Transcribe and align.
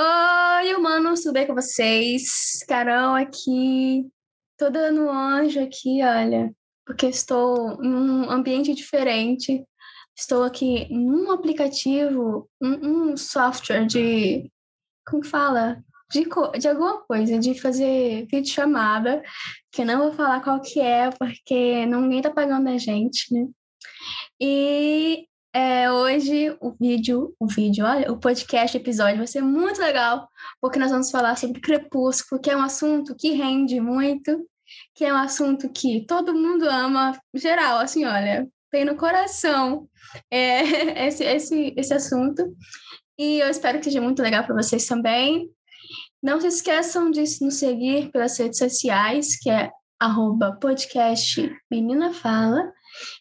Oi, 0.00 0.74
humanos, 0.76 1.22
tudo 1.22 1.32
bem 1.32 1.44
com 1.44 1.56
vocês? 1.56 2.62
Carol 2.68 3.16
aqui, 3.16 4.06
toda 4.56 4.92
no 4.92 5.10
anjo 5.10 5.60
aqui, 5.60 6.04
olha, 6.04 6.54
porque 6.86 7.06
estou 7.06 7.82
em 7.82 7.92
um 7.92 8.30
ambiente 8.30 8.72
diferente. 8.74 9.64
Estou 10.16 10.44
aqui 10.44 10.86
num 10.88 11.32
aplicativo, 11.32 12.48
um, 12.62 13.10
um 13.10 13.16
software 13.16 13.86
de. 13.86 14.48
Como 15.04 15.24
fala? 15.24 15.82
De, 16.12 16.24
de 16.60 16.68
alguma 16.68 17.00
coisa, 17.00 17.36
de 17.36 17.60
fazer 17.60 18.24
vídeo 18.30 18.54
chamada, 18.54 19.20
que 19.72 19.84
não 19.84 19.98
vou 19.98 20.12
falar 20.12 20.44
qual 20.44 20.60
que 20.60 20.78
é, 20.78 21.10
porque 21.10 21.84
ninguém 21.86 22.22
tá 22.22 22.30
pagando 22.30 22.68
a 22.68 22.78
gente, 22.78 23.34
né? 23.34 23.48
E 24.40 25.26
é, 25.58 25.90
hoje 25.90 26.56
o 26.60 26.70
vídeo, 26.70 27.34
o 27.36 27.48
vídeo, 27.48 27.84
olha, 27.84 28.12
o 28.12 28.16
podcast, 28.16 28.76
episódio 28.76 29.16
vai 29.16 29.26
ser 29.26 29.42
muito 29.42 29.80
legal, 29.80 30.28
porque 30.60 30.78
nós 30.78 30.92
vamos 30.92 31.10
falar 31.10 31.36
sobre 31.36 31.60
Crepúsculo, 31.60 32.40
que 32.40 32.48
é 32.48 32.56
um 32.56 32.62
assunto 32.62 33.12
que 33.16 33.32
rende 33.32 33.80
muito, 33.80 34.48
que 34.94 35.04
é 35.04 35.12
um 35.12 35.16
assunto 35.16 35.68
que 35.68 36.06
todo 36.06 36.32
mundo 36.32 36.62
ama, 36.68 37.20
geral, 37.34 37.80
assim, 37.80 38.04
olha, 38.04 38.48
tem 38.70 38.84
no 38.84 38.94
coração 38.94 39.88
é, 40.30 40.62
esse, 41.08 41.24
esse, 41.24 41.74
esse 41.76 41.92
assunto. 41.92 42.54
E 43.18 43.40
eu 43.40 43.48
espero 43.48 43.78
que 43.78 43.86
seja 43.86 44.00
muito 44.00 44.22
legal 44.22 44.44
para 44.44 44.54
vocês 44.54 44.86
também. 44.86 45.50
Não 46.22 46.40
se 46.40 46.46
esqueçam 46.46 47.10
de 47.10 47.24
nos 47.40 47.54
seguir 47.54 48.12
pelas 48.12 48.38
redes 48.38 48.58
sociais, 48.58 49.36
que 49.36 49.50
é 49.50 49.72
arroba 49.98 50.56
podcast 50.60 51.52
Menina 51.68 52.12
Fala 52.12 52.72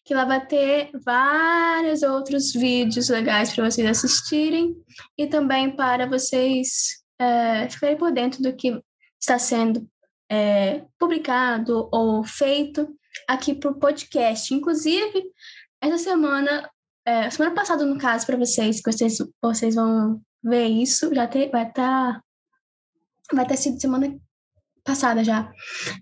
que 0.03 0.13
lá 0.13 0.25
vai 0.25 0.45
ter 0.45 0.89
vários 1.03 2.03
outros 2.03 2.53
vídeos 2.53 3.09
legais 3.09 3.53
para 3.53 3.69
vocês 3.69 3.87
assistirem 3.87 4.75
e 5.17 5.27
também 5.27 5.75
para 5.75 6.07
vocês 6.07 7.03
é, 7.19 7.69
ficarem 7.69 7.97
por 7.97 8.11
dentro 8.11 8.41
do 8.41 8.55
que 8.55 8.81
está 9.19 9.39
sendo 9.39 9.87
é, 10.29 10.85
publicado 10.99 11.89
ou 11.91 12.23
feito 12.23 12.87
aqui 13.27 13.53
para 13.53 13.71
o 13.71 13.79
podcast. 13.79 14.53
Inclusive, 14.53 15.23
essa 15.81 15.97
semana, 15.97 16.69
é, 17.05 17.29
semana 17.29 17.55
passada, 17.55 17.85
no 17.85 17.97
caso, 17.97 18.25
para 18.25 18.37
vocês, 18.37 18.81
que 18.81 18.91
vocês, 18.91 19.17
vocês 19.41 19.75
vão 19.75 20.21
ver 20.43 20.67
isso, 20.67 21.13
já 21.13 21.27
ter, 21.27 21.49
vai 21.49 21.67
estar. 21.67 22.13
Tá, 22.13 22.23
vai 23.33 23.45
ter 23.45 23.57
sido 23.57 23.79
semana 23.79 24.17
passada 24.87 25.21
já, 25.21 25.51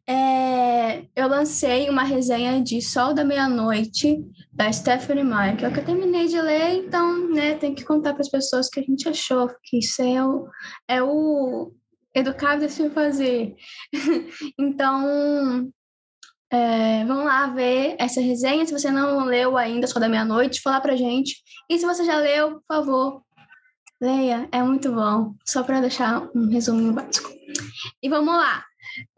é, 0.07 1.07
eu 1.15 1.27
lancei 1.27 1.89
uma 1.89 2.03
resenha 2.03 2.61
de 2.61 2.79
Sol 2.83 3.15
da 3.15 3.25
Meia-Noite, 3.25 4.23
da 4.53 4.71
Stephanie 4.71 5.23
Meyer, 5.23 5.57
que 5.57 5.65
é 5.65 5.67
o 5.67 5.75
eu 5.75 5.83
terminei 5.83 6.27
de 6.27 6.39
ler, 6.39 6.75
então, 6.75 7.27
né, 7.29 7.55
tem 7.55 7.73
que 7.73 7.83
contar 7.83 8.13
para 8.13 8.21
as 8.21 8.29
pessoas 8.29 8.69
que 8.69 8.79
a 8.79 8.83
gente 8.83 9.09
achou, 9.09 9.49
que 9.63 9.79
isso 9.79 10.03
é 10.03 10.23
o, 10.23 10.47
é 10.87 11.01
o 11.01 11.73
educado 12.13 12.65
de 12.67 12.71
se 12.71 12.87
fazer. 12.91 13.55
então, 14.59 15.67
é, 16.51 17.03
vão 17.05 17.25
lá 17.25 17.47
ver 17.47 17.95
essa 17.97 18.21
resenha. 18.21 18.65
Se 18.65 18.71
você 18.71 18.91
não 18.91 19.25
leu 19.25 19.57
ainda 19.57 19.87
Sol 19.87 19.99
da 19.99 20.07
Meia-Noite, 20.07 20.61
falar 20.61 20.79
pra 20.79 20.95
gente. 20.95 21.37
E 21.69 21.77
se 21.79 21.85
você 21.85 22.05
já 22.05 22.17
leu, 22.17 22.61
por 22.61 22.63
favor, 22.67 23.21
leia, 23.99 24.47
é 24.51 24.61
muito 24.61 24.93
bom. 24.93 25.33
Só 25.43 25.63
para 25.63 25.81
deixar 25.81 26.29
um 26.35 26.47
resuminho 26.49 26.93
básico. 26.93 27.29
E 28.01 28.09
vamos 28.09 28.35
lá. 28.35 28.63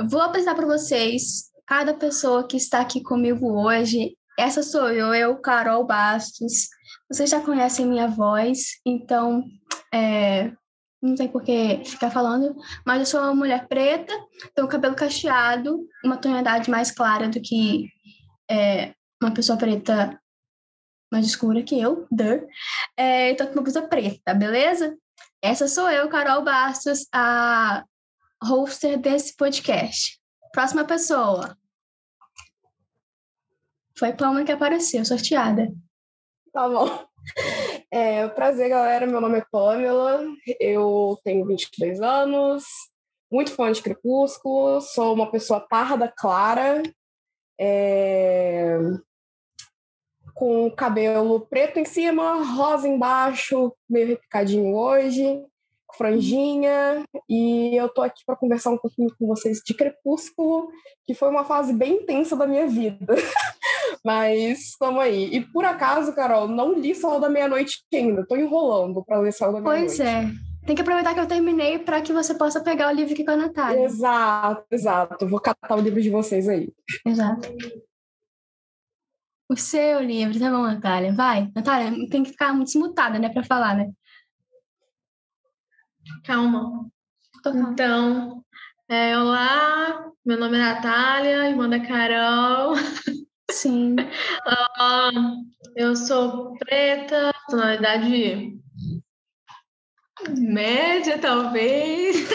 Vou 0.09 0.21
apresentar 0.21 0.55
para 0.55 0.65
vocês 0.65 1.51
cada 1.65 1.93
pessoa 1.93 2.47
que 2.47 2.57
está 2.57 2.79
aqui 2.79 3.01
comigo 3.01 3.51
hoje. 3.51 4.17
Essa 4.37 4.63
sou 4.63 4.89
eu, 4.89 5.13
eu, 5.13 5.35
Carol 5.37 5.85
Bastos. 5.85 6.69
Vocês 7.11 7.29
já 7.29 7.41
conhecem 7.41 7.85
minha 7.85 8.07
voz, 8.07 8.79
então 8.85 9.43
é, 9.93 10.51
não 11.01 11.15
tem 11.15 11.27
por 11.27 11.43
que 11.43 11.83
ficar 11.85 12.11
falando, 12.11 12.55
mas 12.85 12.99
eu 12.99 13.05
sou 13.05 13.21
uma 13.21 13.35
mulher 13.35 13.67
preta, 13.67 14.13
tenho 14.55 14.67
cabelo 14.67 14.95
cacheado, 14.95 15.85
uma 16.03 16.17
tonalidade 16.17 16.69
mais 16.69 16.91
clara 16.91 17.29
do 17.29 17.41
que 17.41 17.87
é, 18.49 18.93
uma 19.21 19.33
pessoa 19.33 19.57
preta 19.57 20.19
mais 21.11 21.25
escura 21.25 21.63
que 21.63 21.79
eu, 21.79 22.05
der. 22.11 22.45
É, 22.97 23.31
então, 23.31 23.47
com 23.47 23.53
uma 23.53 23.63
blusa 23.63 23.81
preta, 23.87 24.33
beleza? 24.33 24.97
Essa 25.41 25.67
sou 25.67 25.89
eu, 25.89 26.09
Carol 26.09 26.43
Bastos, 26.43 27.07
a 27.13 27.83
hoster 28.43 28.99
desse 28.99 29.35
podcast. 29.35 30.19
Próxima 30.51 30.85
pessoa. 30.85 31.57
Foi 33.97 34.13
Palma 34.13 34.43
que 34.43 34.51
apareceu, 34.51 35.03
sorteada. 35.03 35.71
Tá 36.53 36.69
bom. 36.69 37.05
É, 37.91 38.27
prazer, 38.29 38.69
galera. 38.69 39.07
Meu 39.07 39.19
nome 39.19 39.39
é 39.39 39.45
Pamela, 39.51 40.25
eu 40.59 41.17
tenho 41.23 41.45
22 41.45 42.01
anos, 42.01 42.63
muito 43.31 43.51
fã 43.51 43.71
de 43.71 43.81
Crepúsculo, 43.81 44.81
sou 44.81 45.13
uma 45.13 45.31
pessoa 45.31 45.59
parda 45.59 46.11
clara, 46.15 46.83
é... 47.59 48.77
com 50.33 50.69
cabelo 50.71 51.41
preto 51.47 51.79
em 51.79 51.85
cima, 51.85 52.43
rosa 52.43 52.87
embaixo, 52.87 53.75
meio 53.89 54.07
repicadinho 54.07 54.75
hoje 54.75 55.43
franjinha, 55.95 57.03
e 57.29 57.75
eu 57.75 57.89
tô 57.89 58.01
aqui 58.01 58.23
para 58.25 58.35
conversar 58.35 58.71
um 58.71 58.77
pouquinho 58.77 59.09
com 59.17 59.27
vocês 59.27 59.61
de 59.65 59.73
Crepúsculo, 59.73 60.69
que 61.05 61.13
foi 61.13 61.29
uma 61.29 61.45
fase 61.45 61.73
bem 61.73 62.01
intensa 62.01 62.35
da 62.35 62.47
minha 62.47 62.67
vida. 62.67 63.15
Mas 64.03 64.71
estamos 64.71 65.01
aí. 65.01 65.33
E 65.33 65.41
por 65.41 65.65
acaso, 65.65 66.13
Carol, 66.13 66.47
não 66.47 66.73
li 66.73 66.93
Sol 66.93 67.19
da 67.19 67.29
Meia-Noite 67.29 67.83
ainda, 67.93 68.25
tô 68.25 68.35
enrolando 68.35 69.03
para 69.03 69.19
ler 69.19 69.31
Sol 69.31 69.53
da 69.53 69.61
Meia-Noite. 69.61 69.97
Pois 69.97 69.99
é. 69.99 70.25
Tem 70.65 70.75
que 70.75 70.81
aproveitar 70.81 71.13
que 71.13 71.19
eu 71.21 71.27
terminei 71.27 71.79
para 71.79 72.01
que 72.01 72.11
você 72.11 72.35
possa 72.35 72.61
pegar 72.61 72.91
o 72.91 72.95
livro 72.95 73.13
aqui 73.13 73.23
com 73.23 73.31
a 73.31 73.37
Natália. 73.37 73.85
Exato, 73.85 74.65
exato. 74.69 75.27
Vou 75.27 75.39
catar 75.39 75.77
o 75.77 75.81
livro 75.81 76.01
de 76.01 76.09
vocês 76.09 76.49
aí. 76.49 76.69
Exato. 77.05 77.47
O 79.49 79.55
seu 79.55 80.01
livro, 80.01 80.37
tá 80.37 80.51
bom, 80.51 80.63
Natália? 80.63 81.13
Vai. 81.13 81.49
Natália, 81.55 82.09
tem 82.09 82.21
que 82.21 82.31
ficar 82.31 82.53
muito 82.53 82.67
desmutada, 82.67 83.17
né, 83.17 83.29
para 83.29 83.45
falar, 83.45 83.77
né? 83.77 83.89
Calma. 86.23 86.89
Então, 87.45 88.43
é, 88.89 89.17
olá, 89.17 90.11
meu 90.25 90.39
nome 90.39 90.57
é 90.57 90.61
Natália, 90.61 91.49
irmã 91.49 91.69
da 91.69 91.79
Carol. 91.79 92.75
Sim. 93.51 93.95
uh, 94.47 95.45
eu 95.75 95.95
sou 95.95 96.57
preta, 96.57 97.33
tonalidade 97.49 98.57
média, 100.37 101.19
talvez. 101.19 102.27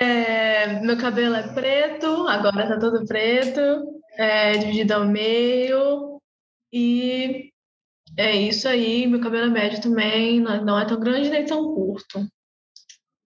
É, 0.00 0.80
meu 0.80 0.96
cabelo 0.98 1.34
é 1.34 1.52
preto, 1.52 2.28
agora 2.28 2.68
tá 2.68 2.78
todo 2.78 3.04
preto, 3.06 3.60
é, 4.16 4.52
dividido 4.52 4.94
ao 4.94 5.04
meio. 5.04 6.20
E 6.72 7.52
é 8.16 8.36
isso 8.36 8.68
aí, 8.68 9.06
meu 9.06 9.20
cabelo 9.20 9.46
é 9.46 9.50
médio 9.50 9.80
também, 9.80 10.40
não 10.40 10.78
é 10.78 10.84
tão 10.84 11.00
grande 11.00 11.30
nem 11.30 11.44
tão 11.44 11.74
curto. 11.74 12.26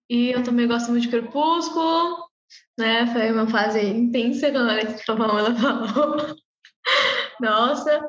E 0.09 0.31
eu 0.31 0.43
também 0.43 0.69
gosto 0.69 0.91
muito 0.91 1.03
de 1.03 1.09
Crepúsculo, 1.09 2.17
né? 2.79 3.07
Foi 3.13 3.33
uma 3.33 3.49
fase 3.49 3.81
intensa 3.85 4.53
quando 4.53 4.71
a 4.71 5.17
Pamela 5.17 5.55
falou. 5.55 6.37
Nossa, 7.41 8.01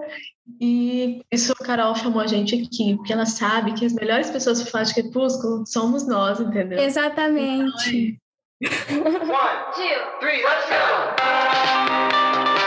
e 0.62 1.22
isso 1.32 1.54
a 1.60 1.66
Carol 1.66 1.96
chamou 1.96 2.22
a 2.22 2.28
gente 2.28 2.56
aqui, 2.56 2.96
porque 2.96 3.12
ela 3.12 3.26
sabe 3.26 3.74
que 3.74 3.86
as 3.86 3.94
melhores 3.94 4.30
pessoas 4.30 4.62
para 4.62 4.72
falar 4.72 4.84
de 4.84 4.94
Crepúsculo 4.94 5.66
somos 5.66 6.08
nós, 6.08 6.40
entendeu? 6.40 6.80
Exatamente. 6.80 8.20
Então, 8.62 8.96
é... 8.96 9.10
One, 9.10 9.74
two, 9.74 10.20
three, 10.20 10.44
let's 10.44 10.70
go! 10.70 12.67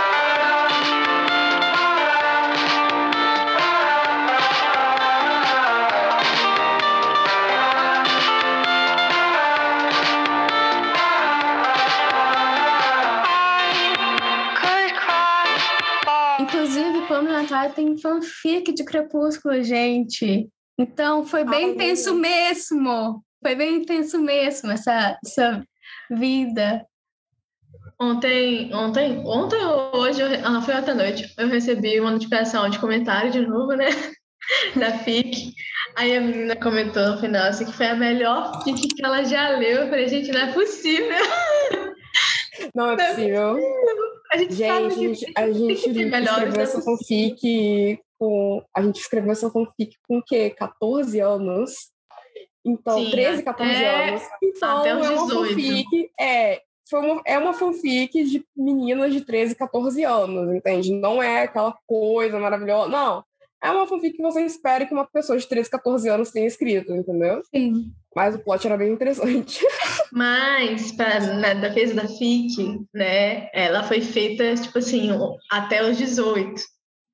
Natália 17.51 17.75
tem 17.75 17.99
fanfic 17.99 18.73
de 18.73 18.85
Crepúsculo, 18.85 19.63
gente. 19.63 20.49
Então 20.79 21.27
foi 21.27 21.45
bem 21.45 21.65
Ai, 21.65 21.71
intenso 21.73 22.15
mesmo. 22.15 23.25
Foi 23.43 23.55
bem 23.57 23.77
intenso 23.77 24.21
mesmo 24.21 24.71
essa, 24.71 25.19
essa 25.25 25.65
vida. 26.11 26.87
Ontem, 28.01 28.73
ontem, 28.75 29.19
ontem 29.27 29.63
ou 29.65 29.97
hoje, 29.97 30.23
ah, 30.23 30.63
foi 30.63 30.75
ontem 30.75 30.93
à 30.93 30.95
noite, 30.95 31.35
eu 31.37 31.49
recebi 31.49 32.01
uma 32.01 32.13
notificação 32.13 32.69
de 32.71 32.79
comentário 32.79 33.31
de 33.31 33.41
novo, 33.41 33.73
né? 33.73 33.89
Da 34.75 34.99
FIC. 34.99 35.53
Aí 35.97 36.17
a 36.17 36.21
menina 36.21 36.57
comentou 36.57 37.13
no 37.13 37.21
final 37.21 37.47
assim 37.47 37.67
que 37.67 37.73
foi 37.73 37.87
a 37.87 37.95
melhor 37.95 38.65
FIC 38.65 38.89
que 38.89 39.05
ela 39.05 39.23
já 39.23 39.51
leu. 39.51 39.83
Eu 39.83 39.89
falei, 39.89 40.09
gente, 40.09 40.33
não 40.33 40.41
é 40.41 40.53
possível. 40.53 41.17
Não 42.75 42.91
é 42.91 42.97
possível. 42.97 43.57
A 44.33 44.39
gente, 44.39 44.55
gente, 44.55 44.67
a 44.69 44.91
gente, 44.91 45.33
a 45.37 45.53
gente 45.53 45.89
escreveu 45.89 46.61
essa 46.61 46.81
fanfic 46.81 48.01
com. 48.19 48.63
A 48.75 48.83
gente 48.83 49.01
escreveu 49.01 49.33
essa 49.33 49.51
fanfic 49.51 49.97
com 50.07 50.19
o 50.19 50.23
quê? 50.23 50.51
14 50.51 51.19
anos. 51.21 51.91
Então, 52.65 52.99
Sim, 52.99 53.11
13, 53.11 53.43
14 53.43 53.71
até, 53.73 54.09
anos. 54.09 54.23
Então, 54.43 54.87
é 54.87 54.95
uma 54.95 55.29
fanfic. 55.29 56.11
É, 56.21 56.63
foi 56.89 57.01
uma, 57.01 57.23
é 57.25 57.39
uma 57.39 57.53
fanfic 57.53 58.23
de 58.25 58.45
meninas 58.57 59.13
de 59.13 59.23
13, 59.23 59.55
14 59.55 60.05
anos, 60.05 60.55
entende? 60.55 60.93
Não 60.93 61.23
é 61.23 61.43
aquela 61.43 61.77
coisa 61.87 62.39
maravilhosa. 62.39 62.89
Não. 62.89 63.25
É 63.63 63.71
uma 63.71 63.87
fanfic 63.87 64.17
que 64.17 64.23
você 64.23 64.41
espera 64.43 64.87
que 64.87 64.95
uma 64.95 65.07
pessoa 65.07 65.39
de 65.39 65.47
13, 65.47 65.71
14 65.71 66.09
anos 66.09 66.31
tenha 66.31 66.47
escrito, 66.47 66.95
entendeu? 66.95 67.43
Sim. 67.55 67.93
Mas 68.17 68.35
o 68.35 68.39
plot 68.39 68.67
era 68.67 68.77
bem 68.77 68.93
interessante. 68.93 69.61
Mas, 70.13 70.93
pra, 70.93 71.21
na 71.21 71.55
defesa 71.55 71.95
da 71.95 72.09
FIC, 72.09 72.81
né, 72.95 73.49
ela 73.53 73.85
foi 73.85 74.01
feita, 74.01 74.55
tipo 74.55 74.79
assim, 74.79 75.11
até 75.51 75.89
os 75.89 75.97
18. 75.97 76.61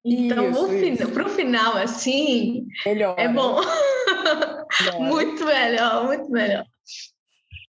Então, 0.04 0.50
isso, 0.50 0.68
final, 0.68 1.10
pro 1.10 1.28
final, 1.28 1.76
assim, 1.76 2.64
melhor, 2.86 3.16
é 3.18 3.28
bom. 3.28 3.60
Melhor. 4.80 5.00
muito 5.00 5.44
melhor, 5.44 6.04
muito 6.06 6.30
melhor. 6.30 6.64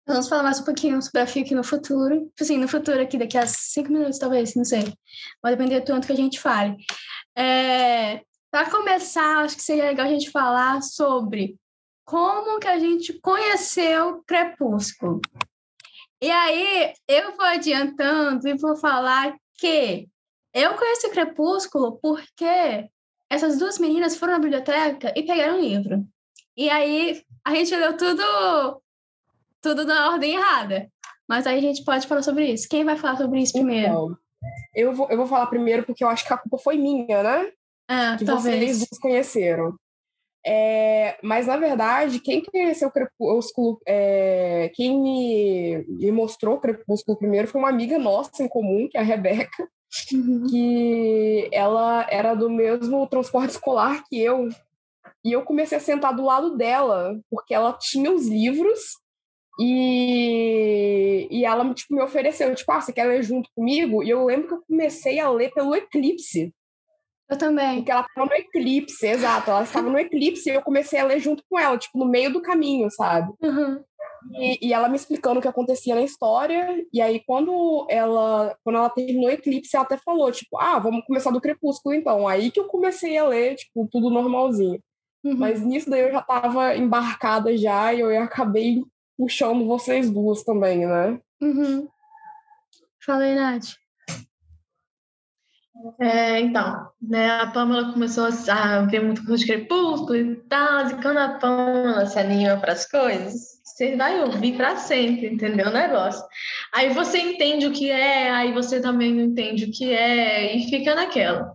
Vamos 0.06 0.28
falar 0.28 0.42
mais 0.42 0.60
um 0.60 0.64
pouquinho 0.64 1.00
sobre 1.02 1.20
a 1.20 1.26
FIC 1.26 1.54
no 1.54 1.64
futuro. 1.64 2.20
Tipo 2.20 2.42
assim, 2.42 2.58
no 2.58 2.68
futuro 2.68 3.00
aqui, 3.00 3.18
daqui 3.18 3.36
a 3.36 3.46
cinco 3.46 3.92
minutos, 3.92 4.18
talvez, 4.18 4.54
não 4.54 4.64
sei. 4.64 4.92
Vai 5.42 5.56
depender 5.56 5.80
do 5.80 5.86
tanto 5.86 6.06
que 6.06 6.12
a 6.12 6.16
gente 6.16 6.40
fale. 6.40 6.76
É, 7.36 8.20
Para 8.56 8.70
começar, 8.70 9.44
acho 9.44 9.54
que 9.54 9.62
seria 9.62 9.84
legal 9.84 10.06
a 10.06 10.08
gente 10.08 10.30
falar 10.30 10.80
sobre 10.80 11.58
como 12.06 12.58
que 12.58 12.66
a 12.66 12.78
gente 12.78 13.12
conheceu 13.20 14.24
Crepúsculo. 14.26 15.20
E 16.22 16.30
aí, 16.30 16.94
eu 17.06 17.36
vou 17.36 17.44
adiantando 17.44 18.48
e 18.48 18.56
vou 18.56 18.74
falar 18.74 19.36
que 19.58 20.08
eu 20.54 20.72
conheci 20.72 21.10
Crepúsculo 21.10 21.98
porque 22.00 22.88
essas 23.28 23.58
duas 23.58 23.78
meninas 23.78 24.16
foram 24.16 24.32
na 24.32 24.38
biblioteca 24.38 25.12
e 25.14 25.22
pegaram 25.22 25.58
um 25.58 25.60
livro. 25.60 26.06
E 26.56 26.70
aí, 26.70 27.22
a 27.44 27.54
gente 27.54 27.76
leu 27.76 27.94
tudo, 27.94 28.22
tudo 29.60 29.84
na 29.84 30.12
ordem 30.12 30.34
errada. 30.34 30.90
Mas 31.28 31.46
aí 31.46 31.58
a 31.58 31.60
gente 31.60 31.84
pode 31.84 32.06
falar 32.06 32.22
sobre 32.22 32.50
isso. 32.50 32.66
Quem 32.70 32.86
vai 32.86 32.96
falar 32.96 33.18
sobre 33.18 33.38
isso 33.38 33.52
primeiro? 33.52 33.86
Então, 33.86 34.18
eu, 34.74 34.94
vou, 34.94 35.10
eu 35.10 35.18
vou 35.18 35.26
falar 35.26 35.46
primeiro 35.48 35.82
porque 35.82 36.02
eu 36.02 36.08
acho 36.08 36.26
que 36.26 36.32
a 36.32 36.38
culpa 36.38 36.56
foi 36.56 36.78
minha, 36.78 37.22
né? 37.22 37.52
Ah, 37.88 38.16
que 38.18 38.24
talvez. 38.24 38.56
vocês 38.56 38.78
duas 38.78 38.98
conheceram. 39.00 39.74
É, 40.48 41.18
mas, 41.22 41.48
na 41.48 41.56
verdade, 41.56 42.20
quem 42.20 42.40
conheceu 42.40 42.86
o 42.88 42.92
Crepúsculo, 42.92 43.80
é, 43.84 44.70
quem 44.74 45.00
me, 45.00 45.84
me 45.88 46.12
mostrou 46.12 46.54
o 46.54 46.60
Crepúsculo 46.60 47.18
primeiro 47.18 47.48
foi 47.48 47.60
uma 47.60 47.68
amiga 47.68 47.98
nossa 47.98 48.44
em 48.44 48.48
comum, 48.48 48.88
que 48.88 48.96
é 48.96 49.00
a 49.00 49.04
Rebeca, 49.04 49.68
uhum. 50.12 50.46
que 50.48 51.48
ela 51.52 52.06
era 52.08 52.34
do 52.34 52.48
mesmo 52.48 53.06
transporte 53.08 53.50
escolar 53.50 54.04
que 54.08 54.20
eu. 54.20 54.48
E 55.24 55.32
eu 55.32 55.42
comecei 55.42 55.78
a 55.78 55.80
sentar 55.80 56.14
do 56.14 56.24
lado 56.24 56.56
dela, 56.56 57.18
porque 57.28 57.52
ela 57.52 57.72
tinha 57.72 58.12
os 58.12 58.28
livros 58.28 58.78
e, 59.58 61.26
e 61.28 61.44
ela 61.44 61.74
tipo, 61.74 61.92
me 61.92 62.02
ofereceu, 62.02 62.54
tipo, 62.54 62.70
ah, 62.70 62.80
você 62.80 62.92
quer 62.92 63.06
ler 63.06 63.24
junto 63.24 63.50
comigo? 63.52 64.02
E 64.02 64.10
eu 64.10 64.24
lembro 64.24 64.46
que 64.46 64.54
eu 64.54 64.62
comecei 64.68 65.18
a 65.18 65.28
ler 65.28 65.50
pelo 65.52 65.74
Eclipse. 65.74 66.54
Eu 67.28 67.36
também. 67.36 67.76
Porque 67.76 67.90
ela 67.90 68.06
estava 68.08 68.26
no 68.26 68.34
eclipse, 68.34 69.06
exato. 69.06 69.50
Ela 69.50 69.62
estava 69.62 69.90
no 69.90 69.98
eclipse 69.98 70.48
e 70.48 70.54
eu 70.54 70.62
comecei 70.62 70.98
a 70.98 71.04
ler 71.04 71.18
junto 71.18 71.42
com 71.48 71.58
ela, 71.58 71.76
tipo, 71.76 71.98
no 71.98 72.06
meio 72.06 72.32
do 72.32 72.40
caminho, 72.40 72.90
sabe? 72.90 73.32
Uhum. 73.42 73.82
E, 74.34 74.68
e, 74.68 74.72
ela 74.72 74.88
me 74.88 74.96
explicando 74.96 75.38
o 75.38 75.42
que 75.42 75.48
acontecia 75.48 75.94
na 75.94 76.02
história. 76.02 76.84
E 76.92 77.00
aí, 77.00 77.22
quando 77.26 77.86
ela, 77.88 78.56
quando 78.64 78.76
ela 78.76 78.90
terminou 78.90 79.26
o 79.26 79.32
eclipse, 79.32 79.76
ela 79.76 79.84
até 79.84 79.96
falou, 79.96 80.30
tipo, 80.32 80.58
ah, 80.58 80.78
vamos 80.78 81.04
começar 81.04 81.30
do 81.30 81.40
crepúsculo 81.40 81.94
então. 81.94 82.26
Aí 82.26 82.50
que 82.50 82.60
eu 82.60 82.64
comecei 82.64 83.16
a 83.16 83.26
ler, 83.26 83.56
tipo, 83.56 83.88
tudo 83.90 84.10
normalzinho. 84.10 84.80
Uhum. 85.24 85.36
Mas 85.36 85.60
nisso 85.60 85.90
daí 85.90 86.02
eu 86.02 86.12
já 86.12 86.20
estava 86.20 86.76
embarcada 86.76 87.56
já 87.56 87.92
e 87.92 88.00
eu 88.00 88.22
acabei 88.22 88.82
puxando 89.16 89.66
vocês 89.66 90.10
duas 90.10 90.44
também, 90.44 90.86
né? 90.86 91.20
Uhum. 91.40 91.88
Falei, 93.04 93.34
Nath. 93.34 93.74
É, 96.00 96.40
então, 96.40 96.88
né, 97.00 97.40
a 97.40 97.46
Pamela 97.48 97.92
começou 97.92 98.28
a 98.50 98.82
ver 98.82 99.02
muito 99.02 99.24
coisa 99.24 99.44
de 99.44 99.52
crepúsculo 99.52 100.16
e 100.16 100.36
tal, 100.48 100.88
e 100.88 101.02
quando 101.02 101.18
a 101.18 101.38
Pamela 101.38 102.06
se 102.06 102.18
anima 102.18 102.56
para 102.56 102.72
as 102.72 102.88
coisas, 102.88 103.60
você 103.62 103.96
vai 103.96 104.20
ouvir 104.22 104.56
para 104.56 104.76
sempre, 104.76 105.26
entendeu 105.26 105.68
o 105.68 105.72
negócio? 105.72 106.24
Aí 106.72 106.90
você 106.90 107.18
entende 107.18 107.66
o 107.66 107.72
que 107.72 107.90
é, 107.90 108.30
aí 108.30 108.52
você 108.52 108.80
também 108.80 109.14
não 109.14 109.24
entende 109.24 109.64
o 109.64 109.70
que 109.70 109.92
é, 109.92 110.56
e 110.56 110.68
fica 110.68 110.94
naquela. 110.94 111.52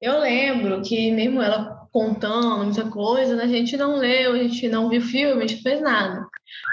Eu 0.00 0.20
lembro 0.20 0.82
que 0.82 1.10
mesmo 1.10 1.40
ela 1.40 1.82
contando 1.92 2.64
muita 2.64 2.88
coisa, 2.90 3.36
né, 3.36 3.44
a 3.44 3.48
gente 3.48 3.76
não 3.76 3.96
leu, 3.96 4.32
a 4.32 4.38
gente 4.38 4.68
não 4.68 4.88
viu 4.88 5.00
filme, 5.02 5.44
a 5.44 5.46
gente 5.46 5.62
fez 5.62 5.80
nada. 5.80 6.26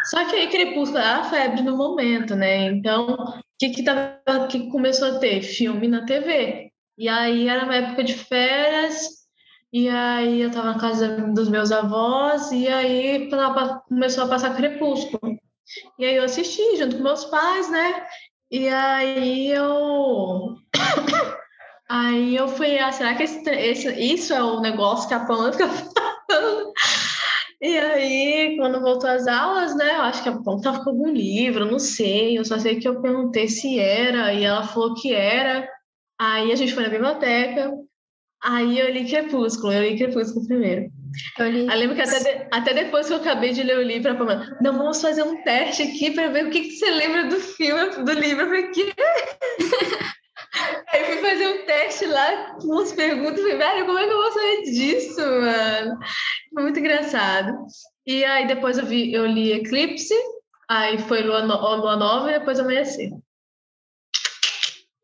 Só 0.06 0.25
que 0.25 0.36
aí 0.36 0.48
Crepúsculo 0.48 1.00
era 1.00 1.19
a 1.19 1.24
febre 1.24 1.62
no 1.62 1.78
momento, 1.78 2.36
né? 2.36 2.63
Então, 2.66 3.13
o 3.13 3.42
que 3.60 3.69
que, 3.69 3.84
que 4.50 4.69
começou 4.69 5.10
a 5.10 5.19
ter? 5.19 5.42
Filme 5.42 5.88
na 5.88 6.06
TV. 6.06 6.69
E 7.00 7.07
aí 7.07 7.48
era 7.48 7.63
uma 7.63 7.75
época 7.78 8.04
de 8.04 8.13
férias, 8.13 9.07
e 9.72 9.88
aí 9.88 10.42
eu 10.42 10.51
tava 10.51 10.74
na 10.74 10.80
casa 10.80 11.07
dos 11.34 11.48
meus 11.48 11.72
avós, 11.72 12.51
e 12.51 12.68
aí 12.68 13.30
começou 13.88 14.25
a 14.25 14.28
passar 14.28 14.54
Crepúsculo. 14.54 15.40
E 15.98 16.06
aí 16.06 16.18
eu 16.18 16.25
assisti 16.25 16.75
junto 16.75 16.98
com 16.98 17.04
meus 17.04 17.24
pais, 17.24 17.72
né? 17.72 18.06
E 18.51 18.68
aí 18.68 19.50
eu. 19.50 20.57
aí 21.88 22.36
eu 22.36 22.50
fui, 22.50 22.78
ah, 22.78 22.92
será 22.92 23.16
que 23.16 23.24
esse, 23.24 23.50
esse, 23.50 23.88
isso 23.98 24.34
é 24.34 24.44
o 24.44 24.60
negócio 24.60 25.07
que 25.07 25.13
a 25.13 25.22
Pamela 25.22 25.54
fica 25.54 25.69
falando? 26.30 26.74
E 27.62 27.78
aí, 27.78 28.57
quando 28.57 28.81
voltou 28.81 29.10
às 29.10 29.25
aulas, 29.25 29.74
né? 29.74 29.95
Eu 29.95 30.02
acho 30.02 30.22
que 30.22 30.28
a 30.28 30.34
Pamela 30.34 30.62
tava 30.62 30.84
com 30.84 30.90
algum 30.90 31.13
livro, 31.13 31.63
não 31.66 31.80
sei. 31.80 32.38
Eu 32.38 32.44
só 32.44 32.60
sei 32.60 32.78
que 32.78 32.88
eu 32.90 33.02
perguntei 33.02 33.48
se 33.48 33.80
era, 33.80 34.34
e 34.34 34.44
ela 34.44 34.63
falou 34.63 34.95
que 34.95 35.13
era. 35.13 35.79
Aí 36.19 36.51
a 36.51 36.56
gente 36.56 36.74
foi 36.74 36.83
na 36.83 36.89
biblioteca, 36.89 37.71
aí 38.44 38.77
eu 38.77 38.92
li 38.92 39.07
Crepúsculo, 39.10 39.71
eu 39.71 39.83
li 39.83 39.98
Crepúsculo 39.98 40.45
primeiro. 40.45 40.92
Eu, 41.38 41.50
li... 41.50 41.62
eu 41.62 41.77
lembro 41.77 41.95
que 41.95 42.01
até, 42.01 42.19
de, 42.19 42.48
até 42.51 42.74
depois 42.74 43.07
que 43.07 43.13
eu 43.13 43.18
acabei 43.18 43.54
de 43.54 43.63
ler 43.63 43.77
o 43.77 43.83
livro, 43.83 44.12
a 44.12 44.16
Pamela, 44.16 44.57
não, 44.62 44.77
vamos 44.77 45.01
fazer 45.01 45.24
um 45.24 45.42
teste 45.44 45.83
aqui 45.83 46.12
para 46.12 46.27
ver 46.27 46.48
o 46.48 46.50
que, 46.50 46.62
que 46.62 46.71
você 46.71 46.92
lembra 46.92 47.25
do 47.25 47.39
filme, 47.39 48.04
do 48.04 48.12
livro. 48.12 48.44
Eu 48.44 48.48
falei, 48.48 48.68
que? 48.71 48.94
Aí 50.92 51.06
fui 51.06 51.18
fazer 51.18 51.48
um 51.48 51.66
teste 51.66 52.06
lá, 52.06 52.56
com 52.56 52.68
umas 52.68 52.92
perguntas, 52.92 53.39
falei, 53.39 53.57
velho, 53.57 53.86
como 53.86 54.00
é 54.00 54.07
que 54.07 54.13
eu 54.13 54.21
vou 54.21 54.31
saber 54.31 54.62
disso, 54.63 55.21
mano? 55.21 56.00
Foi 56.54 56.63
muito 56.63 56.80
engraçado. 56.80 57.66
E 58.06 58.25
aí 58.25 58.48
depois 58.48 58.77
eu, 58.77 58.86
vi, 58.86 59.13
eu 59.13 59.25
li 59.25 59.54
Eclipse, 59.54 60.16
aí 60.68 60.97
foi 60.97 61.21
Lua, 61.21 61.44
no, 61.44 61.56
Lua 61.78 61.95
Nova 61.95 62.30
e 62.30 62.40
depois 62.40 62.59
Amanhecer. 62.59 63.11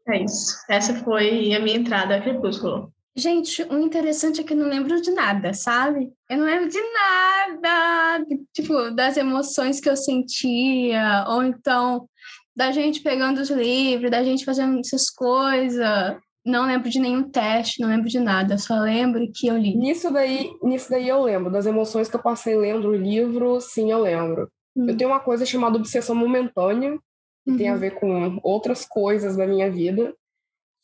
É 0.08 0.24
isso. 0.24 0.56
Essa 0.70 0.94
foi 0.94 1.54
a 1.54 1.60
minha 1.60 1.78
entrada 1.78 2.16
a 2.16 2.22
Crepúsculo. 2.22 2.94
Gente, 3.18 3.64
o 3.64 3.80
interessante 3.80 4.42
é 4.42 4.44
que 4.44 4.54
eu 4.54 4.58
não 4.58 4.68
lembro 4.68 5.02
de 5.02 5.10
nada, 5.12 5.54
sabe? 5.54 6.12
Eu 6.30 6.38
não 6.38 6.46
lembro 6.46 6.68
de 6.68 6.82
nada, 6.82 8.26
tipo, 8.54 8.92
das 8.92 9.16
emoções 9.16 9.80
que 9.80 9.90
eu 9.90 9.96
sentia, 9.96 11.26
ou 11.30 11.42
então 11.42 12.10
da 12.54 12.72
gente 12.72 13.02
pegando 13.02 13.40
os 13.40 13.50
livros, 13.50 14.12
da 14.12 14.22
gente 14.22 14.44
fazendo 14.44 14.80
essas 14.80 15.10
coisas. 15.10 16.18
Não 16.46 16.68
lembro 16.68 16.90
de 16.90 17.00
nenhum 17.00 17.24
teste, 17.24 17.82
não 17.82 17.90
lembro 17.90 18.08
de 18.08 18.20
nada, 18.20 18.58
só 18.58 18.80
lembro 18.80 19.26
que 19.34 19.48
eu 19.48 19.58
li. 19.58 19.76
Nisso 19.76 20.12
daí, 20.12 20.52
nisso 20.62 20.90
daí 20.92 21.08
eu 21.08 21.24
lembro, 21.24 21.50
das 21.50 21.66
emoções 21.66 22.08
que 22.08 22.16
eu 22.16 22.22
passei 22.22 22.56
lendo 22.56 22.90
o 22.90 22.96
livro, 22.96 23.60
sim, 23.60 23.92
eu 23.92 24.02
lembro. 24.02 24.50
Hum. 24.76 24.90
Eu 24.90 24.96
tenho 24.96 25.10
uma 25.10 25.20
coisa 25.20 25.46
chamada 25.46 25.78
obsessão 25.78 26.16
momentânea, 26.16 27.00
que 27.46 27.52
uhum. 27.52 27.58
tem 27.58 27.70
a 27.70 27.74
uhum. 27.74 27.80
ver 27.80 27.96
com 27.96 28.40
outras 28.44 28.86
coisas 28.86 29.38
da 29.38 29.48
minha 29.48 29.72
vida, 29.72 30.14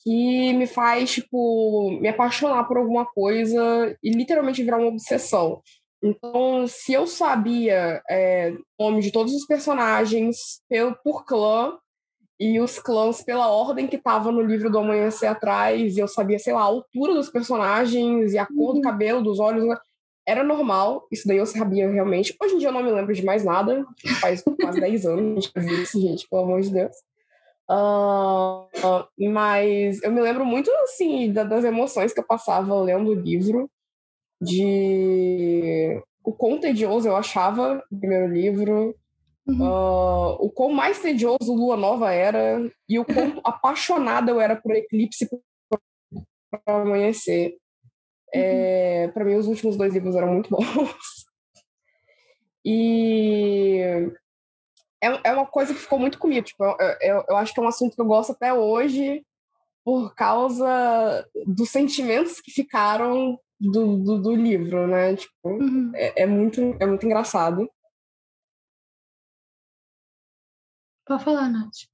que 0.04 0.54
me 0.54 0.66
faz, 0.66 1.12
tipo, 1.12 1.92
me 2.00 2.08
apaixonar 2.08 2.64
por 2.64 2.78
alguma 2.78 3.06
coisa 3.06 3.96
e 4.02 4.12
literalmente 4.12 4.64
virar 4.64 4.78
uma 4.78 4.88
obsessão. 4.88 5.62
Então, 6.04 6.66
se 6.68 6.94
eu 6.94 7.06
sabia 7.06 8.02
é, 8.10 8.54
o 8.80 8.90
nome 8.90 9.02
de 9.02 9.12
todos 9.12 9.34
os 9.34 9.46
personagens 9.46 10.62
pelo, 10.70 10.96
por 11.04 11.26
clã, 11.26 11.78
e 12.40 12.60
os 12.60 12.80
clãs 12.80 13.24
pela 13.24 13.48
ordem 13.48 13.86
que 13.86 13.98
estava 13.98 14.32
no 14.32 14.42
livro 14.42 14.68
do 14.72 14.80
Amanhecer 14.80 15.30
Atrás, 15.30 15.96
e 15.96 16.00
eu 16.00 16.08
sabia, 16.08 16.40
sei 16.40 16.54
lá, 16.54 16.62
a 16.62 16.64
altura 16.64 17.14
dos 17.14 17.30
personagens 17.30 18.34
e 18.34 18.38
a 18.40 18.48
cor 18.48 18.70
uhum. 18.70 18.74
do 18.76 18.82
cabelo, 18.82 19.22
dos 19.22 19.40
olhos, 19.40 19.64
era 20.28 20.44
normal, 20.44 21.08
isso 21.12 21.28
daí 21.28 21.38
eu 21.38 21.46
sabia 21.46 21.90
realmente. 21.90 22.36
Hoje 22.42 22.56
em 22.56 22.58
dia 22.60 22.70
eu 22.70 22.74
não 22.74 22.84
me 22.84 22.92
lembro 22.92 23.14
de 23.14 23.26
mais 23.26 23.44
nada, 23.44 23.86
faz 24.20 24.44
quase 24.62 24.80
10 24.80 25.06
anos 25.06 25.48
que 25.48 25.58
eu 25.58 25.64
vi 25.64 25.82
isso, 25.82 26.00
gente, 26.00 26.28
pelo 26.30 26.44
amor 26.44 26.62
de 26.62 26.72
Deus. 26.72 26.96
Uh, 27.70 28.68
uh, 28.86 29.32
mas 29.32 30.02
eu 30.04 30.12
me 30.12 30.22
lembro 30.22 30.46
muito, 30.46 30.70
assim, 30.84 31.32
da, 31.32 31.44
das 31.44 31.64
emoções 31.64 32.14
que 32.14 32.20
eu 32.20 32.26
passava 32.26 32.80
lendo 32.82 33.12
o 33.12 33.16
livro, 33.16 33.70
de... 34.42 36.02
O 36.24 36.34
quão 36.34 36.60
tedioso 36.60 37.08
eu 37.08 37.16
achava 37.16 37.84
o 37.92 37.98
primeiro 37.98 38.32
livro, 38.32 38.96
uhum. 39.48 39.62
uh, 39.62 40.38
o 40.40 40.52
quão 40.52 40.72
mais 40.72 41.00
tedioso 41.00 41.54
Lua 41.54 41.76
Nova 41.76 42.12
era, 42.12 42.62
e 42.88 43.00
o 43.00 43.06
quão 43.06 43.40
apaixonada 43.44 44.32
eu 44.32 44.40
era 44.40 44.56
por 44.56 44.76
Eclipse 44.76 45.28
para 46.52 46.82
amanhecer. 46.82 47.56
É, 48.34 49.08
para 49.10 49.26
mim, 49.26 49.36
os 49.36 49.48
últimos 49.48 49.76
dois 49.76 49.94
livros 49.94 50.16
eram 50.16 50.34
muito 50.34 50.50
bons. 50.56 51.26
E 52.64 53.80
é, 55.02 55.30
é 55.30 55.34
uma 55.34 55.48
coisa 55.48 55.74
que 55.74 55.80
ficou 55.80 56.00
muito 56.00 56.20
comigo. 56.20 56.46
Tipo, 56.46 56.64
eu, 56.64 56.78
eu, 57.02 57.26
eu 57.30 57.38
acho 57.38 57.54
que 57.54 57.60
é 57.60 57.64
um 57.64 57.68
assunto 57.68 57.96
que 57.96 58.02
eu 58.02 58.06
gosto 58.06 58.32
até 58.32 58.54
hoje 58.54 59.26
por 59.84 60.14
causa 60.14 61.28
dos 61.48 61.70
sentimentos 61.70 62.40
que 62.40 62.52
ficaram 62.52 63.40
do, 63.60 63.98
do, 63.98 64.22
do 64.22 64.36
livro, 64.36 64.88
né? 64.88 65.16
Tipo, 65.16 65.50
uhum. 65.50 65.92
é, 65.96 66.24
é, 66.24 66.26
muito, 66.26 66.62
é 66.80 66.86
muito 66.86 67.06
engraçado. 67.06 67.70
Pode 71.06 71.24
falar, 71.24 71.50
Nath. 71.50 71.91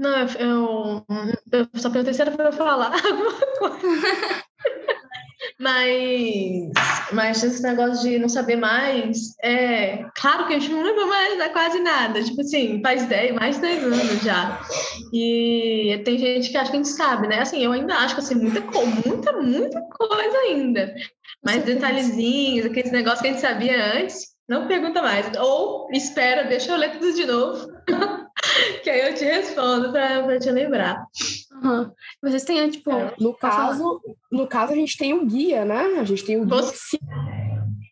Não, 0.00 0.18
eu, 0.18 0.26
eu, 0.38 1.06
eu 1.52 1.68
só 1.74 1.90
perguntei 1.90 2.14
se 2.14 2.22
era 2.22 2.30
para 2.30 2.46
eu 2.46 2.52
falar 2.52 2.90
alguma 3.04 3.32
coisa. 3.58 4.44
Mas, 5.58 6.70
mas 7.12 7.44
esse 7.44 7.62
negócio 7.62 8.08
de 8.08 8.18
não 8.18 8.28
saber 8.28 8.56
mais, 8.56 9.34
é 9.44 10.06
claro 10.16 10.46
que 10.46 10.54
a 10.54 10.58
gente 10.58 10.72
não 10.72 10.82
lembra 10.82 11.04
mais 11.04 11.52
quase 11.52 11.80
nada. 11.80 12.24
Tipo 12.24 12.40
assim, 12.40 12.80
faz 12.82 13.04
10, 13.08 13.34
mais 13.34 13.56
de 13.56 13.62
10 13.62 13.84
anos 13.84 14.22
já. 14.22 14.62
E 15.12 16.00
tem 16.02 16.16
gente 16.16 16.48
que 16.48 16.56
acha 16.56 16.70
que 16.70 16.78
a 16.78 16.82
gente 16.82 16.88
sabe, 16.88 17.28
né? 17.28 17.40
Assim, 17.40 17.62
eu 17.62 17.72
ainda 17.72 17.94
acho 17.96 18.14
que 18.14 18.22
assim, 18.22 18.36
muita, 18.36 18.62
muita, 18.62 19.32
muita 19.32 19.82
coisa 19.82 20.38
ainda. 20.38 20.94
Mas 21.44 21.62
detalhezinhos, 21.64 22.64
aqueles 22.64 22.90
negócios 22.90 23.20
que 23.20 23.28
a 23.28 23.30
gente 23.32 23.42
sabia 23.42 23.98
antes, 23.98 24.28
não 24.48 24.66
pergunta 24.66 25.02
mais. 25.02 25.30
Ou 25.38 25.90
espera, 25.92 26.44
deixa 26.44 26.72
eu 26.72 26.78
ler 26.78 26.92
tudo 26.92 27.12
de 27.12 27.26
novo. 27.26 27.68
que 28.82 28.90
aí 28.90 29.08
eu 29.08 29.14
te 29.14 29.24
respondo 29.24 29.92
para 29.92 30.38
te 30.38 30.50
lembrar. 30.50 31.04
Uhum. 31.62 31.90
Vocês 32.22 32.44
têm, 32.44 32.70
tipo. 32.70 32.90
É, 32.90 33.14
no, 33.18 33.34
caso, 33.34 34.00
no 34.30 34.46
caso, 34.46 34.72
a 34.72 34.76
gente 34.76 34.96
tem 34.96 35.12
o 35.14 35.26
guia, 35.26 35.64
né? 35.64 35.98
A 35.98 36.04
gente 36.04 36.24
tem 36.24 36.40
o 36.40 36.44
guia 36.44 36.62
você... 36.62 36.98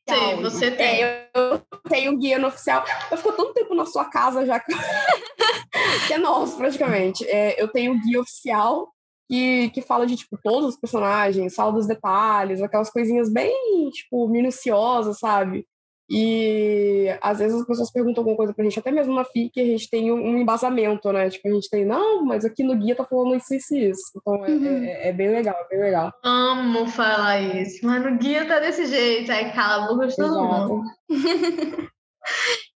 Sim, 0.08 0.42
você 0.42 0.70
tem. 0.70 1.04
É, 1.04 1.28
eu 1.34 1.60
tenho 1.88 2.12
o 2.12 2.18
guia 2.18 2.38
no 2.38 2.48
oficial. 2.48 2.82
Eu 3.10 3.16
fico 3.16 3.32
tanto 3.32 3.52
tempo 3.52 3.74
na 3.74 3.84
sua 3.84 4.06
casa 4.06 4.46
já 4.46 4.58
que, 4.58 4.72
que 6.06 6.14
é 6.14 6.18
nosso, 6.18 6.56
praticamente. 6.56 7.24
É, 7.28 7.60
eu 7.62 7.68
tenho 7.68 7.92
o 7.92 8.00
guia 8.00 8.20
oficial 8.20 8.88
que, 9.28 9.68
que 9.70 9.82
fala 9.82 10.06
de, 10.06 10.16
tipo, 10.16 10.38
todos 10.42 10.70
os 10.70 10.80
personagens, 10.80 11.54
fala 11.54 11.72
dos 11.72 11.86
detalhes, 11.86 12.62
aquelas 12.62 12.90
coisinhas 12.90 13.30
bem, 13.30 13.90
tipo, 13.90 14.26
minuciosas, 14.28 15.18
sabe? 15.18 15.66
E 16.10 17.06
às 17.20 17.38
vezes 17.38 17.60
as 17.60 17.66
pessoas 17.66 17.90
perguntam 17.90 18.22
alguma 18.22 18.36
coisa 18.36 18.54
pra 18.54 18.64
gente, 18.64 18.78
até 18.78 18.90
mesmo 18.90 19.14
na 19.14 19.24
FIC, 19.24 19.60
a 19.60 19.64
gente 19.64 19.90
tem 19.90 20.10
um 20.10 20.38
embasamento, 20.38 21.12
né? 21.12 21.28
Tipo, 21.28 21.48
a 21.48 21.52
gente 21.52 21.68
tem, 21.68 21.84
não, 21.84 22.24
mas 22.24 22.46
aqui 22.46 22.62
no 22.62 22.74
guia 22.76 22.96
tá 22.96 23.04
falando 23.04 23.36
isso, 23.36 23.54
isso 23.54 23.74
e 23.74 23.90
isso. 23.90 24.12
Então 24.16 24.44
é, 24.46 24.50
uhum. 24.50 24.84
é, 24.84 25.08
é, 25.08 25.12
bem 25.12 25.28
legal, 25.28 25.54
é 25.54 25.68
bem 25.68 25.80
legal. 25.80 26.12
Amo 26.24 26.86
falar 26.86 27.40
isso, 27.40 27.84
mas 27.84 28.02
no 28.02 28.16
guia 28.16 28.46
tá 28.46 28.58
desse 28.58 28.86
jeito, 28.86 29.30
aí 29.30 29.52
cala 29.52 29.84
a 29.84 29.88
boca 29.88 30.06
de 30.06 30.16
todo 30.16 30.42
mundo. 30.42 30.82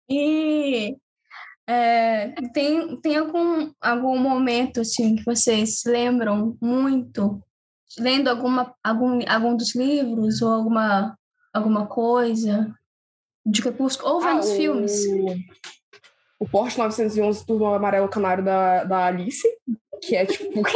e 0.09 0.97
é, 1.69 2.33
tem, 2.53 2.99
tem 2.99 3.15
algum, 3.15 3.71
algum 3.79 4.17
momento, 4.19 4.81
assim, 4.81 5.15
que 5.15 5.23
vocês 5.23 5.83
lembram 5.85 6.57
muito, 6.61 7.41
lendo 7.97 8.27
alguma, 8.27 8.75
algum, 8.83 9.19
algum 9.25 9.55
dos 9.55 9.73
livros 9.73 10.41
ou 10.41 10.51
alguma, 10.51 11.17
alguma 11.53 11.87
coisa? 11.87 12.75
De 13.45 13.61
Crepúsculo, 13.61 14.13
ou 14.13 14.21
vendo 14.21 14.37
ah, 14.37 14.39
os 14.39 14.51
filmes. 14.51 15.05
O 16.39 16.47
Porsche 16.47 16.77
911 16.77 17.45
Turbo 17.45 17.65
Amarelo 17.65 18.09
Canário 18.09 18.43
da, 18.43 18.83
da 18.83 19.05
Alice, 19.05 19.47
que 20.01 20.15
é 20.15 20.25
tipo. 20.25 20.61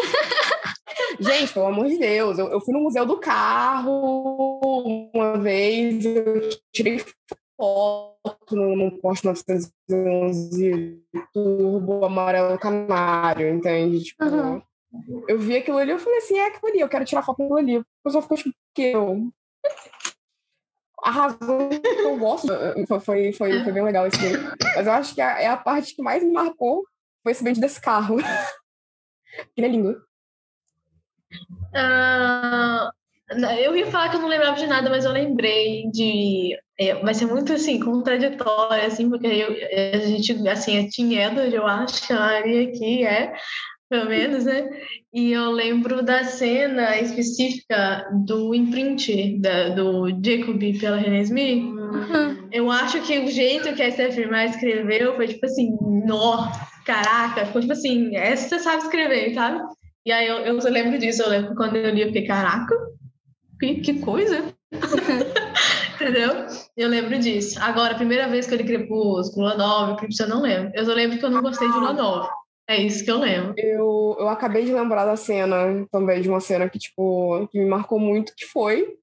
Gente, 1.19 1.53
pelo 1.53 1.67
amor 1.67 1.88
de 1.88 1.98
Deus, 1.98 2.38
eu, 2.38 2.48
eu 2.48 2.60
fui 2.60 2.74
no 2.74 2.81
Museu 2.81 3.05
do 3.05 3.17
Carro 3.17 5.10
uma 5.13 5.38
vez, 5.38 6.05
eu 6.05 6.50
tirei 6.74 7.01
foto 7.57 8.51
no, 8.51 8.75
no 8.75 8.91
Porsche 9.00 9.25
911 9.25 11.01
Turbo 11.34 12.03
Amarelo 12.03 12.60
Canário, 12.60 13.50
entende? 13.50 14.03
Tipo, 14.03 14.25
uhum. 14.25 14.62
eu 15.27 15.39
vi 15.39 15.57
aquilo 15.57 15.77
ali, 15.77 15.91
eu 15.91 16.00
falei 16.00 16.19
assim, 16.19 16.38
é 16.38 16.48
aquilo 16.48 16.69
ali, 16.69 16.79
eu 16.81 16.89
quero 16.89 17.05
tirar 17.05 17.24
foto 17.24 17.38
daquilo 17.38 17.57
ali. 17.57 17.77
O 17.77 17.86
pessoal 18.03 18.22
ficou 18.22 18.38
tipo, 18.38 18.53
que 18.74 18.91
eu 18.91 19.29
a 21.05 21.12
razão 21.12 21.69
que 21.69 21.88
eu 21.88 22.17
gosto 22.17 22.47
foi, 23.00 23.31
foi, 23.31 23.63
foi 23.63 23.71
bem 23.71 23.83
legal 23.83 24.07
esse 24.07 24.17
daí. 24.17 24.33
Mas 24.75 24.88
eu 24.88 24.93
acho 24.93 25.13
que 25.13 25.21
a, 25.21 25.39
é 25.39 25.45
a 25.45 25.55
parte 25.55 25.95
que 25.95 26.01
mais 26.01 26.24
me 26.24 26.31
marcou 26.31 26.83
foi 27.21 27.31
esse 27.31 27.43
vídeo 27.43 27.62
desse 27.62 27.79
carro. 27.79 28.17
Ele 29.55 29.67
é 29.67 29.69
lindo. 29.69 30.01
Uh, 31.75 32.89
eu 33.59 33.75
ia 33.75 33.85
falar 33.91 34.09
que 34.09 34.15
eu 34.15 34.21
não 34.21 34.27
lembrava 34.27 34.57
de 34.57 34.65
nada, 34.65 34.89
mas 34.89 35.05
eu 35.05 35.12
lembrei 35.12 35.89
de. 35.91 36.57
É, 36.79 36.95
vai 36.95 37.13
ser 37.13 37.27
muito 37.27 37.53
assim, 37.53 37.79
contraditório, 37.79 38.85
assim, 38.85 39.07
porque 39.07 39.27
eu, 39.27 39.50
a 39.93 40.07
gente, 40.07 40.47
assim, 40.47 40.77
é 40.77 40.89
Tim 40.89 41.15
Edward, 41.15 41.53
eu 41.53 41.67
acho 41.67 42.05
que 42.05 42.13
a 42.13 42.19
Maria 42.19 42.67
aqui 42.67 43.05
é 43.05 43.33
pelo 43.89 44.10
menos, 44.10 44.46
né? 44.46 44.68
E 45.13 45.32
eu 45.32 45.51
lembro 45.51 46.04
da 46.04 46.24
cena 46.24 46.98
específica 47.00 48.08
do 48.25 48.54
imprint 48.54 49.39
da, 49.39 49.70
do 49.70 50.10
Jacob 50.24 50.60
pela 50.80 50.98
René 50.98 51.22
Smith. 51.22 51.63
Uhum. 51.63 52.50
Eu 52.51 52.72
acho 52.72 53.01
que 53.01 53.20
o 53.20 53.27
jeito 53.30 53.74
que 53.74 53.84
a 53.84 53.92
Stephanie 53.92 54.30
Meyer 54.30 54.50
escreveu 54.50 55.15
foi 55.15 55.27
tipo 55.27 55.46
assim, 55.46 55.77
nó, 56.06 56.51
caraca, 56.86 57.46
ficou 57.46 57.62
tipo 57.62 57.74
assim, 57.74 58.15
essa 58.15 58.50
você 58.50 58.60
sabe 58.60 58.84
escrever, 58.84 59.34
sabe? 59.34 59.62
E 60.06 60.12
aí 60.12 60.27
eu, 60.27 60.38
eu 60.38 60.58
lembro 60.72 60.98
disso, 60.98 61.24
eu 61.24 61.30
lembro 61.30 61.56
quando 61.56 61.75
eu 61.75 61.94
li, 61.94 62.01
eu 62.01 62.08
fiquei, 62.08 62.25
caraca, 62.25 62.75
que, 63.60 63.75
que 63.75 64.00
coisa! 64.00 64.54
Entendeu? 65.96 66.46
Eu 66.75 66.89
lembro 66.89 67.18
disso. 67.18 67.58
Agora, 67.62 67.94
a 67.94 67.98
primeira 67.98 68.27
vez 68.27 68.46
que 68.46 68.54
eu 68.54 68.58
li 68.58 68.65
Crepúsculo, 68.65 69.46
Lua 69.46 69.58
Nova, 69.58 69.94
Eclipse, 69.94 70.22
eu 70.22 70.30
não 70.30 70.42
lembro. 70.42 70.72
Eu 70.75 70.86
só 70.86 70.94
lembro 70.94 71.18
que 71.18 71.25
eu 71.25 71.30
não 71.30 71.42
gostei 71.42 71.68
de 71.68 71.77
Lua 71.77 71.94
Nova. 71.94 72.30
É 72.67 72.81
isso 72.81 73.03
que 73.03 73.12
eu 73.12 73.19
lembro. 73.19 73.53
Eu, 73.57 74.15
eu 74.19 74.27
acabei 74.27 74.65
de 74.65 74.74
lembrar 74.74 75.05
da 75.05 75.15
cena 75.15 75.86
também, 75.91 76.22
de 76.22 76.29
uma 76.29 76.39
cena 76.39 76.69
que, 76.69 76.79
tipo, 76.79 77.48
que 77.51 77.60
me 77.60 77.65
marcou 77.65 78.00
muito, 78.00 78.34
que 78.36 78.45
foi, 78.45 78.98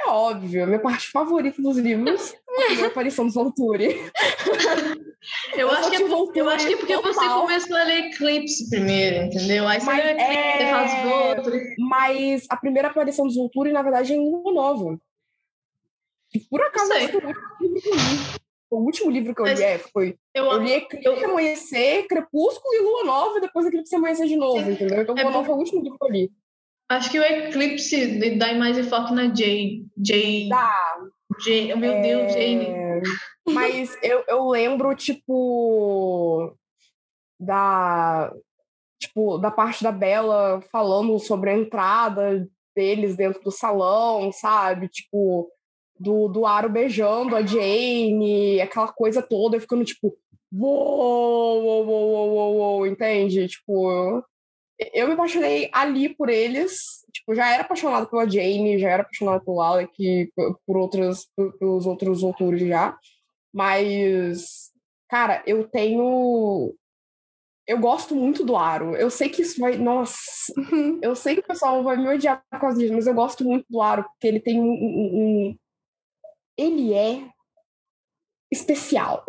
é 0.00 0.08
óbvio, 0.08 0.64
a 0.64 0.66
minha 0.66 0.80
parte 0.80 1.10
favorita 1.10 1.62
dos 1.62 1.78
livros, 1.78 2.34
a 2.82 2.86
aparição 2.86 3.26
do 3.26 3.32
Volturi. 3.32 3.94
Eu, 5.56 5.70
acho 5.70 5.88
que, 5.88 5.96
é, 5.96 6.02
eu 6.02 6.48
acho 6.50 6.66
que 6.66 6.74
é 6.74 6.76
porque 6.76 6.94
total. 6.94 7.14
você 7.14 7.28
começou 7.28 7.76
a 7.78 7.84
ler 7.84 8.06
Eclipse 8.08 8.68
primeiro, 8.68 9.24
entendeu? 9.24 9.66
Aí 9.66 9.80
você 9.80 9.86
mas, 9.86 10.04
é... 10.04 10.70
faz 10.70 11.02
Volturi. 11.02 11.74
Mas 11.78 12.46
a 12.50 12.56
primeira 12.58 12.88
aparição 12.88 13.26
do 13.26 13.32
Volturi, 13.32 13.72
na 13.72 13.80
verdade, 13.80 14.12
é 14.12 14.16
em 14.16 14.20
um 14.20 14.52
novo. 14.52 15.00
E 16.34 16.40
por 16.40 16.60
acaso, 16.60 16.92
eu 16.92 17.08
foi 17.08 17.22
o 17.22 17.28
último 17.28 17.68
livro 17.68 17.80
que 17.80 17.88
eu 17.88 18.43
o 18.74 18.84
último 18.84 19.10
livro 19.10 19.34
que 19.34 19.40
eu 19.40 19.46
li 19.46 19.62
é, 19.62 19.78
foi. 19.78 20.16
Eu, 20.34 20.44
eu 20.44 20.62
li 20.62 20.72
Eclipse 20.72 21.06
eu... 21.06 21.30
Amanhecer, 21.30 22.06
Crepúsculo 22.06 22.74
e 22.74 22.80
Lua 22.80 23.04
Nova, 23.04 23.38
e 23.38 23.40
depois 23.40 23.66
Eclipse 23.66 23.94
Amanhecer 23.94 24.26
de 24.26 24.36
novo, 24.36 24.70
entendeu? 24.70 25.02
Então, 25.02 25.16
é 25.16 25.22
Lua 25.22 25.32
Nova 25.32 25.46
foi 25.46 25.54
o 25.54 25.58
último 25.58 25.82
livro 25.82 25.98
que 25.98 26.04
eu 26.04 26.10
li. 26.10 26.30
Acho 26.88 27.10
que 27.10 27.18
o 27.18 27.22
Eclipse 27.22 28.36
dá 28.36 28.52
mais 28.54 28.76
enfoque 28.76 29.12
na 29.14 29.34
Jay. 29.34 29.84
Jay. 29.96 30.48
Dá. 30.48 30.98
Jay, 31.40 31.74
meu 31.74 31.92
é... 31.92 32.00
Deus, 32.00 32.32
Jane. 32.32 32.68
Mas 33.48 33.96
eu, 34.02 34.24
eu 34.28 34.48
lembro, 34.48 34.94
tipo. 34.94 36.54
Da. 37.40 38.32
Tipo, 39.00 39.38
da 39.38 39.50
parte 39.50 39.82
da 39.82 39.92
Bela 39.92 40.62
falando 40.70 41.18
sobre 41.18 41.50
a 41.50 41.54
entrada 41.54 42.48
deles 42.74 43.16
dentro 43.16 43.42
do 43.42 43.50
salão, 43.50 44.32
sabe? 44.32 44.88
Tipo, 44.88 45.50
do, 46.04 46.28
do 46.28 46.46
Aro 46.46 46.68
beijando 46.68 47.34
a 47.34 47.44
Jane, 47.44 48.60
aquela 48.60 48.92
coisa 48.92 49.22
toda, 49.22 49.58
ficando 49.58 49.84
tipo, 49.84 50.16
uou, 50.52 51.62
uou, 51.62 51.86
uou, 51.86 52.28
uou, 52.30 52.56
uou, 52.56 52.86
entende? 52.86 53.48
Tipo, 53.48 54.22
eu 54.92 55.06
me 55.06 55.14
apaixonei 55.14 55.70
ali 55.72 56.14
por 56.14 56.28
eles, 56.28 57.04
tipo, 57.12 57.34
já 57.34 57.52
era 57.52 57.62
apaixonado 57.62 58.08
pela 58.08 58.28
Jane, 58.28 58.78
já 58.78 58.90
era 58.90 59.02
apaixonado 59.02 59.44
pelo 59.44 59.60
Alec, 59.60 60.30
por, 60.66 60.76
outras, 60.76 61.26
pelos 61.58 61.86
outros 61.86 62.22
autores 62.22 62.60
já, 62.60 62.96
mas, 63.52 64.70
cara, 65.08 65.42
eu 65.46 65.66
tenho 65.68 66.74
eu 67.66 67.78
gosto 67.78 68.14
muito 68.14 68.44
do 68.44 68.56
Aro. 68.56 68.94
Eu 68.94 69.10
sei 69.10 69.28
que 69.28 69.42
isso 69.42 69.60
vai. 69.60 69.76
Nossa, 69.76 70.18
uhum. 70.56 70.98
eu 71.02 71.16
sei 71.16 71.34
que 71.34 71.40
o 71.40 71.46
pessoal 71.46 71.82
vai 71.82 71.96
me 71.96 72.08
odiar 72.08 72.42
por 72.50 72.60
causa 72.60 72.78
disso, 72.78 72.92
mas 72.92 73.06
eu 73.06 73.14
gosto 73.14 73.44
muito 73.44 73.64
do 73.70 73.80
Aro, 73.80 74.04
porque 74.04 74.26
ele 74.26 74.40
tem 74.40 74.60
um, 74.60 74.70
um, 74.70 75.56
ele 76.56 76.92
é 76.94 77.28
especial. 78.52 79.24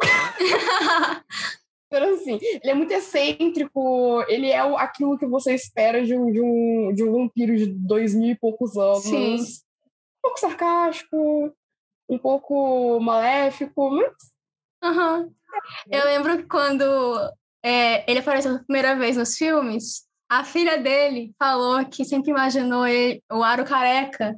Então, 1.88 2.14
assim, 2.14 2.40
ele 2.42 2.72
é 2.72 2.74
muito 2.74 2.92
excêntrico, 2.92 4.24
ele 4.28 4.50
é 4.50 4.60
aquilo 4.60 5.18
que 5.18 5.26
você 5.26 5.54
espera 5.54 6.04
de 6.04 6.18
um, 6.18 6.32
de 6.32 6.42
um, 6.42 6.94
de 6.94 7.04
um 7.04 7.12
vampiro 7.12 7.56
de 7.56 7.68
dois 7.68 8.14
mil 8.14 8.32
e 8.32 8.38
poucos 8.38 8.76
anos. 8.76 9.04
Sim. 9.04 9.36
Um 9.36 10.22
pouco 10.22 10.40
sarcástico, 10.40 11.56
um 12.10 12.18
pouco 12.18 13.00
maléfico, 13.00 13.90
mas. 13.92 14.14
Uhum. 14.84 15.34
Eu 15.90 16.06
lembro 16.06 16.38
que 16.38 16.44
quando 16.44 16.84
é, 17.64 18.10
ele 18.10 18.20
apareceu 18.20 18.52
pela 18.52 18.64
primeira 18.64 18.96
vez 18.96 19.16
nos 19.16 19.36
filmes, 19.36 20.06
a 20.30 20.44
filha 20.44 20.78
dele 20.78 21.34
falou 21.40 21.86
que 21.86 22.04
sempre 22.04 22.32
imaginou 22.32 22.86
ele, 22.86 23.24
o 23.32 23.44
Aro 23.44 23.64
careca 23.64 24.36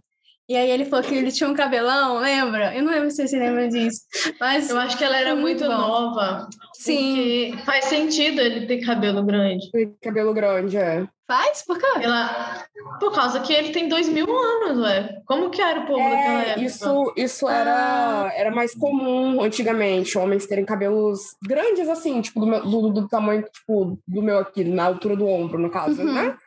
E 0.50 0.56
aí 0.56 0.72
ele 0.72 0.86
falou 0.86 1.04
que 1.04 1.14
ele 1.14 1.32
tinha 1.32 1.50
um 1.50 1.54
cabelão, 1.54 2.20
lembra? 2.20 2.74
Eu 2.74 2.82
não 2.82 2.92
lembro 2.92 3.12
se 3.12 3.28
você 3.28 3.38
lembra 3.38 3.68
disso. 3.68 4.02
Mas 4.40 4.70
eu 4.70 4.80
acho 4.80 4.98
que 4.98 5.04
ela 5.04 5.18
era 5.18 5.36
muito, 5.36 5.66
muito 5.66 5.68
nova. 5.68 6.48
Sim. 6.74 7.58
faz 7.66 7.86
sentido 7.86 8.40
ele 8.40 8.66
ter 8.66 8.86
cabelo 8.86 9.24
grande. 9.24 9.70
Ter 9.72 9.94
cabelo 10.02 10.34
grande, 10.34 10.78
é. 10.78 11.06
Faz? 11.28 11.66
Por 11.66 11.78
quê? 11.78 11.86
Ela... 12.00 12.64
Por 13.02 13.14
causa 13.14 13.42
que 13.42 13.52
ele 13.52 13.74
tem 13.74 13.90
dois 13.90 14.08
mil 14.08 14.26
anos, 14.26 14.80
ué. 14.80 15.22
Como 15.26 15.50
que 15.50 15.62
era 15.62 15.82
o 15.82 15.86
povo 15.86 16.00
é, 16.00 16.10
daquela 16.10 16.42
época? 16.44 16.62
Isso, 16.62 17.14
isso 17.18 17.50
era, 17.50 18.28
ah. 18.28 18.32
era 18.34 18.50
mais 18.50 18.74
comum 18.74 19.42
antigamente, 19.42 20.18
homens 20.18 20.48
terem 20.48 20.64
cabelos 20.64 21.36
grandes 21.46 21.90
assim, 21.90 22.22
tipo, 22.22 22.40
do, 22.40 22.62
do, 22.62 22.90
do 22.90 23.08
tamanho 23.10 23.44
tipo, 23.44 24.00
do 24.08 24.22
meu 24.22 24.40
aqui, 24.40 24.64
na 24.64 24.86
altura 24.86 25.18
do 25.18 25.28
ombro, 25.28 25.60
no 25.60 25.70
caso, 25.70 26.02
uhum. 26.02 26.14
né? 26.14 26.38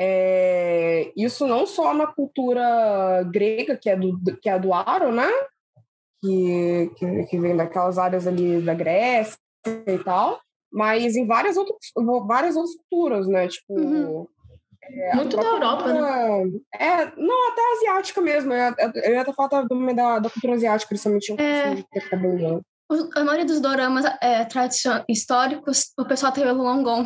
É, 0.00 1.10
isso 1.16 1.44
não 1.46 1.66
só 1.66 1.92
na 1.92 2.06
cultura 2.06 3.24
grega, 3.32 3.76
que 3.76 3.90
é 3.90 3.96
do, 3.96 4.16
que 4.40 4.48
é 4.48 4.56
do 4.56 4.72
Aro, 4.72 5.10
né? 5.10 5.28
Que, 6.22 6.90
que, 6.96 7.24
que, 7.24 7.38
vem 7.38 7.56
daquelas 7.56 7.98
áreas 7.98 8.26
ali 8.26 8.60
da 8.60 8.74
Grécia 8.74 9.38
e 9.66 9.98
tal, 9.98 10.40
mas 10.72 11.16
em 11.16 11.26
várias 11.26 11.56
outras, 11.56 11.76
várias 12.26 12.56
outras 12.56 12.76
culturas, 12.76 13.26
né? 13.26 13.48
Tipo. 13.48 13.74
Uhum. 13.74 14.26
É, 14.82 15.16
Muito 15.16 15.36
da 15.36 15.42
Europa, 15.42 15.92
né? 15.92 16.60
É, 16.74 17.12
não, 17.16 17.48
até 17.52 17.60
asiática 17.76 18.20
mesmo. 18.20 18.52
Eu, 18.52 18.74
eu 19.04 19.12
ia 19.12 19.20
até 19.20 19.32
falar 19.32 19.48
da, 19.48 20.18
da 20.20 20.30
cultura 20.30 20.54
asiática, 20.54 20.88
principalmente 20.88 21.34
é... 21.38 21.84
a 23.14 23.24
maioria 23.24 23.44
dos 23.44 23.60
doramas 23.60 24.04
é, 24.22 24.46
históricos, 25.08 25.92
o 25.98 26.04
pessoal 26.04 26.32
tem 26.32 26.46
o 26.46 26.54
longon. 26.54 27.04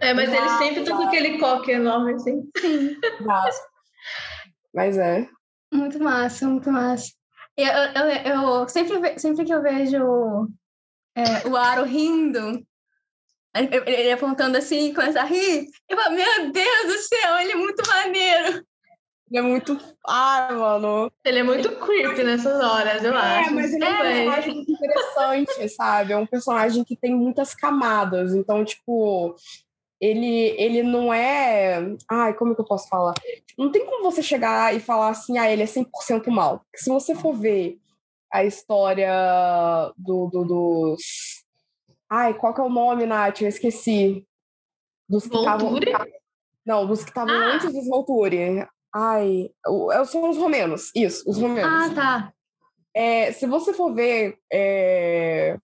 É, 0.00 0.12
mas 0.12 0.32
eles 0.32 0.52
sempre 0.52 0.80
estão 0.80 0.96
com 0.96 1.04
aquele 1.04 1.38
coque 1.38 1.72
enorme, 1.72 2.14
assim. 2.14 2.50
Sim. 2.58 2.96
mas 4.74 4.98
é. 4.98 5.26
Muito 5.72 5.98
massa, 6.02 6.46
muito 6.46 6.70
massa. 6.70 7.12
Eu, 7.56 7.66
eu, 7.66 8.08
eu, 8.08 8.68
sempre, 8.68 9.18
sempre 9.18 9.44
que 9.44 9.54
eu 9.54 9.62
vejo 9.62 10.48
é, 11.16 11.48
o 11.48 11.56
Aro 11.56 11.84
rindo, 11.84 12.66
ele 13.54 14.12
apontando 14.12 14.58
assim, 14.58 14.92
começa 14.92 15.20
a 15.20 15.24
rir, 15.24 15.68
eu 15.88 15.96
falo, 15.96 16.16
meu 16.16 16.50
Deus 16.50 16.86
do 16.86 16.98
céu, 16.98 17.38
ele 17.38 17.52
é 17.52 17.56
muito 17.56 17.86
maneiro. 17.86 18.66
Ele 19.30 19.38
é 19.38 19.42
muito. 19.42 19.78
Ah, 20.06 20.48
mano. 20.52 21.10
Ele 21.24 21.38
é 21.38 21.42
muito 21.42 21.70
creepy 21.76 22.22
nessas 22.22 22.62
horas, 22.62 23.02
eu 23.02 23.12
é, 23.14 23.16
acho. 23.16 23.50
É, 23.50 23.52
mas 23.52 23.72
ele 23.72 23.84
é 23.84 23.88
um 23.88 23.98
personagem 23.98 24.54
muito 24.54 24.72
interessante, 24.72 25.68
sabe? 25.74 26.12
É 26.12 26.16
um 26.16 26.26
personagem 26.26 26.84
que 26.84 26.96
tem 26.96 27.14
muitas 27.14 27.54
camadas. 27.54 28.34
Então, 28.34 28.64
tipo, 28.64 29.34
ele, 30.00 30.54
ele 30.58 30.82
não 30.82 31.12
é. 31.12 31.96
Ai, 32.10 32.34
como 32.34 32.54
que 32.54 32.60
eu 32.60 32.66
posso 32.66 32.88
falar? 32.88 33.14
Não 33.56 33.72
tem 33.72 33.86
como 33.86 34.02
você 34.02 34.22
chegar 34.22 34.74
e 34.74 34.80
falar 34.80 35.08
assim, 35.08 35.38
ah, 35.38 35.50
ele 35.50 35.62
é 35.62 35.66
100% 35.66 36.28
mal. 36.28 36.60
Porque 36.60 36.78
se 36.78 36.90
você 36.90 37.14
for 37.14 37.32
ver 37.34 37.78
a 38.30 38.44
história 38.44 39.10
do, 39.96 40.28
do, 40.28 40.44
dos. 40.44 41.44
Ai, 42.10 42.34
qual 42.34 42.52
que 42.52 42.60
é 42.60 42.64
o 42.64 42.68
nome, 42.68 43.06
Nath? 43.06 43.40
Eu 43.40 43.48
esqueci. 43.48 44.26
Dos 45.08 45.26
que 45.26 45.36
estavam. 45.36 45.78
Não, 46.66 46.86
dos 46.86 47.02
que 47.02 47.10
estavam 47.10 47.34
ah. 47.34 47.54
antes 47.54 47.72
dos 47.72 47.86
Volturi. 47.86 48.66
Ai, 48.94 49.50
é, 49.92 50.04
são 50.04 50.30
os 50.30 50.36
romenos, 50.36 50.92
isso, 50.94 51.28
os 51.28 51.36
romenos. 51.36 51.90
Ah, 51.90 51.94
tá. 51.94 52.32
É, 52.94 53.32
se 53.32 53.44
você 53.44 53.74
for 53.74 53.92
ver 53.92 54.38
é, 54.52 55.58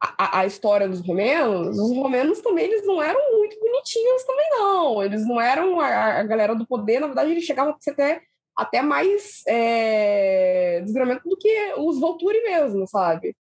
a, 0.00 0.40
a, 0.40 0.46
história 0.46 0.88
dos 0.88 1.06
romenos, 1.06 1.78
os 1.78 1.94
romenos 1.94 2.40
também 2.40 2.64
eles 2.64 2.86
não 2.86 3.02
eram 3.02 3.20
muito 3.38 3.60
bonitinhos 3.60 4.24
também, 4.24 4.46
não. 4.52 5.02
Eles 5.02 5.26
não 5.28 5.38
eram 5.38 5.78
a, 5.80 6.20
a 6.20 6.22
galera 6.22 6.54
do 6.54 6.66
poder, 6.66 7.00
na 7.00 7.08
verdade, 7.08 7.30
eles 7.30 7.44
chegavam 7.44 7.74
a 7.74 7.76
ser 7.78 7.90
até, 7.90 8.22
até 8.56 8.80
mais 8.80 9.42
é, 9.46 10.80
desgramento 10.82 11.28
do 11.28 11.36
que 11.36 11.74
os 11.76 12.00
Volturi 12.00 12.42
mesmo, 12.42 12.88
sabe? 12.88 13.36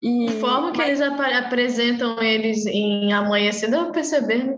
E, 0.00 0.28
a 0.28 0.32
forma 0.40 0.70
que 0.70 0.78
mas... 0.78 0.88
eles 0.88 1.00
ap 1.00 1.20
apresentam 1.20 2.22
eles 2.22 2.64
em 2.66 3.12
Amanhecer, 3.12 3.68
dá 3.68 3.82
pra 3.82 3.92
perceber? 3.92 4.56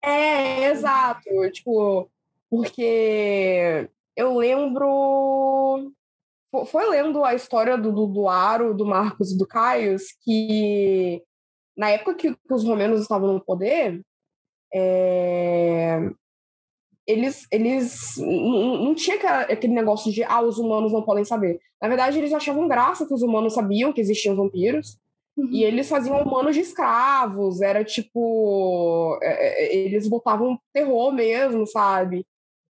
É, 0.00 0.70
exato. 0.70 1.24
Tipo, 1.52 2.08
porque 2.50 3.88
eu 4.16 4.36
lembro. 4.36 5.92
Foi 6.66 6.88
lendo 6.88 7.24
a 7.24 7.34
história 7.34 7.76
do, 7.76 7.92
do, 7.92 8.06
do 8.06 8.28
Aro, 8.28 8.74
do 8.74 8.86
Marcos 8.86 9.32
e 9.32 9.38
do 9.38 9.46
Caius, 9.46 10.04
que 10.22 11.22
na 11.76 11.90
época 11.90 12.14
que, 12.14 12.34
que 12.34 12.54
os 12.54 12.64
romanos 12.64 13.02
estavam 13.02 13.34
no 13.34 13.44
poder, 13.44 14.00
é, 14.74 16.10
eles, 17.06 17.46
eles 17.50 18.16
não, 18.18 18.94
tinha 18.94 19.16
aquele 19.16 19.72
negócio 19.72 20.12
de 20.12 20.22
ah, 20.24 20.42
os 20.42 20.58
humanos 20.58 20.92
não 20.92 21.02
podem 21.02 21.24
saber. 21.24 21.60
Na 21.80 21.88
verdade, 21.88 22.18
eles 22.18 22.32
achavam 22.32 22.68
graça 22.68 23.06
que 23.06 23.14
os 23.14 23.22
humanos 23.22 23.54
sabiam 23.54 23.92
que 23.92 24.00
existiam 24.00 24.36
vampiros. 24.36 24.98
Uhum. 25.36 25.48
E 25.52 25.62
eles 25.62 25.88
faziam 25.88 26.20
humanos 26.20 26.54
de 26.54 26.60
escravos, 26.62 27.60
era 27.60 27.84
tipo. 27.84 29.18
É 29.22 29.76
eles 29.76 30.08
botavam 30.08 30.58
terror 30.72 31.12
mesmo, 31.12 31.66
sabe? 31.66 32.26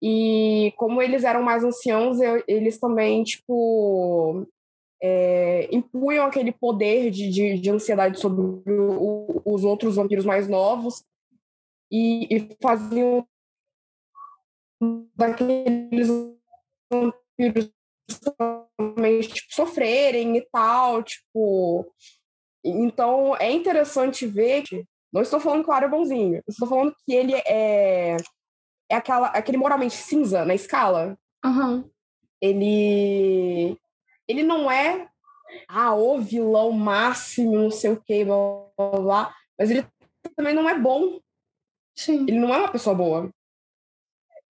E 0.03 0.73
como 0.77 1.01
eles 1.01 1.23
eram 1.23 1.43
mais 1.43 1.63
anciãos, 1.63 2.21
eu, 2.21 2.43
eles 2.49 2.81
também, 2.81 3.23
tipo, 3.23 4.45
é, 5.01 5.69
impunham 5.73 6.27
aquele 6.27 6.51
poder 6.51 7.09
de, 7.11 7.31
de, 7.31 7.59
de 7.61 7.71
ansiedade 7.71 8.19
sobre 8.19 8.43
o, 8.43 9.43
os 9.45 9.63
outros 9.63 9.95
vampiros 9.95 10.25
mais 10.25 10.49
novos 10.49 11.05
e, 11.89 12.35
e 12.35 12.57
faziam 12.61 13.25
daqueles 15.15 16.09
vampiros 16.91 17.71
também 18.77 19.21
tipo, 19.21 19.55
sofrerem 19.55 20.37
e 20.37 20.41
tal, 20.51 21.03
tipo. 21.05 21.87
Então 22.65 23.37
é 23.37 23.53
interessante 23.53 24.27
ver 24.27 24.63
que. 24.63 24.85
Não 25.13 25.21
estou 25.21 25.39
falando 25.39 25.63
que 25.63 25.69
o 25.69 25.73
Ara 25.73 25.87
é 25.87 25.91
bonzinho, 25.91 26.43
estou 26.49 26.67
falando 26.67 26.97
que 27.05 27.13
ele 27.13 27.35
é 27.35 28.17
é 28.93 28.97
aquela, 28.97 29.29
aquele 29.29 29.57
moralmente 29.57 29.95
cinza 29.95 30.45
na 30.45 30.55
escala. 30.55 31.19
Uhum. 31.45 31.89
Ele, 32.41 33.79
ele 34.29 34.43
não 34.43 34.71
é 34.71 35.09
ah, 35.67 35.95
o 35.95 36.21
vilão 36.21 36.71
máximo, 36.73 37.57
não 37.57 37.71
sei 37.71 37.93
o 37.93 38.01
que, 38.01 38.25
blá, 38.25 38.37
blá, 38.77 39.01
blá, 39.01 39.35
mas 39.59 39.71
ele 39.71 39.87
também 40.37 40.55
não 40.55 40.69
é 40.69 40.79
bom. 40.79 41.19
Sim. 41.97 42.27
Ele 42.29 42.39
não 42.39 42.55
é 42.55 42.59
uma 42.59 42.71
pessoa 42.71 42.95
boa. 42.95 43.31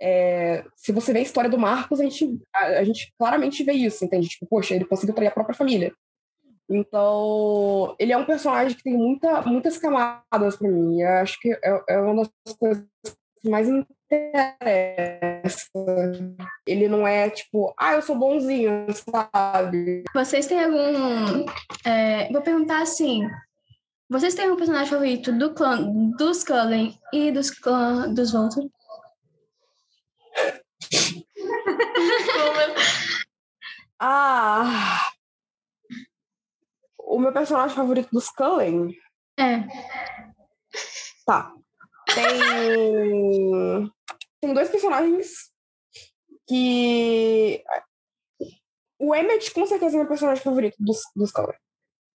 É, 0.00 0.64
se 0.74 0.90
você 0.90 1.12
vê 1.12 1.20
a 1.20 1.22
história 1.22 1.48
do 1.48 1.58
Marcos, 1.58 2.00
a 2.00 2.02
gente, 2.02 2.42
a, 2.52 2.64
a, 2.64 2.84
gente 2.84 3.14
claramente 3.16 3.62
vê 3.62 3.72
isso, 3.72 4.04
entende? 4.04 4.28
Tipo, 4.28 4.46
poxa, 4.46 4.74
ele 4.74 4.84
conseguiu 4.84 5.14
trair 5.14 5.28
a 5.28 5.32
própria 5.32 5.54
família. 5.54 5.94
Então, 6.68 7.94
ele 7.96 8.12
é 8.12 8.16
um 8.16 8.24
personagem 8.24 8.76
que 8.76 8.82
tem 8.82 8.96
muita, 8.96 9.42
muitas 9.42 9.78
camadas 9.78 10.56
para 10.56 10.68
mim. 10.68 11.00
Eu 11.00 11.08
acho 11.18 11.38
que 11.38 11.52
é, 11.52 11.84
é 11.90 11.98
uma 12.00 12.24
das 12.44 12.56
coisas 12.56 12.84
que 13.40 13.48
mais 13.48 13.68
interessa. 14.14 15.68
Ele 16.66 16.88
não 16.88 17.06
é 17.06 17.30
tipo, 17.30 17.72
ah, 17.78 17.92
eu 17.94 18.02
sou 18.02 18.18
bonzinho, 18.18 18.86
sabe? 18.92 20.02
Vocês 20.14 20.46
têm 20.46 20.64
algum. 20.64 21.46
É, 21.84 22.30
vou 22.32 22.42
perguntar 22.42 22.82
assim. 22.82 23.22
Vocês 24.08 24.34
têm 24.34 24.50
um 24.50 24.56
personagem 24.56 24.90
favorito 24.90 25.30
do 25.32 25.54
clã, 25.54 25.80
dos 26.18 26.42
Cullen 26.44 26.98
e 27.12 27.30
dos 27.32 27.50
clã 27.50 28.12
dos 28.12 28.32
Voltor? 28.32 28.68
ah. 33.98 35.10
O 36.98 37.18
meu 37.18 37.32
personagem 37.32 37.74
favorito 37.74 38.10
dos 38.12 38.28
Cullen? 38.30 38.94
É. 39.38 39.66
Tá. 41.24 41.54
Tem 42.14 43.92
tem 44.42 44.52
dois 44.52 44.68
personagens 44.68 45.30
que. 46.48 47.62
O 48.98 49.14
Emmett, 49.14 49.52
com 49.52 49.64
certeza, 49.66 49.96
é 49.96 49.98
meu 49.98 50.08
personagem 50.08 50.42
favorito 50.42 50.76
dos, 50.78 51.00
dos 51.14 51.32
Cowboys. 51.32 51.56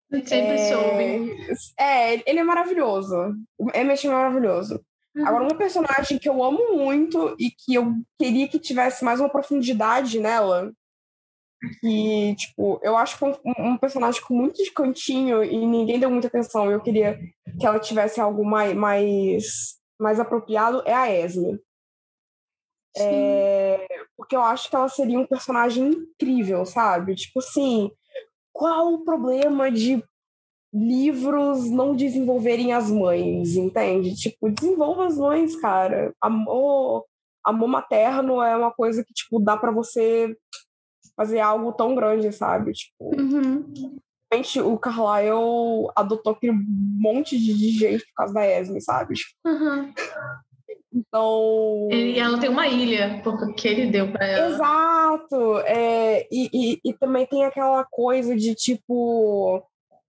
Sempre 0.09 0.53
é... 0.53 0.69
soube. 0.69 1.37
É, 1.77 2.29
ele 2.29 2.39
é 2.39 2.43
maravilhoso. 2.43 3.15
O 3.57 3.69
Emmett 3.73 4.05
é 4.05 4.11
maravilhoso. 4.11 4.81
Uhum. 5.15 5.27
Agora, 5.27 5.43
um 5.45 5.57
personagem 5.57 6.19
que 6.19 6.29
eu 6.29 6.43
amo 6.43 6.77
muito 6.77 7.35
e 7.39 7.49
que 7.49 7.73
eu 7.75 7.93
queria 8.19 8.47
que 8.47 8.59
tivesse 8.59 9.03
mais 9.03 9.19
uma 9.19 9.29
profundidade 9.29 10.19
nela, 10.19 10.71
que, 11.81 12.35
tipo, 12.35 12.79
eu 12.83 12.95
acho 12.95 13.17
que 13.17 13.25
um, 13.25 13.35
um 13.71 13.77
personagem 13.77 14.21
com 14.21 14.33
muito 14.33 14.63
de 14.63 14.71
cantinho 14.71 15.43
e 15.43 15.65
ninguém 15.65 15.99
deu 15.99 16.09
muita 16.09 16.27
atenção. 16.27 16.71
Eu 16.71 16.81
queria 16.81 17.19
que 17.59 17.65
ela 17.65 17.79
tivesse 17.79 18.21
algo 18.21 18.45
mais, 18.45 18.73
mais, 18.73 19.77
mais 19.99 20.19
apropriado, 20.19 20.81
é 20.85 20.93
a 20.93 21.11
Esme. 21.11 21.59
É, 22.99 23.87
porque 24.15 24.35
eu 24.35 24.41
acho 24.41 24.69
que 24.69 24.75
ela 24.75 24.89
seria 24.89 25.19
um 25.19 25.25
personagem 25.25 25.87
incrível, 25.89 26.65
sabe? 26.65 27.15
Tipo 27.15 27.39
assim, 27.39 27.91
qual 28.51 28.93
o 28.93 29.03
problema 29.03 29.71
de 29.71 30.03
livros 30.73 31.69
não 31.69 31.95
desenvolverem 31.95 32.73
as 32.73 32.89
mães, 32.89 33.55
entende? 33.55 34.15
Tipo, 34.15 34.49
desenvolva 34.51 35.05
as 35.07 35.17
mães, 35.17 35.55
cara. 35.55 36.13
Amor, 36.21 37.05
amor 37.43 37.67
materno 37.67 38.41
é 38.41 38.55
uma 38.55 38.71
coisa 38.71 39.03
que, 39.03 39.13
tipo, 39.13 39.39
dá 39.39 39.55
para 39.55 39.71
você 39.71 40.35
fazer 41.15 41.39
algo 41.39 41.71
tão 41.73 41.95
grande, 41.95 42.31
sabe? 42.31 42.73
Tipo, 42.73 43.15
Uhum. 43.15 43.97
Realmente 44.31 44.61
o 44.61 44.77
Carlyle 44.77 45.89
adotou 45.95 46.33
aquele 46.33 46.53
monte 46.53 47.37
de 47.37 47.53
gente 47.71 48.05
por 48.05 48.13
causa 48.15 48.33
da 48.33 48.45
Esme, 48.45 48.81
sabe? 48.81 49.15
Uhum. 49.45 49.93
Então. 50.93 51.87
E 51.91 52.19
ela 52.19 52.39
tem 52.39 52.49
uma 52.49 52.67
ilha, 52.67 53.21
porque 53.23 53.67
ele 53.67 53.91
deu 53.91 54.11
pra 54.11 54.25
ela. 54.25 54.47
Exato! 54.47 55.57
É, 55.59 56.27
e, 56.31 56.49
e, 56.53 56.79
e 56.83 56.93
também 56.93 57.25
tem 57.25 57.45
aquela 57.45 57.83
coisa 57.85 58.35
de 58.35 58.55
tipo. 58.55 59.63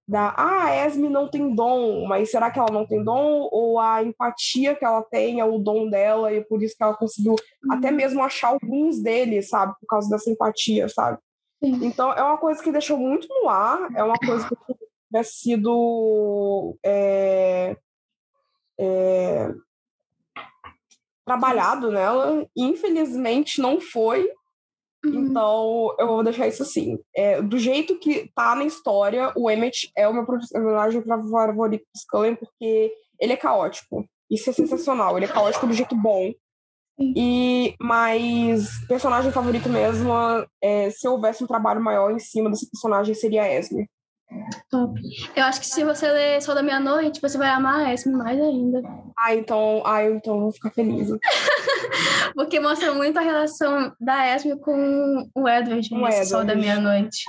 Da, 0.07 0.33
ah, 0.39 0.65
a 0.65 0.87
Esme 0.87 1.11
não 1.11 1.29
tem 1.29 1.55
dom, 1.55 2.07
mas 2.07 2.31
será 2.31 2.51
que 2.51 2.59
ela 2.59 2.73
não 2.73 2.87
tem 2.87 3.05
dom? 3.05 3.47
Ou 3.53 3.79
a 3.79 4.03
empatia 4.03 4.75
que 4.75 4.83
ela 4.83 5.03
tem 5.03 5.39
é 5.39 5.45
o 5.45 5.59
dom 5.59 5.91
dela 5.91 6.33
e 6.33 6.43
por 6.43 6.63
isso 6.63 6.75
que 6.75 6.83
ela 6.83 6.97
conseguiu 6.97 7.37
até 7.71 7.91
mesmo 7.91 8.23
achar 8.23 8.49
alguns 8.49 9.03
deles, 9.03 9.51
sabe? 9.51 9.75
Por 9.79 9.87
causa 9.87 10.09
dessa 10.09 10.31
empatia, 10.31 10.89
sabe? 10.89 11.19
Sim. 11.63 11.85
Então 11.87 12.13
é 12.13 12.23
uma 12.23 12.39
coisa 12.39 12.63
que 12.63 12.73
deixou 12.73 12.97
muito 12.97 13.27
no 13.29 13.49
ar, 13.49 13.89
é 13.95 14.03
uma 14.03 14.19
coisa 14.19 14.49
que 14.49 14.75
tivesse 15.09 15.39
sido 15.39 16.79
é, 16.85 17.77
é, 18.79 19.51
trabalhado 21.27 21.91
nela, 21.91 22.47
infelizmente 22.57 23.61
não 23.61 23.81
foi. 23.81 24.31
Uhum. 25.05 25.27
Então 25.27 25.97
eu 25.99 26.07
vou 26.07 26.25
deixar 26.25 26.47
isso 26.47 26.63
assim. 26.63 26.99
É, 27.15 27.43
do 27.43 27.59
jeito 27.59 27.99
que 27.99 28.31
tá 28.35 28.55
na 28.55 28.65
história, 28.65 29.33
o 29.37 29.51
Emmett 29.51 29.91
é 29.97 30.09
o 30.09 30.15
meu 30.15 30.27
personagem 30.27 31.03
favorito 31.03 31.83
do 31.83 32.01
Scully 32.01 32.37
porque 32.37 32.93
ele 33.21 33.33
é 33.33 33.37
caótico. 33.37 34.09
Isso 34.31 34.51
é 34.51 34.53
sensacional. 34.53 35.17
Ele 35.17 35.27
é 35.27 35.33
caótico 35.33 35.67
do 35.67 35.73
jeito 35.73 35.97
bom. 35.97 36.33
E 37.01 37.75
mas 37.81 38.69
personagem 38.89 39.31
favorito 39.31 39.69
mesmo, 39.69 40.13
é, 40.63 40.91
se 40.91 41.07
houvesse 41.07 41.45
um 41.45 41.47
trabalho 41.47 41.81
maior 41.81 42.11
em 42.11 42.19
cima 42.19 42.51
desse 42.51 42.69
personagem 42.71 43.15
seria 43.15 43.43
a 43.45 43.49
Esme. 43.55 43.89
Top. 44.71 44.93
Eu 45.35 45.45
acho 45.45 45.59
que 45.61 45.67
se 45.67 45.83
você 45.85 46.07
ler 46.11 46.43
Sol 46.43 46.55
da 46.55 46.63
Meia-Noite, 46.63 47.19
você 47.21 47.39
vai 47.39 47.49
amar 47.49 47.87
a 47.87 47.95
Esme 47.95 48.13
mais 48.15 48.39
ainda. 48.39 48.83
Ah, 49.19 49.35
então, 49.35 49.83
ah, 49.87 50.03
eu 50.05 50.17
então 50.17 50.39
vou 50.41 50.53
ficar 50.53 50.71
feliz. 50.71 51.09
Porque 52.35 52.61
mostra 52.61 52.93
muito 52.93 53.19
a 53.19 53.23
relação 53.23 53.93
da 53.99 54.35
Esme 54.35 54.59
com 54.61 55.27
o 55.35 55.49
Edward 55.49 55.89
nesse 55.91 56.27
Sol 56.27 56.45
da 56.45 56.53
Edward. 56.53 56.61
Meia-Noite. 56.61 57.25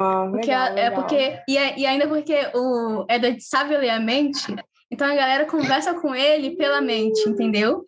Ah, 0.00 0.28
Porque 0.30 0.46
legal, 0.46 0.66
é 0.68 0.70
legal. 0.72 0.92
porque 0.94 1.38
e, 1.48 1.58
é- 1.58 1.78
e 1.78 1.84
ainda 1.86 2.06
porque 2.06 2.36
o 2.54 3.04
Edward 3.10 3.40
sabe 3.40 3.76
ler 3.76 3.90
a 3.90 3.98
mente, 4.00 4.54
então 4.90 5.06
a 5.10 5.14
galera 5.16 5.46
conversa 5.46 5.94
com 5.94 6.14
ele 6.14 6.56
pela 6.56 6.80
mente, 6.80 7.28
entendeu? 7.28 7.84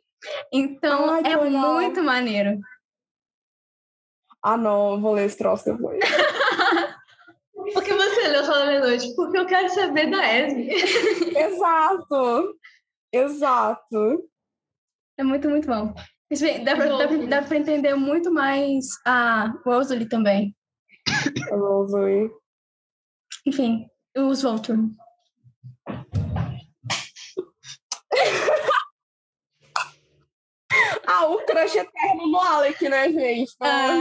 Então 0.52 1.10
Ai, 1.10 1.32
é 1.32 1.36
muito 1.36 2.02
maneiro. 2.02 2.58
Ah, 4.42 4.56
não, 4.56 4.92
eu 4.92 5.00
vou 5.00 5.14
ler 5.14 5.26
esse 5.26 5.36
troço 5.36 5.64
depois. 5.64 5.98
Por 7.74 7.82
que 7.82 7.92
você 7.92 8.28
leu 8.28 8.44
Sol 8.44 8.54
da 8.54 8.66
Meia-Noite? 8.66 9.14
Porque 9.14 9.38
eu 9.38 9.46
quero 9.46 9.68
saber 9.70 10.10
da 10.10 10.24
Esme. 10.24 10.70
Exato! 11.36 12.54
Exato. 13.12 14.28
É 15.18 15.24
muito, 15.24 15.48
muito 15.50 15.66
bom. 15.66 15.92
Mas, 16.30 16.40
bem, 16.40 16.62
Dá 16.62 16.76
pra, 16.76 16.86
dá, 16.86 17.08
pra, 17.08 17.16
dá 17.16 17.42
pra 17.42 17.56
entender 17.56 17.94
muito 17.94 18.32
mais 18.32 18.86
a 19.04 19.52
Rosalie 19.64 20.08
também. 20.08 20.54
A 21.50 21.56
Rosalie. 21.56 22.30
Enfim, 23.46 23.86
os 24.16 24.42
Voltron. 24.42 24.90
Ah, 31.18 31.26
o 31.26 31.38
crush 31.44 31.74
eterno 31.74 32.28
no 32.28 32.38
Alec, 32.38 32.88
né, 32.88 33.10
gente? 33.10 33.52
Ah. 33.60 33.96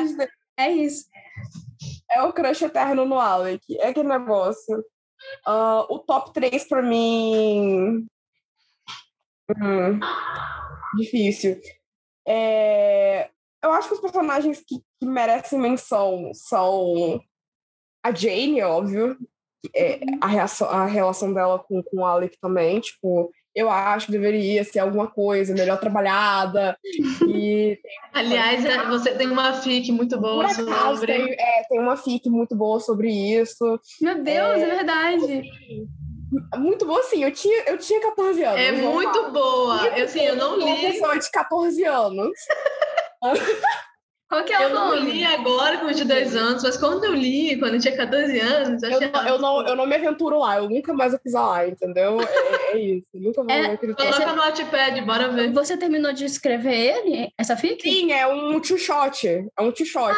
É 0.56 0.72
isso. 0.72 1.06
É 2.12 2.22
o 2.22 2.32
crush 2.32 2.62
eterno 2.62 3.06
no 3.06 3.20
Alec. 3.20 3.64
É 3.80 3.88
aquele 3.88 4.08
negócio. 4.08 4.86
Ah, 5.44 5.86
o 5.90 5.98
top 5.98 6.32
3 6.32 6.68
pra 6.68 6.84
mim. 6.84 8.08
Hum, 9.50 10.00
difícil. 10.98 11.60
É, 12.28 13.32
Eu 13.64 13.72
acho 13.72 13.88
que 13.88 13.96
os 13.96 14.02
personagens 14.02 14.60
que, 14.60 14.80
que 15.00 15.06
merecem 15.08 15.60
menção 15.60 16.32
são 16.36 17.20
a 18.04 18.14
Jane, 18.14 18.62
óbvio. 18.62 19.18
É, 19.76 20.00
a, 20.22 20.28
reação, 20.28 20.70
a 20.70 20.86
relação 20.86 21.34
dela 21.34 21.58
com, 21.58 21.82
com 21.82 21.98
o 21.98 22.06
Alec 22.06 22.38
também. 22.40 22.80
Tipo, 22.80 23.32
eu 23.58 23.70
acho 23.70 24.06
que 24.08 24.12
deveria 24.12 24.64
ser 24.64 24.80
alguma 24.80 25.08
coisa 25.08 25.54
melhor 25.54 25.80
trabalhada. 25.80 26.78
E 27.28 27.80
Aliás, 28.14 28.64
é- 28.64 28.86
você 28.86 29.12
tem 29.16 29.28
uma 29.28 29.54
fic 29.54 29.92
muito 29.92 30.20
boa 30.20 30.46
acaso 30.46 30.96
sobre. 30.98 31.14
tem, 31.14 31.34
é, 31.34 31.64
tem 31.68 31.80
uma 31.80 31.98
fic 31.98 32.30
muito 32.30 32.56
boa 32.56 32.80
sobre 32.80 33.10
isso. 33.12 33.80
Meu 34.02 34.22
Deus, 34.24 34.62
é, 34.62 34.66
verdade. 34.66 35.44
Muito 36.58 36.86
boa, 36.86 37.02
sim. 37.04 37.24
Eu 37.24 37.32
tinha, 37.32 37.64
eu 37.68 37.78
tinha 37.78 38.02
14 38.02 38.44
anos. 38.44 38.60
É 38.60 38.72
muito 38.74 39.32
boa. 39.32 39.86
Eu, 39.88 40.04
assim, 40.06 40.22
eu 40.26 40.36
não 40.36 40.58
Uma 40.60 40.76
li. 40.76 40.82
pessoa 40.92 41.18
de 41.18 41.32
14 41.32 41.84
anos. 41.86 42.32
Qual 44.30 44.44
que 44.44 44.52
é 44.54 44.66
Eu 44.66 44.70
o 44.72 44.74
não 44.74 44.96
nome? 44.96 45.10
li 45.12 45.24
agora 45.24 45.78
com 45.78 45.88
22 45.88 46.36
anos, 46.36 46.62
mas 46.62 46.76
quando 46.76 47.06
eu 47.06 47.14
li, 47.14 47.58
quando 47.58 47.76
eu 47.76 47.80
tinha 47.80 47.96
14 47.96 48.38
anos, 48.40 48.84
eu 48.84 48.90
Eu, 48.92 48.98
achei. 48.98 49.10
não- 49.12 49.28
eu, 49.28 49.40
não, 49.40 49.68
eu 49.68 49.76
não 49.76 49.86
me 49.86 49.96
aventuro 49.96 50.40
lá, 50.40 50.58
eu 50.58 50.70
nunca 50.70 50.94
mais 50.94 51.12
vou 51.14 51.20
pisar 51.22 51.48
lá, 51.48 51.66
entendeu? 51.68 52.18
É, 52.22 52.74
é 52.74 52.78
isso. 52.78 53.06
eu 53.14 53.22
Nunca 53.22 53.42
vou 53.42 53.50
É, 53.52 53.62
ler 53.62 53.72
aquele 53.72 53.94
Coloca 53.96 54.26
no 54.28 54.36
Notepad, 54.36 55.02
bora 55.06 55.30
ver. 55.30 55.54
Você 55.54 55.78
terminou 55.78 56.12
de 56.12 56.26
escrever 56.26 56.74
ele, 56.74 57.30
essa 57.38 57.56
fic? 57.56 57.82
Sim, 57.82 58.12
é 58.12 58.28
um 58.28 58.60
two-shot. 58.60 59.28
É 59.58 59.62
um 59.62 59.72
two-shot. 59.72 60.14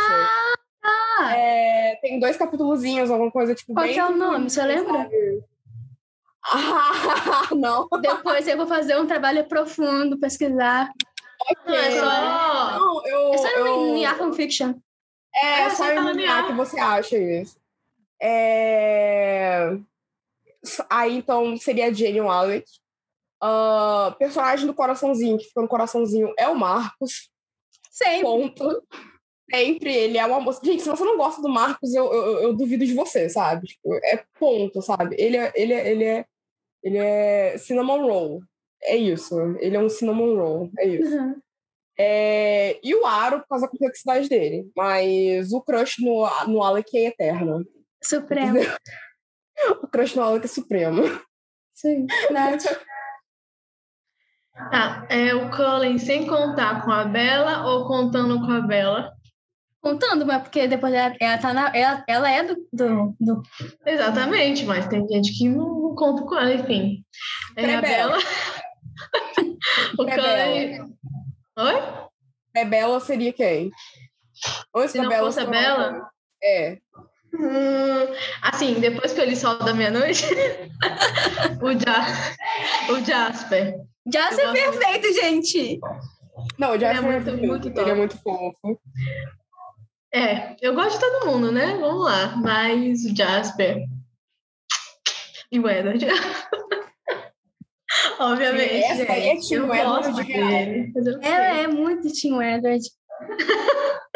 Ah, 0.84 1.36
É, 1.38 1.96
tem 2.02 2.20
dois 2.20 2.36
capítulozinhos, 2.38 3.12
alguma 3.12 3.30
coisa 3.30 3.54
tipo. 3.54 3.74
Qual 3.74 3.86
bem 3.86 3.94
que 3.94 4.00
é 4.00 4.06
o 4.06 4.16
nome, 4.16 4.50
você 4.50 4.64
lembra? 4.64 4.94
sabe? 5.04 5.44
Ah, 6.52 7.50
não. 7.56 7.88
Depois 8.02 8.48
eu 8.48 8.58
vou 8.58 8.66
fazer 8.66 8.98
um 8.98 9.06
trabalho 9.06 9.46
profundo, 9.48 10.18
pesquisar. 10.18 10.90
Não, 11.66 11.76
é 11.76 11.92
só. 11.92 12.80
Não, 12.80 13.08
eu. 13.08 13.34
É 13.34 13.38
só 13.38 13.48
eu... 13.50 13.66
no 13.66 13.94
Niacon 13.94 14.34
Fiction. 14.34 14.74
É, 15.36 15.62
É, 15.62 15.70
só 15.70 15.86
tá 15.86 15.94
imaginar 15.94 16.16
Niar. 16.16 16.48
que 16.48 16.54
você 16.54 16.80
acha 16.80 17.18
isso. 17.18 17.58
É... 18.22 19.78
Aí, 20.90 21.18
então, 21.18 21.56
seria 21.58 21.88
a 21.88 21.94
Jane 21.94 22.22
Wallet. 22.22 22.66
Ah, 23.42 24.16
personagem 24.20 24.68
do 24.68 24.74
coraçãozinho, 24.74 25.38
que 25.38 25.46
fica 25.46 25.62
no 25.62 25.68
coraçãozinho, 25.68 26.34
é 26.38 26.48
o 26.50 26.56
Marcos. 26.56 27.30
Sempre. 27.90 28.24
Ponto. 28.24 28.84
Sempre 29.50 29.94
ele 29.94 30.18
é 30.18 30.26
uma 30.26 30.40
moça. 30.40 30.62
Gente, 30.64 30.84
se 30.84 30.90
você 30.90 31.04
não 31.04 31.18
gosta 31.18 31.42
do 31.42 31.50
Marcos, 31.50 31.94
eu, 31.94 32.12
eu, 32.14 32.40
eu 32.44 32.54
duvido 32.54 32.86
de 32.86 32.94
você, 32.94 33.30
sabe? 33.30 33.68
Tipo, 33.68 33.96
é 33.96 34.24
ponto, 34.38 34.82
sabe? 34.82 35.16
Ele 35.18 35.38
é, 35.38 35.52
ele 35.56 35.74
é, 35.74 35.92
ele 35.92 36.04
é, 36.04 36.26
ele 36.84 36.98
é 36.98 37.58
cinnamon 37.58 38.02
roll. 38.02 38.44
É 38.84 38.96
isso. 38.96 39.36
Ele 39.60 39.76
é 39.76 39.80
um 39.80 39.90
cinnamon 39.90 40.36
roll. 40.36 40.72
É 40.78 40.88
isso. 40.88 41.16
Uhum. 41.18 41.36
É, 42.02 42.80
e 42.82 42.96
o 42.96 43.06
Aro, 43.06 43.40
por 43.42 43.48
causa 43.50 43.66
da 43.66 43.72
complexidade 43.72 44.30
dele. 44.30 44.72
Mas 44.76 45.52
o 45.52 45.62
crush 45.62 45.98
no, 46.02 46.26
no 46.48 46.64
Alec 46.64 46.98
é 46.98 47.08
eterno. 47.08 47.66
Supremo. 48.04 48.58
O 49.84 49.88
crush 49.90 50.16
no 50.16 50.24
Alec 50.24 50.46
é 50.46 50.48
supremo. 50.48 51.02
Sim, 51.76 52.06
verdade. 52.08 52.64
Tá, 54.72 55.06
é 55.10 55.34
o 55.36 55.50
Cullen 55.52 55.98
sem 55.98 56.26
contar 56.28 56.84
com 56.86 56.92
a 56.92 57.04
Bela 57.04 57.66
ou 57.66 57.86
contando 57.86 58.40
com 58.40 58.52
a 58.52 58.62
Bela? 58.62 59.12
Contando, 59.82 60.26
mas 60.26 60.42
porque 60.44 60.68
depois 60.68 60.94
ela, 60.94 61.14
ela, 61.20 61.38
tá 61.38 61.54
na, 61.54 61.76
ela, 61.76 62.04
ela 62.08 62.30
é 62.32 62.44
do, 62.44 62.56
do, 62.72 63.16
do- 63.20 63.42
Exatamente, 63.86 64.66
mas 64.66 64.88
tem 64.88 65.08
gente 65.08 65.38
que 65.38 65.50
não, 65.50 65.82
não 65.82 65.96
conta 65.96 66.24
com 66.24 66.36
ela, 66.38 66.54
enfim. 66.54 67.04
É 67.58 67.76
a 67.76 67.80
Pré-Bela. 67.80 68.12
Bela. 68.18 68.24
o. 69.98 70.06
Cullen. 70.06 70.98
Oi? 71.58 72.10
É 72.56 72.66
Bela 72.66 73.00
seria 73.00 73.32
quem? 73.34 73.72
Antes 74.76 74.92
Se 74.92 74.98
da 74.98 75.04
não 75.04 75.12
fosse 75.20 75.40
a 75.40 75.46
Bela? 75.46 76.10
É. 76.44 76.78
Hum, 77.34 78.08
assim, 78.42 78.80
depois 78.80 79.14
que 79.14 79.22
eu 79.22 79.26
li 79.26 79.36
Sol 79.36 79.60
da 79.60 79.74
Meia-Noite, 79.74 80.26
o, 81.62 81.70
ja 81.72 82.08
o 82.92 83.06
Jasper. 83.06 83.76
Ser 84.32 84.48
gosto 84.48 84.52
perfeito, 84.52 85.14
gente! 85.14 85.80
Não, 86.58 86.80
já 86.80 86.90
Ele 86.90 87.00
é 87.00 87.02
muito- 87.02 87.38
muito 87.38 87.68
Ele 87.68 87.76
top. 87.76 87.90
é 87.90 87.94
muito 87.94 88.18
fofo. 88.18 88.82
É, 90.12 90.56
eu 90.62 90.74
gosto 90.74 90.94
de 90.98 91.06
todo 91.06 91.28
mundo, 91.28 91.52
né? 91.52 91.78
Vamos 91.80 92.04
lá. 92.04 92.36
Mas 92.38 93.06
o 93.06 93.16
Jasper 93.16 93.86
e 95.52 95.60
o 95.60 95.70
Edward. 95.70 96.04
Obviamente. 98.20 98.84
Essa 98.84 99.12
aí 99.12 99.28
é 99.30 99.34
eu 99.36 99.74
Edward 99.74 100.24
dele. 100.26 100.92
Ela 101.22 101.46
é 101.60 101.68
muito 101.68 102.12
Team 102.14 102.42
Edward. 102.42 102.84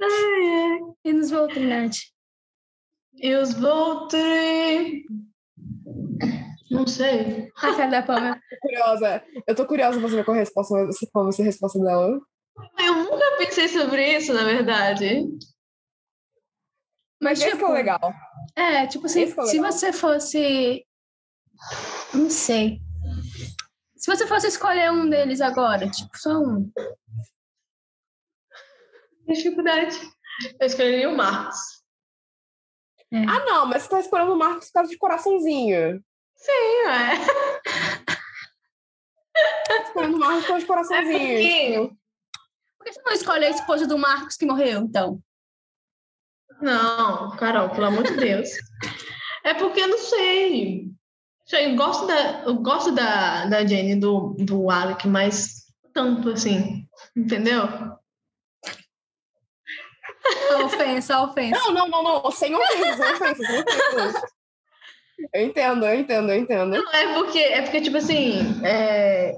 Ai. 0.00 0.78
E 1.04 1.12
nos 1.12 1.30
Voltron, 1.30 1.60
Nath? 1.66 1.96
E 3.14 3.34
os 3.34 3.52
Voltri. 3.54 5.04
Não 6.70 6.86
sei. 6.86 7.50
A 7.56 7.74
cara 7.76 7.86
da 7.90 8.02
Pamela. 8.02 8.40
Curiosa. 8.62 9.22
Eu 9.46 9.54
tô 9.54 9.66
curiosa 9.66 10.00
pra 10.00 10.08
saber 10.08 10.24
qual, 10.24 10.36
a 10.36 10.40
resposta, 10.40 10.92
se- 10.92 11.10
qual 11.10 11.24
vai 11.24 11.32
ser 11.32 11.42
a 11.42 11.46
resposta 11.46 11.78
dela. 11.80 12.18
Eu 12.78 12.94
nunca 12.94 13.36
pensei 13.38 13.68
sobre 13.68 14.16
isso, 14.16 14.32
na 14.32 14.44
verdade. 14.44 15.24
Mas, 17.20 17.38
Esse 17.40 17.50
tipo, 17.50 17.58
que 17.58 17.64
é 17.64 17.68
o 17.68 17.72
legal. 17.72 18.14
é, 18.56 18.86
tipo 18.86 19.06
assim, 19.06 19.22
Esse 19.22 19.34
que 19.34 19.40
é 19.40 19.44
se 19.44 19.58
você 19.60 19.92
fosse. 19.92 20.84
Não 22.14 22.30
sei. 22.30 22.80
Se 23.96 24.10
você 24.10 24.26
fosse 24.26 24.48
escolher 24.48 24.90
um 24.90 25.08
deles 25.08 25.40
agora, 25.40 25.88
tipo, 25.88 26.16
só 26.18 26.38
um. 26.38 26.70
Dificuldade. 29.28 29.96
Eu 30.58 30.66
escolheria 30.66 31.08
o 31.08 31.16
Marcos. 31.16 31.58
É. 33.12 33.18
Ah, 33.18 33.44
não, 33.44 33.66
mas 33.66 33.82
você 33.82 33.88
tá 33.90 34.00
escolhendo 34.00 34.32
o 34.32 34.38
Marcos 34.38 34.66
por 34.68 34.72
causa 34.74 34.90
de 34.90 34.98
coraçãozinho. 34.98 36.02
Sim, 36.36 36.86
é. 36.88 37.10
Tá 39.66 39.82
escolhendo 39.82 40.16
o 40.16 40.20
Marcos 40.20 40.42
por 40.42 40.48
causa 40.48 40.60
de 40.60 40.66
coraçãozinho. 40.66 41.14
É 41.14 41.78
porque-. 41.78 41.96
Por 42.78 42.84
que 42.86 42.92
você 42.92 43.02
não 43.02 43.12
escolhe 43.12 43.44
a 43.44 43.50
esposa 43.50 43.86
do 43.86 43.96
Marcos 43.96 44.36
que 44.36 44.44
morreu, 44.44 44.80
então? 44.80 45.22
Não, 46.60 47.36
Carol, 47.36 47.70
pelo 47.70 47.86
amor 47.86 48.04
de 48.04 48.16
Deus. 48.16 48.48
É 49.44 49.54
porque 49.54 49.80
eu 49.80 49.88
não 49.88 49.98
sei. 49.98 50.90
Eu 51.60 51.76
gosto 51.76 52.06
da, 52.06 52.42
eu 52.44 52.54
gosto 52.56 52.92
da, 52.92 53.46
da 53.46 53.66
Jenny, 53.66 53.94
do, 53.96 54.34
do 54.38 54.70
Alec, 54.70 55.06
mas 55.08 55.64
tanto 55.92 56.30
assim. 56.30 56.86
Entendeu? 57.16 57.62
Ofensa, 60.64 61.20
ofensa. 61.22 61.58
Não, 61.58 61.72
não, 61.72 61.88
não, 61.88 62.02
não. 62.22 62.30
Sem 62.30 62.54
ofensa, 62.54 62.96
sem 62.96 63.12
ofensa, 63.14 63.44
sem 63.44 63.60
ofensa. 63.60 64.26
Eu 65.34 65.42
entendo, 65.46 65.86
eu 65.86 65.94
entendo, 66.00 66.30
eu 66.30 66.38
entendo. 66.38 66.70
Não, 66.76 66.92
é 66.92 67.14
porque, 67.14 67.38
é 67.38 67.62
porque 67.62 67.80
tipo 67.80 67.96
assim, 67.96 68.60
é, 68.64 69.34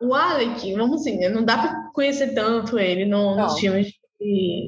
o 0.00 0.14
Alec, 0.14 0.74
vamos 0.74 1.00
assim, 1.00 1.18
né, 1.18 1.28
não 1.28 1.44
dá 1.44 1.56
pra 1.58 1.90
conhecer 1.94 2.34
tanto 2.34 2.78
ele 2.78 3.04
no- 3.06 3.36
nos 3.36 3.58
filmes. 3.58 3.92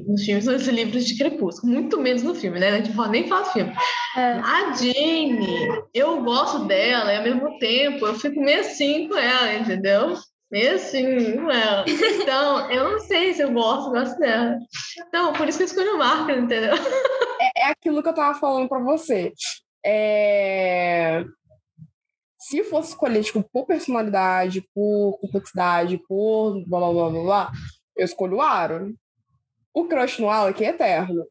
Nos 0.07 0.23
filmes, 0.23 0.45
nos 0.45 0.67
livros 0.67 1.05
de 1.05 1.17
Crepúsculo, 1.17 1.73
muito 1.73 1.99
menos 1.99 2.21
no 2.21 2.35
filme, 2.35 2.59
né? 2.59 2.69
A 2.69 2.77
gente 2.77 2.95
nem 3.09 3.27
fala 3.27 3.43
do 3.43 3.51
filme. 3.51 3.73
É. 4.15 4.33
A 4.33 4.73
Jane, 4.73 5.83
eu 5.93 6.21
gosto 6.23 6.65
dela 6.65 7.11
e 7.11 7.17
ao 7.17 7.23
mesmo 7.23 7.57
tempo 7.59 8.05
eu 8.05 8.13
fico 8.13 8.39
meio 8.39 8.61
assim 8.61 9.07
com 9.07 9.17
ela, 9.17 9.53
entendeu? 9.55 10.15
Meio 10.51 10.75
assim 10.75 11.35
com 11.37 11.49
ela. 11.51 11.85
Então, 11.87 12.69
eu 12.71 12.91
não 12.91 12.99
sei 12.99 13.33
se 13.33 13.41
eu 13.41 13.51
gosto, 13.51 13.91
gosto 13.91 14.19
dela. 14.19 14.57
Então, 15.07 15.33
por 15.33 15.47
isso 15.47 15.57
que 15.57 15.63
eu 15.63 15.67
escolhi 15.67 15.89
o 15.89 15.97
Marcos, 15.97 16.37
entendeu? 16.37 16.75
é 17.57 17.71
aquilo 17.71 18.03
que 18.03 18.09
eu 18.09 18.15
tava 18.15 18.39
falando 18.39 18.69
pra 18.69 18.79
você. 18.79 19.33
É... 19.85 21.23
Se 22.39 22.63
fosse 22.63 22.89
escolher, 22.89 23.23
tipo, 23.23 23.43
por 23.51 23.65
personalidade, 23.65 24.63
por 24.73 25.17
complexidade, 25.19 25.99
por 26.07 26.63
blá 26.67 26.79
blá 26.79 26.91
blá 26.91 27.09
blá 27.09 27.21
blá, 27.21 27.51
eu 27.97 28.05
escolho 28.05 28.37
o 28.37 28.41
Aaron. 28.41 28.93
O 29.73 29.85
crush 29.85 30.19
no 30.19 30.29
Alec 30.29 30.63
é 30.63 30.69
eterno. 30.69 31.25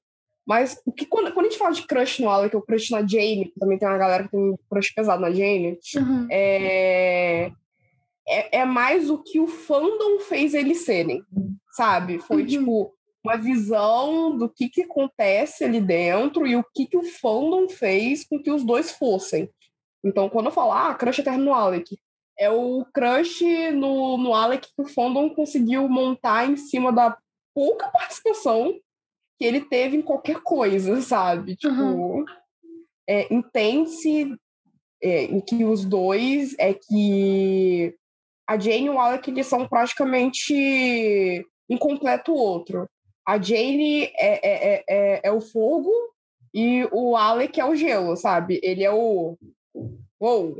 Mas 0.46 0.81
o 0.87 0.92
que, 0.92 1.05
quando, 1.05 1.33
quando 1.33 1.46
a 1.46 1.48
gente 1.51 1.59
fala 1.59 1.74
de 1.74 1.87
crush 1.87 2.20
no 2.22 2.31
Alec, 2.31 2.57
ou 2.57 2.62
crush 2.62 2.90
na 2.90 3.07
Jane, 3.07 3.53
também 3.59 3.79
tem 3.79 3.87
uma 3.87 3.98
galera 3.98 4.24
que 4.24 4.31
tem 4.31 4.40
um 4.40 4.57
crush 4.70 4.94
pesado 4.94 5.20
na 5.20 5.31
Jane, 5.31 5.79
Uhum. 5.96 6.27
é, 6.31 7.51
é, 8.27 8.59
é 8.61 8.64
mais 8.64 9.11
o 9.11 9.22
que 9.22 9.38
o 9.38 9.46
fandom 9.46 10.20
fez 10.20 10.55
eles 10.55 10.85
serem, 10.87 11.22
sabe? 11.72 12.18
Foi, 12.20 12.40
Uhum. 12.42 12.46
tipo, 12.46 12.94
uma 13.22 13.37
visão 13.37 14.35
do 14.38 14.48
que, 14.48 14.70
que 14.70 14.83
acontece 14.83 15.64
ali 15.64 15.81
dentro 15.83 16.46
e 16.46 16.57
o 16.57 16.64
que, 16.74 16.87
que 16.87 16.96
o 16.96 17.03
fandom 17.03 17.68
fez 17.68 18.24
com 18.27 18.42
que 18.42 18.51
os 18.51 18.64
dois 18.64 18.92
fossem. 18.92 19.51
Então, 20.03 20.31
quando 20.31 20.46
eu 20.46 20.53
falo, 20.53 20.72
ah, 20.72 20.94
crush 20.94 21.18
eterno 21.18 21.44
no 21.44 21.53
Alec, 21.53 21.98
é 22.38 22.48
o 22.51 22.87
crush 22.94 23.42
no, 23.72 24.16
no 24.16 24.33
Alec 24.33 24.66
que 24.74 24.83
o 24.83 24.87
fandom 24.87 25.29
conseguiu 25.29 25.87
montar 25.88 26.48
em 26.48 26.57
cima 26.57 26.90
da 26.92 27.18
pouca 27.58 27.88
participação 27.88 28.72
que 29.36 29.44
ele 29.44 29.62
teve 29.62 29.96
em 29.96 30.02
qualquer 30.02 30.40
coisa, 30.42 31.00
sabe? 31.02 31.56
Tipo, 31.56 31.72
Uhum. 31.74 32.24
é, 33.08 33.32
entende-se 33.34 34.36
é, 35.02 35.24
em 35.24 35.40
que 35.40 35.64
os 35.64 35.84
dois 35.84 36.54
é 36.58 36.72
que 36.74 37.94
a 38.46 38.56
Jane 38.58 38.86
e 38.86 38.90
o 38.90 38.98
Alec 39.00 39.28
eles 39.28 39.46
são 39.46 39.66
praticamente 39.68 41.44
um 41.68 41.76
completo 41.76 42.32
outro. 42.32 42.88
A 43.26 43.40
Jane 43.40 44.04
é, 44.04 44.12
é, 44.16 44.74
é, 44.74 44.84
é, 44.88 45.20
é 45.24 45.32
o 45.32 45.40
fogo 45.40 45.90
e 46.54 46.88
o 46.92 47.16
Alec 47.16 47.60
é 47.60 47.64
o 47.64 47.74
gelo, 47.74 48.16
sabe? 48.16 48.60
Ele 48.62 48.84
é 48.84 48.90
o. 48.92 49.36
Uou, 50.20 50.56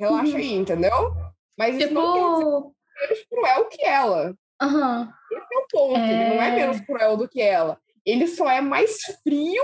relaxa 0.00 0.30
Uhum. 0.32 0.36
aí, 0.36 0.52
entendeu? 0.54 1.12
Mas 1.58 1.76
isso 1.76 1.92
não 1.92 2.12
quer 2.12 2.20
dizer 2.20 2.44
Tipo. 2.44 2.74
que 2.98 3.04
ele 3.04 3.12
é 3.20 3.26
cruel 3.30 3.64
que 3.68 3.82
ela. 3.84 4.34
Aham. 4.60 5.12
Esse 5.32 5.54
é 5.54 5.58
o 5.58 5.66
ponto. 5.70 5.98
Ele 5.98 6.34
não 6.34 6.42
é 6.42 6.48
É. 6.48 6.56
menos 6.56 6.80
cruel 6.80 7.16
do 7.16 7.28
que 7.28 7.40
ela. 7.40 7.78
Ele 8.04 8.26
só 8.26 8.48
é 8.48 8.60
mais 8.60 8.98
frio 9.22 9.62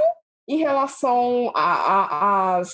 em 0.49 0.59
relação 0.59 1.53
às 1.55 2.71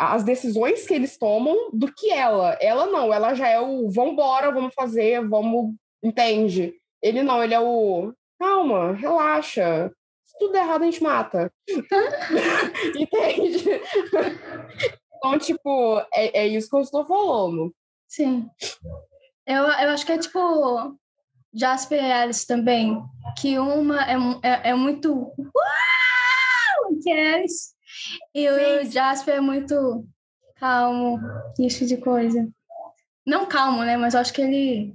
as 0.00 0.24
decisões 0.24 0.84
que 0.86 0.94
eles 0.94 1.16
tomam 1.16 1.70
do 1.72 1.92
que 1.92 2.10
ela. 2.10 2.56
Ela 2.60 2.86
não, 2.86 3.12
ela 3.14 3.34
já 3.34 3.46
é 3.48 3.60
o 3.60 3.88
vambora, 3.88 4.50
vamos 4.50 4.74
fazer, 4.74 5.26
vamos. 5.28 5.74
Entende? 6.02 6.74
Ele 7.02 7.22
não, 7.22 7.42
ele 7.44 7.54
é 7.54 7.60
o. 7.60 8.12
Calma, 8.40 8.92
relaxa. 8.94 9.92
Se 10.26 10.36
tudo 10.38 10.52
der 10.52 10.62
errado, 10.64 10.82
a 10.82 10.84
gente 10.86 11.02
mata. 11.02 11.52
Entende? 12.98 13.64
Então, 15.16 15.38
tipo, 15.38 15.98
é, 16.12 16.40
é 16.42 16.46
isso 16.48 16.68
que 16.68 16.76
eu 16.76 16.80
estou 16.80 17.04
falando. 17.06 17.72
Sim. 18.08 18.48
Eu, 19.46 19.62
eu 19.62 19.90
acho 19.90 20.04
que 20.04 20.12
é 20.12 20.18
tipo 20.18 20.96
Jasper 21.58 22.02
e 22.04 22.12
Alice 22.12 22.46
também, 22.46 23.00
que 23.38 23.58
uma 23.58 24.02
é, 24.04 24.16
é, 24.42 24.70
é 24.70 24.74
muito 24.74 25.12
uau, 25.14 26.96
que 27.02 27.10
é 27.10 27.34
Alice, 27.36 27.74
e 28.34 28.48
o 28.48 28.54
Sim. 28.84 28.90
Jasper 28.90 29.36
é 29.36 29.40
muito 29.40 30.04
calmo, 30.56 31.18
isso 31.58 31.86
de 31.86 31.96
coisa. 31.96 32.48
Não 33.26 33.46
calmo, 33.46 33.82
né? 33.82 33.96
Mas 33.96 34.14
eu 34.14 34.20
acho 34.20 34.32
que 34.32 34.42
ele 34.42 34.94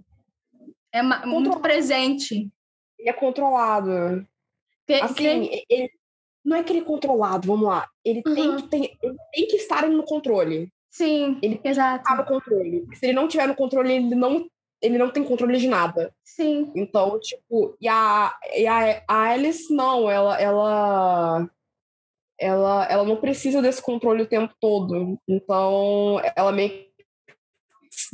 é 0.93 1.01
muito 1.25 1.59
presente. 1.59 2.49
Ele 2.97 3.09
é 3.09 3.13
controlado. 3.13 4.25
Que- 4.87 4.93
Assim, 4.93 5.15
que- 5.47 5.65
ele, 5.69 5.91
não 6.43 6.57
é 6.57 6.63
que 6.63 6.71
ele 6.71 6.79
é 6.79 6.83
controlado, 6.85 7.47
vamos 7.47 7.67
lá. 7.67 7.87
Ele, 8.05 8.21
tem, 8.23 8.49
Uhum. 8.49 8.55
que 8.57 8.63
ter, 8.69 8.91
ele 9.01 9.17
tem 9.33 9.47
que 9.47 9.55
estar 9.57 9.87
no 9.87 10.03
controle. 10.03 10.71
sim, 10.89 11.39
ele- 11.41 11.59
exato. 11.63 12.03
Tá 12.03 12.15
no 12.15 12.25
controle. 12.25 12.85
Se 12.95 13.05
ele 13.05 13.13
não 13.13 13.27
tiver 13.27 13.47
no 13.47 13.55
controle, 13.55 13.93
ele 13.93 14.13
não, 14.15 14.45
ele 14.81 14.97
não 14.97 15.11
tem 15.11 15.23
controle 15.23 15.57
de 15.57 15.67
nada. 15.67 16.13
Sim, 16.23 16.71
Então, 16.75 17.19
tipo, 17.19 17.75
e 17.79 17.87
a, 17.87 18.33
e 18.55 18.65
a, 18.65 19.03
a 19.07 19.23
Alice, 19.31 19.73
não, 19.73 20.09
ela, 20.09 20.39
ela, 20.41 21.49
ela, 22.39 22.85
ela 22.89 23.03
não 23.03 23.17
precisa 23.17 23.61
desse 23.61 23.81
controle 23.81 24.23
o 24.23 24.27
tempo 24.29 24.53
todo. 24.59 25.19
Então, 25.27 26.21
ela 26.35 26.51
meio 26.51 26.69
que 26.69 26.91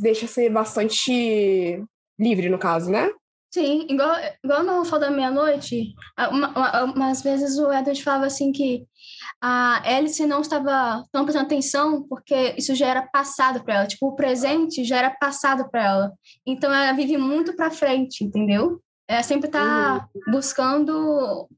deixa 0.00 0.26
ser 0.26 0.50
bastante 0.50 1.82
livre, 2.18 2.48
no 2.48 2.58
caso, 2.58 2.90
né? 2.90 3.10
Sim, 3.50 3.86
igual, 3.88 4.14
igual 4.44 4.62
no 4.62 4.84
Fall 4.84 4.98
da 5.00 5.10
Meia-Noite, 5.10 5.94
uma- 6.30 6.48
uma- 6.50 6.84
umas 6.84 7.22
vezes 7.22 7.56
o 7.58 7.72
Edward 7.72 8.02
falava 8.02 8.26
assim 8.26 8.52
que 8.52 8.84
a 9.40 9.82
Alice 9.96 10.24
não 10.26 10.40
estava 10.40 11.04
tão 11.12 11.24
prestando 11.24 11.46
atenção 11.46 12.02
porque 12.08 12.54
isso 12.56 12.74
já 12.74 12.86
era 12.86 13.02
passado 13.02 13.62
para 13.64 13.74
ela, 13.74 13.86
tipo, 13.86 14.08
o 14.08 14.14
presente 14.14 14.84
já 14.84 14.98
era 14.98 15.10
passado 15.10 15.68
para 15.70 15.84
ela. 15.84 16.12
Então 16.46 16.72
ela 16.72 16.92
vive 16.92 17.16
muito 17.16 17.54
para 17.54 17.70
frente, 17.70 18.24
entendeu? 18.24 18.82
Ela 19.08 19.22
sempre 19.22 19.48
está 19.48 20.08
buscando 20.26 21.48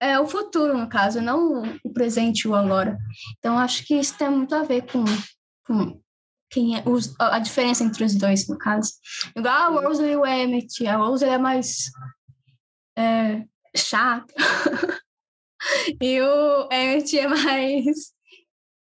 é, 0.00 0.18
o 0.20 0.26
futuro, 0.26 0.76
no 0.76 0.88
caso, 0.88 1.20
não 1.20 1.62
o 1.84 1.92
presente 1.92 2.42
e 2.42 2.48
o 2.48 2.54
agora. 2.54 2.98
Então 3.38 3.58
acho 3.58 3.84
que 3.84 3.94
isso 3.94 4.16
tem 4.16 4.30
muito 4.30 4.54
a 4.54 4.62
ver 4.62 4.82
com, 4.90 5.04
com 5.66 6.00
quem 6.50 6.78
é, 6.78 6.82
os, 6.86 7.14
a 7.18 7.36
a 7.36 7.38
diferença 7.38 7.84
entre 7.84 8.04
os 8.04 8.14
dois, 8.14 8.46
no 8.48 8.58
caso. 8.58 8.92
Igual 9.36 9.78
a 9.78 9.80
Rose 9.80 10.02
e 10.02 10.16
o 10.16 10.26
Emmett. 10.26 10.86
A 10.86 10.96
Rose 10.96 11.24
é 11.24 11.38
mais 11.38 11.90
é, 12.96 13.44
chata. 13.76 14.32
e 16.00 16.20
o 16.20 16.68
Emmett 16.70 17.18
é 17.18 17.28
mais 17.28 18.12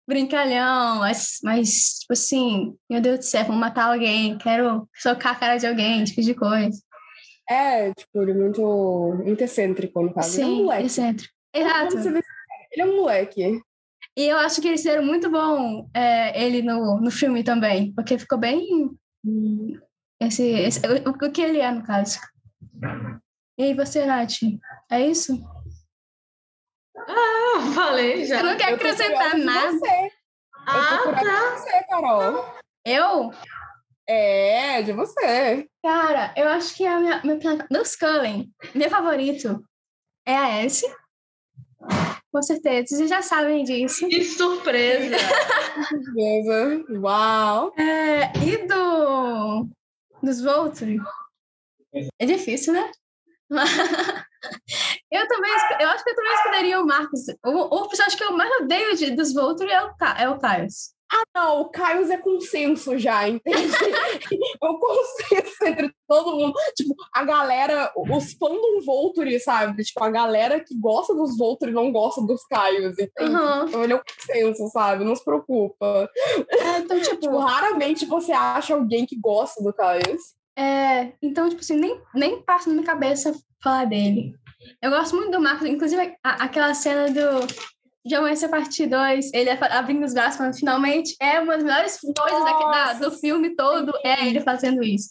brincalhão, 0.07 0.99
mais, 0.99 1.39
mais, 1.43 1.99
tipo 1.99 2.13
assim, 2.13 2.75
meu 2.89 3.01
Deus 3.01 3.19
do 3.19 3.25
céu, 3.25 3.45
vou 3.45 3.55
matar 3.55 3.91
alguém, 3.91 4.37
quero 4.37 4.87
socar 4.95 5.33
a 5.33 5.35
cara 5.35 5.57
de 5.57 5.67
alguém, 5.67 6.03
tipo 6.05 6.21
de 6.21 6.33
coisa. 6.33 6.81
É, 7.49 7.93
tipo, 7.93 8.21
ele 8.21 8.31
é 8.31 8.33
muito, 8.33 9.21
muito 9.23 9.41
excêntrico, 9.41 10.01
no 10.01 10.13
caso. 10.13 10.39
ele 10.39 10.43
é 10.43 10.45
um 10.45 10.55
Sim, 10.55 10.63
moleque. 10.63 10.85
excêntrico. 10.85 11.33
Exato. 11.53 11.97
Ele 11.97 12.81
é 12.81 12.85
um 12.85 12.95
moleque. 12.97 13.61
E 14.17 14.23
eu 14.23 14.37
acho 14.37 14.61
que 14.61 14.67
eles 14.67 14.81
fizeram 14.81 15.05
muito 15.05 15.29
bom 15.29 15.89
é, 15.93 16.43
ele 16.43 16.61
no, 16.61 16.99
no 16.99 17.11
filme 17.11 17.43
também, 17.43 17.93
porque 17.93 18.17
ficou 18.17 18.37
bem. 18.37 18.65
Esse, 20.19 20.43
esse, 20.43 20.81
o, 20.87 21.09
o 21.09 21.31
que 21.31 21.41
ele 21.41 21.59
é, 21.59 21.71
no 21.71 21.83
caso. 21.83 22.19
E 23.57 23.63
aí, 23.63 23.73
você, 23.73 24.05
Nath? 24.05 24.41
É 24.91 25.05
isso? 25.05 25.39
Ah, 27.07 27.71
falei 27.73 28.25
já. 28.25 28.37
Você 28.37 28.43
não 28.43 28.57
quer 28.57 28.69
Eu 28.69 28.75
acrescentar 28.75 29.37
nada? 29.37 29.71
você. 29.71 30.11
Ah, 30.67 30.99
eu 30.99 31.03
tô 31.03 31.11
tá. 31.11 31.19
de 31.21 31.29
você, 31.29 31.83
Carol. 31.89 32.45
Eu? 32.85 33.31
É, 34.07 34.81
de 34.81 34.93
você. 34.93 35.67
Cara, 35.83 36.33
eu 36.35 36.47
acho 36.49 36.75
que 36.75 36.85
a 36.85 36.99
minha, 36.99 37.21
meu, 37.23 37.39
dos 37.69 37.95
Cullen, 37.95 38.51
meu 38.75 38.89
favorito 38.89 39.63
é 40.25 40.35
a 40.35 40.49
S. 40.63 40.85
Com 42.31 42.41
certeza, 42.41 42.95
vocês 42.95 43.09
já 43.09 43.21
sabem 43.21 43.63
disso. 43.63 44.07
Que 44.07 44.23
surpresa! 44.23 45.15
Beleza. 46.13 46.83
Uau. 46.99 47.73
É, 47.77 48.31
e 48.45 48.67
do 48.67 49.67
dos 50.21 50.41
Volturi? 50.41 50.99
É 52.19 52.25
difícil, 52.25 52.73
né? 52.73 52.91
eu 55.11 55.27
também, 55.27 55.51
eu 55.79 55.89
acho 55.89 56.03
que 56.03 56.09
eu 56.09 56.15
também 56.15 56.33
escolheria 56.33 56.81
o 56.81 56.85
Marcos. 56.85 57.21
O, 57.45 57.75
o 57.75 57.87
personagem 57.87 58.17
que 58.17 58.23
eu 58.23 58.33
mais 58.33 58.61
odeio 58.61 58.95
de, 58.95 59.11
dos 59.11 59.33
Volturi 59.33 59.71
é 59.71 59.83
o, 59.83 59.89
é 60.17 60.29
o 60.29 60.37
Caius. 60.37 60.97
Ah, 61.09 61.23
não, 61.33 61.61
o 61.61 61.69
Caio 61.69 62.11
é 62.11 62.17
consenso 62.17 62.97
já, 62.97 63.29
entende? 63.29 63.55
é 64.61 64.67
o 64.67 64.77
consenso 64.77 65.65
entre 65.65 65.93
todo 66.05 66.35
mundo. 66.35 66.53
Tipo, 66.75 66.93
a 67.13 67.23
galera, 67.23 67.93
os 67.95 68.33
fãs 68.33 68.51
do 68.51 68.81
Volturi, 68.85 69.39
sabe? 69.39 69.83
Tipo, 69.83 70.03
a 70.03 70.09
galera 70.09 70.59
que 70.59 70.77
gosta 70.77 71.15
dos 71.15 71.37
Volturi 71.37 71.71
não 71.71 71.93
gosta 71.93 72.21
dos 72.21 72.43
Caios, 72.45 72.99
entende? 72.99 73.31
Uhum. 73.31 73.67
Então 73.67 73.83
ele 73.85 73.93
é 73.93 73.95
o 73.95 74.03
consenso, 74.03 74.67
sabe? 74.69 75.05
Não 75.05 75.15
se 75.15 75.23
preocupa. 75.23 76.09
É, 76.49 76.79
então, 76.79 76.99
tipo, 77.01 77.17
Tipo, 77.17 77.37
raramente 77.37 78.05
você 78.05 78.33
acha 78.33 78.73
alguém 78.73 79.05
que 79.05 79.17
gosta 79.17 79.63
do 79.63 79.73
Caio. 79.73 80.17
é, 80.57 81.13
então, 81.21 81.47
tipo 81.47 81.61
assim, 81.61 81.77
nem, 81.77 82.01
nem 82.13 82.41
passa 82.41 82.69
na 82.69 82.75
minha 82.75 82.85
cabeça 82.85 83.33
falar 83.63 83.85
dele. 83.85 84.33
Eu 84.81 84.89
gosto 84.91 85.15
muito 85.15 85.31
do 85.31 85.39
Marcos, 85.41 85.67
inclusive 85.67 86.15
a- 86.23 86.43
aquela 86.43 86.73
cena 86.73 87.07
do 87.11 87.45
de 88.05 88.15
Amanhecer 88.15 88.49
Parte 88.49 88.85
2, 88.87 89.33
ele 89.33 89.49
abrindo 89.49 90.05
os 90.05 90.13
braços 90.13 90.37
falando 90.37 90.55
finalmente, 90.55 91.13
é 91.21 91.41
uma 91.41 91.55
das 91.55 91.63
melhores 91.65 91.99
coisas 91.99 92.43
da- 92.45 92.93
do 92.93 93.11
filme 93.11 93.53
todo, 93.53 93.91
é 94.01 94.25
ele 94.25 94.39
fazendo 94.39 94.81
isso. 94.81 95.09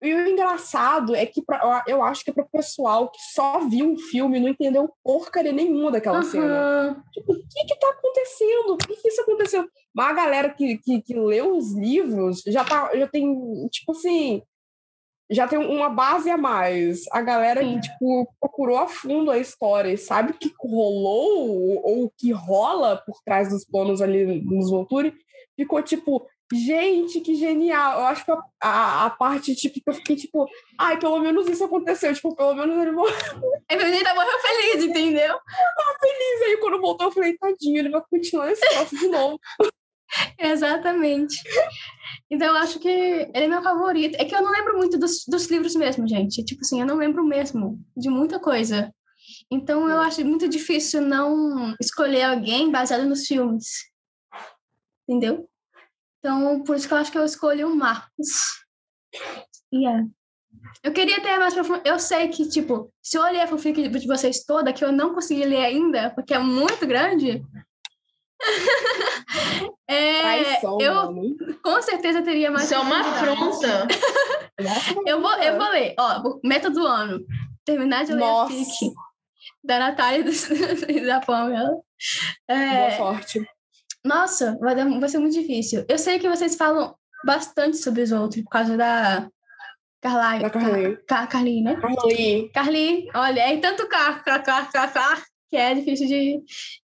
E 0.00 0.14
o 0.14 0.28
engraçado 0.28 1.16
é 1.16 1.26
que 1.26 1.42
pra- 1.42 1.82
eu 1.88 2.00
acho 2.04 2.22
que 2.22 2.30
é 2.30 2.32
pro 2.32 2.48
pessoal 2.48 3.10
que 3.10 3.18
só 3.34 3.58
viu 3.68 3.94
o 3.94 3.98
filme 3.98 4.38
não 4.38 4.48
entendeu 4.48 4.88
porcaria 5.02 5.50
nenhuma 5.52 5.90
daquela 5.90 6.22
cena. 6.22 6.46
Aham. 6.46 7.02
Tipo, 7.12 7.32
o 7.32 7.36
que 7.36 7.64
que 7.66 7.80
tá 7.80 7.88
acontecendo? 7.90 8.76
Por 8.76 8.86
que, 8.86 8.94
que 8.96 9.08
isso 9.08 9.22
aconteceu? 9.22 9.68
Mas 9.92 10.06
a 10.10 10.12
galera 10.12 10.50
que, 10.50 10.78
que, 10.78 11.02
que 11.02 11.14
leu 11.14 11.56
os 11.56 11.74
livros 11.76 12.42
já, 12.46 12.62
tá, 12.64 12.96
já 12.96 13.08
tem, 13.08 13.34
tipo 13.72 13.90
assim, 13.90 14.40
já 15.30 15.46
tem 15.46 15.58
uma 15.58 15.88
base 15.88 16.28
a 16.28 16.36
mais. 16.36 17.04
A 17.12 17.22
galera 17.22 17.62
Sim. 17.62 17.74
que, 17.74 17.88
tipo, 17.88 18.28
procurou 18.40 18.78
a 18.78 18.88
fundo 18.88 19.30
a 19.30 19.38
história 19.38 19.92
e 19.92 19.96
sabe 19.96 20.32
o 20.32 20.34
que 20.34 20.52
rolou 20.58 21.80
ou 21.84 22.04
o 22.04 22.10
que 22.18 22.32
rola 22.32 22.96
por 22.96 23.20
trás 23.24 23.48
dos 23.48 23.64
planos 23.64 24.02
ali 24.02 24.42
nos 24.42 24.70
Volturi, 24.70 25.14
ficou 25.56 25.80
tipo, 25.82 26.26
gente, 26.52 27.20
que 27.20 27.36
genial. 27.36 28.00
Eu 28.00 28.06
acho 28.06 28.24
que 28.24 28.32
a, 28.32 28.38
a, 28.60 29.06
a 29.06 29.10
parte, 29.10 29.54
tipo, 29.54 29.74
que 29.74 29.88
eu 29.88 29.94
fiquei, 29.94 30.16
tipo, 30.16 30.46
ai, 30.76 30.98
pelo 30.98 31.20
menos 31.20 31.46
isso 31.46 31.64
aconteceu. 31.64 32.12
Tipo, 32.12 32.34
pelo 32.34 32.54
menos 32.54 32.76
ele 32.76 32.90
morreu 32.90 33.14
Ele 33.70 33.84
ainda 33.84 34.14
morreu 34.14 34.38
feliz, 34.40 34.84
entendeu? 34.84 35.38
feliz. 36.00 36.42
Aí 36.42 36.56
quando 36.60 36.80
voltou, 36.80 37.06
eu 37.06 37.12
falei, 37.12 37.36
tadinho, 37.36 37.78
ele 37.78 37.90
vai 37.90 38.02
continuar 38.10 38.50
esse 38.50 38.68
troço 38.68 38.96
de 38.96 39.06
novo. 39.06 39.38
Exatamente. 40.38 41.36
Então, 42.30 42.48
eu 42.48 42.56
acho 42.56 42.78
que 42.78 42.88
ele 42.88 43.44
é 43.44 43.48
meu 43.48 43.62
favorito. 43.62 44.16
É 44.16 44.24
que 44.24 44.34
eu 44.34 44.42
não 44.42 44.50
lembro 44.50 44.76
muito 44.76 44.98
dos, 44.98 45.24
dos 45.26 45.50
livros 45.50 45.74
mesmo, 45.74 46.06
gente. 46.06 46.44
Tipo 46.44 46.60
assim, 46.62 46.80
eu 46.80 46.86
não 46.86 46.96
lembro 46.96 47.24
mesmo 47.24 47.80
de 47.96 48.08
muita 48.08 48.38
coisa. 48.38 48.92
Então, 49.50 49.88
eu 49.88 50.00
acho 50.00 50.24
muito 50.24 50.48
difícil 50.48 51.00
não 51.00 51.74
escolher 51.80 52.22
alguém 52.22 52.70
baseado 52.70 53.04
nos 53.06 53.26
filmes. 53.26 53.90
Entendeu? 55.08 55.48
Então, 56.18 56.62
por 56.62 56.76
isso 56.76 56.86
que 56.86 56.94
eu 56.94 56.98
acho 56.98 57.10
que 57.10 57.18
eu 57.18 57.24
escolhi 57.24 57.64
o 57.64 57.74
Marcos. 57.74 58.64
E 59.72 59.86
é. 59.86 60.04
Eu 60.82 60.92
queria 60.92 61.20
ter 61.20 61.38
mais 61.38 61.54
profundo. 61.54 61.80
Eu 61.84 61.98
sei 61.98 62.28
que, 62.28 62.48
tipo, 62.48 62.92
se 63.02 63.16
eu 63.16 63.22
olhar 63.22 63.44
a 63.44 63.46
fanfic 63.46 63.88
de 63.88 64.06
vocês 64.06 64.44
toda, 64.44 64.72
que 64.72 64.84
eu 64.84 64.92
não 64.92 65.14
consegui 65.14 65.44
ler 65.44 65.64
ainda, 65.64 66.10
porque 66.10 66.34
é 66.34 66.38
muito 66.38 66.86
grande. 66.86 67.42
É, 69.88 70.20
Traição, 70.20 70.78
eu 70.80 70.94
mano. 70.94 71.36
com 71.62 71.82
certeza 71.82 72.22
teria 72.22 72.50
mais. 72.50 72.64
Isso 72.64 72.74
é 72.74 72.78
uma 72.78 73.00
afronta. 73.00 73.86
Nossa, 74.60 74.94
Eu 75.06 75.20
vou, 75.20 75.32
eu 75.34 75.58
vou 75.58 75.70
ler. 75.70 75.94
Ó, 75.98 76.38
meta 76.44 76.70
do 76.70 76.86
ano. 76.86 77.20
Terminar 77.64 78.04
de 78.04 78.12
ler 78.12 78.20
Nossa. 78.20 78.52
a 78.52 78.56
fic 78.56 78.92
da 79.62 79.78
Natália 79.78 80.24
e 80.88 81.00
da 81.06 81.20
Pamela. 81.20 81.70
Boa 81.70 81.82
É, 82.48 82.96
sorte. 82.96 83.46
nossa, 84.04 84.56
vai, 84.60 84.74
dar- 84.74 84.88
vai 84.98 85.08
ser 85.08 85.18
muito 85.18 85.34
difícil. 85.34 85.84
Eu 85.88 85.98
sei 85.98 86.18
que 86.18 86.28
vocês 86.28 86.56
falam 86.56 86.94
bastante 87.24 87.76
sobre 87.76 88.02
os 88.02 88.12
outros 88.12 88.42
por 88.42 88.50
causa 88.50 88.76
da 88.76 89.28
Carly. 90.02 90.42
Da 90.42 90.50
Carly. 90.50 90.96
Car 91.06 91.28
Carly, 91.28 91.62
né? 91.62 91.76
Carly, 91.78 92.50
Carly, 92.54 93.08
olha, 93.14 93.40
é 93.40 93.56
tanto 93.58 93.86
car, 93.88 94.24
car, 94.24 94.42
car, 94.42 94.72
car, 94.72 94.92
car, 94.92 95.22
que 95.50 95.56
é 95.56 95.74
difícil 95.74 96.06
de. 96.06 96.42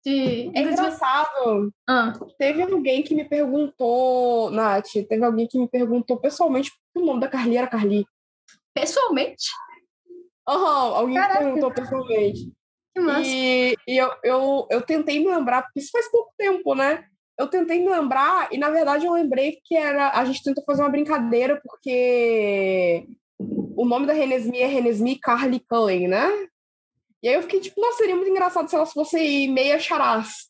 de... 0.06 0.50
é 0.54 0.62
engraçado. 0.62 1.72
Ah, 1.88 2.12
Teve 2.38 2.62
alguém 2.62 3.02
que 3.02 3.14
me 3.14 3.24
perguntou, 3.28 4.50
Nath, 4.50 4.86
teve 5.08 5.24
alguém 5.24 5.46
que 5.48 5.58
me 5.58 5.68
perguntou 5.68 6.16
pessoalmente 6.18 6.70
o 6.94 7.00
nome 7.04 7.20
da 7.20 7.28
Carly 7.28 7.56
era 7.56 7.66
Carly. 7.66 8.06
pessoalmente, 8.72 9.46
Aham, 10.48 10.94
alguém 10.96 11.14
Caraca. 11.16 11.40
me 11.40 11.44
perguntou 11.46 11.70
pessoalmente. 11.72 12.52
que 12.94 13.00
massa. 13.00 13.22
E, 13.28 13.76
e 13.88 13.96
eu, 13.96 14.10
eu, 14.22 14.66
eu 14.70 14.82
tentei 14.82 15.18
me 15.18 15.26
lembrar, 15.28 15.62
porque 15.62 15.80
isso 15.80 15.90
faz 15.92 16.10
pouco 16.10 16.32
tempo, 16.38 16.74
né? 16.74 17.04
Eu 17.38 17.48
tentei 17.48 17.80
me 17.80 17.88
lembrar, 17.88 18.48
e 18.52 18.58
na 18.58 18.70
verdade 18.70 19.06
eu 19.06 19.12
lembrei 19.12 19.58
que 19.64 19.76
era. 19.76 20.10
A 20.10 20.24
gente 20.24 20.42
tentou 20.44 20.62
fazer 20.64 20.82
uma 20.82 20.90
brincadeira, 20.90 21.60
porque 21.64 23.06
o 23.38 23.84
nome 23.84 24.06
da 24.06 24.12
Renesmi 24.12 24.58
é 24.58 24.66
Renesmi 24.66 25.18
Carly 25.18 25.58
Cullen, 25.60 26.06
né? 26.08 26.28
E 27.22 27.28
aí 27.28 27.34
eu 27.34 27.42
fiquei 27.42 27.60
tipo, 27.60 27.80
nossa, 27.80 27.98
seria 27.98 28.16
muito 28.16 28.30
engraçado 28.30 28.68
se 28.68 28.74
ela 28.74 28.86
fosse 28.86 29.46
meia 29.48 29.78
charaz. 29.78 30.48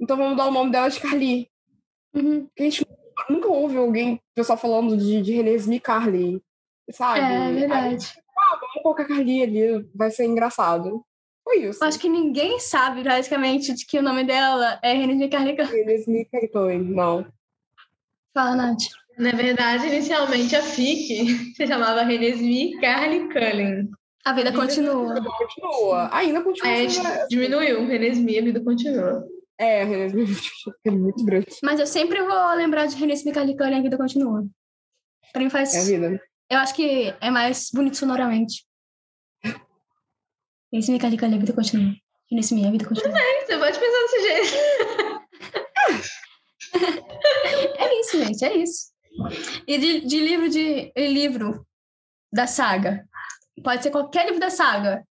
Então 0.00 0.16
vamos 0.16 0.36
dar 0.36 0.46
o 0.46 0.50
nome 0.50 0.70
dela 0.70 0.88
de 0.88 1.00
Carly. 1.00 1.50
Uhum. 2.14 2.46
Porque 2.46 2.62
a 2.62 2.64
gente 2.64 2.86
nunca 3.30 3.48
ouve 3.48 3.76
alguém, 3.78 4.20
pessoal 4.34 4.58
falando 4.58 4.96
de, 4.96 5.22
de 5.22 5.32
Renesmi 5.32 5.80
Carly, 5.80 6.42
sabe? 6.90 7.20
É 7.20 7.24
Aí, 7.24 7.54
verdade. 7.54 8.14
ah, 8.36 8.58
vamos 8.60 8.82
colocar 8.82 9.06
Carly 9.06 9.42
ali, 9.42 9.88
vai 9.94 10.10
ser 10.10 10.26
engraçado. 10.26 11.04
Foi 11.42 11.58
isso. 11.58 11.82
Acho 11.84 11.98
que 11.98 12.08
ninguém 12.08 12.58
sabe, 12.58 13.04
basicamente, 13.04 13.72
de 13.72 13.86
que 13.86 13.98
o 13.98 14.02
nome 14.02 14.24
dela 14.24 14.80
é 14.82 14.92
Renée 14.92 15.28
Carly. 15.28 15.52
Renesmi 15.52 16.24
Carly, 16.26 16.78
não. 16.78 17.26
Fala, 18.34 18.56
Nath. 18.56 18.82
Na 19.16 19.30
verdade, 19.30 19.86
inicialmente 19.86 20.54
a 20.54 20.62
FIC 20.62 21.54
se 21.56 21.66
chamava 21.66 22.02
Renesmi 22.02 22.78
Carly 22.80 23.28
Cullen. 23.32 23.88
A 24.26 24.32
vida 24.32 24.52
continua. 24.52 25.22
Continua. 25.22 26.08
Ainda 26.12 26.42
continua. 26.42 26.68
Aí 26.68 26.86
a 26.86 26.90
sendo- 26.90 27.08
gente 27.08 27.28
diminuiu, 27.28 27.86
Renesmi, 27.86 28.36
a 28.36 28.42
vida 28.42 28.60
continua. 28.60 29.24
É, 29.56 29.84
Renesmi 29.84 30.24
é 30.84 30.90
muito 30.90 31.24
grande. 31.24 31.46
Mas 31.62 31.78
eu 31.78 31.86
sempre 31.86 32.20
vou 32.20 32.54
lembrar 32.56 32.86
de 32.86 32.96
Renée 32.96 33.32
Carly 33.32 33.56
Cullen, 33.56 33.78
a 33.78 33.82
vida 33.82 33.96
continua. 33.96 34.44
Pra 35.32 35.40
mim 35.40 35.48
faz. 35.48 35.72
É 35.76 35.80
a 35.80 35.84
vida. 35.84 36.20
Eu 36.50 36.58
acho 36.58 36.74
que 36.74 37.14
é 37.20 37.30
mais 37.30 37.70
bonito 37.72 37.96
sonoramente. 37.96 38.66
Renée 40.72 40.98
Carly 40.98 41.16
Cullen, 41.16 41.36
a 41.36 41.38
vida 41.38 41.52
continua. 41.52 41.94
Renée 42.28 42.66
a 42.66 42.70
vida 42.72 42.84
continua. 42.84 43.12
Você 43.46 43.58
pode 43.58 43.78
pensar 43.78 44.02
desse 44.02 44.20
jeito. 44.22 45.26
É 47.78 48.00
isso, 48.00 48.18
gente, 48.18 48.44
é 48.44 48.56
isso. 48.56 48.92
E 49.66 49.78
de, 49.78 50.00
de 50.00 50.20
livro 50.20 50.48
de 50.48 50.92
e 50.94 51.08
livro 51.08 51.66
da 52.32 52.46
saga. 52.46 53.08
Pode 53.62 53.82
ser 53.82 53.90
qualquer 53.90 54.26
livro 54.26 54.40
da 54.40 54.50
saga. 54.50 55.06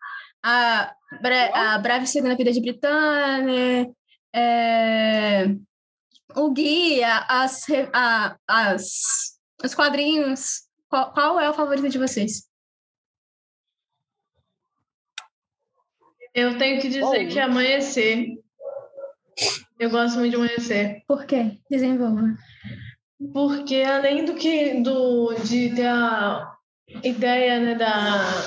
A, 0.42 0.94
Bre- 1.20 1.52
a 1.54 1.78
Breve 1.78 2.06
Segunda 2.06 2.36
Vida 2.36 2.52
de 2.52 2.60
Britânia, 2.60 3.90
é, 4.34 5.44
o 6.34 6.50
guia, 6.52 7.18
as, 7.28 7.64
a- 7.92 8.36
as, 8.48 9.38
os 9.64 9.74
quadrinhos. 9.74 10.62
Qual, 10.88 11.12
qual 11.12 11.40
é 11.40 11.48
o 11.48 11.54
favorito 11.54 11.88
de 11.88 11.98
vocês? 11.98 12.48
Eu 16.34 16.56
tenho 16.58 16.80
que 16.80 16.88
dizer 16.88 17.00
Bom. 17.00 17.28
que 17.28 17.38
amanhecer. 17.38 18.26
Eu 19.78 19.90
gosto 19.90 20.18
muito 20.18 20.30
de 20.30 20.36
amanhecer. 20.36 21.02
Por 21.06 21.24
quê? 21.26 21.58
Desenvolva. 21.70 22.34
Porque 23.32 23.82
além 23.82 24.24
do 24.24 24.34
que 24.34 24.80
do, 24.82 25.34
de 25.34 25.74
ter 25.74 25.86
a 25.86 26.51
ideia 27.02 27.60
né, 27.60 27.74
da, 27.74 28.44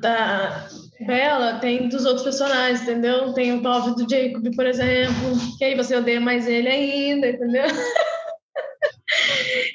da 0.00 0.68
Bella, 1.00 1.58
tem 1.60 1.88
dos 1.88 2.04
outros 2.04 2.24
personagens, 2.24 2.82
entendeu? 2.82 3.32
Tem 3.32 3.52
o 3.52 3.62
Tove 3.62 3.94
do 3.94 4.10
Jacob, 4.10 4.44
por 4.54 4.66
exemplo, 4.66 5.36
que 5.58 5.64
aí 5.64 5.74
você 5.76 5.96
odeia 5.96 6.20
mais 6.20 6.46
ele 6.46 6.68
ainda, 6.68 7.28
entendeu? 7.28 7.64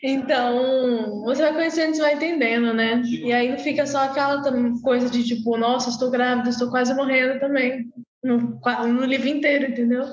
Então, 0.03 1.23
você 1.23 1.41
vai 1.41 1.53
conhecendo, 1.53 1.95
você 1.95 2.01
vai 2.01 2.15
entendendo, 2.15 2.73
né? 2.73 3.01
E 3.05 3.31
aí 3.31 3.49
não 3.49 3.57
fica 3.57 3.85
só 3.85 4.03
aquela 4.03 4.41
coisa 4.81 5.09
de 5.09 5.23
tipo, 5.23 5.57
nossa, 5.57 5.89
estou 5.89 6.11
grávida, 6.11 6.49
estou 6.49 6.69
quase 6.69 6.93
morrendo 6.93 7.39
também. 7.39 7.89
No, 8.21 8.59
no 8.59 9.05
livro 9.05 9.27
inteiro, 9.27 9.71
entendeu? 9.71 10.03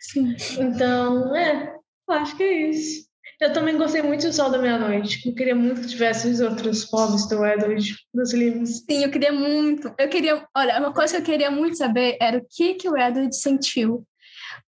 Sim. 0.00 0.36
Então, 0.58 1.34
é, 1.34 1.74
acho 2.10 2.36
que 2.36 2.42
é 2.42 2.68
isso. 2.68 3.09
Eu 3.40 3.54
também 3.54 3.78
gostei 3.78 4.02
muito 4.02 4.26
do 4.26 4.32
Sol 4.34 4.50
da 4.50 4.58
Meia-Noite. 4.58 5.26
Eu 5.26 5.34
queria 5.34 5.54
muito 5.54 5.80
que 5.80 5.88
tivesse 5.88 6.28
os 6.28 6.40
outros 6.40 6.84
povos 6.84 7.26
do 7.26 7.42
Edward 7.44 7.96
dos 8.12 8.34
livros. 8.34 8.80
Sim, 8.80 9.02
eu 9.02 9.10
queria 9.10 9.32
muito. 9.32 9.94
Eu 9.98 10.10
queria. 10.10 10.46
Olha, 10.54 10.78
uma 10.78 10.92
coisa 10.92 11.14
que 11.14 11.22
eu 11.22 11.24
queria 11.24 11.50
muito 11.50 11.78
saber 11.78 12.18
era 12.20 12.36
o 12.36 12.46
que, 12.46 12.74
que 12.74 12.86
o 12.86 12.98
Edward 12.98 13.34
sentiu 13.34 14.06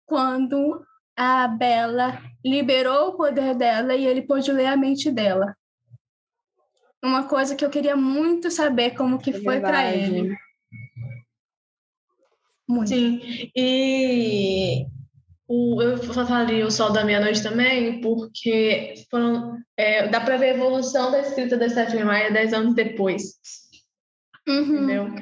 quando 0.07 0.83
a 1.15 1.47
Bella 1.49 2.19
liberou 2.43 3.09
o 3.09 3.17
poder 3.17 3.55
dela 3.55 3.95
e 3.95 4.07
ele 4.07 4.23
pôde 4.23 4.51
ler 4.51 4.67
a 4.67 4.77
mente 4.77 5.11
dela. 5.11 5.55
Uma 7.05 7.25
coisa 7.29 7.55
que 7.55 7.65
eu 7.65 7.71
queria 7.71 7.95
muito 7.97 8.51
saber 8.51 8.93
como 8.93 9.19
que 9.19 9.31
É 9.31 9.43
foi 9.43 9.61
para 9.61 9.95
ele. 9.95 10.35
Muito. 12.67 12.89
Sim, 12.89 13.21
e 13.55 14.87
o, 15.49 15.83
eu 15.83 15.99
falei 15.99 16.63
o 16.63 16.71
Sol 16.71 16.91
da 16.93 17.05
Meia-Noite 17.05 17.43
também, 17.43 18.01
porque 18.01 18.95
foram, 19.11 19.57
é, 19.77 20.09
dá 20.09 20.21
para 20.21 20.37
ver 20.37 20.47
a 20.51 20.55
evolução 20.55 21.11
da 21.11 21.21
escrita 21.21 21.57
da 21.57 21.69
Stephanie 21.69 22.05
Meyer 22.05 22.33
dez 22.33 22.53
anos 22.53 22.75
depois, 22.75 23.35
Uhum. 24.49 24.63
entendeu? 24.85 25.15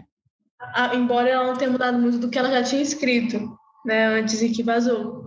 Ah, 0.60 0.94
embora 0.94 1.28
ela 1.28 1.46
não 1.46 1.56
tenha 1.56 1.70
mudado 1.70 1.98
muito 1.98 2.18
do 2.18 2.30
que 2.30 2.38
ela 2.38 2.50
já 2.50 2.62
tinha 2.62 2.82
escrito, 2.82 3.40
né, 3.84 4.06
antes 4.06 4.40
e 4.42 4.50
que 4.50 4.62
vazou. 4.62 5.24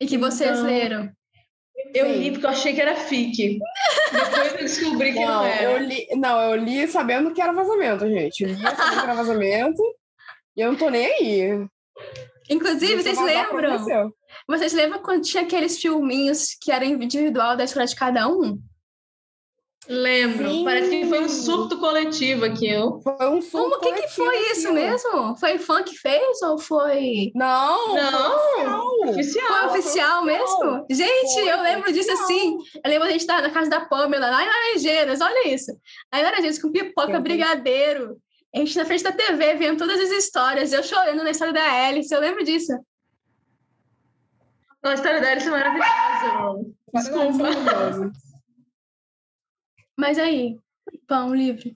E 0.00 0.06
que 0.06 0.16
vocês 0.16 0.50
Então, 0.50 0.64
leram. 0.66 1.10
Eu 1.94 2.06
Sim. 2.06 2.18
li 2.18 2.30
porque 2.32 2.46
eu 2.46 2.50
achei 2.50 2.74
que 2.74 2.80
era 2.80 2.94
fic. 2.94 3.58
Depois 4.12 4.52
eu 4.52 4.58
descobri 4.58 5.12
que 5.12 5.20
não, 5.20 5.26
Não, 5.26 5.44
era. 5.44 5.62
eu 5.72 5.78
li, 5.78 6.06
não, 6.16 6.40
eu 6.40 6.56
li 6.56 6.86
sabendo 6.88 7.32
que 7.32 7.40
era 7.40 7.52
vazamento, 7.52 8.06
gente. 8.08 8.42
Eu 8.42 8.48
li 8.50 8.56
sabendo 8.56 8.90
que 8.94 8.98
era 9.04 9.14
vazamento. 9.14 9.82
E 10.56 10.60
eu 10.60 10.70
não 10.72 10.78
tô 10.78 10.90
nem 10.90 11.06
aí. 11.06 11.66
Inclusive, 12.50 13.02
vocês 13.02 13.20
lembram? 13.20 14.12
Vocês 14.46 14.72
lembram 14.72 15.02
quando 15.02 15.22
tinha 15.22 15.42
aqueles 15.42 15.80
filminhos 15.80 16.56
que 16.60 16.70
eram 16.72 16.86
individual 16.86 17.56
da 17.56 17.64
escola 17.64 17.86
de 17.86 17.94
cada 17.96 18.28
um? 18.28 18.58
Lembro. 19.88 20.50
Sim. 20.50 20.64
Parece 20.64 20.90
que 20.90 21.06
foi 21.06 21.20
um 21.20 21.28
surto 21.30 21.78
coletivo 21.78 22.44
aquilo. 22.44 23.00
Foi 23.00 23.28
um 23.30 23.40
surto 23.40 23.78
Como 23.78 23.94
que, 23.94 24.02
que 24.02 24.08
foi 24.08 24.36
isso 24.52 24.70
mesmo? 24.72 25.34
Foi 25.36 25.56
fã 25.58 25.82
que 25.82 25.96
fez 25.96 26.42
ou 26.42 26.58
foi 26.58 27.30
Não, 27.34 27.94
Não, 27.94 28.38
foi 28.38 28.64
oficial. 28.66 29.08
Oficial. 29.08 29.70
Foi 29.70 29.78
oficial 29.78 30.24
mesmo? 30.24 30.86
Gente, 30.90 31.32
Foi 31.34 31.50
eu 31.50 31.62
lembro 31.62 31.90
disso 31.90 32.12
oficial. 32.12 32.24
assim. 32.24 32.58
Eu 32.84 32.90
lembro 32.90 33.08
a 33.08 33.10
gente 33.10 33.20
estar 33.22 33.40
na 33.40 33.50
casa 33.50 33.70
da 33.70 33.80
Pamela, 33.80 34.28
lá 34.28 34.42
em 34.44 34.46
Laranjeiras, 34.46 35.20
olha 35.22 35.48
isso. 35.48 35.72
Em 36.14 36.22
Laranjeiras, 36.22 36.58
com 36.60 36.70
pipoca, 36.70 37.16
Uhum. 37.16 37.22
brigadeiro. 37.22 38.18
A 38.54 38.58
gente 38.58 38.76
na 38.76 38.84
frente 38.84 39.04
da 39.04 39.12
TV, 39.12 39.54
vendo 39.54 39.78
todas 39.78 39.98
as 40.00 40.10
histórias. 40.10 40.72
Eu 40.72 40.82
chorando 40.82 41.22
na 41.24 41.30
história 41.30 41.52
da 41.54 41.86
Alice, 41.86 42.12
eu 42.14 42.20
lembro 42.20 42.44
disso. 42.44 42.72
A 44.82 44.94
história 44.94 45.20
da 45.20 45.30
Alice 45.30 45.46
é 45.46 45.50
maravilhosa. 45.50 46.74
Desculpa. 46.94 47.32
Maravilhoso. 47.38 48.12
Mas 49.96 50.18
aí, 50.18 50.58
pão 51.06 51.34
livre. 51.34 51.74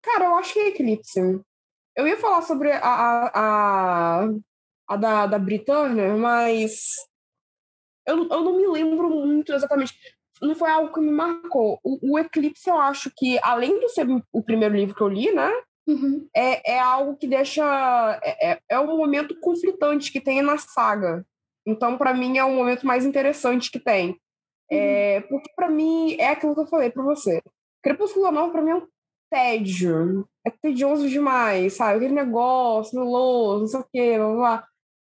Cara, 0.00 0.24
eu 0.26 0.34
acho 0.36 0.52
que 0.54 0.58
é 0.58 0.68
Eclipse. 0.68 1.20
Eu 1.94 2.06
ia 2.08 2.16
falar 2.16 2.42
sobre 2.42 2.72
a, 2.72 2.78
a, 2.82 3.30
a, 3.34 4.28
a 4.88 4.96
da, 4.96 5.26
da 5.26 5.38
Brit 5.38 5.64
Turner, 5.66 6.16
mas 6.16 6.94
eu, 8.06 8.16
não- 8.16 8.28
eu 8.36 8.42
não 8.42 8.56
me 8.56 8.66
lembro 8.66 9.10
muito 9.10 9.52
exatamente. 9.52 9.94
Não 10.40 10.54
foi 10.56 10.70
algo 10.70 10.92
que 10.92 11.00
me 11.00 11.10
marcou. 11.12 11.78
O, 11.84 12.14
o 12.14 12.18
Eclipse, 12.18 12.68
eu 12.68 12.78
acho 12.80 13.12
que, 13.16 13.38
além 13.42 13.78
de 13.78 13.88
ser 13.90 14.06
o 14.32 14.42
primeiro 14.42 14.74
livro 14.74 14.94
que 14.94 15.02
eu 15.02 15.08
li, 15.08 15.30
né? 15.32 15.50
Uhum. 15.86 16.28
é, 16.34 16.74
é 16.74 16.78
algo 16.78 17.16
que 17.16 17.26
deixa. 17.26 18.20
É, 18.22 18.52
é, 18.52 18.60
é 18.68 18.80
um 18.80 18.96
momento 18.96 19.38
conflitante 19.40 20.12
que 20.12 20.20
tem 20.20 20.42
na 20.42 20.58
saga. 20.58 21.26
Então, 21.66 21.96
para 21.96 22.14
mim, 22.14 22.38
é 22.38 22.44
o 22.44 22.52
momento 22.52 22.86
mais 22.86 23.04
interessante 23.04 23.70
que 23.70 23.78
tem. 23.78 24.16
É, 24.70 25.20
porque, 25.22 25.50
para 25.54 25.68
mim, 25.68 26.16
é 26.18 26.30
aquilo 26.30 26.54
que 26.54 26.60
eu 26.60 26.66
falei 26.66 26.90
para 26.90 27.02
você. 27.02 27.42
Crepúsculo 27.82 28.30
Nova, 28.30 28.50
para 28.50 28.62
mim, 28.62 28.70
é 28.70 28.74
um 28.76 28.86
tédio. 29.30 30.26
É 30.44 30.50
tedioso 30.50 31.08
demais, 31.08 31.74
sabe? 31.74 31.96
Aquele 31.96 32.14
negócio, 32.14 32.98
meloso, 32.98 33.60
não 33.60 33.66
sei 33.66 33.80
o 33.80 33.86
quê, 33.92 34.18
blá, 34.18 34.34
blá. 34.34 34.66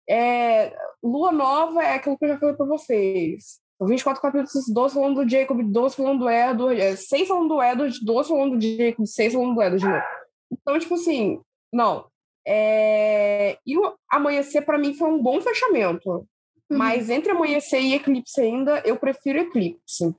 É, 0.09 0.75
Lua 1.01 1.31
Nova 1.31 1.83
é 1.83 1.95
aquilo 1.95 2.17
que 2.17 2.25
eu 2.25 2.29
já 2.29 2.37
falei 2.37 2.55
para 2.55 2.65
vocês. 2.65 3.59
São 3.77 3.87
24 3.87 4.21
capítulos, 4.21 4.67
12 4.67 4.93
falando 4.93 5.23
do 5.23 5.29
Jacob, 5.29 5.63
12 5.63 5.95
falando 5.95 6.19
do 6.19 6.29
Edward, 6.29 6.97
6 6.97 7.27
falando 7.27 7.47
do 7.47 7.63
Edward, 7.63 8.05
12 8.05 8.29
falando 8.29 8.57
do 8.57 8.61
Jacob, 8.61 9.05
6 9.05 9.33
falando 9.33 9.55
do 9.55 9.61
Edward 9.61 9.83
de 9.83 9.89
novo. 9.89 10.20
Então, 10.51 10.77
tipo 10.79 10.95
assim, 10.95 11.41
não. 11.71 12.07
É... 12.45 13.57
E 13.65 13.77
o 13.77 13.95
Amanhecer, 14.09 14.65
para 14.65 14.77
mim, 14.77 14.93
foi 14.93 15.09
um 15.09 15.21
bom 15.21 15.39
fechamento. 15.41 16.09
Uhum. 16.09 16.77
Mas 16.77 17.09
entre 17.09 17.31
Amanhecer 17.31 17.81
e 17.81 17.93
Eclipse 17.93 18.41
ainda, 18.41 18.81
eu 18.85 18.97
prefiro 18.97 19.39
Eclipse. 19.39 20.15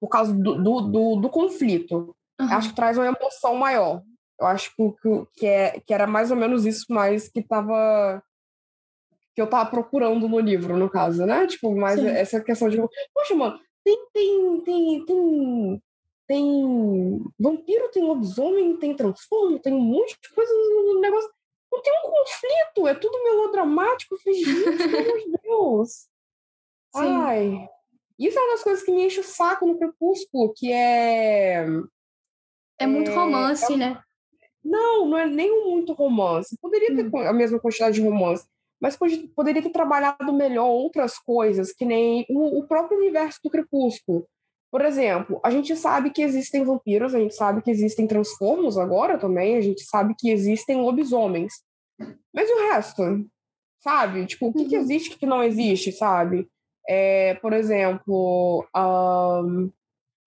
Por 0.00 0.08
causa 0.08 0.32
do, 0.32 0.62
do, 0.62 0.80
do, 0.80 1.16
do 1.16 1.28
conflito. 1.28 2.14
Uhum. 2.40 2.52
Acho 2.52 2.70
que 2.70 2.76
traz 2.76 2.98
uma 2.98 3.06
emoção 3.06 3.54
maior. 3.54 4.02
Eu 4.38 4.46
acho 4.46 4.70
que, 4.76 5.26
que, 5.34 5.46
é, 5.46 5.80
que 5.80 5.94
era 5.94 6.06
mais 6.06 6.30
ou 6.30 6.36
menos 6.36 6.66
isso 6.66 6.86
mais 6.90 7.28
que 7.28 7.42
tava 7.42 8.22
que 9.34 9.42
eu 9.42 9.46
tava 9.46 9.68
procurando 9.68 10.26
no 10.26 10.40
livro, 10.40 10.78
no 10.78 10.88
caso, 10.88 11.26
né? 11.26 11.46
Tipo, 11.46 11.76
mais 11.76 12.00
Sim. 12.00 12.08
essa 12.08 12.40
questão 12.40 12.70
de, 12.70 12.78
poxa, 13.12 13.34
mano, 13.34 13.60
tem 13.84 14.06
tem 14.12 14.60
tem 14.62 15.04
tem 15.04 15.82
tem 16.26 17.22
vampiro, 17.38 17.88
tem 17.90 18.02
lobisomem, 18.04 18.76
tem 18.76 18.94
transformo, 18.94 19.58
tem 19.58 19.72
um 19.72 19.80
monte 19.80 20.16
de 20.20 20.28
coisa 20.34 20.52
no 20.52 21.00
negócio. 21.00 21.30
Não 21.72 21.82
tem 21.82 21.92
um 22.04 22.10
conflito, 22.10 22.88
é 22.88 22.94
tudo 22.94 23.22
melodramático. 23.24 24.14
Eu 24.14 24.18
falei, 24.18 24.38
gente, 24.38 24.76
pelo 24.78 24.98
amor 24.98 25.18
de 25.18 25.32
Deus. 25.42 25.90
Sim. 26.94 27.16
Ai. 27.16 27.68
Isso 28.18 28.38
é 28.38 28.42
uma 28.42 28.52
das 28.52 28.62
coisas 28.62 28.82
que 28.84 28.90
me 28.92 29.04
enche 29.06 29.20
o 29.20 29.24
saco 29.24 29.66
no 29.66 29.78
Crepúsculo, 29.78 30.54
que 30.56 30.72
é 30.72 31.66
É 32.78 32.86
muito 32.86 33.10
É, 33.10 33.14
romance, 33.14 33.76
né? 33.76 34.00
não, 34.64 35.06
não 35.06 35.18
é 35.18 35.26
nem 35.26 35.64
muito 35.64 35.92
romance. 35.92 36.56
Poderia 36.60 36.94
ter 36.94 37.06
Hum. 37.06 37.10
co- 37.10 37.18
a 37.18 37.32
mesma 37.32 37.58
quantidade 37.60 37.96
de 37.96 38.02
romance, 38.06 38.46
mas 38.80 38.96
pode- 38.96 39.28
poderia 39.28 39.62
ter 39.62 39.70
trabalhado 39.70 40.32
melhor 40.32 40.66
outras 40.68 41.18
coisas, 41.18 41.72
que 41.72 41.84
nem 41.84 42.24
o, 42.30 42.58
o 42.60 42.66
próprio 42.66 42.98
universo 42.98 43.38
do 43.44 43.50
Crepúsculo. 43.50 44.26
Por 44.70 44.84
exemplo, 44.84 45.40
a 45.44 45.50
gente 45.50 45.74
sabe 45.76 46.10
que 46.10 46.22
existem 46.22 46.64
vampiros, 46.64 47.14
a 47.14 47.18
gente 47.18 47.34
sabe 47.34 47.62
que 47.62 47.70
existem 47.70 48.06
transformos 48.06 48.76
agora 48.76 49.16
também, 49.18 49.56
a 49.56 49.60
gente 49.60 49.82
sabe 49.84 50.14
que 50.18 50.30
existem 50.30 50.76
lobisomens. 50.80 51.52
Mas 52.34 52.50
o 52.50 52.72
resto? 52.72 53.02
Sabe? 53.80 54.26
Tipo, 54.26 54.48
o 54.48 54.52
que, 54.52 54.66
que 54.66 54.76
Uhum. 54.76 54.82
existe 54.82 55.14
o 55.14 55.18
que 55.18 55.26
não 55.26 55.42
existe, 55.42 55.92
sabe? 55.92 56.48
É, 56.88 57.34
por 57.36 57.52
exemplo, 57.52 58.66
ahn, 58.74 59.70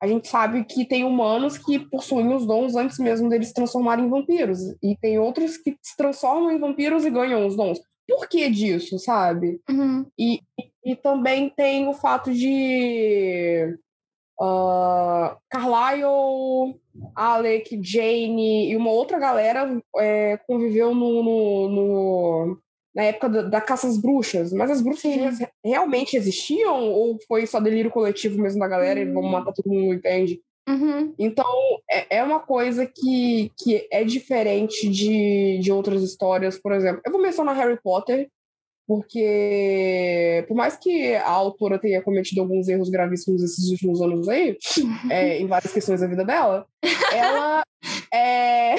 a 0.01 0.07
gente 0.07 0.27
sabe 0.29 0.63
que 0.63 0.85
tem 0.85 1.03
humanos 1.03 1.57
que 1.57 1.77
possuem 1.77 2.33
os 2.33 2.45
dons 2.45 2.75
antes 2.75 2.97
mesmo 2.99 3.27
deles 3.29 3.49
se 3.49 3.53
transformarem 3.53 4.05
em 4.05 4.09
vampiros. 4.09 4.59
E 4.81 4.95
tem 4.97 5.19
outros 5.19 5.57
que 5.57 5.77
se 5.81 5.95
transformam 5.97 6.51
em 6.51 6.59
vampiros 6.59 7.05
e 7.05 7.09
ganham 7.09 7.45
os 7.45 7.55
dons. 7.55 7.79
Por 8.07 8.27
que 8.27 8.49
disso, 8.49 8.97
sabe? 8.97 9.61
Uhum. 9.69 10.05
E, 10.17 10.39
e 10.83 10.95
também 10.95 11.49
tem 11.49 11.87
o 11.87 11.93
fato 11.93 12.33
de 12.33 13.77
ah, 14.39 15.37
Carlyle, 15.49 16.75
Alec, 17.15 17.79
Jane 17.83 18.71
e 18.71 18.75
uma 18.75 18.91
outra 18.91 19.19
galera 19.19 19.81
é, 19.97 20.37
conviveu 20.47 20.93
no, 20.93 21.23
no- 21.23 21.69
no- 21.69 22.57
na 22.95 23.03
época 23.03 23.29
da, 23.29 23.41
da 23.43 23.61
caça 23.61 23.87
às 23.87 23.97
bruxas. 23.97 24.51
Mas 24.51 24.71
as 24.71 24.81
bruxas 24.81 25.01
Sim. 25.13 25.19
re- 25.29 25.47
realmente 25.63 26.15
existiam? 26.17 26.89
Ou 26.91 27.17
foi 27.27 27.45
só 27.45 27.59
delírio 27.59 27.91
coletivo 27.91 28.41
mesmo 28.41 28.59
da 28.59 28.67
galera 28.67 28.99
e 28.99 29.05
Hum. 29.07 29.13
vamos 29.13 29.31
matar 29.31 29.53
todo 29.53 29.71
mundo, 29.71 29.93
entende? 29.93 30.41
Uhum. 30.67 31.13
Então, 31.17 31.45
é, 31.89 32.17
é 32.17 32.23
uma 32.23 32.39
coisa 32.39 32.85
que, 32.85 33.51
que 33.57 33.87
é 33.91 34.03
diferente 34.03 34.87
de, 34.87 35.57
de 35.59 35.71
outras 35.71 36.03
histórias, 36.03 36.59
por 36.59 36.71
exemplo. 36.73 37.01
Eu 37.05 37.11
vou 37.11 37.21
mencionar 37.21 37.55
Harry 37.55 37.79
Potter, 37.81 38.29
porque 38.89 40.43
por 40.47 40.57
mais 40.57 40.75
que 40.75 41.13
a 41.15 41.29
autora 41.29 41.77
tenha 41.77 42.01
cometido 42.01 42.41
alguns 42.41 42.67
erros 42.67 42.89
gravíssimos 42.89 43.43
esses 43.43 43.69
últimos 43.69 44.01
anos 44.01 44.27
aí, 44.27 44.57
é, 45.11 45.37
em 45.39 45.45
várias 45.45 45.71
questões 45.71 46.01
da 46.01 46.07
vida 46.07 46.25
dela, 46.25 46.65
ela 47.13 47.61
é, 48.11 48.75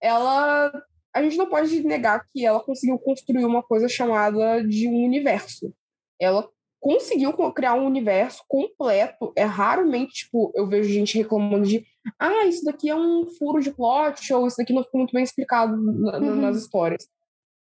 ela 0.00 0.72
a 1.14 1.22
gente 1.22 1.36
não 1.36 1.46
pode 1.48 1.82
negar 1.84 2.24
que 2.32 2.44
ela 2.46 2.60
conseguiu 2.60 2.96
construir 2.98 3.44
uma 3.44 3.62
coisa 3.62 3.88
chamada 3.88 4.62
de 4.66 4.88
um 4.88 5.04
universo. 5.04 5.72
Ela 6.20 6.48
conseguiu 6.80 7.32
co- 7.32 7.52
criar 7.52 7.74
um 7.74 7.86
universo 7.86 8.42
completo. 8.48 9.32
É 9.36 9.44
raramente, 9.44 10.12
tipo, 10.24 10.50
eu 10.56 10.66
vejo 10.68 10.88
gente 10.92 11.16
reclamando 11.16 11.64
de 11.66 11.84
ah, 12.18 12.46
isso 12.46 12.64
daqui 12.64 12.88
é 12.90 12.96
um 12.96 13.24
furo 13.38 13.60
de 13.62 13.70
plot, 13.70 14.32
ou 14.34 14.46
isso 14.46 14.56
daqui 14.58 14.72
não 14.72 14.82
ficou 14.82 14.98
muito 14.98 15.12
bem 15.12 15.22
explicado 15.22 15.76
na- 15.76 16.18
Uhum. 16.18 16.34
nas 16.36 16.56
histórias. 16.56 17.06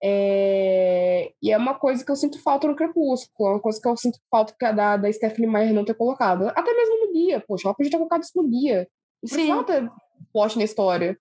É, 0.03 1.33
E 1.43 1.51
é 1.53 1.57
uma 1.59 1.75
coisa 1.75 2.05
que 2.05 2.11
eu 2.11 2.17
sinto 2.17 2.43
falta 2.43 2.67
no 2.67 2.75
Crepúsculo, 2.77 3.49
é 3.49 3.53
uma 3.53 3.61
coisa 3.61 3.81
que 3.81 3.89
eu 3.89 3.97
sinto 3.97 4.19
falta 4.31 4.55
da, 4.73 4.97
da 4.97 5.13
Stephanie 5.13 5.47
Meyer 5.51 5.73
não 5.75 5.85
ter 5.85 5.95
colocado. 5.95 6.49
Até 6.49 6.73
mesmo 6.75 7.07
no 7.07 7.13
guia, 7.13 7.43
poxa, 7.47 7.69
ela 7.69 7.75
podia 7.75 7.91
ter 7.91 7.97
colocado 7.99 8.23
isso 8.23 8.33
no 8.37 8.49
guia. 8.49 8.89
Não 9.23 9.29
Sim. 9.29 9.35
precisava 9.37 9.65
ter 9.65 9.91
plot 10.33 10.57
na 10.59 10.65
história. 10.65 11.19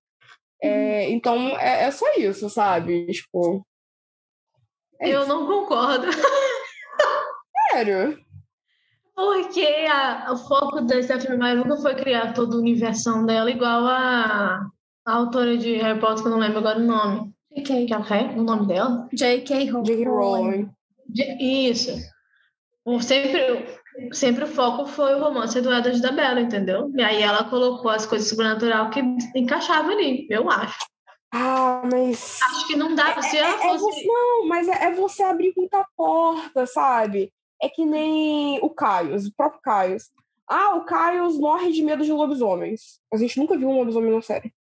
É, 0.61 1.09
então, 1.09 1.37
é, 1.57 1.83
é 1.85 1.91
só 1.91 2.05
isso, 2.17 2.49
sabe? 2.49 3.05
Tipo, 3.07 3.65
É 4.99 5.09
eu 5.09 5.19
isso. 5.21 5.29
não 5.29 5.45
concordo. 5.47 6.07
Sério? 7.71 8.17
Porque 9.15 9.65
a- 9.89 10.31
o 10.31 10.37
foco 10.37 10.81
da 10.81 11.01
Stephanie 11.03 11.37
Meyer 11.37 11.57
nunca 11.57 11.77
foi 11.81 11.95
criar 11.95 12.33
toda 12.33 12.55
a 12.55 12.59
universão 12.59 13.25
dela, 13.25 13.49
igual 13.51 13.85
a, 13.85 14.65
a 15.05 15.13
autora 15.13 15.57
de 15.57 15.75
Harry 15.75 15.99
Potter, 15.99 16.21
que 16.23 16.27
eu 16.27 16.31
não 16.31 16.39
lembro 16.39 16.59
agora 16.59 16.79
o 16.79 16.83
nome. 16.83 17.33
J.K. 17.55 18.15
É 18.15 18.39
o 18.39 18.43
nome 18.43 18.67
dela? 18.67 19.07
J.K. 19.13 19.69
Rowling. 19.71 20.69
Isso. 21.39 21.91
O- 22.85 23.01
Sempre, 23.01 23.65
sempre 24.13 24.43
o 24.45 24.47
foco 24.47 24.85
foi 24.85 25.15
o 25.15 25.19
romance 25.19 25.59
do 25.61 25.73
Edward 25.73 26.01
da 26.01 26.11
Bella, 26.11 26.41
entendeu? 26.41 26.91
E 26.95 27.01
aí 27.03 27.21
ela 27.21 27.43
colocou 27.49 27.89
as 27.91 28.05
coisas 28.05 28.27
sobrenatural 28.29 28.89
que 28.89 28.99
encaixavam 29.35 29.91
ali, 29.91 30.27
eu 30.29 30.49
acho. 30.49 30.77
Ah, 31.33 31.81
mas. 31.91 32.39
Acho 32.41 32.67
que 32.67 32.75
não 32.75 32.95
dá, 32.95 33.21
se 33.21 33.37
É, 33.37 33.41
ela 33.41 33.63
é 33.63 33.67
você, 33.67 33.79
fosse... 33.79 34.05
não, 34.07 34.47
mas 34.47 34.67
é, 34.67 34.85
é 34.85 34.93
você 34.95 35.23
abrir 35.23 35.53
muita 35.55 35.85
porta, 35.95 36.65
sabe? 36.65 37.31
É 37.61 37.67
que 37.69 37.85
nem 37.85 38.59
o 38.63 38.69
Caios, 38.69 39.27
o 39.27 39.33
próprio 39.35 39.61
Caios. 39.61 40.09
Ah, 40.47 40.75
o 40.75 40.85
Caios 40.85 41.37
morre 41.37 41.71
de 41.71 41.83
medo 41.83 42.03
de 42.03 42.11
lobisomens. 42.11 42.99
A 43.13 43.17
gente 43.17 43.37
nunca 43.37 43.55
viu 43.57 43.69
um 43.69 43.77
lobisomem 43.77 44.11
na 44.11 44.21
série. 44.21 44.51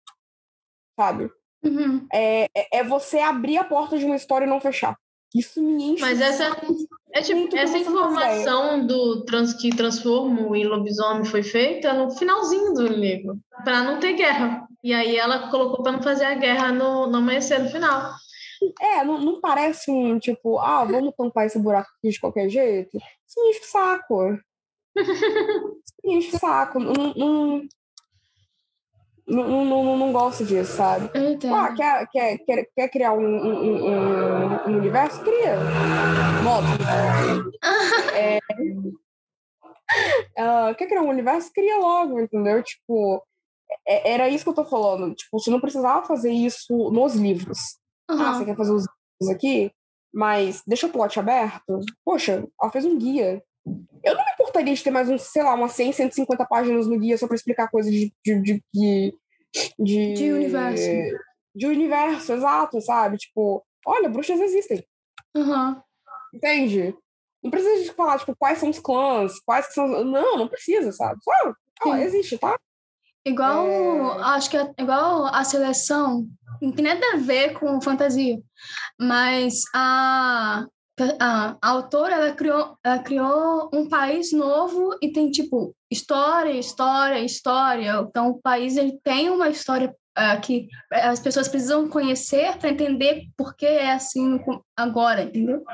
Sabe? 0.98 1.30
Uhum. 1.62 2.06
É, 2.12 2.44
é, 2.56 2.78
é 2.78 2.84
você 2.84 3.18
abrir 3.18 3.58
a 3.58 3.64
porta 3.64 3.98
de 3.98 4.04
uma 4.04 4.16
história 4.16 4.46
e 4.46 4.48
não 4.48 4.60
fechar. 4.60 4.96
Isso 5.34 5.62
me 5.62 5.92
enche. 5.92 6.00
Mas 6.00 6.20
essa- 6.20 6.50
saco. 6.50 6.74
É 7.12 7.22
tipo, 7.22 7.54
essa 7.56 7.78
informação 7.78 8.86
do 8.86 9.24
trans, 9.24 9.54
que 9.54 9.70
transforma 9.74 10.56
em 10.56 10.66
lobisomem 10.66 11.24
foi 11.24 11.42
feita 11.42 11.92
no 11.94 12.10
finalzinho 12.10 12.74
do 12.74 12.86
livro, 12.86 13.38
para 13.64 13.82
não 13.82 13.98
ter 13.98 14.12
guerra. 14.12 14.66
E 14.84 14.92
aí 14.92 15.16
ela 15.16 15.48
colocou 15.50 15.82
para 15.82 15.92
não 15.92 16.02
fazer 16.02 16.26
a 16.26 16.34
guerra 16.34 16.70
no, 16.70 17.06
no 17.06 17.16
amanhecer 17.18 17.58
no 17.62 17.70
final. 17.70 18.12
É, 18.80 19.04
não, 19.04 19.18
não 19.18 19.40
parece 19.40 19.90
um 19.90 20.18
tipo, 20.18 20.58
ah, 20.58 20.84
vamos 20.84 21.14
tampar 21.16 21.46
esse 21.46 21.58
buraco 21.58 21.88
aqui 21.98 22.10
de 22.10 22.20
qualquer 22.20 22.48
jeito. 22.50 22.96
Isso 22.96 23.42
me 23.42 23.50
enche 23.50 23.60
o 23.60 23.64
saco. 23.64 24.38
Isso 24.96 25.94
me 26.04 26.14
enche 26.16 26.36
o 26.36 26.38
saco. 26.38 26.78
Não, 26.78 26.92
não, 27.14 27.62
não, 29.28 29.64
não, 29.64 29.96
não, 29.96 30.12
gosto 30.12 30.44
disso, 30.44 30.76
sabe? 30.76 31.10
Ah, 31.52 31.74
quer, 31.74 32.08
quer, 32.10 32.38
quer, 32.38 32.68
quer 32.74 32.88
criar 32.88 33.12
um, 33.12 33.24
um, 33.24 33.86
um, 33.86 34.70
um 34.70 34.76
universo? 34.78 35.20
Cria. 35.22 35.56
Moto. 36.42 36.66
É, 38.18 38.38
ah, 40.36 40.74
quer 40.76 40.86
criar 40.86 41.02
um 41.02 41.08
universo? 41.08 41.52
Cria 41.52 41.78
logo, 41.78 42.20
entendeu? 42.20 42.62
Tipo, 42.62 43.22
é- 43.86 44.12
era 44.12 44.28
isso 44.28 44.44
que 44.44 44.50
eu 44.50 44.54
tô 44.54 44.64
falando. 44.64 45.14
Tipo, 45.14 45.38
você 45.38 45.50
não 45.50 45.60
precisava 45.60 46.06
fazer 46.06 46.30
isso 46.30 46.90
nos 46.90 47.14
livros. 47.14 47.58
Ah, 48.08 48.14
Aham. 48.14 48.34
você 48.34 48.44
quer 48.44 48.56
fazer 48.56 48.72
os 48.72 48.84
livros 49.20 49.34
aqui? 49.36 49.70
Mas 50.12 50.62
deixa 50.66 50.86
o 50.86 50.90
plot 50.90 51.18
aberto. 51.18 51.80
Poxa, 52.04 52.46
ela 52.60 52.72
fez 52.72 52.84
um 52.84 52.98
guia. 52.98 53.42
Eu 54.02 54.14
não 54.14 54.24
me 54.24 54.36
importaria 54.58 54.74
de 54.74 54.82
ter 54.82 54.90
mais 54.90 55.08
uns, 55.08 55.22
sei 55.22 55.42
lá, 55.42 55.54
umas 55.54 55.72
100, 55.72 55.92
150 55.92 56.44
páginas 56.46 56.86
no 56.86 56.98
guia 56.98 57.16
só 57.16 57.26
pra 57.26 57.36
explicar 57.36 57.70
coisas 57.70 57.92
de. 57.92 58.12
de, 58.24 58.40
de, 58.40 58.62
de, 58.74 59.14
de, 59.78 60.14
De 60.14 60.32
universo. 60.32 60.90
De 61.54 61.66
universo, 61.66 62.32
exato, 62.32 62.80
sabe? 62.80 63.16
Tipo, 63.16 63.64
olha, 63.86 64.08
bruxas 64.08 64.40
existem. 64.40 64.84
Aham. 65.36 65.82
Entende? 66.34 66.94
Não 67.42 67.50
precisa 67.50 67.82
de 67.84 67.92
falar, 67.92 68.18
tipo, 68.18 68.34
quais 68.36 68.58
são 68.58 68.68
os 68.68 68.78
clãs, 68.78 69.40
quais 69.40 69.66
que 69.68 69.74
são. 69.74 69.86
Não, 70.04 70.36
não 70.36 70.48
precisa, 70.48 70.92
sabe? 70.92 71.20
Só, 71.22 71.54
ó, 71.86 71.94
Sim. 71.96 72.02
existe, 72.02 72.38
tá? 72.38 72.58
Igual, 73.24 73.66
É. 73.66 74.22
acho 74.36 74.50
que 74.50 74.56
é 74.56 74.72
igual 74.78 75.26
a 75.26 75.44
seleção, 75.44 76.26
não 76.62 76.72
tem 76.72 76.84
nada 76.84 77.04
a 77.14 77.16
ver 77.16 77.52
com 77.58 77.80
fantasia, 77.80 78.38
mas 78.98 79.62
a, 79.74 80.64
a, 81.18 81.56
a 81.60 81.68
autora, 81.68 82.14
ela 82.14 82.32
criou, 82.32 82.76
ela 82.84 82.98
criou 82.98 83.70
um 83.72 83.88
país 83.88 84.32
novo 84.32 84.96
e 85.02 85.12
tem, 85.12 85.30
tipo, 85.30 85.74
história, 85.90 86.52
história, 86.52 87.20
história. 87.20 88.06
Então, 88.08 88.30
o 88.30 88.40
país, 88.40 88.76
ele 88.76 88.98
tem 89.02 89.30
uma 89.30 89.48
história 89.48 89.94
ah, 90.14 90.36
que 90.36 90.68
as 90.90 91.20
pessoas 91.20 91.48
precisam 91.48 91.88
conhecer 91.88 92.56
para 92.58 92.70
entender 92.70 93.26
por 93.36 93.54
que 93.54 93.66
é 93.66 93.92
assim 93.92 94.40
agora, 94.76 95.22
entendeu? 95.22 95.64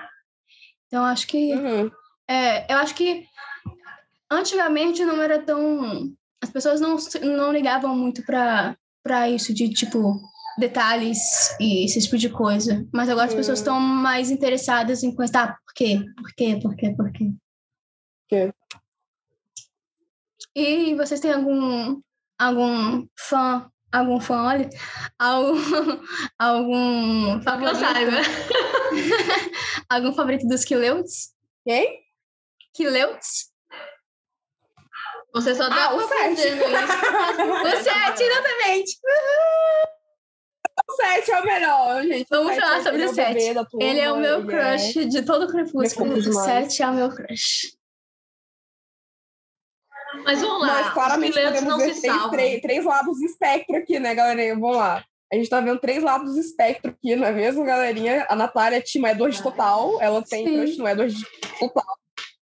Então, 0.86 1.04
acho 1.04 1.26
que... 1.26 1.54
Uhum. 1.54 1.90
É, 2.28 2.72
eu 2.72 2.78
acho 2.78 2.94
que 2.94 3.26
antigamente 4.30 5.04
não 5.04 5.22
era 5.22 5.38
tão. 5.38 6.10
As 6.42 6.50
pessoas 6.50 6.80
não, 6.80 6.96
não 7.22 7.52
ligavam 7.52 7.94
muito 7.94 8.24
para 8.24 8.76
para 9.02 9.28
isso 9.28 9.52
de 9.52 9.68
tipo 9.68 10.18
detalhes 10.58 11.18
e 11.60 11.84
esse 11.84 12.00
tipo 12.00 12.16
de 12.16 12.28
coisa. 12.28 12.86
Mas 12.92 13.08
agora 13.08 13.26
as 13.26 13.34
pessoas 13.34 13.58
Hum. 13.58 13.62
estão 13.62 13.80
mais 13.80 14.30
interessadas 14.30 15.02
em 15.02 15.14
ah, 15.34 15.48
por 15.64 15.74
quê? 15.74 16.00
Por 16.16 16.34
quê? 16.34 16.58
Por 16.62 16.76
quê? 16.76 16.94
Por 16.96 17.12
quê? 17.12 17.30
quê? 18.28 18.52
E 20.54 20.94
vocês 20.94 21.20
têm 21.20 21.32
algum 21.32 22.00
algum 22.38 23.06
fã, 23.18 23.68
algum 23.92 24.20
fã, 24.20 24.42
olha, 24.44 24.68
algum 25.18 25.54
algum 26.38 27.42
Só 27.42 27.56
que 27.58 27.64
eu 27.64 27.74
favorito, 27.74 27.80
saiba. 27.80 28.16
algum 29.88 30.12
favorito 30.12 30.46
dos 30.46 30.64
Kileuts? 30.64 31.32
Quem? 31.64 32.00
Kileuts? 32.74 33.52
Você 35.34 35.54
só 35.54 35.68
tá 35.68 35.86
Ah, 35.90 35.94
o 35.96 36.00
sete. 36.08 36.36
fazendo 36.36 36.62
isso. 36.62 36.64
O 37.64 37.82
sete, 37.82 38.22
exatamente. 38.22 38.98
O 39.02 39.93
7 40.96 41.30
é 41.30 41.40
o 41.40 41.44
melhor, 41.44 42.02
gente. 42.02 42.26
Vamos 42.30 42.54
falar 42.56 42.78
é- 42.78 42.82
sobre 42.82 43.02
o 43.02 43.10
é 43.10 43.12
bebê 43.12 43.40
sete. 43.40 43.54
da 43.54 43.64
turma, 43.64 43.86
Ele 43.86 44.00
é 44.00 44.12
o 44.12 44.16
meu 44.16 44.38
ele 44.40 44.48
crush 44.48 45.06
de 45.06 45.22
todo 45.22 45.44
o 45.44 45.48
Crepúsculo. 45.48 46.12
É 46.12 46.16
O 46.16 46.22
demais. 46.22 46.44
Sete 46.46 46.82
é 46.82 46.88
o 46.88 46.92
meu 46.94 47.08
crush. 47.10 47.76
Mas 50.24 50.40
vamos 50.40 50.66
lá. 50.66 50.82
Nós 50.82 50.92
claramente 50.94 51.32
podemos 51.34 51.62
não 51.62 51.78
ver 51.78 51.94
se 51.94 52.02
três, 52.02 52.30
três, 52.30 52.60
três 52.62 52.84
lados 52.84 53.18
do 53.18 53.24
espectro 53.26 53.76
aqui, 53.76 53.98
né, 53.98 54.14
galerinha? 54.14 54.54
Vamos 54.54 54.76
lá. 54.76 55.04
A 55.32 55.36
gente 55.36 55.48
tá 55.50 55.60
vendo 55.60 55.80
três 55.80 56.02
lados 56.02 56.34
do 56.34 56.40
espectro 56.40 56.92
aqui, 56.92 57.16
não 57.16 57.26
é 57.26 57.32
mesmo, 57.32 57.64
galerinha? 57.64 58.24
A 58.28 58.36
Natália 58.36 58.76
é 58.76 58.80
time 58.80 59.08
Edward 59.10 59.42
total. 59.42 60.00
Ela 60.00 60.22
tem 60.22 60.46
Sim. 60.46 60.56
crush 60.56 60.76
no 60.78 60.88
Edward 60.88 61.14
total. 61.58 61.98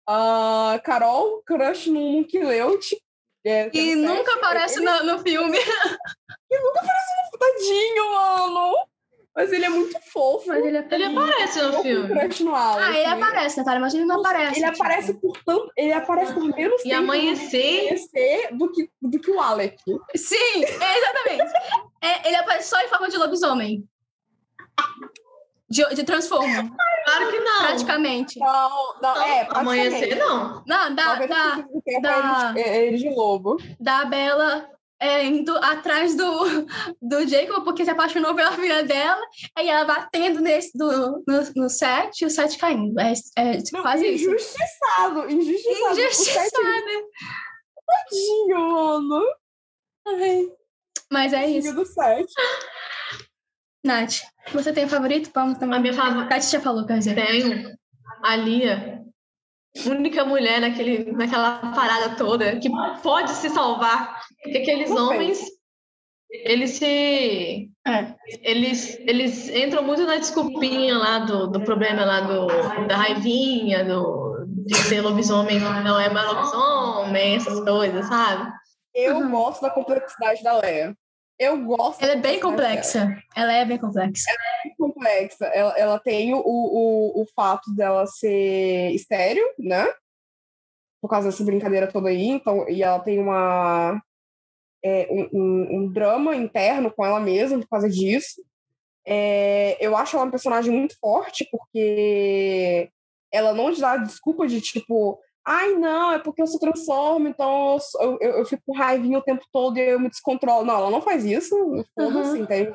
A 0.09 0.81
Carol, 0.83 1.43
crush 1.43 1.87
no 1.91 2.17
Nukileut. 2.17 2.97
É, 3.45 3.69
que 3.69 3.77
é 3.79 3.81
E 3.83 3.95
nunca 3.95 4.31
sete. 4.31 4.37
aparece 4.39 4.79
Ele, 4.79 4.85
no, 4.85 5.03
no 5.03 5.19
filme. 5.19 5.57
tadinho, 7.39 8.11
mano. 8.11 8.75
Mas 9.33 9.51
ele 9.53 9.63
é 9.65 9.69
muito 9.69 9.97
fofo. 10.11 10.45
Mas 10.49 10.57
ele, 10.65 10.77
Ele 10.77 11.05
aparece 11.05 11.59
Eu 11.59 11.71
no 11.71 11.81
filme. 11.81 12.09
no 12.41 12.55
Alex. 12.55 12.85
Ah, 12.87 12.97
ele 12.97 13.05
aparece, 13.23 13.57
Natália, 13.57 13.79
mas 13.79 13.93
ele 13.93 14.03
não 14.05 14.19
aparece. 14.19 14.59
Ele 14.59 14.71
tipo. 14.71 14.83
aparece 14.83 15.13
por 15.21 15.37
tanto. 15.45 15.71
Ele 15.77 15.93
aparece 15.93 16.33
por 16.33 16.43
menos 16.43 16.81
E 16.81 16.89
tempo 16.89 16.97
amanhecer. 16.97 17.87
conhecer 17.87 18.49
do 18.57 18.69
que, 18.71 18.89
do 19.01 19.19
que 19.19 19.31
o 19.31 19.39
Alec. 19.39 19.77
Sim, 20.17 20.65
é, 20.65 20.97
exatamente. 20.97 21.53
É, 22.01 22.27
ele 22.27 22.35
aparece 22.35 22.69
só 22.69 22.79
em 22.81 22.89
forma 22.89 23.07
de 23.09 23.17
lobisomem. 23.17 23.83
De, 25.69 25.85
de 25.95 26.03
transformo, 26.03 26.75
Claro 27.05 27.31
que 27.31 27.39
não. 27.39 27.59
praticamente. 27.59 28.37
Não, 28.37 28.93
não, 29.01 29.15
Não, 29.15 29.21
é, 29.23 29.47
amanhecer 29.51 30.15
não. 30.17 30.61
Não, 30.67 30.93
da, 30.93 31.17
90% 31.17 31.65
da, 32.01 32.21
da- 32.21 32.53
é 32.57 32.59
ele, 32.59 32.69
é 32.69 32.87
ele 32.87 32.97
de 32.97 33.09
lobo. 33.09 33.55
da 33.79 34.03
Bela 34.03 34.69
é, 35.01 35.25
indo 35.25 35.57
atrás 35.57 36.15
do, 36.15 36.65
do 37.01 37.27
Jacob 37.27 37.63
porque 37.63 37.83
se 37.83 37.89
apaixonou 37.89 38.35
pela 38.35 38.51
filha 38.51 38.83
dela. 38.83 39.21
Aí 39.57 39.67
ela 39.67 39.83
batendo 39.83 40.39
nesse, 40.39 40.77
do, 40.77 41.23
no, 41.27 41.51
no 41.55 41.69
set 41.69 42.21
e 42.21 42.25
o 42.25 42.29
set 42.29 42.55
caindo. 42.57 42.97
É, 42.99 43.13
é 43.37 43.57
Não, 43.73 43.81
quase 43.81 44.07
isso. 44.07 44.29
injustiçado, 44.29 45.31
injustiçado. 45.31 45.95
Sete 46.13 46.51
tadinho, 47.85 48.59
mano. 48.71 49.25
Ai. 50.07 50.47
Mas 51.11 51.33
é 51.33 51.47
isso. 51.47 51.73
Do 51.73 51.85
sete. 51.85 52.33
Nath, 53.83 54.21
você 54.53 54.71
tem 54.71 54.87
favorito? 54.87 55.31
Vamos 55.33 55.57
A 55.57 55.59
também. 55.59 55.81
minha 55.81 55.93
favorita. 55.93 56.29
Nath 56.29 56.43
já 56.43 56.61
falou, 56.61 56.85
quer 56.85 56.99
dizer. 56.99 57.15
Tenho 57.15 57.75
a 58.23 58.35
Lia. 58.35 59.01
Única 59.85 60.25
mulher 60.25 60.59
naquele, 60.59 61.11
naquela 61.13 61.73
parada 61.73 62.15
toda 62.15 62.59
que 62.59 62.69
pode 63.01 63.31
se 63.31 63.49
salvar. 63.49 64.21
Porque 64.41 64.57
aqueles 64.57 64.89
Não 64.89 65.07
homens, 65.09 65.39
eles 66.31 66.71
se. 66.71 67.69
É. 67.87 68.15
Eles, 68.41 68.97
eles 69.01 69.49
entram 69.49 69.83
muito 69.83 70.03
na 70.05 70.17
desculpinha 70.17 70.97
lá 70.97 71.19
do, 71.19 71.47
do 71.47 71.61
problema 71.61 72.05
lá 72.05 72.21
do, 72.21 72.47
da 72.87 72.95
raivinha, 72.95 73.83
do, 73.83 74.45
de 74.65 74.75
ser 74.77 75.01
lobisomem 75.01 75.59
que 75.59 75.65
não 75.83 75.99
é 75.99 76.09
mais 76.09 76.27
lobisomem, 76.27 77.35
essas 77.35 77.59
coisas, 77.63 78.05
sabe? 78.07 78.51
Eu 78.93 79.15
Uhum. 79.17 79.31
gosto 79.31 79.61
da 79.61 79.69
complexidade 79.69 80.43
da 80.43 80.57
Leia. 80.59 80.95
Eu 81.39 81.63
gosto. 81.65 82.03
Ela 82.03 82.11
é 82.13 82.15
bem 82.17 82.39
complexa. 82.39 83.17
Ela 83.35 83.53
é 83.53 83.65
bem 83.65 83.77
complexa. 83.79 84.25
dela. 84.29 84.39
Bem 84.63 84.75
complexa. 84.77 85.45
Ela, 85.47 85.73
ela 85.77 85.99
tem 85.99 86.33
o, 86.35 86.39
o, 86.39 87.21
o 87.21 87.25
fato 87.35 87.73
dela 87.73 88.05
ser 88.05 88.91
estéreo, 88.91 89.43
né? 89.57 89.87
Por 91.01 91.09
causa 91.09 91.29
dessa 91.29 91.43
brincadeira 91.43 91.87
toda 91.91 92.09
aí. 92.09 92.27
Então, 92.27 92.69
e 92.69 92.83
ela 92.83 92.99
tem 92.99 93.17
uma. 93.19 93.99
É, 94.83 95.07
um, 95.11 95.29
um- 95.33 95.67
um 95.77 95.91
drama 95.91 96.35
interno 96.35 96.91
com 96.91 97.05
ela 97.05 97.19
mesma 97.19 97.59
por 97.59 97.67
causa 97.69 97.89
disso. 97.89 98.41
É, 99.05 99.77
eu 99.79 99.95
acho 99.97 100.15
ela 100.15 100.25
uma 100.25 100.31
personagem 100.31 100.71
muito 100.71 100.97
forte, 100.99 101.47
porque 101.51 102.89
ela 103.31 103.53
não 103.53 103.73
dá 103.73 103.97
desculpa 103.97 104.47
de 104.47 104.61
tipo, 104.61 105.19
ai 105.45 105.73
não, 105.73 106.11
é 106.13 106.19
porque 106.19 106.41
eu 106.41 106.47
se 106.47 106.59
transformo, 106.59 107.27
então 107.27 107.77
eu, 107.99 108.17
eu, 108.21 108.31
eu 108.39 108.45
fico 108.45 108.61
com 108.65 108.73
raivinha 108.73 109.17
o 109.17 109.23
tempo 109.23 109.43
todo 109.51 109.77
e 109.77 109.81
eu 109.81 109.99
me 109.99 110.09
descontrolo. 110.09 110.65
Não, 110.65 110.75
ela 110.75 110.91
não 110.91 111.01
faz 111.01 111.25
isso, 111.25 111.55
foda-se, 111.95 112.31
uhum. 112.31 112.37
entende? 112.37 112.73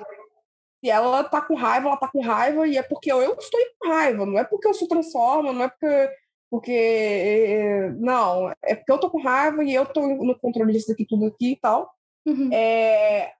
Se 0.85 0.91
ela 0.91 1.25
tá 1.25 1.41
com 1.41 1.55
raiva, 1.55 1.89
ela 1.89 1.97
tá 1.97 2.09
com 2.09 2.21
raiva, 2.21 2.67
e 2.67 2.77
é 2.77 2.83
porque 2.83 3.11
eu, 3.11 3.23
eu 3.23 3.35
estou 3.39 3.61
com 3.79 3.89
raiva, 3.89 4.27
não 4.27 4.39
é 4.39 4.45
porque 4.45 4.69
eu 4.69 4.75
se 4.75 4.89
transformo, 4.89 5.53
não 5.53 5.65
é 5.65 5.69
porque. 5.69 6.11
Porque. 6.51 7.91
Não, 7.99 8.51
é 8.63 8.75
porque 8.77 8.93
eu 8.93 8.99
tô 8.99 9.11
com 9.11 9.21
raiva 9.21 9.65
e 9.65 9.75
eu 9.75 9.85
tô 9.85 10.01
no 10.07 10.39
controle 10.39 10.73
disso 10.73 10.89
daqui, 10.89 11.05
tudo 11.05 11.27
aqui 11.27 11.53
e 11.53 11.57
tal. 11.57 11.91
Uhum. 12.27 12.53
É, 12.53 13.33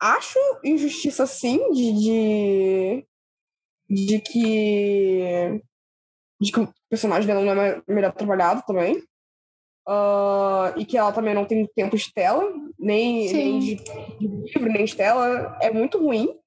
acho 0.00 0.38
injustiça, 0.64 1.26
sim, 1.26 1.58
de, 1.70 1.92
de, 1.92 3.06
de 3.88 4.20
que. 4.20 5.62
de 6.40 6.52
que 6.52 6.60
o 6.60 6.74
personagem 6.90 7.26
dela 7.26 7.54
não 7.54 7.62
é 7.62 7.82
melhor 7.86 8.12
trabalhado 8.12 8.62
também. 8.66 9.02
Uh, 9.88 10.78
e 10.78 10.84
que 10.84 10.96
ela 10.96 11.12
também 11.12 11.34
não 11.34 11.44
tem 11.44 11.66
tempo 11.74 11.96
de 11.96 12.12
tela, 12.12 12.52
nem, 12.78 13.32
nem 13.32 13.58
de, 13.58 13.74
de 13.74 14.28
livro, 14.28 14.72
nem 14.72 14.84
de 14.84 14.96
tela. 14.96 15.58
É 15.60 15.70
muito 15.72 15.98
ruim. 15.98 16.38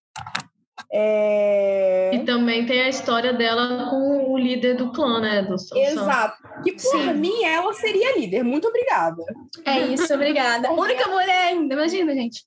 É... 0.91 2.11
E 2.13 2.26
também 2.26 2.65
tem 2.65 2.82
a 2.82 2.89
história 2.89 3.34
dela 3.34 3.89
com 3.89 4.32
o 4.32 4.38
líder 4.38 4.76
do 4.76 4.91
clã, 4.91 5.19
né? 5.19 5.41
Do 5.41 5.55
Exato. 5.55 6.38
Que 6.63 6.73
por 6.73 6.82
Sim. 6.82 7.13
mim 7.13 7.43
ela 7.43 7.73
seria 7.73 8.17
líder. 8.17 8.43
Muito 8.43 8.67
obrigada. 8.67 9.23
É 9.65 9.80
isso, 9.88 10.13
obrigada. 10.13 10.71
Única 10.73 11.07
mulher 11.07 11.47
ainda, 11.49 11.73
imagina, 11.73 12.13
gente. 12.13 12.45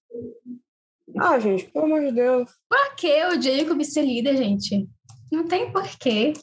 Ah, 1.19 1.39
gente, 1.39 1.65
pelo 1.71 1.87
amor 1.87 2.01
de 2.01 2.13
Deus. 2.13 2.51
Por 2.69 2.97
que 2.97 3.25
o 3.25 3.41
Jacob 3.41 3.83
ser 3.83 4.03
líder, 4.03 4.37
gente? 4.37 4.87
Não 5.33 5.47
tem 5.47 5.73
porquê. 5.73 6.35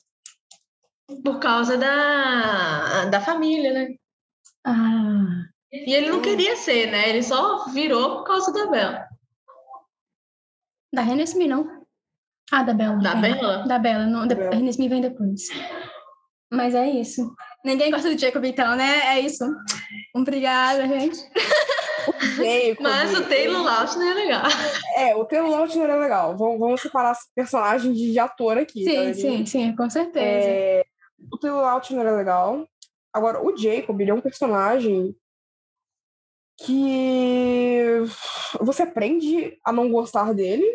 Por 1.23 1.39
causa 1.39 1.77
da, 1.77 3.05
da 3.05 3.21
família, 3.21 3.71
né? 3.73 3.95
Ah. 4.65 5.45
E 5.71 5.93
ele 5.93 6.09
não 6.09 6.21
queria 6.21 6.55
ser, 6.55 6.89
né? 6.91 7.09
Ele 7.09 7.21
só 7.21 7.65
virou 7.69 8.17
por 8.17 8.23
causa 8.23 8.51
da 8.51 8.65
Bela. 8.67 9.04
Da 10.95 11.01
Renesme, 11.01 11.45
não. 11.45 11.67
Ah, 12.49 12.63
da 12.63 12.73
Bela. 12.73 12.95
Da 13.01 13.11
é. 13.11 13.21
Bela? 13.21 13.67
Da 13.67 13.77
Bela. 13.77 14.05
Não, 14.05 14.25
da, 14.25 14.47
a 14.47 14.55
Renesme 14.55 14.87
vem 14.87 15.01
depois. 15.01 15.49
Mas 16.49 16.73
é 16.73 16.89
isso. 16.89 17.35
Ninguém 17.65 17.91
gosta 17.91 18.09
do 18.09 18.17
Jacob, 18.17 18.45
então, 18.45 18.77
né? 18.77 19.17
É 19.17 19.19
isso. 19.19 19.43
Obrigada, 20.15 20.87
gente. 20.87 21.17
Jacob. 22.37 22.81
Mas 22.81 23.13
o 23.13 23.27
Taylor 23.27 23.61
Lautner 23.61 24.07
é 24.07 24.13
legal. 24.13 24.43
É, 24.95 25.15
o 25.17 25.25
Taylor 25.25 25.49
Lautner 25.49 25.89
é 25.89 25.95
legal. 25.97 26.37
Vamos, 26.37 26.59
vamos 26.59 26.81
separar 26.81 27.17
personagem 27.35 27.91
de, 27.91 28.13
de 28.13 28.19
ator 28.19 28.57
aqui. 28.57 28.85
Sim, 28.85 29.07
tá? 29.07 29.13
sim, 29.13 29.45
sim, 29.45 29.75
com 29.75 29.89
certeza. 29.89 30.47
É, 30.47 30.85
o 31.29 31.37
Taylor 31.37 31.61
Lautner 31.61 32.05
é 32.05 32.11
legal. 32.11 32.65
Agora, 33.11 33.45
o 33.45 33.57
Jacob, 33.57 33.99
ele 33.99 34.11
é 34.11 34.13
um 34.13 34.21
personagem 34.21 35.13
que 36.63 38.01
você 38.61 38.83
aprende 38.83 39.57
a 39.65 39.73
não 39.73 39.91
gostar 39.91 40.33
dele, 40.33 40.65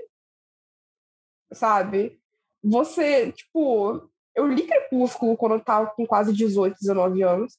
sabe? 1.52 2.18
Você, 2.62 3.32
tipo, 3.32 4.08
eu 4.34 4.46
li 4.46 4.62
Crepúsculo 4.62 5.36
quando 5.36 5.56
eu 5.56 5.60
tava 5.60 5.90
com 5.90 6.06
quase 6.06 6.32
18, 6.32 6.76
19 6.80 7.22
anos. 7.22 7.58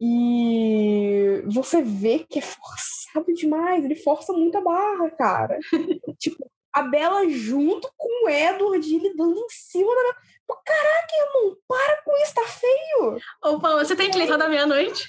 E 0.00 1.42
você 1.46 1.82
vê 1.82 2.20
que 2.20 2.38
é 2.38 2.42
forçado 2.42 3.34
demais, 3.34 3.84
ele 3.84 3.96
força 3.96 4.32
muito 4.32 4.56
a 4.56 4.62
barra, 4.62 5.10
cara. 5.10 5.58
tipo, 6.18 6.50
a 6.72 6.82
Bela 6.82 7.28
junto 7.28 7.92
com 7.96 8.26
o 8.26 8.28
Edward, 8.28 8.94
ele 8.94 9.14
dando 9.14 9.38
em 9.38 9.48
cima 9.50 9.92
da. 9.94 10.16
Pô, 10.46 10.56
caraca, 10.64 11.14
irmão, 11.26 11.56
para 11.68 12.02
com 12.02 12.16
isso, 12.22 12.34
tá 12.34 12.44
feio! 12.44 13.20
Ô, 13.44 13.60
Paulo, 13.60 13.84
você 13.84 13.94
tem 13.94 14.10
clima 14.10 14.38
da 14.38 14.48
meia-noite? 14.48 15.08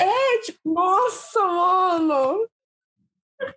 É, 0.00 0.38
tipo, 0.42 0.72
nossa, 0.72 1.40
mano! 1.40 2.48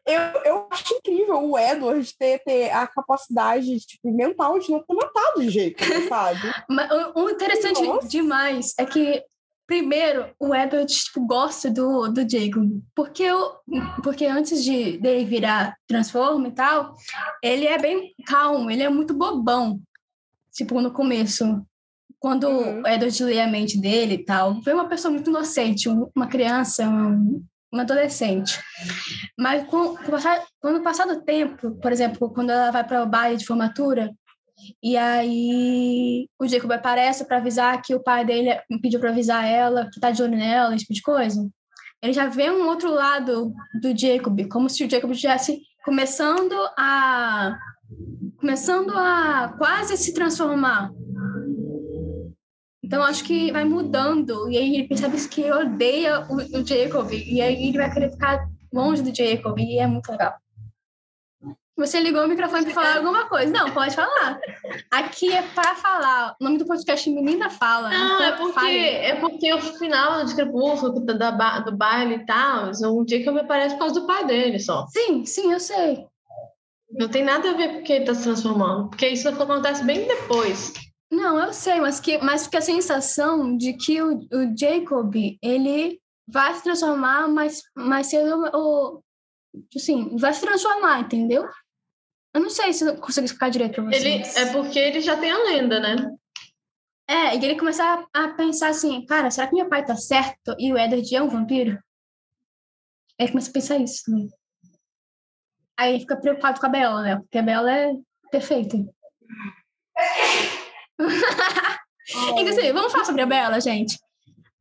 Eu, 0.05 0.21
eu 0.45 0.67
acho 0.69 0.93
incrível 0.93 1.43
o 1.43 1.57
Edward 1.57 2.15
ter, 2.17 2.39
ter 2.39 2.69
a 2.71 2.85
capacidade 2.85 3.79
tipo, 3.79 4.11
mental 4.11 4.59
de 4.59 4.71
não 4.71 4.83
ter 4.83 4.93
matado 4.93 5.39
o 5.39 5.49
jeito, 5.49 5.83
sabe? 6.07 6.39
Mas 6.69 6.89
o 7.15 7.29
interessante 7.29 7.81
Nossa. 7.81 8.07
demais 8.07 8.73
é 8.77 8.85
que, 8.85 9.23
primeiro, 9.65 10.29
o 10.39 10.53
Edward 10.53 10.93
tipo, 10.93 11.25
gosta 11.25 11.69
do, 11.69 12.07
do 12.09 12.21
Jacob. 12.29 12.81
Porque, 12.95 13.23
eu, 13.23 13.55
porque 14.03 14.25
antes 14.25 14.63
de 14.63 14.97
dele 14.97 15.25
virar 15.25 15.75
Transforma 15.87 16.47
e 16.47 16.51
tal, 16.51 16.95
ele 17.43 17.65
é 17.65 17.77
bem 17.77 18.13
calmo, 18.25 18.69
ele 18.69 18.83
é 18.83 18.89
muito 18.89 19.13
bobão. 19.13 19.79
Tipo, 20.53 20.81
no 20.81 20.91
começo. 20.91 21.65
Quando 22.19 22.47
uhum. 22.47 22.83
o 22.83 22.87
Edward 22.87 23.23
lê 23.23 23.41
a 23.41 23.47
mente 23.47 23.79
dele 23.79 24.13
e 24.13 24.23
tal, 24.23 24.61
foi 24.61 24.73
uma 24.73 24.87
pessoa 24.87 25.11
muito 25.11 25.31
inocente, 25.31 25.89
uma 26.15 26.27
criança, 26.27 26.87
um, 26.87 27.43
uma 27.71 27.83
adolescente. 27.83 28.59
Mas 29.37 29.63
com, 29.65 29.95
com 29.95 30.11
passar, 30.11 30.43
quando 30.59 30.83
passar 30.83 31.05
do 31.05 31.21
tempo, 31.23 31.71
por 31.81 31.91
exemplo, 31.91 32.29
quando 32.29 32.49
ela 32.49 32.71
vai 32.71 32.83
para 32.83 33.03
o 33.03 33.07
baile 33.07 33.37
de 33.37 33.45
formatura, 33.45 34.11
e 34.83 34.95
aí 34.97 36.27
o 36.39 36.47
Jacob 36.47 36.71
aparece 36.71 37.25
para 37.25 37.37
avisar 37.37 37.81
que 37.81 37.95
o 37.95 38.03
pai 38.03 38.25
dele 38.25 38.59
pediu 38.81 38.99
para 38.99 39.09
avisar 39.09 39.45
ela 39.45 39.89
que 39.91 39.99
tá 39.99 40.11
de 40.11 40.21
olho 40.21 40.37
nela, 40.37 40.75
esse 40.75 40.83
tipo 40.83 40.93
de 40.93 41.01
coisa. 41.01 41.49
Ele 42.01 42.13
já 42.13 42.27
vê 42.27 42.49
um 42.51 42.67
outro 42.67 42.91
lado 42.91 43.53
do 43.81 43.97
Jacob, 43.97 44.47
como 44.49 44.69
se 44.69 44.83
o 44.83 44.89
Jacob 44.89 45.11
estivesse 45.11 45.61
começando 45.83 46.53
a 46.77 47.57
começando 48.37 48.91
a 48.97 49.53
quase 49.57 49.97
se 49.97 50.13
transformar 50.13 50.91
então, 52.91 53.03
acho 53.03 53.23
que 53.23 53.53
vai 53.53 53.63
mudando. 53.63 54.51
E 54.51 54.57
aí 54.57 54.75
ele 54.75 54.87
percebe 54.89 55.15
que 55.29 55.49
odeia 55.49 56.27
o, 56.29 56.35
o 56.35 56.67
Jacob. 56.67 57.09
E 57.13 57.41
aí 57.41 57.69
ele 57.69 57.77
vai 57.77 57.89
querer 57.89 58.11
ficar 58.11 58.45
longe 58.71 59.01
do 59.01 59.15
Jacob. 59.15 59.57
E 59.57 59.79
é 59.79 59.87
muito 59.87 60.11
legal. 60.11 60.33
Você 61.77 62.01
ligou 62.01 62.25
o 62.25 62.27
microfone 62.27 62.65
para 62.65 62.73
falar 62.73 62.97
alguma 62.97 63.29
coisa. 63.29 63.49
Não, 63.49 63.71
pode 63.71 63.95
falar. 63.95 64.37
Aqui 64.91 65.31
é 65.31 65.41
para 65.41 65.73
falar. 65.75 66.35
O 66.37 66.43
nome 66.43 66.57
do 66.57 66.65
podcast 66.65 67.09
é 67.09 67.13
Menina 67.13 67.49
Fala. 67.49 67.89
Não, 67.89 68.15
então, 68.15 68.25
é 68.25 68.31
porque, 68.33 68.67
é 68.67 69.15
porque 69.15 69.53
o 69.53 69.61
final 69.61 70.25
de 70.25 70.35
Crepúsculo, 70.35 70.99
da, 70.99 71.59
do 71.61 71.71
baile 71.71 72.15
e 72.15 72.25
tal, 72.25 72.71
o 72.71 73.07
Jacob 73.07 73.37
aparece 73.37 73.75
por 73.75 73.79
causa 73.79 74.01
do 74.01 74.05
pai 74.05 74.25
dele 74.25 74.59
só. 74.59 74.85
Sim, 74.87 75.25
sim, 75.25 75.53
eu 75.53 75.61
sei. 75.61 76.05
Não 76.91 77.07
tem 77.07 77.23
nada 77.23 77.51
a 77.51 77.53
ver 77.53 77.69
com 77.69 77.83
que 77.83 77.93
ele 77.93 78.03
está 78.03 78.15
se 78.15 78.23
transformando. 78.23 78.89
Porque 78.89 79.07
isso 79.07 79.29
acontece 79.29 79.81
bem 79.85 80.05
depois. 80.05 80.73
Não, 81.11 81.37
eu 81.37 81.51
sei, 81.51 81.81
mas, 81.81 81.99
que, 81.99 82.17
mas 82.19 82.45
fica 82.45 82.59
a 82.59 82.61
sensação 82.61 83.57
de 83.57 83.73
que 83.73 84.01
o, 84.01 84.19
o 84.31 84.57
Jacob, 84.57 85.13
ele 85.41 85.99
vai 86.25 86.53
se 86.55 86.63
transformar 86.63 87.27
mais, 87.27 87.61
mais 87.75 88.07
cedo, 88.07 88.49
ou, 88.53 89.03
assim, 89.75 90.15
vai 90.15 90.33
se 90.33 90.39
transformar, 90.39 91.01
entendeu? 91.01 91.45
Eu 92.33 92.39
não 92.39 92.49
sei 92.49 92.71
se 92.71 92.85
eu 92.85 92.95
consigo 92.95 93.25
explicar 93.25 93.49
direito 93.49 93.75
pra 93.75 93.83
vocês. 93.83 94.37
Ele, 94.37 94.47
é 94.47 94.53
porque 94.53 94.79
ele 94.79 95.01
já 95.01 95.17
tem 95.17 95.31
a 95.31 95.43
lenda, 95.43 95.81
né? 95.81 95.95
É, 97.09 97.35
e 97.35 97.43
ele 97.43 97.59
começa 97.59 98.07
a, 98.13 98.29
pensar 98.29 98.69
assim, 98.69 99.05
cara, 99.05 99.29
será 99.29 99.47
que 99.47 99.55
meu 99.55 99.67
pai 99.67 99.85
tá 99.85 99.97
certo 99.97 100.55
e 100.57 100.71
o 100.71 100.77
Edward 100.77 101.13
é 101.13 101.21
um 101.21 101.27
vampiro? 101.27 101.71
Aí 103.19 103.25
ele 103.25 103.31
começa 103.31 103.49
a 103.49 103.53
pensar 103.53 103.77
isso 103.79 104.03
também. 104.05 104.29
Aí 105.77 105.99
fica 105.99 106.15
preocupado 106.15 106.57
com 106.57 106.67
a 106.67 106.69
Bela, 106.69 107.01
né? 107.01 107.17
Porque 107.17 107.37
a 107.37 107.41
Bela 107.41 107.69
é 107.69 107.91
perfeita. 108.31 108.77
Inclusive, 112.37 112.73
vamos 112.73 112.91
falar 112.91 113.05
sobre 113.05 113.21
a 113.21 113.25
Bela, 113.25 113.59
gente. 113.59 113.97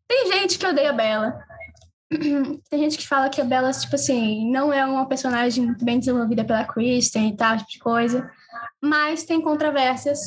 Tem 0.07 0.33
gente 0.33 0.59
que 0.59 0.67
odeia 0.67 0.91
a 0.91 0.95
Bela. 0.95 1.39
Tem 2.69 2.81
gente 2.81 2.99
que 2.99 3.07
fala 3.07 3.29
que 3.29 3.41
a 3.41 3.45
Bela, 3.45 3.71
tipo 3.71 3.95
assim, 3.95 4.51
não 4.51 4.73
é 4.73 4.85
uma 4.85 5.07
personagem 5.07 5.65
muito 5.65 5.85
bem 5.85 5.99
desenvolvida 5.99 6.45
pela 6.45 6.65
Kristen 6.65 7.29
e 7.29 7.37
tal, 7.37 7.57
tipo 7.57 7.71
de 7.71 7.79
coisa. 7.79 8.31
Mas 8.83 9.25
tem 9.25 9.41
controvérsias. 9.41 10.21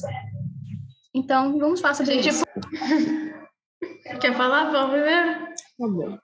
Então, 1.13 1.57
vamos 1.59 1.81
falar 1.81 1.95
sobre 1.95 2.21
gente, 2.21 2.29
isso. 2.29 2.45
Quer 4.21 4.35
falar? 4.35 4.71
Vamos 4.71 4.91
primeiro? 4.91 5.47
Tá 5.77 5.87
bom. 5.87 6.17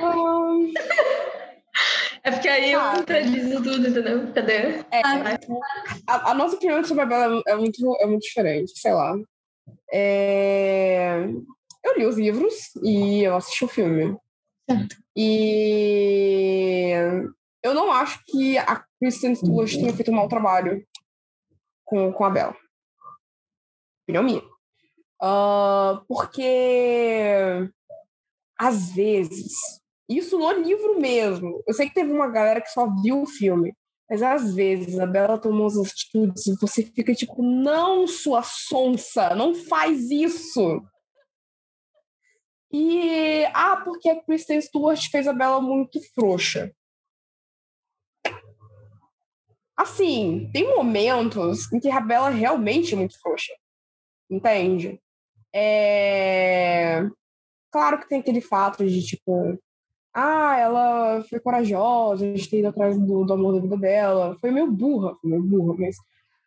É 2.28 2.30
porque 2.30 2.48
aí 2.48 2.72
eu 2.72 2.80
contradizo 2.80 3.62
tudo, 3.62 3.88
entendeu? 3.88 4.30
Cadê? 4.34 4.84
É, 4.90 5.00
a, 6.06 6.30
a, 6.30 6.34
nossa 6.34 6.56
opinião 6.56 6.84
sobre 6.84 7.04
a 7.04 7.06
Bela 7.06 7.42
é 7.46 7.56
muito, 7.56 7.96
é 8.00 8.06
muito 8.06 8.22
diferente, 8.22 8.78
sei 8.78 8.92
lá. 8.92 9.16
É... 9.90 11.24
Eu 11.82 11.96
li 11.96 12.04
os 12.04 12.18
livros 12.18 12.54
e 12.82 13.22
eu 13.22 13.34
assisti 13.34 13.64
o 13.64 13.68
filme. 13.68 14.14
Certo. 14.68 14.96
E 15.16 16.90
eu 17.62 17.72
não 17.72 17.90
acho 17.90 18.22
que 18.26 18.58
a 18.58 18.84
Kristen 19.00 19.34
Stewart 19.34 19.72
tenha 19.72 19.94
feito 19.94 20.10
um 20.10 20.16
mau 20.16 20.28
trabalho 20.28 20.86
com, 21.82 22.12
com 22.12 22.24
a 22.26 22.30
Bela. 22.30 22.54
Opinião 24.02 24.22
minha. 24.22 24.42
Uh, 25.22 26.04
porque 26.06 27.70
às 28.58 28.92
vezes 28.92 29.77
isso 30.08 30.38
no 30.38 30.50
livro 30.52 30.98
mesmo. 30.98 31.62
Eu 31.66 31.74
sei 31.74 31.88
que 31.88 31.94
teve 31.94 32.10
uma 32.10 32.28
galera 32.28 32.60
que 32.60 32.70
só 32.70 32.88
viu 33.02 33.22
o 33.22 33.26
filme, 33.26 33.74
Mas 34.08 34.22
às 34.22 34.54
vezes 34.54 34.98
a 34.98 35.06
Bela 35.06 35.38
toma 35.38 35.60
umas 35.60 35.76
atitudes 35.76 36.46
e 36.46 36.56
você 36.58 36.82
fica 36.82 37.14
tipo, 37.14 37.42
não, 37.42 38.06
sua 38.06 38.42
sonsa, 38.42 39.34
não 39.34 39.54
faz 39.54 40.10
isso. 40.10 40.82
E, 42.72 43.44
ah, 43.54 43.76
porque 43.84 44.08
a 44.08 44.22
Kristen 44.22 44.60
Stewart 44.60 45.10
fez 45.10 45.26
a 45.28 45.32
Bela 45.32 45.60
muito 45.60 46.00
frouxa. 46.14 46.72
Assim, 49.76 50.50
tem 50.52 50.74
momentos 50.74 51.72
em 51.72 51.78
que 51.78 51.90
a 51.90 52.00
Bela 52.00 52.30
realmente 52.30 52.94
é 52.94 52.96
muito 52.96 53.18
frouxa. 53.20 53.52
Entende? 54.30 55.00
É... 55.54 57.02
Claro 57.70 58.00
que 58.00 58.08
tem 58.08 58.20
aquele 58.20 58.40
fato 58.40 58.84
de, 58.86 59.02
tipo, 59.04 59.58
ah, 60.18 60.58
ela 60.58 61.24
foi 61.28 61.38
corajosa, 61.38 62.24
a 62.24 62.28
gente 62.28 62.50
ter 62.50 62.58
ido 62.58 62.68
atrás 62.68 62.98
do, 62.98 63.24
do 63.24 63.32
amor 63.32 63.54
da 63.54 63.60
vida 63.60 63.76
dela. 63.76 64.36
Foi 64.40 64.50
meio 64.50 64.70
burra, 64.70 65.14
foi 65.20 65.30
meio 65.30 65.42
burra, 65.42 65.74
mas 65.78 65.96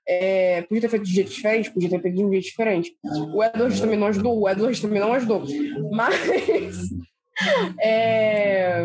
é, 0.07 0.61
podia 0.63 0.81
ter 0.81 0.89
feito 0.89 1.05
de 1.05 1.13
jeito 1.13 1.31
diferente, 1.31 1.71
podia 1.71 1.89
ter 1.89 2.01
feito 2.01 2.17
de 2.17 2.23
um 2.25 2.31
jeito 2.31 2.43
diferente. 2.43 2.97
O 3.33 3.43
Edward 3.43 3.79
também 3.79 3.97
não 3.97 4.07
ajudou, 4.07 4.39
o 4.39 4.49
Edward 4.49 4.81
também 4.81 4.99
não 4.99 5.13
ajudou. 5.13 5.43
Mas. 5.91 6.15
É, 7.81 8.83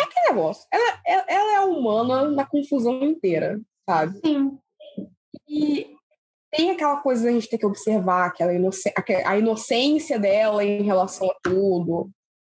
é 0.00 0.04
aquele 0.04 0.28
negócio. 0.30 0.66
Ela, 0.72 1.00
ela 1.28 1.54
é 1.56 1.60
humana 1.60 2.30
na 2.30 2.46
confusão 2.46 3.02
inteira, 3.02 3.60
sabe? 3.86 4.18
Sim. 4.24 4.58
E 5.46 5.94
tem 6.52 6.70
aquela 6.70 6.98
coisa 6.98 7.24
da 7.24 7.32
gente 7.32 7.48
ter 7.48 7.58
que 7.58 7.66
observar 7.66 8.26
aquela 8.26 8.52
a 9.24 9.38
inocência 9.38 10.18
dela 10.18 10.62
em 10.62 10.82
relação 10.82 11.28
a 11.30 11.34
tudo. 11.42 12.10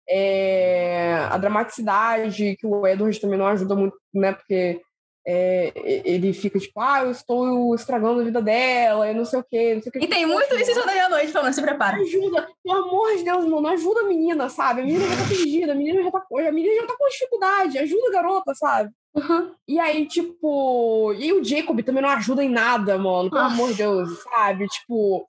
É, 0.09 1.15
a 1.31 1.39
dramaticidade 1.39 2.57
que 2.57 2.67
o 2.67 2.87
Edward 2.87 3.19
também 3.21 3.39
não 3.39 3.47
ajuda 3.47 3.75
muito, 3.75 3.97
né? 4.13 4.33
Porque 4.33 4.83
é, 5.27 5.73
ele 6.05 6.33
fica 6.33 6.59
tipo, 6.59 6.79
ah, 6.81 7.03
eu 7.05 7.11
estou 7.11 7.75
estragando 7.75 8.21
a 8.21 8.25
vida 8.25 8.43
dela, 8.43 9.11
e 9.11 9.15
não 9.15 9.25
sei 9.25 9.41
o 9.41 9.45
quê. 9.45 9.75
Não 9.75 9.83
sei 9.83 9.91
o 9.91 9.93
quê. 9.93 9.99
E 10.03 10.07
tem 10.07 10.27
muito 10.27 10.55
isso 10.55 10.71
em 10.71 10.87
meia-noite 10.87 11.33
falando, 11.33 11.53
se 11.53 11.63
prepara. 11.63 11.97
Ajuda, 11.97 12.49
pelo 12.63 12.79
amor 12.79 13.17
de 13.17 13.25
Deus, 13.25 13.45
mano, 13.47 13.69
ajuda 13.69 14.01
a 14.01 14.05
menina, 14.05 14.49
sabe? 14.51 14.83
A 14.83 14.85
menina 14.85 15.07
já 15.07 15.17
tá 15.17 15.29
perdida, 15.29 15.73
a 15.73 15.75
menina 15.75 16.03
já 16.03 16.11
tá, 16.11 16.23
a 16.31 16.53
menina 16.53 16.75
já 16.83 16.87
tá 16.87 16.95
com 16.99 17.09
dificuldade, 17.09 17.79
ajuda 17.79 18.09
a 18.09 18.13
garota, 18.13 18.55
sabe? 18.55 18.91
Uhum. 19.15 19.53
E 19.67 19.79
aí, 19.79 20.07
tipo. 20.07 21.15
E 21.15 21.33
o 21.33 21.43
Jacob 21.43 21.81
também 21.83 22.03
não 22.03 22.11
ajuda 22.11 22.45
em 22.45 22.51
nada, 22.51 22.99
mano. 22.99 23.31
Pelo 23.31 23.43
ah. 23.43 23.47
amor 23.47 23.71
de 23.71 23.79
Deus, 23.79 24.23
sabe? 24.23 24.67
Tipo. 24.67 25.27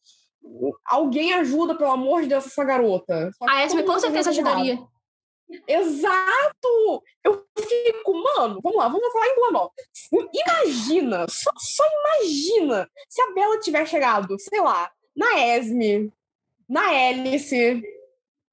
Alguém 0.85 1.33
ajuda, 1.33 1.73
pelo 1.73 1.91
amor 1.91 2.21
de 2.21 2.27
Deus, 2.27 2.45
essa 2.45 2.63
garota. 2.63 3.31
A 3.47 3.65
Esme 3.65 3.83
com 3.83 3.99
certeza 3.99 4.29
ajudaria. 4.29 4.79
Exato! 5.67 7.03
Eu 7.23 7.45
fico, 7.57 8.13
mano, 8.13 8.59
vamos 8.61 8.77
lá, 8.77 8.87
vamos 8.87 9.11
falar 9.11 9.27
em 9.27 9.35
Blanó. 9.35 9.69
Imagina, 10.33 11.27
só, 11.29 11.51
só 11.57 11.83
imagina 11.99 12.89
se 13.07 13.21
a 13.21 13.31
Bela 13.33 13.59
tiver 13.59 13.85
chegado, 13.87 14.37
sei 14.39 14.59
lá, 14.61 14.91
na 15.15 15.39
Esme, 15.55 16.11
na 16.67 16.89
Alice, 16.89 17.81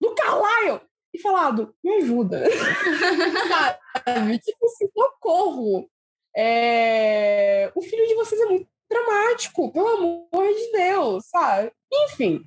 no 0.01 0.15
Carlyle 0.15 0.81
e 1.15 1.19
falado, 1.19 1.75
me 1.83 1.97
ajuda. 1.97 2.45
Sabe? 4.05 4.39
Tipo 4.39 4.67
assim, 4.67 4.89
socorro. 4.97 5.89
É... 6.35 7.71
O 7.75 7.83
filho 7.83 8.07
de 8.07 8.15
vocês 8.15 8.41
é 8.41 8.47
muito 8.47 8.67
dramático, 8.91 9.73
pelo 9.73 9.89
amor 9.89 10.55
de 10.55 10.73
Deus, 10.73 11.25
sabe? 11.27 11.73
Enfim, 11.91 12.43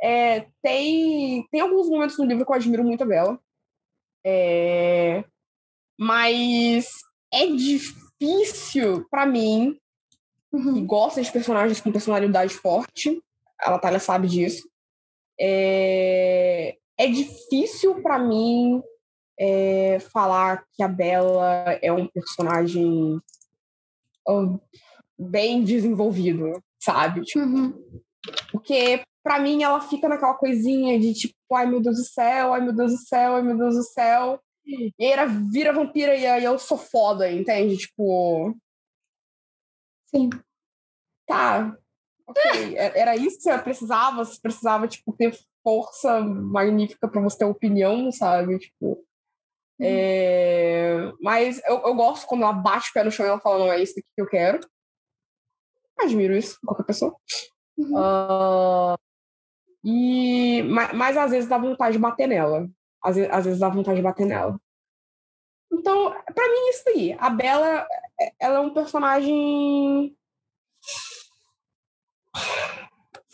é, 0.00 0.46
tem, 0.62 1.46
tem 1.50 1.60
alguns 1.60 1.88
momentos 1.88 2.16
no 2.16 2.24
livro 2.24 2.44
que 2.44 2.52
eu 2.52 2.56
admiro 2.56 2.84
muito 2.84 3.02
a 3.02 3.06
Bela. 3.06 3.40
É, 4.24 5.24
mas 5.98 6.86
é 7.32 7.46
difícil 7.46 9.06
para 9.10 9.26
mim, 9.26 9.78
uhum. 10.52 10.74
que 10.74 10.80
gosta 10.82 11.22
de 11.22 11.30
personagens 11.32 11.80
com 11.80 11.92
personalidade 11.92 12.54
forte, 12.54 13.22
a 13.58 13.70
Natália 13.70 13.98
sabe 13.98 14.28
disso. 14.28 14.68
É, 15.38 16.76
é 16.98 17.06
difícil 17.06 18.02
para 18.02 18.18
mim 18.18 18.82
é, 19.38 19.98
falar 20.12 20.64
que 20.74 20.82
a 20.82 20.88
Bela 20.88 21.78
é 21.80 21.90
um 21.92 22.06
personagem 22.06 23.18
bem 25.18 25.64
desenvolvido, 25.64 26.62
sabe? 26.78 27.22
Tipo, 27.22 27.40
uhum. 27.40 28.02
Porque 28.52 29.02
para 29.22 29.38
mim 29.38 29.62
ela 29.62 29.80
fica 29.80 30.08
naquela 30.08 30.34
coisinha 30.34 30.98
de 30.98 31.14
tipo, 31.14 31.34
ai 31.54 31.66
meu 31.66 31.80
Deus 31.80 31.96
do 31.96 32.04
céu, 32.04 32.54
ai 32.54 32.60
meu 32.60 32.72
Deus 32.72 32.92
do 32.92 32.98
céu, 32.98 33.36
ai 33.36 33.42
meu 33.42 33.56
Deus 33.56 33.74
do 33.74 33.82
céu. 33.82 34.40
E 34.66 34.92
ela 35.04 35.26
vira 35.26 35.72
vampira 35.72 36.14
e 36.14 36.26
aí 36.26 36.44
eu 36.44 36.58
sou 36.58 36.78
foda, 36.78 37.30
entende? 37.30 37.76
Tipo. 37.76 38.54
Sim. 40.06 40.30
Tá. 41.26 41.76
Ok. 42.26 42.76
É, 42.76 42.98
era 42.98 43.16
isso 43.16 43.38
que 43.38 43.42
você 43.42 43.58
precisava? 43.58 44.24
Você 44.24 44.40
precisava, 44.40 44.86
tipo, 44.86 45.12
ter 45.12 45.36
força 45.62 46.20
magnífica 46.20 47.08
para 47.08 47.20
você 47.20 47.38
ter 47.38 47.44
opinião, 47.44 48.12
sabe? 48.12 48.58
Tipo. 48.58 49.04
Hum. 49.80 49.84
É... 49.84 51.12
Mas 51.20 51.60
eu, 51.64 51.80
eu 51.80 51.94
gosto 51.94 52.26
quando 52.26 52.42
ela 52.42 52.52
bate 52.52 52.90
o 52.90 52.92
pé 52.92 53.02
no 53.02 53.10
chão 53.10 53.26
e 53.26 53.28
ela 53.28 53.40
fala, 53.40 53.58
não, 53.58 53.72
é 53.72 53.82
isso 53.82 53.94
que 53.94 54.04
eu 54.16 54.26
quero. 54.26 54.60
Admiro 55.98 56.36
isso, 56.36 56.58
qualquer 56.64 56.84
pessoa. 56.84 57.14
Uhum. 57.76 57.96
Uh... 57.96 59.09
E... 59.84 60.62
Mas, 60.64 60.92
mas, 60.92 61.16
às 61.16 61.30
vezes 61.30 61.48
dá 61.48 61.58
vontade 61.58 61.92
de 61.92 61.98
bater 61.98 62.26
nela. 62.26 62.68
Às 63.02 63.16
vezes, 63.16 63.30
às 63.32 63.44
vezes 63.44 63.60
dá 63.60 63.68
vontade 63.68 63.96
de 63.96 64.02
bater 64.02 64.26
nela. 64.26 64.60
Então, 65.72 66.10
para 66.34 66.48
mim, 66.48 66.68
isso 66.70 66.88
aí. 66.88 67.16
A 67.18 67.30
Bela, 67.30 67.86
ela 68.38 68.56
é 68.56 68.60
um 68.60 68.74
personagem. 68.74 70.16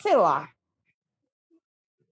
Sei 0.01 0.15
lá. 0.15 0.47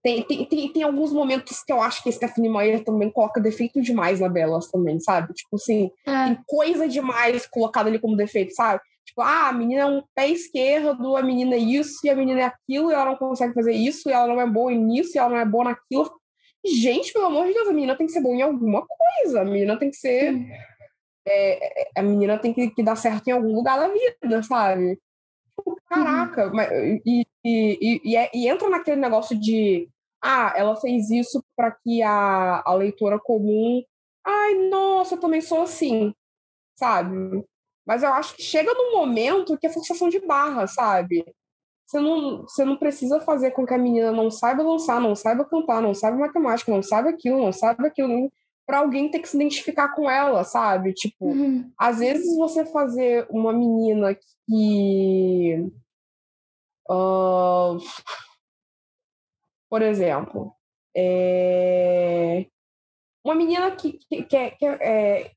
Tem, 0.02 0.22
tem, 0.22 0.44
tem, 0.44 0.72
tem, 0.72 0.82
alguns 0.84 1.12
momentos 1.12 1.64
que 1.64 1.72
eu 1.72 1.82
acho 1.82 2.00
que 2.00 2.12
Stephanie 2.12 2.48
Meyer 2.48 2.84
também 2.84 3.10
coloca 3.10 3.40
defeito 3.40 3.82
demais 3.82 4.20
na 4.20 4.28
Belas 4.28 4.70
também, 4.70 5.00
sabe? 5.00 5.34
Tipo 5.34 5.56
assim, 5.56 5.90
é. 6.06 6.26
tem 6.26 6.38
coisa 6.46 6.88
demais 6.88 7.44
colocada 7.48 7.88
ali 7.88 7.98
como 7.98 8.16
defeito, 8.16 8.54
sabe? 8.54 8.80
Tipo, 9.16 9.22
ah, 9.22 9.48
a 9.48 9.52
menina 9.54 9.80
é 9.80 9.86
um 9.86 10.02
pé 10.14 10.28
esquerdo, 10.28 11.16
a 11.16 11.22
menina 11.22 11.54
é 11.54 11.58
isso 11.58 12.00
e 12.04 12.10
a 12.10 12.14
menina 12.14 12.40
é 12.42 12.44
aquilo, 12.44 12.90
e 12.90 12.94
ela 12.94 13.06
não 13.06 13.16
consegue 13.16 13.54
fazer 13.54 13.72
isso, 13.72 14.10
e 14.10 14.12
ela 14.12 14.26
não 14.26 14.38
é 14.38 14.46
boa 14.46 14.70
nisso, 14.72 15.12
e 15.14 15.18
ela 15.18 15.30
não 15.30 15.38
é 15.38 15.44
boa 15.46 15.64
naquilo. 15.64 16.20
Gente, 16.62 17.14
pelo 17.14 17.24
amor 17.24 17.46
de 17.46 17.54
Deus, 17.54 17.66
a 17.66 17.72
menina 17.72 17.96
tem 17.96 18.06
que 18.06 18.12
ser 18.12 18.20
boa 18.20 18.36
em 18.36 18.42
alguma 18.42 18.86
coisa, 18.86 19.40
a 19.40 19.44
menina 19.44 19.78
tem 19.78 19.88
que 19.88 19.96
ser. 19.96 20.34
É, 21.26 21.82
é, 21.82 21.90
a 21.96 22.02
menina 22.02 22.38
tem 22.38 22.52
que, 22.52 22.68
que, 22.68 22.82
dar 22.82 22.94
certo 22.94 23.26
em 23.28 23.32
algum 23.32 23.54
lugar 23.54 23.78
da 23.78 23.88
vida, 23.88 24.42
sabe? 24.42 25.00
Tipo, 25.56 25.80
caraca, 25.86 26.48
uhum. 26.48 26.54
mas, 26.54 26.70
e, 27.06 27.26
e, 27.42 28.00
e, 28.04 28.16
é, 28.16 28.30
e 28.34 28.48
entra 28.48 28.68
naquele 28.68 29.00
negócio 29.00 29.34
de 29.40 29.88
ah, 30.22 30.52
ela 30.54 30.76
fez 30.76 31.10
isso 31.10 31.42
para 31.56 31.70
que 31.70 32.02
a, 32.02 32.62
a 32.66 32.74
leitora 32.74 33.18
comum, 33.18 33.82
ai, 34.22 34.68
nossa, 34.68 35.14
eu 35.14 35.20
também 35.20 35.40
sou 35.40 35.62
assim, 35.62 36.14
sabe? 36.78 37.42
Mas 37.86 38.02
eu 38.02 38.12
acho 38.12 38.34
que 38.34 38.42
chega 38.42 38.74
num 38.74 38.96
momento 38.96 39.56
que 39.56 39.66
é 39.66 39.72
forçação 39.72 40.08
de 40.08 40.18
barra, 40.20 40.66
sabe? 40.66 41.24
Você 41.86 42.00
não, 42.00 42.42
você 42.42 42.64
não 42.64 42.76
precisa 42.76 43.20
fazer 43.20 43.52
com 43.52 43.64
que 43.64 43.72
a 43.72 43.78
menina 43.78 44.10
não 44.10 44.28
saiba 44.28 44.64
dançar, 44.64 45.00
não 45.00 45.14
saiba 45.14 45.44
cantar, 45.44 45.80
não 45.80 45.94
saiba 45.94 46.16
matemática, 46.16 46.72
não 46.72 46.82
saiba 46.82 47.10
aquilo, 47.10 47.38
não 47.38 47.52
saiba 47.52 47.86
aquilo, 47.86 48.30
para 48.66 48.78
alguém 48.78 49.08
ter 49.08 49.20
que 49.20 49.28
se 49.28 49.36
identificar 49.36 49.94
com 49.94 50.10
ela, 50.10 50.42
sabe? 50.42 50.92
Tipo, 50.92 51.26
uhum. 51.26 51.70
às 51.78 52.00
vezes 52.00 52.36
você 52.36 52.66
fazer 52.66 53.24
uma 53.30 53.52
menina 53.52 54.18
que. 54.48 55.70
Uh, 56.90 57.78
por 59.70 59.82
exemplo, 59.82 60.52
é... 60.96 62.46
uma 63.24 63.34
menina 63.34 63.70
que, 63.72 63.92
que, 63.92 64.22
que, 64.24 64.50
que, 64.52 64.66
é, 64.66 65.30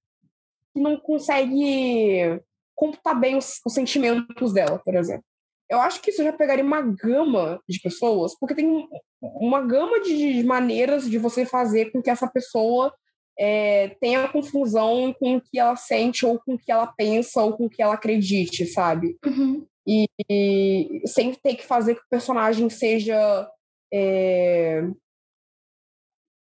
que 0.73 0.79
não 0.79 0.97
consegue 0.97 2.41
computar 2.75 3.19
bem 3.19 3.35
os, 3.35 3.59
os, 3.65 3.73
sentimentos 3.73 4.53
dela, 4.53 4.79
por 4.79 4.95
exemplo. 4.95 5.23
Eu 5.69 5.79
acho 5.81 6.01
que 6.01 6.09
isso 6.09 6.23
já 6.23 6.33
pegaria 6.33 6.63
uma 6.63 6.81
gama 6.81 7.61
de 7.67 7.79
pessoas, 7.79 8.37
porque 8.39 8.55
tem 8.55 8.87
uma 9.21 9.61
gama 9.61 9.99
de 10.01 10.43
maneiras 10.43 11.07
de 11.07 11.17
você 11.17 11.45
fazer 11.45 11.91
com 11.91 12.01
que 12.01 12.09
essa 12.09 12.27
pessoa 12.27 12.93
é, 13.37 13.89
tenha 14.01 14.27
confusão 14.29 15.13
com 15.19 15.35
o 15.35 15.41
que 15.41 15.59
ela 15.59 15.75
sente, 15.75 16.25
ou 16.25 16.39
com 16.39 16.55
o 16.55 16.57
que 16.57 16.71
ela 16.71 16.87
pensa, 16.87 17.43
ou 17.43 17.55
com 17.55 17.65
o 17.65 17.69
que 17.69 17.81
ela 17.81 17.93
acredite, 17.93 18.65
sabe? 18.65 19.17
Uhum. 19.25 19.65
E, 19.87 20.07
e 20.29 21.01
sem 21.05 21.33
ter 21.33 21.55
que 21.55 21.65
fazer 21.65 21.95
que 21.95 22.01
o 22.01 22.09
personagem 22.09 22.69
seja 22.69 23.49
é, 23.93 24.83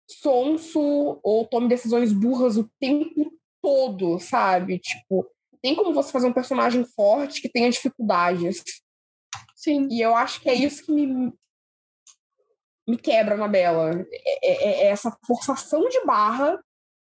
sonso 0.09 1.19
ou 1.23 1.45
tome 1.45 1.67
decisões 1.67 2.11
burras 2.11 2.57
o 2.57 2.69
tempo 2.79 3.31
todo, 3.69 4.19
sabe? 4.19 4.79
Tipo, 4.79 5.29
tem 5.61 5.75
como 5.75 5.93
você 5.93 6.11
fazer 6.11 6.27
um 6.27 6.33
personagem 6.33 6.83
forte 6.83 7.39
que 7.39 7.49
tenha 7.49 7.69
dificuldades. 7.69 8.63
Sim. 9.55 9.87
E 9.91 10.01
eu 10.01 10.15
acho 10.15 10.41
que 10.41 10.49
é 10.49 10.55
isso 10.55 10.83
que 10.83 10.91
me, 10.91 11.31
me 12.87 12.97
quebra 12.97 13.37
na 13.37 13.47
Bela. 13.47 14.03
É, 14.11 14.47
é, 14.47 14.83
é 14.83 14.87
essa 14.87 15.15
forçação 15.27 15.87
de 15.87 16.03
barra 16.03 16.59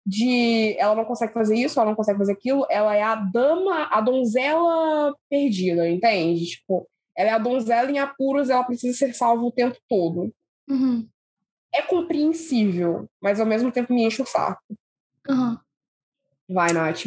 de 0.07 0.75
ela 0.77 0.93
não 0.93 1.05
consegue 1.05 1.33
fazer 1.33 1.55
isso, 1.55 1.79
ela 1.79 1.89
não 1.89 1.95
consegue 1.95 2.19
fazer 2.19 2.33
aquilo, 2.33 2.65
ela 2.69 2.95
é 2.95 3.01
a 3.01 3.15
dama, 3.15 3.87
a 3.91 3.99
donzela 4.01 5.15
perdida, 5.27 5.89
entende? 5.89 6.45
Tipo, 6.45 6.87
ela 7.17 7.29
é 7.31 7.33
a 7.33 7.39
donzela 7.39 7.89
em 7.89 7.97
apuros, 7.97 8.49
ela 8.49 8.63
precisa 8.63 8.95
ser 8.95 9.13
salva 9.15 9.43
o 9.43 9.51
tempo 9.51 9.77
todo. 9.89 10.31
Uhum. 10.69 11.07
É 11.73 11.81
compreensível, 11.81 13.09
mas 13.19 13.39
ao 13.39 13.47
mesmo 13.47 13.71
tempo 13.71 13.93
me 13.93 14.05
enche 14.05 14.21
o 14.21 14.27
saco. 14.27 14.61
Uhum. 15.27 15.57
Vai, 16.49 16.71
Nath. 16.73 17.05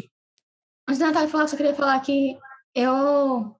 Antes 0.88 0.98
da 0.98 1.06
Natália 1.06 1.28
falar, 1.28 1.48
só 1.48 1.56
queria 1.56 1.74
falar 1.74 2.00
que 2.00 2.36
eu. 2.74 3.54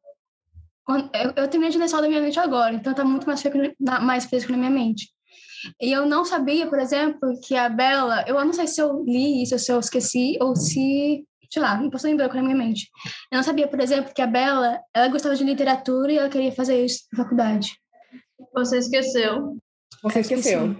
Eu, 0.89 1.33
eu 1.37 1.49
terminei 1.49 1.71
de 1.71 1.79
ler 1.79 1.89
Sol 1.89 2.01
da 2.01 2.09
Minha 2.09 2.23
Mente 2.23 2.41
agora, 2.41 2.75
então 2.75 2.95
tá 2.95 3.05
muito 3.05 3.27
mais 3.27 3.43
fresco, 3.43 3.59
mais 4.01 4.25
fresco 4.25 4.51
na 4.53 4.57
minha 4.59 4.71
mente. 4.71 5.13
E 5.81 5.93
eu 5.93 6.07
não 6.07 6.25
sabia, 6.25 6.67
por 6.67 6.79
exemplo, 6.79 7.39
que 7.47 7.55
a 7.55 7.69
Bela. 7.69 8.25
Eu 8.27 8.43
não 8.45 8.53
sei 8.53 8.67
se 8.67 8.81
eu 8.81 9.05
li 9.05 9.43
isso, 9.43 9.59
se 9.59 9.71
eu 9.71 9.79
esqueci, 9.79 10.39
ou 10.41 10.57
se. 10.57 11.25
Sei 11.51 11.63
lá, 11.63 11.81
não 11.81 11.89
posso 11.89 12.07
lembrar 12.07 12.29
com 12.29 12.39
a 12.39 12.43
minha 12.43 12.57
mente. 12.57 12.91
Eu 13.31 13.37
não 13.37 13.43
sabia, 13.43 13.67
por 13.67 13.81
exemplo, 13.81 14.13
que 14.15 14.21
a 14.21 14.27
Bela 14.27 14.79
ela 14.95 15.09
gostava 15.09 15.35
de 15.35 15.45
literatura 15.45 16.13
e 16.13 16.19
ela 16.19 16.29
queria 16.29 16.53
fazer 16.53 16.85
isso 16.85 17.05
na 17.13 17.23
faculdade. 17.25 17.73
Você 18.55 18.79
esqueceu. 18.79 19.57
Você 20.03 20.21
esqueceu. 20.21 20.77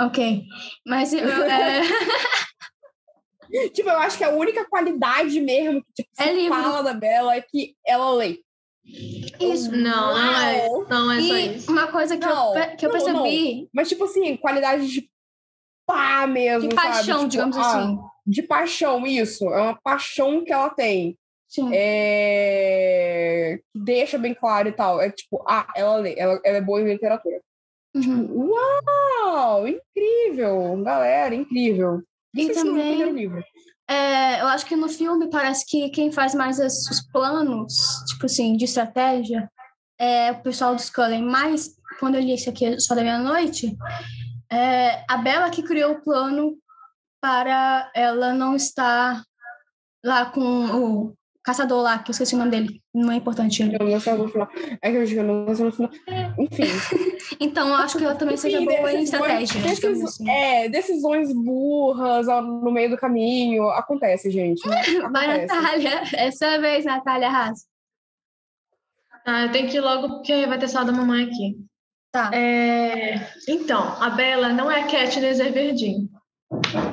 Ok. 0.00 0.44
Mas 0.86 1.12
eu, 1.12 1.28
é... 1.28 1.82
tipo, 3.72 3.88
eu 3.88 3.98
acho 3.98 4.18
que 4.18 4.24
a 4.24 4.30
única 4.30 4.64
qualidade 4.68 5.40
mesmo 5.40 5.82
que 5.82 6.02
tipo, 6.02 6.10
É 6.22 6.32
livro. 6.32 6.54
fala 6.58 6.82
da 6.82 6.94
Bela 6.94 7.36
é 7.36 7.40
que 7.40 7.74
ela 7.86 8.12
lê. 8.14 8.40
Isso. 8.84 9.70
Não, 9.70 10.14
não 10.14 10.40
é. 10.40 10.68
Não 10.88 11.12
é 11.12 11.20
só 11.20 11.36
E 11.36 11.56
isso. 11.56 11.70
uma 11.70 11.86
coisa 11.86 12.16
que, 12.16 12.26
Não, 12.26 12.56
eu, 12.58 12.76
que 12.76 12.86
eu 12.86 12.92
não, 12.92 12.98
percebi 12.98 13.68
Mas, 13.72 13.88
tipo 13.88 14.04
assim, 14.04 14.36
qualidade 14.36 14.88
de 14.88 15.08
pá 15.86 16.26
mesmo, 16.26 16.68
de 16.68 16.74
sabe? 16.74 16.88
paixão, 16.88 17.18
Tipo, 17.18 17.28
digamos 17.28 17.56
ah, 17.56 17.60
assim. 17.60 17.98
De 18.26 18.42
paixão, 18.42 19.06
isso. 19.06 19.44
É 19.50 19.60
uma 19.60 19.80
paixão 19.82 20.44
que 20.44 20.52
ela 20.52 20.70
tem. 20.70 21.16
Sim. 21.48 21.70
É... 21.72 23.58
Que 23.72 23.78
deixa 23.80 24.16
bem 24.18 24.34
claro 24.34 24.68
e 24.68 24.72
tal. 24.72 25.00
É 25.00 25.10
tipo, 25.10 25.44
ah, 25.46 25.66
ela 25.76 25.96
lê, 25.96 26.14
ela, 26.16 26.40
ela 26.44 26.58
é 26.58 26.60
boa 26.60 26.80
em 26.80 26.86
literatura. 26.86 27.40
Uhum. 27.94 28.50
Uau! 28.50 29.68
Incrível! 29.68 30.82
Galera, 30.82 31.34
incrível. 31.34 32.02
E 32.34 32.42
Isso 32.42 32.60
é 32.60 32.62
também-. 32.62 33.44
É, 33.88 34.40
eu 34.40 34.46
acho 34.46 34.64
que 34.64 34.76
no 34.76 34.88
filme 34.88 35.28
parece 35.28 35.66
que 35.66 35.90
quem 35.90 36.10
faz 36.10 36.34
mais 36.34 36.58
os 36.58 37.00
planos, 37.12 37.74
tipo 38.08 38.26
assim, 38.26 38.56
de 38.56 38.64
estratégia, 38.64 39.50
é 39.98 40.32
o 40.32 40.42
pessoal 40.42 40.74
do 40.74 40.80
Scully. 40.80 41.20
Mas, 41.20 41.76
quando 41.98 42.14
eu 42.14 42.20
li 42.20 42.32
esse 42.32 42.48
aqui 42.48 42.80
só 42.80 42.94
da 42.94 43.02
meia-noite, 43.02 43.76
é 44.50 45.04
a 45.08 45.16
Bella 45.18 45.50
que 45.50 45.62
criou 45.62 45.92
o 45.92 46.02
plano 46.02 46.56
para 47.20 47.90
ela 47.94 48.32
não 48.32 48.56
estar 48.56 49.22
lá 50.04 50.26
com 50.26 50.40
o 50.40 51.14
caçador 51.44 51.82
lá, 51.82 51.98
que 51.98 52.10
eu 52.10 52.12
esqueci 52.12 52.34
o 52.34 52.38
nome 52.38 52.50
dele. 52.50 52.80
Não 52.94 53.10
é 53.12 53.16
importante 53.16 53.62
ele. 53.62 53.76
Eu 53.78 53.86
não 53.86 54.00
sei 54.00 54.12
no 54.14 54.28
final. 54.28 54.48
É 54.80 54.90
que 54.90 54.96
eu 54.96 55.04
digo, 55.04 55.20
eu 55.20 55.24
não 55.46 55.54
sei 55.54 55.64
no 55.66 55.72
final. 55.72 55.90
Enfim. 56.38 56.62
Então, 57.40 57.68
eu 57.68 57.74
acho 57.76 57.96
que 57.98 58.04
ela 58.04 58.14
também 58.14 58.36
seja 58.36 58.60
boa 58.60 58.92
em 58.92 59.02
estratégia, 59.04 59.60
decis- 59.62 60.02
assim. 60.02 60.30
É, 60.30 60.68
decisões 60.68 61.32
burras 61.32 62.26
no 62.26 62.70
meio 62.70 62.90
do 62.90 62.96
caminho. 62.96 63.68
Acontece, 63.70 64.30
gente. 64.30 64.60
Vai, 65.10 65.40
Acontece. 65.42 65.46
Natália. 65.54 66.02
Essa 66.14 66.46
é 66.46 66.58
vez, 66.60 66.84
Natália 66.84 67.28
Haas. 67.30 67.66
Ah, 69.26 69.42
eu 69.44 69.52
tenho 69.52 69.68
que 69.68 69.76
ir 69.76 69.80
logo 69.80 70.08
porque 70.16 70.46
vai 70.46 70.58
ter 70.58 70.68
sal 70.68 70.84
da 70.84 70.92
mamãe 70.92 71.24
aqui. 71.24 71.56
Tá. 72.12 72.30
É, 72.34 73.14
Então, 73.48 73.80
a 74.02 74.10
Bela 74.10 74.50
não 74.50 74.70
é 74.70 74.80
a 74.80 74.86
Katniss 74.86 75.40
Everdeen. 75.40 76.10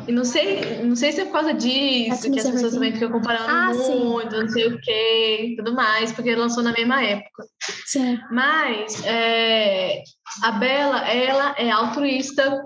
E 0.08 0.12
não 0.12 0.26
sei, 0.26 0.84
não 0.84 0.96
sei 0.96 1.12
se 1.12 1.22
é 1.22 1.26
por 1.26 1.34
causa 1.34 1.54
disso, 1.54 2.32
que 2.32 2.40
as 2.40 2.50
pessoas 2.50 2.74
também 2.74 2.94
ficam 2.94 3.12
comparando 3.12 3.50
Ah, 3.50 3.74
sim. 3.74 4.00
muito, 4.06 4.36
não 4.36 4.48
sei 4.48 4.68
o 4.68 4.80
quê, 4.82 5.54
tudo 5.58 5.74
mais, 5.74 6.12
porque 6.12 6.36
lançou 6.36 6.64
na 6.64 6.72
mesma 6.72 7.04
época. 7.04 7.46
Sim. 7.86 8.20
Mas 8.32 9.04
é, 9.06 10.02
a 10.44 10.52
Bela, 10.54 11.08
ela 11.08 11.56
é 11.58 11.70
altruísta, 11.70 12.62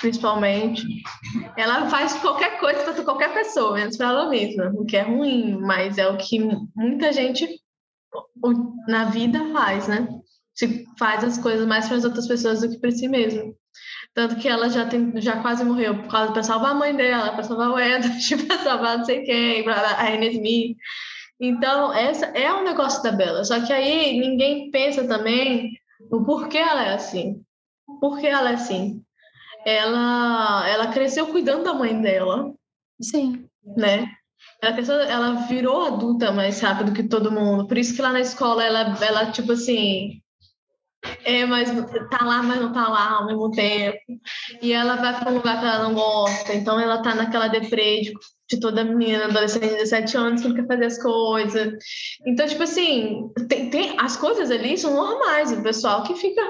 principalmente. 0.00 0.82
Ela 1.56 1.88
faz 1.90 2.14
qualquer 2.14 2.58
coisa 2.58 2.92
para 2.92 3.04
qualquer 3.04 3.34
pessoa, 3.34 3.74
menos 3.74 3.96
para 3.96 4.08
ela 4.08 4.28
mesma, 4.28 4.72
o 4.74 4.84
que 4.84 4.96
é 4.96 5.02
ruim, 5.02 5.58
mas 5.60 5.98
é 5.98 6.08
o 6.08 6.16
que 6.16 6.38
muita 6.74 7.12
gente 7.12 7.46
na 8.88 9.04
vida 9.06 9.38
faz, 9.52 9.88
né? 9.88 10.08
Se 10.54 10.84
faz 10.98 11.24
as 11.24 11.38
coisas 11.38 11.66
mais 11.66 11.86
para 11.86 11.96
as 11.96 12.04
outras 12.04 12.26
pessoas 12.26 12.60
do 12.60 12.70
que 12.70 12.78
para 12.78 12.90
si 12.90 13.08
mesma. 13.08 13.52
Tanto 14.14 14.36
que 14.36 14.48
ela 14.48 14.68
já, 14.68 14.86
tem, 14.86 15.12
já 15.20 15.40
quase 15.40 15.64
morreu 15.64 15.96
por 16.02 16.10
causa 16.10 16.32
para 16.32 16.42
salvar 16.42 16.72
a 16.72 16.74
mãe 16.74 16.94
dela, 16.94 17.32
para 17.32 17.44
salvar 17.44 17.70
o 17.70 17.78
Edward, 17.78 18.36
para 18.46 18.58
salvar 18.58 18.98
não 18.98 19.04
sei 19.04 19.22
quem, 19.22 19.62
para 19.62 19.74
a 19.74 20.12
Anne 20.12 20.34
Smith. 20.34 20.76
Então, 21.40 21.92
essa 21.94 22.26
é 22.26 22.52
um 22.52 22.64
negócio 22.64 23.02
da 23.02 23.12
Bela. 23.12 23.44
Só 23.44 23.64
que 23.64 23.72
aí 23.72 24.18
ninguém 24.18 24.70
pensa 24.70 25.06
também 25.06 25.70
o 26.10 26.22
porquê 26.24 26.58
ela 26.58 26.84
é 26.84 26.94
assim. 26.94 27.42
Por 28.00 28.18
que 28.18 28.26
ela 28.26 28.50
é 28.50 28.54
assim? 28.54 29.02
Ela, 29.64 30.68
ela 30.68 30.86
cresceu 30.88 31.26
cuidando 31.28 31.64
da 31.64 31.74
mãe 31.74 31.98
dela, 32.00 32.52
Sim. 33.00 33.46
né? 33.76 34.06
Ela, 34.62 34.72
cresceu, 34.74 35.00
ela 35.00 35.32
virou 35.46 35.86
adulta 35.86 36.30
mais 36.30 36.60
rápido 36.60 36.92
que 36.92 37.02
todo 37.02 37.32
mundo. 37.32 37.66
Por 37.66 37.78
isso 37.78 37.94
que 37.94 38.02
lá 38.02 38.12
na 38.12 38.20
escola 38.20 38.62
ela, 38.62 38.96
ela 39.02 39.32
tipo 39.32 39.52
assim, 39.52 40.20
é, 41.24 41.44
mas 41.46 41.70
tá 42.10 42.24
lá, 42.24 42.42
mas 42.42 42.60
não 42.60 42.72
tá 42.72 42.88
lá 42.88 43.10
ao 43.12 43.26
mesmo 43.26 43.50
tempo. 43.50 43.98
E 44.60 44.72
ela 44.72 44.96
vai 44.96 45.18
para 45.18 45.30
um 45.30 45.36
lugar 45.36 45.58
que 45.58 45.66
ela 45.66 45.84
não 45.84 45.94
gosta. 45.94 46.52
Então 46.54 46.78
ela 46.78 47.02
tá 47.02 47.14
naquela 47.14 47.48
deprê 47.48 48.00
de, 48.02 48.12
de 48.48 48.60
toda 48.60 48.84
menina, 48.84 49.24
adolescente 49.24 49.68
de 49.68 49.74
17 49.76 50.16
anos 50.16 50.42
que 50.42 50.48
não 50.48 50.56
quer 50.56 50.66
fazer 50.66 50.84
as 50.84 51.02
coisas. 51.02 51.74
Então, 52.26 52.46
tipo 52.46 52.62
assim, 52.62 53.30
tem, 53.48 53.70
tem, 53.70 53.96
as 53.98 54.16
coisas 54.16 54.50
ali 54.50 54.76
são 54.76 54.94
normais. 54.94 55.52
O 55.52 55.62
pessoal 55.62 56.02
que 56.02 56.14
fica 56.14 56.42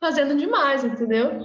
fazendo 0.00 0.36
demais, 0.36 0.84
entendeu? 0.84 1.40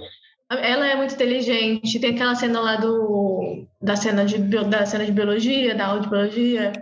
Ela 0.50 0.86
é 0.86 0.96
muito 0.96 1.14
inteligente. 1.14 2.00
Tem 2.00 2.14
aquela 2.14 2.34
cena 2.34 2.60
lá 2.60 2.76
do 2.76 3.66
da 3.80 3.96
cena 3.96 4.24
de 4.24 4.38
da 4.38 4.86
cena 4.86 5.04
de 5.04 5.12
biologia, 5.12 5.74
da 5.74 5.86
aula 5.86 6.06
biologia, 6.06 6.72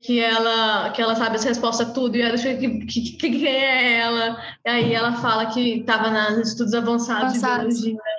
que 0.00 0.20
ela 0.20 0.90
que 0.90 1.02
ela 1.02 1.14
sabe 1.14 1.36
as 1.36 1.44
respostas 1.44 1.88
a 1.88 1.92
tudo 1.92 2.16
e 2.16 2.22
ela 2.22 2.34
acha 2.34 2.54
que, 2.54 2.86
que, 2.86 3.00
que 3.16 3.30
quem 3.30 3.46
é 3.46 3.98
ela. 3.98 4.40
E 4.64 4.68
aí 4.68 4.94
ela 4.94 5.12
fala 5.14 5.46
que 5.46 5.80
estava 5.80 6.10
nos 6.30 6.48
estudos 6.48 6.74
avançados, 6.74 7.42
Avançados. 7.42 7.80
de 7.80 7.92
biologia 7.92 8.16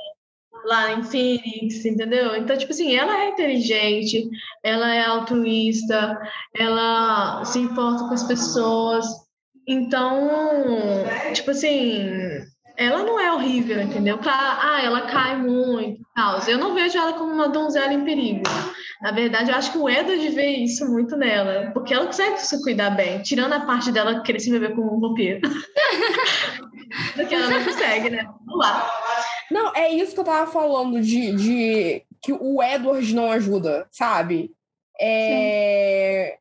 lá 0.68 0.92
em 0.92 1.04
Phoenix, 1.04 1.86
entendeu? 1.86 2.36
Então, 2.36 2.58
tipo 2.58 2.72
assim, 2.74 2.94
ela 2.94 3.18
é 3.24 3.30
inteligente, 3.30 4.30
ela 4.62 4.94
é 4.94 5.06
altruísta, 5.06 6.20
ela 6.54 7.44
se 7.46 7.58
importa 7.60 8.06
com 8.06 8.14
as 8.14 8.24
pessoas. 8.24 9.06
Então, 9.66 10.30
tipo 11.34 11.52
assim, 11.52 12.10
ela 12.76 13.04
não 13.04 13.20
é 13.20 13.32
horrível, 13.34 13.82
entendeu? 13.82 14.20
Ah, 14.24 14.82
ela 14.84 15.02
cai 15.02 15.38
muito 15.38 16.02
e 16.02 16.06
tal. 16.14 16.40
Eu 16.48 16.58
não 16.58 16.76
vejo 16.76 16.98
ela 16.98 17.14
como 17.14 17.34
uma 17.34 17.50
donzela 17.50 17.94
em 17.94 18.04
perigo. 18.04 18.44
Na 19.02 19.12
verdade, 19.12 19.52
eu 19.52 19.56
acho 19.56 19.72
que 19.72 19.78
o 19.78 19.88
Edward 19.90 20.30
vê 20.30 20.48
isso 20.48 20.90
muito 20.92 21.16
nela, 21.16 21.72
porque 21.74 21.94
ela 21.94 22.08
consegue 22.08 22.40
se 22.40 22.62
cuidar 22.64 22.90
bem, 22.92 23.22
tirando 23.22 23.54
a 23.54 23.60
parte 23.66 23.92
dela 23.92 24.22
querer 24.24 24.40
se 24.40 24.50
beber 24.50 24.76
como 24.76 24.96
um 24.96 25.00
vampiro. 25.00 25.42
porque 27.16 27.36
ela 27.36 27.50
não 27.50 27.64
consegue, 27.64 28.10
né? 28.10 28.24
Vamos 28.46 28.58
lá. 28.58 28.92
Não, 29.52 29.76
é 29.76 29.92
isso 29.94 30.14
que 30.14 30.20
eu 30.20 30.24
tava 30.26 30.52
falando 30.52 31.00
de, 31.02 31.32
de 31.36 32.04
que 32.22 32.34
o 32.34 32.62
Edward 32.62 33.14
não 33.16 33.32
ajuda, 33.32 33.88
sabe? 33.92 34.52
É, 35.00 36.38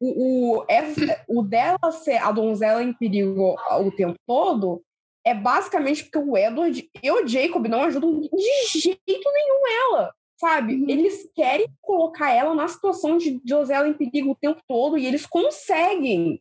o, 0.00 0.56
o, 0.58 0.64
essa- 0.68 1.22
o 1.28 1.42
dela 1.42 1.92
ser 1.92 2.16
a 2.16 2.32
donzela 2.32 2.82
em 2.82 2.92
perigo 2.92 3.54
o 3.80 3.90
tempo 3.92 4.14
todo 4.26 4.82
é 5.24 5.34
basicamente 5.34 6.04
porque 6.04 6.18
o 6.18 6.36
Edward 6.36 6.88
e 7.02 7.10
o 7.10 7.26
Jacob 7.26 7.66
não 7.66 7.82
ajudam 7.84 8.20
de 8.20 8.78
jeito 8.80 9.00
nenhum 9.06 9.60
ela, 9.92 10.14
sabe? 10.38 10.74
Uhum. 10.74 10.88
Eles 10.88 11.30
querem 11.34 11.66
colocar 11.80 12.32
ela 12.32 12.54
na 12.54 12.68
situação 12.68 13.18
de 13.18 13.40
donzela 13.44 13.88
em 13.88 13.94
perigo 13.94 14.30
o 14.30 14.36
tempo 14.36 14.62
todo 14.66 14.96
e 14.96 15.06
eles 15.06 15.26
conseguem. 15.26 16.40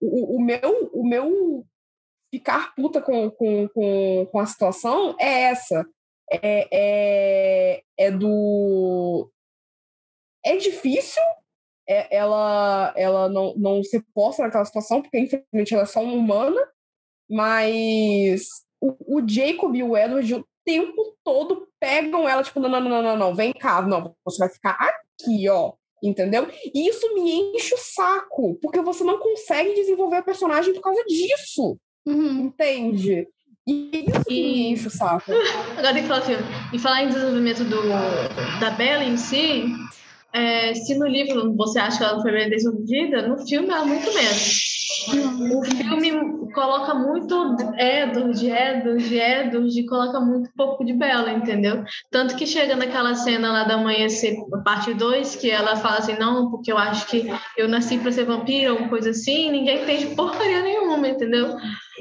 O, 0.00 0.36
o 0.36 0.40
meu, 0.40 0.90
o 0.92 1.06
meu 1.06 1.66
ficar 2.30 2.74
puta 2.74 3.00
com, 3.00 3.30
com, 3.30 3.68
com, 3.68 4.26
com 4.30 4.38
a 4.38 4.46
situação 4.46 5.16
é 5.18 5.42
essa. 5.44 5.86
É, 6.30 6.68
é, 6.70 7.82
é 7.96 8.10
do. 8.10 9.30
É 10.44 10.56
difícil 10.56 11.22
é, 11.88 12.14
ela, 12.14 12.92
ela 12.96 13.28
não, 13.30 13.54
não 13.56 13.82
ser 13.82 14.04
posta 14.14 14.42
naquela 14.42 14.64
situação, 14.64 15.00
porque 15.00 15.18
infelizmente 15.18 15.72
ela 15.72 15.84
é 15.84 15.86
só 15.86 16.02
uma 16.02 16.12
humana, 16.12 16.60
mas 17.28 18.62
o, 18.78 19.18
o 19.18 19.26
Jacob 19.26 19.74
e 19.74 19.82
o 19.82 19.96
Edward 19.96 20.44
tempo 20.68 21.16
todo 21.24 21.66
pegam 21.80 22.28
ela, 22.28 22.42
tipo, 22.42 22.60
não, 22.60 22.68
não, 22.68 22.80
não, 22.80 23.02
não, 23.02 23.16
não, 23.16 23.34
vem 23.34 23.54
cá, 23.54 23.80
não, 23.80 24.14
você 24.22 24.38
vai 24.38 24.50
ficar 24.50 24.76
aqui, 24.76 25.48
ó. 25.48 25.72
Entendeu? 26.02 26.46
E 26.74 26.88
isso 26.88 27.14
me 27.14 27.54
enche 27.56 27.74
o 27.74 27.78
saco, 27.78 28.56
porque 28.62 28.82
você 28.82 29.02
não 29.02 29.18
consegue 29.18 29.74
desenvolver 29.74 30.18
a 30.18 30.22
personagem 30.22 30.74
por 30.74 30.82
causa 30.82 31.02
disso 31.06 31.78
Uhum. 32.06 32.46
entende? 32.46 33.26
E 33.66 34.04
isso 34.08 34.24
que 34.24 34.34
me 34.34 34.70
enche 34.70 34.86
o 34.86 34.90
saco. 34.90 35.32
Agora 35.76 35.92
tem 35.92 36.02
que 36.02 36.08
falar 36.08 36.22
filme. 36.22 36.44
E 36.72 36.78
falar 36.78 37.02
em 37.02 37.08
desenvolvimento 37.08 37.64
do, 37.64 37.82
da 38.60 38.70
Bella 38.70 39.04
em 39.04 39.16
si, 39.16 39.64
é, 40.32 40.72
se 40.74 40.94
no 40.94 41.06
livro 41.06 41.54
você 41.54 41.78
acha 41.78 41.98
que 41.98 42.04
ela 42.04 42.22
foi 42.22 42.30
bem 42.30 42.48
desenvolvida, 42.50 43.26
no 43.26 43.44
filme 43.46 43.68
ela 43.68 43.84
muito 43.84 44.06
menos. 44.14 44.77
O 45.08 45.64
filme 45.64 46.52
coloca 46.52 46.94
muito 46.94 47.56
Edward, 47.78 48.50
Edward, 48.50 49.16
Edward, 49.16 49.86
coloca 49.86 50.20
muito 50.20 50.50
pouco 50.56 50.84
de 50.84 50.92
Bella, 50.92 51.32
entendeu? 51.32 51.84
Tanto 52.10 52.36
que 52.36 52.46
chega 52.46 52.74
naquela 52.74 53.14
cena 53.14 53.52
lá 53.52 53.64
da 53.64 53.74
amanhecer, 53.74 54.36
parte 54.64 54.94
2, 54.94 55.36
que 55.36 55.50
ela 55.50 55.76
fala 55.76 55.98
assim, 55.98 56.18
não, 56.18 56.50
porque 56.50 56.72
eu 56.72 56.78
acho 56.78 57.06
que 57.06 57.26
eu 57.56 57.68
nasci 57.68 57.98
para 57.98 58.12
ser 58.12 58.24
vampira, 58.24 58.74
uma 58.74 58.88
coisa 58.88 59.10
assim, 59.10 59.50
ninguém 59.50 59.82
entende 59.82 60.14
porcaria 60.14 60.62
nenhuma, 60.62 61.08
entendeu? 61.08 61.56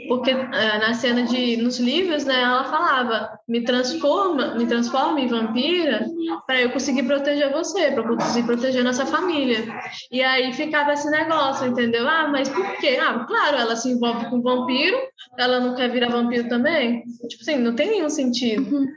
Porque 0.08 0.32
é, 0.32 0.78
na 0.80 0.94
cena 0.94 1.24
de 1.24 1.58
nos 1.58 1.80
livros, 1.80 2.26
né, 2.26 2.42
ela 2.42 2.64
falava: 2.66 3.40
"Me 3.48 3.64
transforma, 3.64 4.56
me 4.56 4.66
transforma 4.66 5.20
em 5.20 5.28
vampira 5.28 6.06
para 6.46 6.62
eu 6.62 6.72
conseguir 6.72 7.04
proteger 7.04 7.52
você, 7.52 7.92
para 7.92 8.04
conseguir 8.04 8.46
proteger 8.46 8.84
nossa 8.84 9.06
família". 9.06 9.66
E 10.12 10.22
aí 10.22 10.54
ficava 10.54 10.94
esse 10.94 11.10
negócio, 11.10 11.68
entendeu? 11.68 12.08
Ah, 12.08 12.28
mas 12.28 12.50
por 12.50 12.78
quê? 12.78 12.98
Ah, 13.02 13.26
claro, 13.26 13.58
ela 13.58 13.76
se 13.76 13.90
envolve 13.90 14.30
com 14.30 14.42
vampiro, 14.42 14.98
ela 15.38 15.60
não 15.60 15.76
quer 15.76 15.90
virar 15.90 16.10
vampiro 16.10 16.48
também. 16.48 17.04
Tipo 17.28 17.42
assim, 17.42 17.58
não 17.58 17.76
tem 17.76 17.90
nenhum 17.90 18.10
sentido. 18.10 18.76
Uhum. 18.76 18.88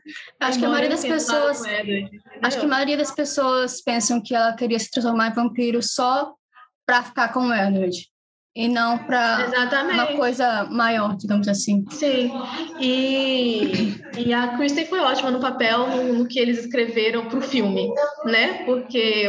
Acho 0.41 0.59
que 0.59 0.65
a 0.65 0.69
maioria 0.69 0.91
das 0.91 1.05
pessoas 1.05 1.63
Acho 2.43 2.59
que 2.59 2.65
a 2.65 2.69
maioria 2.69 2.97
das 2.97 3.11
pessoas 3.11 3.83
pensam 3.83 4.21
que 4.23 4.35
ela 4.35 4.55
queria 4.55 4.79
se 4.79 4.91
transformar 4.91 5.29
em 5.29 5.35
vampiro 5.35 5.83
só 5.83 6.35
para 6.87 7.03
ficar 7.03 7.33
com 7.33 7.49
o 7.49 7.55
Edward 7.55 8.10
e 8.55 8.69
não 8.69 8.99
para 8.99 9.49
uma 9.93 10.07
coisa 10.09 10.65
maior, 10.65 11.17
digamos 11.17 11.47
assim. 11.47 11.85
Sim, 11.91 12.33
e, 12.81 13.95
e 14.19 14.33
a 14.33 14.57
Kristen 14.57 14.87
foi 14.87 15.01
ótima 15.01 15.31
no 15.31 15.41
papel, 15.41 15.87
no, 15.89 16.13
no 16.15 16.27
que 16.27 16.39
eles 16.39 16.59
escreveram 16.59 17.27
para 17.27 17.39
o 17.39 17.43
filme, 17.43 17.93
né? 18.25 18.65
Porque 18.65 19.29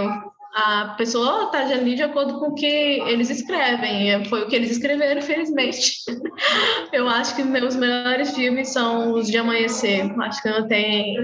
a 0.55 0.95
pessoa 0.97 1.45
está 1.45 1.59
ali 1.59 1.95
de 1.95 2.03
acordo 2.03 2.39
com 2.39 2.47
o 2.47 2.55
que 2.55 2.65
eles 2.65 3.29
escrevem, 3.29 4.25
foi 4.25 4.41
o 4.41 4.47
que 4.47 4.55
eles 4.55 4.71
escreveram, 4.71 5.19
infelizmente. 5.19 5.93
Eu 6.91 7.07
acho 7.07 7.35
que 7.35 7.43
meus 7.43 7.75
melhores 7.75 8.35
filmes 8.35 8.69
são 8.69 9.13
os 9.13 9.27
de 9.27 9.37
amanhecer, 9.37 10.11
acho 10.19 10.41
que 10.41 10.49
não 10.49 10.67
tem 10.67 11.15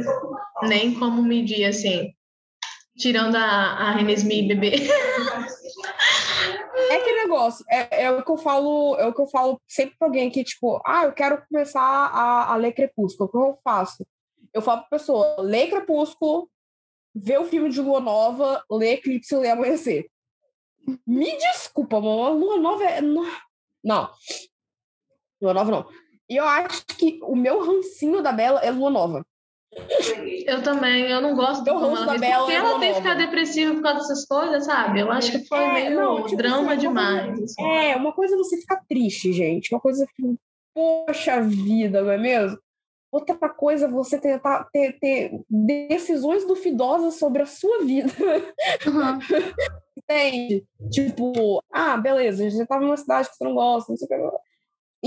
nem 0.63 0.93
como 0.93 1.21
medir, 1.21 1.65
assim, 1.65 2.13
tirando 2.97 3.35
a, 3.35 3.41
a 3.41 3.91
René 3.91 4.13
Smith 4.13 4.47
bebê. 4.47 4.87
É 6.89 6.99
que 6.99 7.11
negócio, 7.13 7.65
é, 7.69 8.03
é, 8.03 8.11
o 8.11 8.23
que 8.23 8.31
eu 8.31 8.37
falo, 8.37 8.95
é 8.97 9.05
o 9.05 9.13
que 9.13 9.21
eu 9.21 9.27
falo 9.27 9.61
sempre 9.67 9.95
pra 9.97 10.07
alguém 10.07 10.29
que, 10.29 10.43
tipo, 10.43 10.81
ah, 10.85 11.03
eu 11.05 11.11
quero 11.11 11.43
começar 11.47 11.81
a, 11.81 12.53
a 12.53 12.55
ler 12.55 12.71
Crepúsculo. 12.71 13.27
O 13.27 13.31
que 13.31 13.37
eu 13.37 13.59
faço? 13.63 14.05
Eu 14.53 14.61
falo 14.61 14.81
pra 14.81 14.97
pessoa, 14.97 15.35
lê 15.39 15.67
Crepúsculo, 15.67 16.49
vê 17.13 17.37
o 17.37 17.45
filme 17.45 17.69
de 17.69 17.81
Lua 17.81 17.99
Nova, 17.99 18.63
lê 18.71 18.93
Eclipse 18.93 19.35
e 19.35 19.37
lê 19.37 19.49
Amanhecer. 19.49 20.09
Me 21.05 21.37
desculpa, 21.37 21.99
mano, 21.99 22.37
Lua 22.37 22.57
Nova 22.57 22.83
é. 22.85 23.01
Não. 23.01 24.09
Lua 25.41 25.53
Nova 25.53 25.71
não. 25.71 25.89
E 26.29 26.35
eu 26.35 26.45
acho 26.45 26.85
que 26.85 27.19
o 27.23 27.35
meu 27.35 27.59
rancinho 27.59 28.21
da 28.21 28.31
Bela 28.31 28.61
é 28.61 28.71
Lua 28.71 28.89
Nova. 28.89 29.25
Eu 30.45 30.63
também, 30.63 31.03
eu 31.03 31.22
não 31.22 31.36
gosto 31.36 31.63
do 31.63 31.74
como 31.74 31.97
ela 31.97 32.18
Bela 32.18 32.45
Porque 32.45 32.53
ela 32.53 32.80
tem 32.80 32.91
que 32.91 32.97
ficar 32.97 33.15
depressiva 33.15 33.74
por 33.74 33.84
causa 33.84 33.99
dessas 33.99 34.26
coisas, 34.26 34.65
sabe? 34.65 35.01
Eu 35.01 35.11
acho 35.11 35.32
que 35.32 35.45
foi 35.45 35.59
é, 35.59 35.74
meio 35.74 36.01
não, 36.01 36.24
tipo, 36.24 36.38
drama 36.38 36.72
assim, 36.72 36.82
demais. 36.82 37.43
Assim. 37.43 37.63
É, 37.63 37.95
uma 37.95 38.13
coisa 38.13 38.36
é 38.36 38.38
você 38.38 38.57
ficar 38.57 38.82
triste, 38.88 39.34
gente. 39.34 39.74
Uma 39.74 39.82
coisa 39.82 40.07
que, 40.15 40.36
poxa 40.74 41.41
vida, 41.41 42.01
não 42.01 42.11
é 42.11 42.18
mesmo? 42.18 42.57
Outra 43.11 43.49
coisa 43.49 43.86
é 43.86 43.89
você 43.89 44.20
tentar 44.20 44.68
ter, 44.72 44.97
ter 44.99 45.32
decisões 45.49 46.45
duvidosas 46.45 47.15
sobre 47.15 47.41
a 47.41 47.45
sua 47.45 47.84
vida. 47.84 48.11
Uhum. 48.86 49.20
Entende? 49.97 50.65
Tipo, 50.91 51.61
ah, 51.72 51.97
beleza, 51.97 52.49
você 52.49 52.65
tava 52.65 52.84
numa 52.84 52.97
cidade 52.97 53.30
que 53.30 53.36
você 53.36 53.43
não 53.43 53.53
gosta, 53.53 53.91
não 53.91 53.97
sei 53.97 54.05
o 54.05 54.09
que. 54.09 54.38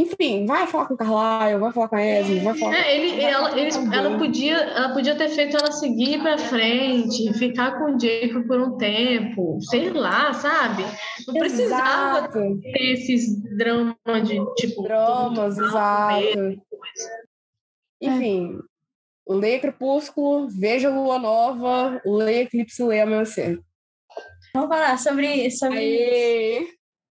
Enfim, 0.00 0.46
vai 0.46 0.66
falar 0.66 0.86
com 0.86 0.94
o 0.94 0.96
Carlyle, 0.96 1.60
vai 1.60 1.72
falar 1.72 1.88
com 1.88 1.96
a 1.96 2.02
Esme, 2.02 2.40
vai 2.40 2.56
falar 2.56 2.74
é, 2.74 2.96
ele, 2.96 3.22
ela, 3.22 3.60
eles, 3.60 3.76
ela, 3.76 4.16
podia, 4.16 4.56
ela 4.56 4.94
podia 4.94 5.14
ter 5.14 5.28
feito 5.28 5.58
ela 5.58 5.70
seguir 5.72 6.22
para 6.22 6.38
frente, 6.38 7.34
ficar 7.34 7.78
com 7.78 7.94
o 7.94 8.00
Jacob 8.00 8.46
por 8.46 8.58
um 8.62 8.78
tempo, 8.78 9.58
sei 9.60 9.90
lá, 9.90 10.32
sabe? 10.32 10.84
Não 11.28 11.34
precisava 11.34 12.28
ter 12.28 12.92
esses 12.92 13.42
dramas 13.58 13.96
de 14.26 14.54
tipo. 14.54 14.82
Dramas, 14.84 15.58
exato. 15.58 16.62
Enfim, 18.00 18.58
é. 19.28 19.34
lê 19.34 19.58
Crepúsculo, 19.58 20.48
veja 20.48 20.88
Lua 20.88 21.18
Nova, 21.18 22.00
lê 22.06 22.42
Eclipse, 22.42 22.82
lê 22.82 23.02
Amanhecer. 23.02 23.60
Vamos 24.54 24.70
falar 24.70 24.98
sobre. 24.98 25.50
sobre... 25.50 25.78
Aê. 25.78 26.68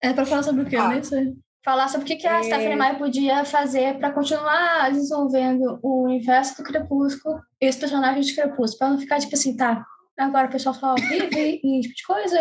É 0.04 0.14
para 0.14 0.26
falar 0.26 0.42
sobre 0.42 0.64
o 0.64 0.66
que? 0.66 0.76
Ah. 0.76 0.86
Eu 0.86 0.90
nem 0.90 1.04
sei 1.04 1.36
falar 1.64 1.88
sobre 1.88 2.06
o 2.06 2.08
que, 2.08 2.16
que 2.16 2.28
a 2.28 2.40
é... 2.40 2.44
Stephanie 2.44 2.76
Meyer 2.76 2.98
podia 2.98 3.46
fazer 3.46 3.98
para 3.98 4.12
continuar 4.12 4.92
desenvolvendo 4.92 5.80
o 5.82 6.04
universo 6.04 6.58
do 6.58 6.64
Crepúsculo 6.64 7.40
e 7.60 7.70
os 7.70 7.76
personagens 7.76 8.28
de 8.28 8.36
Crepúsculo, 8.36 8.78
para 8.78 8.90
não 8.90 9.00
ficar 9.00 9.20
tipo 9.20 9.36
assim, 9.36 9.56
tá, 9.56 9.86
agora 10.18 10.48
o 10.48 10.52
pessoal 10.52 10.76
só 10.76 10.96
vive 10.96 11.62
e 11.64 11.82
tipo 11.82 11.96
de 11.96 12.04
coisa. 12.04 12.40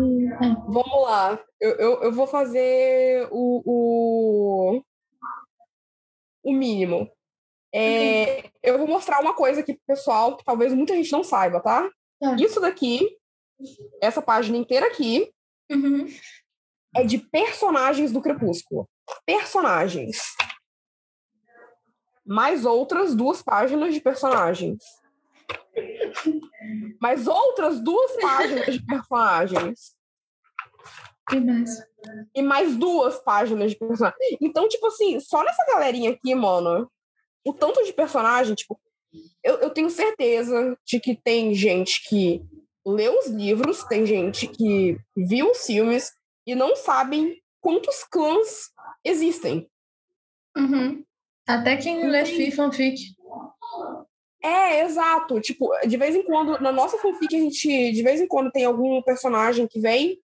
E, 0.00 0.26
é. 0.26 0.54
Vamos 0.66 1.02
lá, 1.02 1.38
eu, 1.60 1.70
eu, 1.70 2.02
eu, 2.02 2.12
vou 2.12 2.26
fazer 2.26 3.28
o, 3.30 3.62
o, 3.64 4.82
o 6.44 6.52
mínimo. 6.52 7.10
É. 7.72 8.48
Eu 8.62 8.78
vou 8.78 8.88
mostrar 8.88 9.20
uma 9.20 9.34
coisa 9.34 9.60
aqui 9.60 9.74
pro 9.74 9.82
pessoal 9.86 10.36
que 10.36 10.44
talvez 10.44 10.72
muita 10.72 10.94
gente 10.94 11.12
não 11.12 11.22
saiba, 11.22 11.60
tá? 11.60 11.88
tá. 12.18 12.34
Isso 12.36 12.60
daqui, 12.60 13.06
essa 14.00 14.22
página 14.22 14.56
inteira 14.56 14.86
aqui, 14.86 15.30
uhum 15.70 16.08
é 16.94 17.04
de 17.04 17.18
personagens 17.18 18.12
do 18.12 18.20
Crepúsculo. 18.20 18.88
Personagens. 19.26 20.18
Mais 22.26 22.64
outras 22.64 23.14
duas 23.14 23.42
páginas 23.42 23.94
de 23.94 24.00
personagens. 24.00 24.82
Mais 27.00 27.26
outras 27.26 27.80
duas 27.80 28.16
páginas 28.20 28.74
de 28.74 28.84
personagens. 28.84 29.96
E 31.32 31.40
mais? 31.40 31.70
E 32.34 32.42
mais 32.42 32.76
duas 32.76 33.18
páginas 33.22 33.72
de 33.72 33.78
personagens. 33.78 34.18
Então, 34.40 34.68
tipo 34.68 34.86
assim, 34.86 35.20
só 35.20 35.42
nessa 35.42 35.64
galerinha 35.66 36.10
aqui, 36.10 36.34
mano, 36.34 36.90
o 37.44 37.52
tanto 37.52 37.84
de 37.84 37.92
personagem, 37.92 38.54
tipo, 38.54 38.78
eu, 39.42 39.56
eu 39.56 39.70
tenho 39.70 39.90
certeza 39.90 40.76
de 40.84 41.00
que 41.00 41.14
tem 41.14 41.54
gente 41.54 42.06
que 42.08 42.42
leu 42.86 43.18
os 43.18 43.26
livros, 43.26 43.84
tem 43.84 44.06
gente 44.06 44.46
que 44.46 44.98
viu 45.16 45.50
os 45.50 45.64
filmes, 45.64 46.12
e 46.48 46.54
não 46.54 46.74
sabem 46.74 47.38
quantos 47.60 48.02
clãs 48.04 48.70
existem. 49.04 49.70
Uhum. 50.56 51.04
Até 51.46 51.76
quem 51.76 52.08
lê 52.08 52.22
e... 52.22 52.50
fanfic. 52.50 53.14
É, 54.42 54.80
exato. 54.82 55.40
Tipo, 55.42 55.70
de 55.86 55.96
vez 55.98 56.16
em 56.16 56.22
quando, 56.22 56.58
na 56.58 56.72
nossa 56.72 56.96
fanfic, 56.96 57.36
a 57.36 57.38
gente, 57.38 57.92
de 57.92 58.02
vez 58.02 58.18
em 58.18 58.26
quando, 58.26 58.50
tem 58.50 58.64
algum 58.64 59.02
personagem 59.02 59.68
que 59.68 59.78
vem 59.78 60.18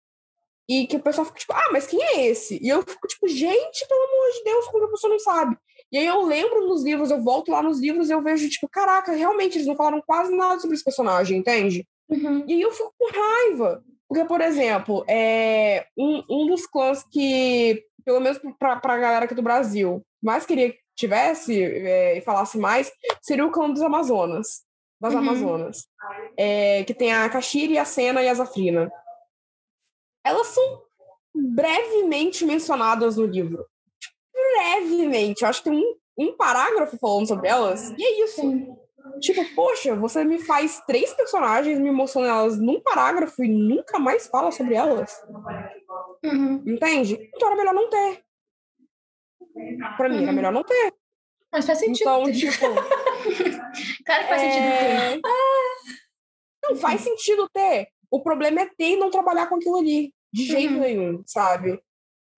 e 0.66 0.87
que 0.87 0.97
o 0.97 1.03
pessoal 1.03 1.27
fica 1.27 1.41
tipo, 1.41 1.53
ah, 1.53 1.68
mas 1.70 1.87
quem 1.87 2.03
é 2.03 2.27
esse? 2.27 2.59
E 2.62 2.70
eu 2.70 2.81
fico 2.83 3.07
tipo, 3.07 3.29
gente, 3.29 3.87
pelo 3.87 4.03
amor 4.03 4.33
de 4.33 4.45
Deus, 4.45 4.68
como 4.68 4.85
a 4.85 4.91
pessoa 4.91 5.12
não 5.12 5.18
sabe? 5.18 5.59
E 5.93 5.99
aí 5.99 6.07
eu 6.07 6.22
lembro 6.22 6.66
nos 6.66 6.83
livros, 6.83 7.11
eu 7.11 7.22
volto 7.22 7.51
lá 7.51 7.62
nos 7.62 7.79
livros 7.81 8.09
e 8.09 8.12
eu 8.12 8.22
vejo, 8.22 8.49
tipo, 8.49 8.66
caraca, 8.66 9.12
realmente 9.12 9.59
eles 9.59 9.66
não 9.66 9.77
falaram 9.77 10.01
quase 10.01 10.35
nada 10.35 10.59
sobre 10.59 10.75
esse 10.75 10.85
personagem, 10.85 11.39
entende? 11.39 11.87
Uhum. 12.09 12.45
E 12.49 12.55
aí 12.55 12.62
eu 12.62 12.72
fico 12.72 12.95
com 12.99 13.11
raiva. 13.12 13.85
Porque, 14.14 14.28
por 14.28 14.40
exemplo, 14.40 15.04
é, 15.08 15.88
um, 15.98 16.22
um 16.30 16.46
dos 16.46 16.68
clãs 16.68 17.02
que, 17.02 17.84
pelo 18.04 18.20
menos 18.20 18.40
para 18.60 18.78
a 18.80 18.96
galera 18.96 19.24
aqui 19.24 19.34
do 19.34 19.42
Brasil, 19.42 20.06
mais 20.22 20.46
queria 20.46 20.70
que 20.70 20.78
tivesse 20.96 21.60
é, 21.60 22.16
e 22.16 22.20
falasse 22.20 22.56
mais, 22.56 22.92
seria 23.20 23.44
o 23.44 23.50
clã 23.50 23.68
dos 23.68 23.82
Amazonas. 23.82 24.62
Das 25.00 25.12
uhum. 25.12 25.18
Amazonas. 25.18 25.88
É, 26.38 26.84
que 26.84 26.94
tem 26.94 27.12
a 27.12 27.28
Kashiri, 27.28 27.76
a 27.76 27.84
Sena 27.84 28.22
e 28.22 28.28
a 28.28 28.34
Zafrina. 28.34 28.88
Elas 30.24 30.46
são 30.46 30.82
brevemente 31.34 32.46
mencionadas 32.46 33.16
no 33.16 33.26
livro. 33.26 33.66
Brevemente. 34.32 35.42
Eu 35.42 35.48
acho 35.48 35.60
que 35.60 35.70
tem 35.70 35.76
um, 35.76 35.96
um 36.16 36.36
parágrafo 36.36 36.96
falando 36.98 37.26
sobre 37.26 37.48
elas. 37.48 37.90
E 37.98 38.04
é 38.04 38.24
isso. 38.24 38.42
Sim. 38.42 38.76
Tipo, 39.20 39.44
poxa, 39.55 39.94
você 39.94 40.24
me 40.24 40.38
faz 40.38 40.82
três 40.86 41.12
personagens, 41.12 41.78
me 41.78 41.88
emociona 41.88 42.28
elas 42.28 42.59
num 42.59 42.80
parágrafo 42.80 43.44
e 43.44 43.48
nunca 43.48 43.98
mais 43.98 44.26
fala 44.26 44.50
sobre 44.50 44.74
elas. 44.74 45.22
Uhum. 46.24 46.62
Entende? 46.66 47.30
Então 47.34 47.48
era 47.48 47.57
melhor 47.57 47.74
não 47.74 47.90
ter. 47.90 48.22
Pra 49.96 50.09
mim, 50.09 50.16
uhum. 50.16 50.22
era 50.22 50.32
melhor 50.32 50.52
não 50.52 50.64
ter. 50.64 50.94
Mas 51.52 51.66
faz 51.66 51.78
sentido. 51.78 52.09
Então, 52.09 52.32
tipo. 52.32 52.66
Cara, 54.05 54.22
que 54.24 54.28
faz 54.28 54.42
é... 54.42 54.50
sentido 54.50 54.70
ter. 54.78 55.20
Não 56.64 56.76
faz 56.76 57.00
sentido 57.02 57.48
ter. 57.52 57.88
O 58.11 58.22
problema 58.22 58.62
é 58.62 58.66
ter 58.66 58.92
e 58.92 58.96
não 58.96 59.11
trabalhar 59.11 59.48
com 59.48 59.57
aquilo 59.57 59.78
ali. 59.78 60.12
De 60.32 60.44
jeito 60.44 60.74
uhum. 60.74 60.80
nenhum, 60.80 61.22
sabe? 61.26 61.80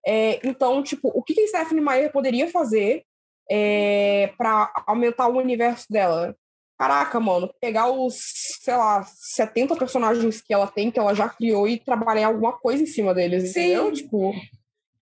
É, 0.04 0.46
então, 0.46 0.82
tipo, 0.82 1.08
o 1.08 1.22
que 1.22 1.40
a 1.40 1.46
Stephanie 1.46 1.82
Meyer 1.82 2.12
poderia 2.12 2.50
fazer 2.50 3.04
é, 3.50 4.32
para 4.36 4.70
aumentar 4.86 5.28
o 5.28 5.38
universo 5.38 5.86
dela. 5.90 6.36
Caraca, 6.78 7.18
mano, 7.18 7.50
pegar 7.58 7.90
os, 7.90 8.20
sei 8.60 8.76
lá, 8.76 9.02
70 9.02 9.76
personagens 9.76 10.42
que 10.42 10.52
ela 10.52 10.66
tem, 10.66 10.90
que 10.90 10.98
ela 10.98 11.14
já 11.14 11.28
criou, 11.28 11.66
e 11.66 11.78
trabalhar 11.78 12.26
alguma 12.26 12.52
coisa 12.52 12.82
em 12.82 12.86
cima 12.86 13.14
deles, 13.14 13.52
Sim. 13.52 13.60
entendeu? 13.60 13.92
Tipo, 13.92 14.34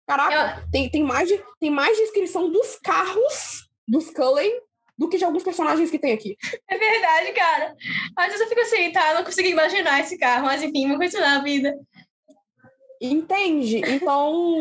caraca, 0.07 0.65
tem, 0.71 0.89
tem, 0.89 1.03
mais 1.03 1.29
de, 1.29 1.43
tem 1.59 1.71
mais 1.71 1.97
descrição 1.97 2.49
dos 2.49 2.77
carros 2.77 3.69
dos 3.89 4.09
Cullen 4.11 4.53
do 4.97 5.09
que 5.09 5.19
de 5.19 5.25
alguns 5.25 5.43
personagens 5.43 5.91
que 5.91 5.99
tem 5.99 6.13
aqui. 6.13 6.37
É 6.71 6.79
verdade, 6.79 7.33
cara. 7.33 7.77
Às 8.17 8.27
vezes 8.27 8.41
eu 8.41 8.49
fico 8.49 8.61
assim, 8.61 8.93
tá? 8.93 9.11
Eu 9.11 9.17
não 9.17 9.25
consigo 9.25 9.49
imaginar 9.49 10.01
esse 10.01 10.17
carro, 10.17 10.47
mas 10.47 10.63
enfim, 10.63 10.87
uma 10.87 10.97
coisa 10.97 11.21
na 11.21 11.43
vida. 11.43 11.75
Entende? 13.01 13.83
Então, 13.87 14.61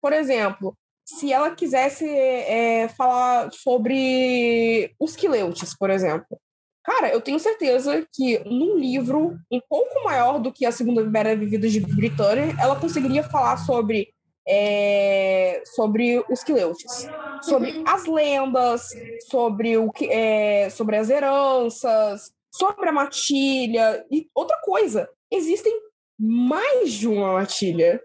por 0.00 0.12
exemplo, 0.12 0.76
se 1.18 1.32
ela 1.32 1.50
quisesse 1.50 2.08
é, 2.08 2.88
falar 2.88 3.52
sobre 3.52 4.94
os 4.98 5.14
Quileutes, 5.14 5.76
por 5.76 5.90
exemplo. 5.90 6.40
Cara, 6.82 7.10
eu 7.10 7.20
tenho 7.20 7.38
certeza 7.38 8.06
que 8.12 8.38
num 8.44 8.76
livro 8.76 9.38
um 9.50 9.60
pouco 9.68 10.02
maior 10.04 10.40
do 10.40 10.52
que 10.52 10.64
a 10.66 10.72
Segunda 10.72 11.06
Era 11.18 11.36
Vivida 11.36 11.68
de 11.68 11.80
Britânia, 11.80 12.56
ela 12.58 12.74
conseguiria 12.74 13.22
falar 13.22 13.56
sobre, 13.58 14.12
é, 14.48 15.62
sobre 15.76 16.24
os 16.28 16.42
Quileutes, 16.42 17.08
sobre 17.42 17.84
as 17.86 18.06
lendas, 18.06 18.88
sobre, 19.30 19.76
o 19.76 19.92
que, 19.92 20.06
é, 20.06 20.70
sobre 20.70 20.96
as 20.96 21.10
heranças, 21.10 22.32
sobre 22.50 22.88
a 22.88 22.92
matilha 22.92 24.04
e 24.10 24.28
outra 24.34 24.56
coisa. 24.64 25.08
Existem 25.30 25.72
mais 26.18 26.92
de 26.92 27.06
uma 27.06 27.34
matilha. 27.34 28.02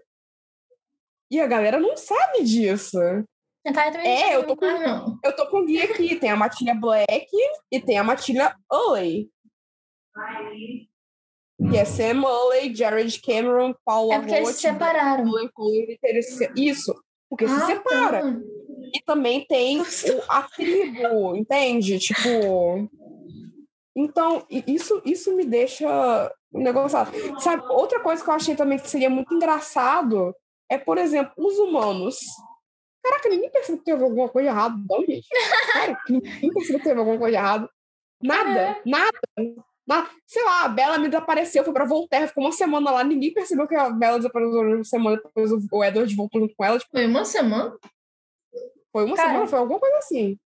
E 1.30 1.40
a 1.40 1.46
galera 1.46 1.78
não 1.78 1.96
sabe 1.96 2.42
disso. 2.44 2.98
É, 4.04 4.34
eu 4.36 4.46
tô 4.46 4.56
com, 4.56 4.64
Ah, 4.64 4.78
não. 4.78 5.18
eu 5.22 5.36
tô 5.36 5.46
com 5.48 5.58
o 5.58 5.64
guia 5.66 5.84
aqui. 5.84 6.16
Tem 6.16 6.30
a 6.30 6.36
matilha 6.36 6.74
Black 6.74 7.26
e 7.70 7.80
tem 7.80 7.98
a 7.98 8.04
matilha 8.04 8.54
Ulley. 8.72 9.28
Que 11.70 11.76
é 11.76 11.84
Sam 11.84 12.22
Ulley, 12.24 12.74
Jared 12.74 13.20
Cameron, 13.20 13.74
Paula 13.84 14.14
É 14.14 14.18
porque 14.20 14.34
eles 14.34 14.48
se 14.56 14.62
separaram. 14.62 15.24
Isso, 16.56 16.94
porque 17.28 17.46
se 17.48 17.54
Ah, 17.54 17.66
separa. 17.66 18.22
tá. 18.22 18.40
E 18.94 19.02
também 19.04 19.44
tem 19.46 19.80
o- 19.82 19.84
a 20.28 20.42
tribo, 20.44 21.36
entende? 21.36 21.98
Tipo. 21.98 22.88
Então, 23.94 24.46
isso, 24.66 25.02
isso 25.04 25.34
me 25.34 25.44
deixa 25.44 26.32
um 26.54 26.60
negócio. 26.62 26.96
Sabe, 27.40 27.62
outra 27.68 28.00
coisa 28.00 28.22
que 28.22 28.30
eu 28.30 28.34
achei 28.34 28.54
também 28.54 28.78
que 28.78 28.88
seria 28.88 29.10
muito 29.10 29.34
engraçado 29.34 30.34
é, 30.70 30.78
por 30.78 30.98
exemplo, 30.98 31.32
os 31.36 31.58
humanos. 31.58 32.18
Caraca, 33.02 33.28
ninguém 33.28 33.50
percebeu 33.50 33.78
que 33.78 33.84
teve 33.84 34.02
alguma 34.04 34.28
coisa 34.28 34.48
errada, 34.48 34.74
não, 34.88 35.00
gente. 35.04 35.26
Cara, 35.72 35.98
ninguém 36.08 36.50
percebeu 36.52 36.78
que 36.78 36.84
teve 36.88 36.98
alguma 37.00 37.18
coisa 37.18 37.36
errada. 37.36 37.70
Nada, 38.22 38.80
nada. 38.84 39.10
nada. 39.86 40.10
Sei 40.26 40.42
lá, 40.44 40.64
a 40.64 40.68
Bela 40.68 40.98
me 40.98 41.08
desapareceu, 41.08 41.64
foi 41.64 41.72
pra 41.72 41.84
Volterra, 41.86 42.26
ficou 42.26 42.44
uma 42.44 42.52
semana 42.52 42.90
lá, 42.90 43.04
ninguém 43.04 43.32
percebeu 43.32 43.66
que 43.68 43.74
a 43.76 43.88
Bela 43.90 44.18
desapareceu 44.18 44.60
uma 44.60 44.84
semana, 44.84 45.16
depois 45.16 45.50
o- 45.52 45.84
Edward 45.84 46.14
voltou 46.16 46.40
junto 46.40 46.54
com 46.56 46.64
ela. 46.64 46.78
Tipo, 46.78 46.90
Foi 46.92 47.06
uma 47.06 47.24
semana? 47.24 47.76
foi 48.92 49.04
uma 49.04 49.16
Cara, 49.16 49.28
semana, 49.28 49.46
foi 49.46 49.58
alguma 49.58 49.78
coisa 49.80 49.96
assim. 49.98 50.36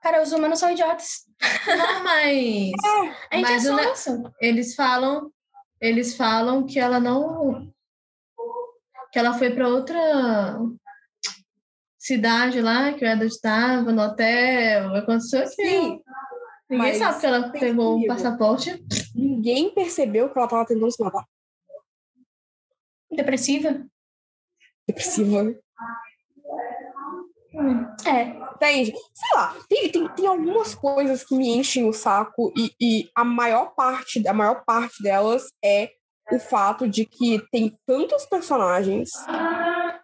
Cara, 0.00 0.22
os 0.22 0.30
humanos 0.32 0.60
são 0.60 0.70
idiotas. 0.70 1.24
Não, 1.66 2.04
mas 2.04 2.72
A 3.30 3.36
gente 3.36 3.42
Mas 3.50 3.66
é 3.66 3.94
sonso. 3.94 4.32
eles 4.40 4.74
falam, 4.76 5.30
eles 5.80 6.16
falam 6.16 6.64
que 6.64 6.78
ela 6.78 7.00
não 7.00 7.68
que 9.12 9.18
ela 9.18 9.34
foi 9.34 9.50
para 9.50 9.68
outra 9.68 10.58
cidade 11.98 12.60
lá, 12.60 12.92
que 12.92 13.04
o 13.04 13.08
Edward 13.08 13.26
estava 13.26 13.92
no 13.92 14.02
hotel, 14.02 14.94
aconteceu 14.94 15.40
aquilo. 15.40 15.68
Sim, 15.68 16.02
Ninguém 16.68 16.94
sabe 16.94 17.20
que 17.20 17.26
ela 17.26 17.50
pegou 17.50 17.98
o 17.98 18.06
passaporte. 18.06 18.84
ninguém 19.14 19.72
percebeu 19.74 20.30
que 20.30 20.38
ela 20.38 20.48
tava 20.48 20.66
tentando 20.66 20.90
se 20.90 21.02
matar. 21.02 21.24
Depressiva. 23.10 23.86
Depressiva. 24.86 25.54
É. 28.06 28.22
Entende? 28.54 28.92
Sei 29.14 29.34
lá, 29.34 29.56
tem, 29.68 29.90
tem, 29.90 30.08
tem 30.08 30.26
algumas 30.26 30.74
coisas 30.74 31.24
que 31.24 31.34
me 31.34 31.48
enchem 31.48 31.88
o 31.88 31.92
saco 31.92 32.52
e, 32.56 32.72
e 32.80 33.10
a 33.14 33.24
maior 33.24 33.74
parte, 33.74 34.26
a 34.26 34.34
maior 34.34 34.64
parte 34.64 35.02
delas 35.02 35.50
é 35.64 35.92
o 36.30 36.38
fato 36.38 36.88
de 36.88 37.04
que 37.04 37.42
tem 37.50 37.76
tantos 37.86 38.26
personagens 38.26 39.10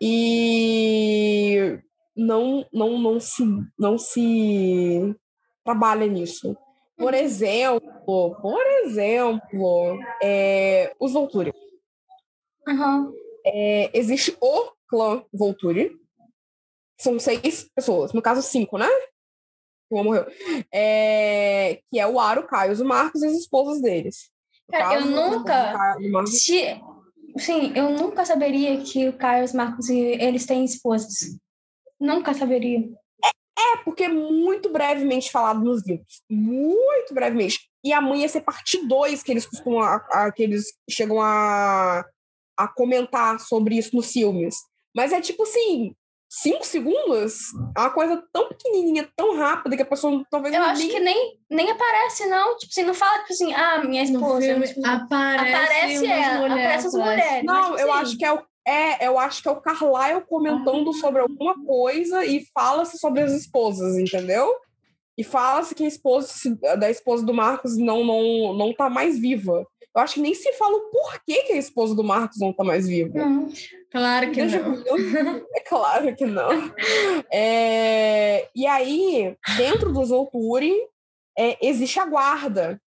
e 0.00 1.78
não, 2.16 2.66
não, 2.72 2.98
não, 2.98 3.20
se, 3.20 3.44
não 3.78 3.98
se 3.98 5.14
trabalha 5.64 6.06
nisso. 6.06 6.56
Por 6.96 7.12
exemplo, 7.12 8.36
por 8.40 8.64
exemplo, 8.84 9.98
é, 10.22 10.94
os 11.00 11.12
Volturi. 11.12 11.52
Aham. 12.66 13.12
É, 13.44 13.90
existe 13.98 14.36
o 14.40 14.70
clã 14.88 15.24
Volturi. 15.32 15.92
São 16.98 17.18
seis 17.18 17.68
pessoas, 17.74 18.12
no 18.12 18.22
caso 18.22 18.40
cinco, 18.40 18.78
né? 18.78 18.88
Uma 19.90 20.04
morreu. 20.04 20.26
É, 20.72 21.80
que 21.90 21.98
é 21.98 22.06
o 22.06 22.18
Aro, 22.18 22.42
o 22.42 22.46
Caio, 22.46 22.80
o 22.80 22.84
Marcos 22.84 23.22
e 23.22 23.26
as 23.26 23.34
esposas 23.34 23.82
deles. 23.82 24.30
Cara, 24.70 24.94
eu 24.94 25.00
nunca- 25.06 25.72
Se... 26.26 26.80
Sim, 27.38 27.72
eu 27.74 27.90
nunca 27.90 28.24
saberia 28.24 28.80
que 28.82 29.08
o 29.08 29.12
Caio, 29.16 29.44
os 29.44 29.52
Marcos 29.52 29.88
e 29.88 29.98
eles 29.98 30.46
têm 30.46 30.64
esposas. 30.64 31.36
Nunca 32.00 32.32
saberia. 32.34 32.88
É 33.58 33.76
porque 33.84 34.04
é 34.04 34.08
muito 34.08 34.70
brevemente 34.70 35.30
falado 35.30 35.60
nos 35.62 35.84
livros. 35.86 36.22
Muito 36.30 37.12
brevemente. 37.12 37.60
E 37.84 37.92
a 37.92 38.00
mãe 38.00 38.20
ia 38.22 38.28
ser 38.28 38.40
parte 38.42 38.86
2 38.86 39.22
que 39.22 39.32
eles 39.32 39.46
costumam. 39.46 39.80
A, 39.80 39.96
a- 40.10 40.32
que 40.32 40.42
eles 40.42 40.72
chegam 40.88 41.20
a, 41.20 42.04
a 42.58 42.68
comentar 42.68 43.38
sobre 43.40 43.76
isso 43.76 43.94
nos 43.96 44.10
filmes. 44.12 44.56
Mas 44.94 45.12
é 45.12 45.20
tipo 45.20 45.42
assim. 45.42 45.94
Cinco 46.42 46.66
segundos? 46.66 47.52
É 47.76 47.80
uma 47.80 47.90
coisa 47.90 48.20
tão 48.32 48.48
pequenininha, 48.48 49.08
tão 49.14 49.36
rápida, 49.36 49.76
que 49.76 49.82
a 49.82 49.86
pessoa 49.86 50.24
talvez 50.28 50.52
Eu 50.52 50.60
não 50.60 50.68
acho 50.68 50.80
nem 50.80 50.90
que 50.90 50.98
nem, 50.98 51.38
nem 51.48 51.70
aparece, 51.70 52.26
não. 52.26 52.56
Tipo 52.56 52.72
assim, 52.72 52.82
não 52.82 52.94
fala, 52.94 53.20
tipo 53.20 53.32
assim, 53.34 53.54
ah, 53.54 53.84
minha 53.84 54.02
esposa. 54.02 54.40
filme 54.40 54.66
tipo, 54.66 54.84
aparece, 54.84 55.54
aparece 55.54 56.06
ela, 56.06 56.46
aparece 56.46 56.86
as 56.88 56.94
mulheres. 56.94 57.44
Não, 57.44 57.70
mas, 57.70 57.80
eu 57.80 57.86
tipo 57.86 57.92
acho 57.92 58.02
assim, 58.02 58.18
que 58.18 58.24
é 58.24 58.32
o. 58.32 58.42
É, 58.66 59.06
eu 59.06 59.18
acho 59.18 59.42
que 59.42 59.48
é 59.48 59.50
o 59.52 59.60
Carlyle 59.60 60.26
comentando 60.26 60.92
sobre 60.94 61.20
alguma 61.20 61.54
coisa 61.64 62.24
e 62.24 62.44
fala-se 62.52 62.98
sobre 62.98 63.20
as 63.20 63.32
esposas, 63.32 63.96
entendeu? 63.96 64.52
E 65.16 65.22
fala-se 65.22 65.74
que 65.74 65.84
a 65.84 65.88
esposa 65.88 66.32
da 66.76 66.90
esposa 66.90 67.24
do 67.24 67.32
Marcos 67.32 67.76
não, 67.76 68.02
não, 68.02 68.54
não 68.54 68.72
tá 68.74 68.90
mais 68.90 69.16
viva. 69.16 69.64
Eu 69.94 70.02
acho 70.02 70.14
que 70.14 70.20
nem 70.20 70.34
se 70.34 70.52
fala 70.54 70.76
o 70.76 70.90
porquê 70.90 71.42
que 71.42 71.52
a 71.52 71.56
esposa 71.56 71.94
do 71.94 72.02
Marcos 72.02 72.40
não 72.40 72.52
tá 72.52 72.64
mais 72.64 72.88
viva. 72.88 73.16
Não. 73.16 73.48
Claro 73.94 74.32
que 74.32 74.42
não. 74.42 74.74
É 75.54 75.60
claro 75.60 76.16
que 76.16 76.26
não. 76.26 76.48
É, 77.32 78.48
E 78.52 78.66
aí, 78.66 79.36
dentro 79.56 79.92
dos 79.92 80.08
Volturi, 80.08 80.74
é, 81.38 81.56
existe 81.64 82.00
a 82.00 82.04
guarda. 82.04 82.80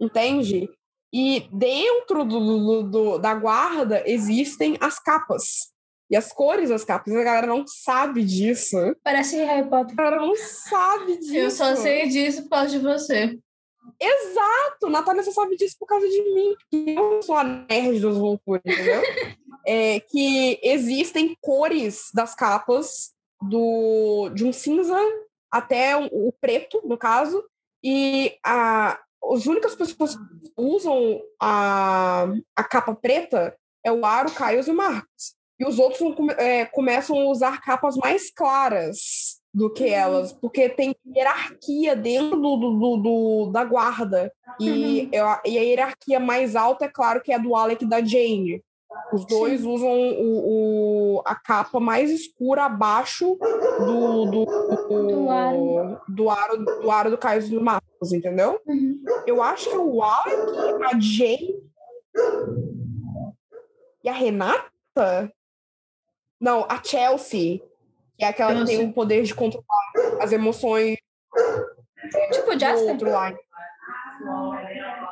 Entende? 0.00 0.68
E 1.12 1.48
dentro 1.52 2.24
do, 2.24 2.40
do- 2.40 2.82
do- 2.90 3.18
da 3.18 3.34
guarda 3.34 4.02
existem 4.04 4.76
as 4.80 4.98
capas. 4.98 5.72
E 6.10 6.16
as 6.16 6.32
cores 6.32 6.68
das 6.70 6.84
capas. 6.84 7.14
A 7.14 7.22
galera 7.24 7.46
não 7.46 7.64
sabe 7.66 8.24
disso. 8.24 8.76
Parece 9.02 9.36
Harry 9.36 9.68
Potter. 9.68 9.92
A 9.92 10.02
galera 10.02 10.20
não 10.22 10.34
sabe 10.36 11.18
disso. 11.18 11.34
Eu 11.36 11.50
só 11.50 11.74
sei 11.76 12.08
disso 12.08 12.42
por 12.42 12.50
causa 12.50 12.70
de 12.70 12.78
você. 12.78 13.38
Exato! 14.00 14.88
Natália 14.88 15.22
só 15.22 15.32
sabe 15.32 15.56
disso 15.56 15.76
por 15.78 15.86
causa 15.86 16.08
de 16.08 16.22
mim, 16.22 16.54
porque 16.58 16.90
eu 16.90 17.22
sou 17.22 17.36
a 17.36 17.44
nerd 17.44 18.00
dos 18.00 18.16
Volturi, 18.16 18.60
entendeu? 18.64 19.02
é, 19.66 20.00
que 20.00 20.60
existem 20.62 21.36
cores 21.40 22.10
das 22.14 22.34
capas 22.34 23.12
do, 23.40 24.30
de 24.34 24.44
um 24.44 24.52
cinza 24.52 24.96
até 25.50 25.96
o, 25.96 26.28
o 26.28 26.32
preto, 26.32 26.80
no 26.84 26.96
caso, 26.96 27.44
e 27.82 28.36
a, 28.44 28.98
as 29.32 29.46
únicas 29.46 29.74
pessoas 29.74 30.16
que 30.16 30.52
usam 30.56 31.20
a, 31.40 32.26
a 32.54 32.64
capa 32.64 32.94
preta 32.94 33.56
é 33.84 33.92
o 33.92 34.04
Aro, 34.04 34.28
o 34.28 34.34
Caio 34.34 34.62
e 34.64 34.70
o 34.70 34.74
Marcos. 34.74 35.34
E 35.58 35.66
os 35.66 35.78
outros 35.78 36.00
é, 36.36 36.66
começam 36.66 37.18
a 37.18 37.30
usar 37.30 37.62
capas 37.62 37.96
mais 37.96 38.30
claras 38.30 39.40
do 39.56 39.70
que 39.70 39.88
elas, 39.88 40.34
porque 40.34 40.68
tem 40.68 40.94
hierarquia 41.16 41.96
dentro 41.96 42.36
do, 42.38 42.56
do- 42.58 42.96
do- 42.98 43.50
da 43.50 43.64
guarda. 43.64 44.30
E, 44.60 45.08
eu- 45.10 45.24
e 45.46 45.56
a 45.58 45.62
hierarquia 45.62 46.20
mais 46.20 46.54
alta, 46.54 46.84
é 46.84 46.88
claro, 46.88 47.22
que 47.22 47.32
é 47.32 47.36
a 47.36 47.38
do 47.38 47.56
Alec 47.56 47.82
e 47.82 47.88
da 47.88 48.04
Jane. 48.04 48.62
Os 49.14 49.24
dois 49.26 49.64
usam 49.64 49.90
o, 49.90 51.16
o- 51.16 51.22
a 51.24 51.34
capa 51.34 51.80
mais 51.80 52.10
escura 52.10 52.64
abaixo 52.66 53.36
do, 53.78 54.26
do, 54.26 54.44
do, 54.44 55.06
Do 55.06 55.30
aro. 55.30 56.00
do 56.06 56.28
aro 56.30 56.64
do 56.82 56.90
aro 56.90 57.10
do 57.10 57.18
Caio 57.18 57.48
do 57.48 57.60
Marcos, 57.62 58.12
entendeu? 58.12 58.60
Uhum. 58.66 59.02
Eu 59.26 59.42
acho 59.42 59.70
que 59.70 59.76
o 59.76 60.02
Alec, 60.02 60.84
a 60.84 61.00
Jane 61.00 61.56
e 64.04 64.08
a 64.08 64.12
Renata. 64.12 65.32
Não, 66.38 66.66
a 66.68 66.82
Chelsea. 66.84 67.62
Que 68.18 68.24
é 68.24 68.28
aquela 68.28 68.52
que 68.52 68.60
Nossa. 68.60 68.72
tem 68.72 68.84
o 68.88 68.92
poder 68.92 69.22
de 69.22 69.34
controlar 69.34 69.64
as 70.20 70.32
emoções 70.32 70.96
Tipo, 72.32 72.54
do 72.54 72.60
Jasper. 72.60 72.88
outro 72.90 73.10
lá. 73.10 73.34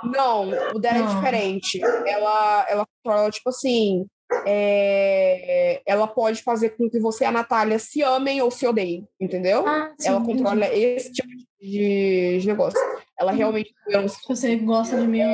Não, 0.04 0.48
o 0.74 0.78
dela 0.78 0.98
é 0.98 1.14
diferente. 1.14 1.80
Ela, 2.06 2.66
ela 2.68 2.86
controla, 3.02 3.30
tipo 3.30 3.48
assim. 3.50 4.06
é, 4.46 5.82
Ela 5.86 6.06
pode 6.06 6.42
fazer 6.42 6.70
com 6.70 6.88
que 6.88 6.98
você 7.00 7.24
e 7.24 7.26
a 7.26 7.32
Natália 7.32 7.78
se 7.78 8.00
amem 8.02 8.40
ou 8.42 8.50
se 8.50 8.66
odeiem, 8.66 9.06
entendeu? 9.20 9.66
Ah, 9.66 9.92
sim, 9.98 10.08
ela 10.08 10.18
entendi. 10.20 10.38
controla 10.38 10.66
esse 10.74 11.12
tipo 11.12 11.28
de, 11.60 12.38
de 12.40 12.46
negócio. 12.46 12.78
Ela 13.18 13.32
realmente. 13.32 13.72
eu 13.88 14.02
não 14.02 14.08
sei 14.08 14.18
Você 14.28 14.56
gosta 14.56 14.96
de 15.00 15.06
mim 15.06 15.20
não? 15.22 15.32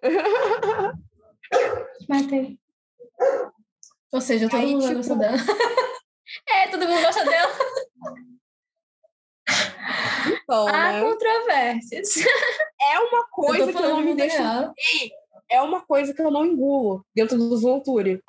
Matei. 2.08 2.58
Ou 4.12 4.20
seja, 4.20 4.48
todo 4.48 4.60
Aí, 4.60 4.72
mundo 4.72 4.82
tipo, 4.82 4.94
gosta 4.96 5.14
dela. 5.16 5.36
É, 6.48 6.68
todo 6.68 6.86
mundo 6.86 7.02
gosta 7.02 7.24
dela. 7.24 7.52
Então, 10.26 10.68
Há 10.68 10.92
né? 10.92 11.02
controvérsias. 11.02 12.14
É 12.82 12.98
uma 12.98 13.26
coisa 13.28 13.64
eu 13.64 13.68
que 13.68 13.76
eu 13.76 13.88
não 13.88 14.00
me 14.00 14.14
deixo. 14.14 14.36
É 15.50 15.60
uma 15.60 15.80
coisa 15.80 16.14
que 16.14 16.22
eu 16.22 16.30
não 16.30 16.46
engulo 16.46 17.04
dentro 17.14 17.36
dos 17.36 17.62
Volturi. 17.62 18.22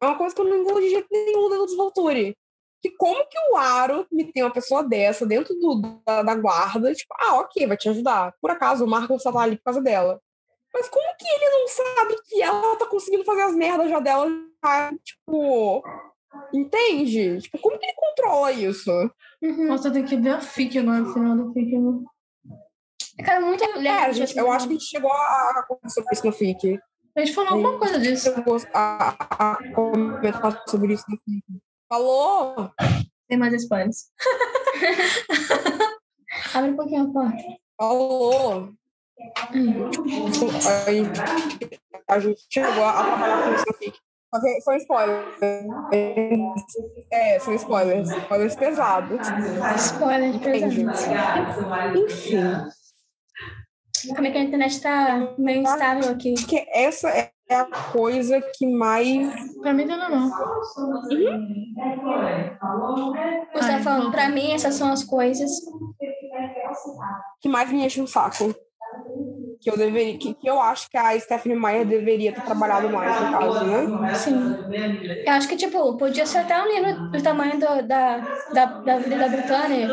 É 0.00 0.06
uma 0.06 0.16
coisa 0.16 0.34
que 0.34 0.40
eu 0.40 0.46
não 0.46 0.56
engulo 0.56 0.80
de 0.80 0.90
jeito 0.90 1.08
nenhum 1.10 1.48
dentro 1.50 1.66
dos 1.66 1.76
Volturi. 1.76 2.36
Que 2.82 2.90
como 2.90 3.26
que 3.26 3.38
o 3.50 3.56
Aro 3.56 4.06
me 4.10 4.32
tem 4.32 4.42
uma 4.42 4.52
pessoa 4.52 4.82
dessa 4.82 5.26
dentro 5.26 5.54
do, 5.54 6.00
da, 6.06 6.22
da 6.22 6.34
guarda? 6.34 6.94
Tipo, 6.94 7.14
ah, 7.18 7.40
ok, 7.40 7.66
vai 7.66 7.76
te 7.76 7.88
ajudar. 7.88 8.34
Por 8.40 8.50
acaso, 8.50 8.84
o 8.84 8.88
Marcos 8.88 9.22
só 9.22 9.30
tá 9.30 9.40
ali 9.40 9.56
por 9.56 9.64
causa 9.64 9.82
dela. 9.82 10.20
Mas 10.72 10.88
como 10.88 11.16
que 11.18 11.26
ele 11.26 11.50
não 11.50 11.68
sabe 11.68 12.16
que 12.24 12.40
ela 12.40 12.76
tá 12.76 12.86
conseguindo 12.86 13.24
fazer 13.24 13.42
as 13.42 13.54
merdas 13.54 13.90
já 13.90 14.00
dela? 14.00 14.26
Tipo, 15.04 15.82
entende? 16.52 17.40
Tipo, 17.42 17.58
como 17.58 17.78
que 17.78 17.86
ele 17.86 17.94
controla 17.94 18.52
isso? 18.52 18.90
Uhum. 19.42 19.66
Nossa, 19.68 19.90
tem 19.90 20.04
que 20.04 20.16
ver 20.16 20.30
a 20.30 20.40
FIC 20.40 20.78
agora, 20.78 21.00
no 21.00 21.12
final 21.12 21.36
do 21.36 21.52
FIC. 21.52 21.78
né? 21.78 22.00
Cara, 23.24 23.40
muito 23.40 23.62
É, 23.64 24.04
a 24.04 24.12
gente, 24.12 24.36
eu 24.36 24.50
acho 24.50 24.66
que 24.66 24.74
a 24.74 24.78
gente 24.78 24.88
chegou 24.88 25.12
a 25.12 25.64
conversar 25.68 25.90
sobre 25.90 26.14
isso 26.14 26.26
no 26.26 26.32
FIC. 26.32 26.80
A 27.16 27.20
gente 27.20 27.34
falou 27.34 27.50
alguma 27.52 27.78
coisa 27.78 27.98
disso. 27.98 28.30
A, 28.72 29.14
a, 29.30 29.52
a 29.52 29.74
comentar 29.74 30.62
sobre 30.68 30.94
isso 30.94 31.04
no 31.08 31.16
FIC. 31.18 31.42
Falou! 31.88 32.70
Tem 33.28 33.38
mais 33.38 33.52
spoilers. 33.54 34.10
Abre 36.54 36.70
um 36.70 36.76
pouquinho 36.76 37.08
a 37.08 37.12
porta. 37.12 37.42
Falou! 37.76 38.72
Aí, 40.86 41.02
a 42.08 42.18
gente 42.18 42.40
chegou 42.48 42.84
a 42.84 43.04
trabalhar 43.04 43.42
com 43.44 43.54
isso 43.54 43.64
no 43.66 43.74
Que 44.38 44.60
Foi 44.62 44.76
spoiler. 44.76 45.24
É, 47.10 47.38
são 47.40 47.54
spoilers. 47.54 48.10
Spoilers 48.10 48.54
pesados. 48.54 49.26
Spoiler 49.76 50.32
de 50.32 50.38
presente. 50.38 50.86
Enfim, 51.96 52.38
Como 54.14 54.26
é 54.26 54.30
que 54.30 54.38
a 54.38 54.42
internet 54.42 54.80
tá 54.80 55.34
meio 55.36 55.62
instável 55.62 56.10
aqui? 56.10 56.34
que 56.34 56.64
essa 56.72 57.08
é 57.08 57.32
a 57.50 57.64
coisa 57.90 58.40
que 58.56 58.66
mais. 58.66 59.32
Pra 59.60 59.72
mim 59.72 59.86
tá 59.88 59.96
normal. 59.96 60.30
Você 63.52 63.68
tá 63.68 63.80
falando, 63.82 64.12
pra 64.12 64.28
mim, 64.28 64.52
essas 64.52 64.76
são 64.76 64.92
as 64.92 65.02
coisas. 65.02 65.50
que 67.40 67.48
mais 67.48 67.68
me 67.70 67.84
enche 67.84 68.00
um 68.00 68.06
saco. 68.06 68.54
Que 69.60 69.70
eu 69.70 69.76
deveria. 69.76 70.16
Que, 70.18 70.32
que 70.34 70.46
eu 70.48 70.58
acho 70.60 70.88
que 70.90 70.96
a 70.96 71.18
Stephanie 71.20 71.58
Meyer 71.58 71.84
deveria 71.86 72.32
ter 72.32 72.40
trabalhado 72.42 72.88
mais, 72.88 73.20
no 73.20 73.30
caso, 73.38 73.64
né? 73.64 74.14
Sim. 74.14 74.56
Eu 75.26 75.32
acho 75.32 75.48
que, 75.48 75.56
tipo, 75.56 75.96
podia 75.98 76.24
ser 76.24 76.38
até 76.38 76.60
um 76.62 76.66
livro 76.66 77.10
do 77.10 77.22
tamanho 77.22 77.58
do- 77.60 77.86
da, 77.86 78.18
da, 78.54 78.64
da 78.64 78.98
vida 78.98 79.16
da 79.18 79.28
Britânia. 79.28 79.88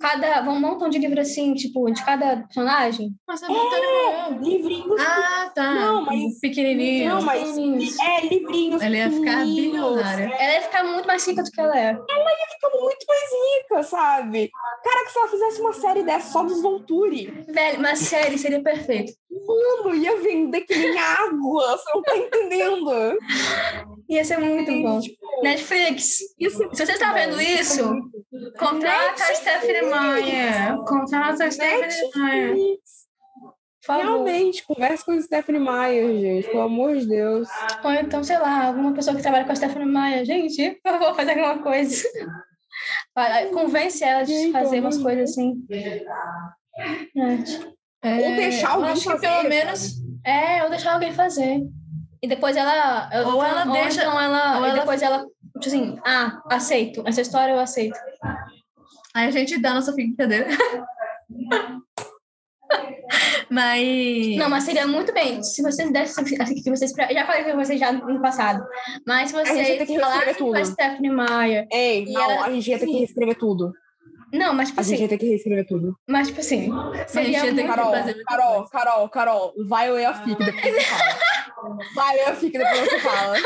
Cada, 0.00 0.42
um 0.50 0.58
montão 0.58 0.88
de 0.88 0.98
livro 0.98 1.20
assim, 1.20 1.54
tipo, 1.54 1.90
de 1.90 2.04
cada 2.04 2.38
personagem. 2.38 3.14
Mas 3.28 3.42
a 3.42 3.46
Britânia 3.46 3.88
morreu. 4.04 4.40
Livrinhos. 4.42 5.00
Ah, 5.00 5.50
tá. 5.54 5.74
Não, 5.74 6.04
mas- 6.04 6.40
Pequenininho. 6.40 7.08
Não, 7.14 7.22
mas. 7.22 7.56
É, 8.00 8.26
livrinhos. 8.26 8.82
Ela 8.82 8.96
ia 8.96 9.10
ficar 9.10 9.44
bilionária. 9.44 10.34
Ela 10.38 10.54
ia 10.54 10.62
ficar 10.62 10.84
muito 10.84 11.06
mais 11.06 11.26
rica 11.26 11.42
do 11.42 11.50
que 11.50 11.60
ela 11.60 11.78
é. 11.78 11.94
Fica 11.94 12.78
muito 12.78 13.06
mais 13.08 13.30
rica, 13.62 13.82
sabe? 13.82 14.50
Cara, 14.84 15.04
que 15.04 15.12
se 15.12 15.18
ela 15.18 15.28
fizesse 15.28 15.60
uma 15.60 15.72
série 15.72 16.02
dessa 16.02 16.30
só 16.32 16.42
dos 16.42 16.60
Volturi, 16.60 17.44
Velho, 17.48 17.78
uma 17.78 17.94
série 17.96 18.36
seria 18.36 18.62
perfeito. 18.84 19.12
mano, 19.46 19.94
ia 19.94 20.20
vender 20.20 20.62
que 20.62 20.76
nem 20.76 20.98
água. 20.98 21.76
Você 21.76 21.90
não 21.94 22.02
tá 22.02 22.16
entendendo? 22.16 23.18
Ia 24.08 24.24
ser 24.24 24.38
muito 24.38 24.70
bom. 24.82 25.00
Netflix, 25.42 26.18
Isso 26.38 26.68
se 26.72 26.86
você 26.86 26.98
tá 26.98 27.12
vendo 27.12 27.40
isso, 27.40 27.82
contrata 28.58 29.22
a 29.22 29.34
Stephanie 29.34 29.82
Meyer. 29.82 30.76
Contrata 30.84 31.44
a 31.44 31.50
Stephanie. 31.50 31.80
Netflix. 31.80 33.10
Favor. 33.82 34.02
Realmente, 34.02 34.62
conversa 34.64 35.04
com 35.04 35.12
o 35.12 35.22
Stephanie 35.22 35.60
Meyer, 35.60 36.20
gente. 36.20 36.48
Pelo 36.48 36.62
amor 36.62 36.96
de 36.96 37.06
Deus. 37.06 37.48
Ou 37.82 37.90
então, 37.92 38.22
sei 38.22 38.38
lá, 38.38 38.66
alguma 38.66 38.92
pessoa 38.92 39.16
que 39.16 39.22
trabalha 39.22 39.44
com 39.46 39.52
a 39.52 39.56
Stephanie 39.56 39.90
Maia. 39.90 40.24
Gente, 40.24 40.78
por 40.82 40.92
favor, 40.92 41.14
fazer 41.14 41.38
alguma 41.38 41.62
coisa. 41.62 42.06
Convence 43.52 44.04
ela 44.04 44.22
de 44.22 44.32
Gente, 44.32 44.52
fazer 44.52 44.80
umas 44.80 44.98
coisas 44.98 45.30
assim. 45.30 45.64
É. 48.02 48.14
Ou 48.16 48.36
deixar 48.36 48.70
alguém 48.70 48.92
acho 48.92 49.02
que 49.02 49.08
fazer, 49.10 49.20
pelo 49.20 49.34
sabe? 49.36 49.48
menos 49.48 49.94
É, 50.24 50.62
ou 50.64 50.70
deixar 50.70 50.94
alguém 50.94 51.12
fazer. 51.12 51.60
E 52.22 52.28
depois 52.28 52.56
ela. 52.56 53.08
Ou 53.26 53.42
ela 53.44 53.64
deixa- 53.66 54.00
Então 54.02 54.20
ela, 54.20 54.58
ou 54.58 54.64
ela- 54.66 54.78
depois 54.78 55.02
ela. 55.02 55.18
Tipo 55.60 55.66
assim, 55.66 55.98
ah, 56.06 56.40
aceito. 56.50 57.02
Essa 57.06 57.20
história 57.22 57.52
eu 57.52 57.58
aceito. 57.60 57.98
Aí 59.14 59.26
a 59.26 59.30
gente 59.30 59.58
dá 59.60 59.74
nossa 59.74 59.92
brincadeira. 59.92 60.46
Mas. 63.50 64.36
Não, 64.36 64.48
mas 64.48 64.62
seria 64.64 64.86
muito 64.86 65.12
bem. 65.12 65.42
Se 65.42 65.60
vocês 65.62 65.92
dessem. 65.92 66.24
Assim, 66.40 66.54
que 66.62 66.70
vocês, 66.70 66.92
eu 66.96 67.12
já 67.14 67.26
falei 67.26 67.42
com 67.44 67.56
vocês 67.56 67.80
já 67.80 67.90
no 67.90 68.20
passado. 68.22 68.64
Mas 69.04 69.30
se 69.30 69.36
gente 69.36 69.44
vai 69.44 69.44
ter 69.44 69.50
vocês 69.64 69.88
que 69.88 69.92
reescrever 69.94 70.00
falassem 70.00 70.34
com 70.34 70.50
a 70.54 70.60
tudo. 70.60 70.64
Stephanie 70.72 71.10
Meyer. 71.10 71.66
Ei, 71.72 72.04
E 72.04 72.12
não, 72.12 72.30
ela- 72.30 72.44
a 72.46 72.52
gente 72.52 72.70
ia 72.70 72.78
ter 72.78 72.86
que 72.86 72.92
reescrever 72.98 73.36
tudo. 73.36 73.72
Não, 74.32 74.54
mas 74.54 74.68
tipo 74.68 74.80
A 74.80 74.82
gente 74.84 74.94
assim. 74.94 75.02
ia 75.02 75.08
ter 75.08 75.18
que 75.18 75.26
reescrever 75.28 75.66
tudo. 75.66 75.96
Mas 76.08 76.28
tipo 76.28 76.40
assim. 76.40 76.72
Seria 77.08 77.30
ia 77.30 77.40
ter 77.42 77.46
que 77.48 77.52
muito 77.54 77.66
Carol, 77.68 77.90
fazer 77.92 78.14
muita 78.14 78.24
Carol. 78.36 78.68
Carol, 78.68 79.08
Carol, 79.08 79.54
vai 79.68 79.90
ler 79.90 80.04
a 80.06 80.14
FIC, 80.14 80.38
depois 80.44 80.74
você 80.74 80.80
fala. 80.82 81.78
Vai 81.94 82.16
ler 82.16 82.24
a 82.28 82.34
FIC, 82.34 82.52
depois 82.58 82.80
você 82.88 82.98
fala. 83.00 83.36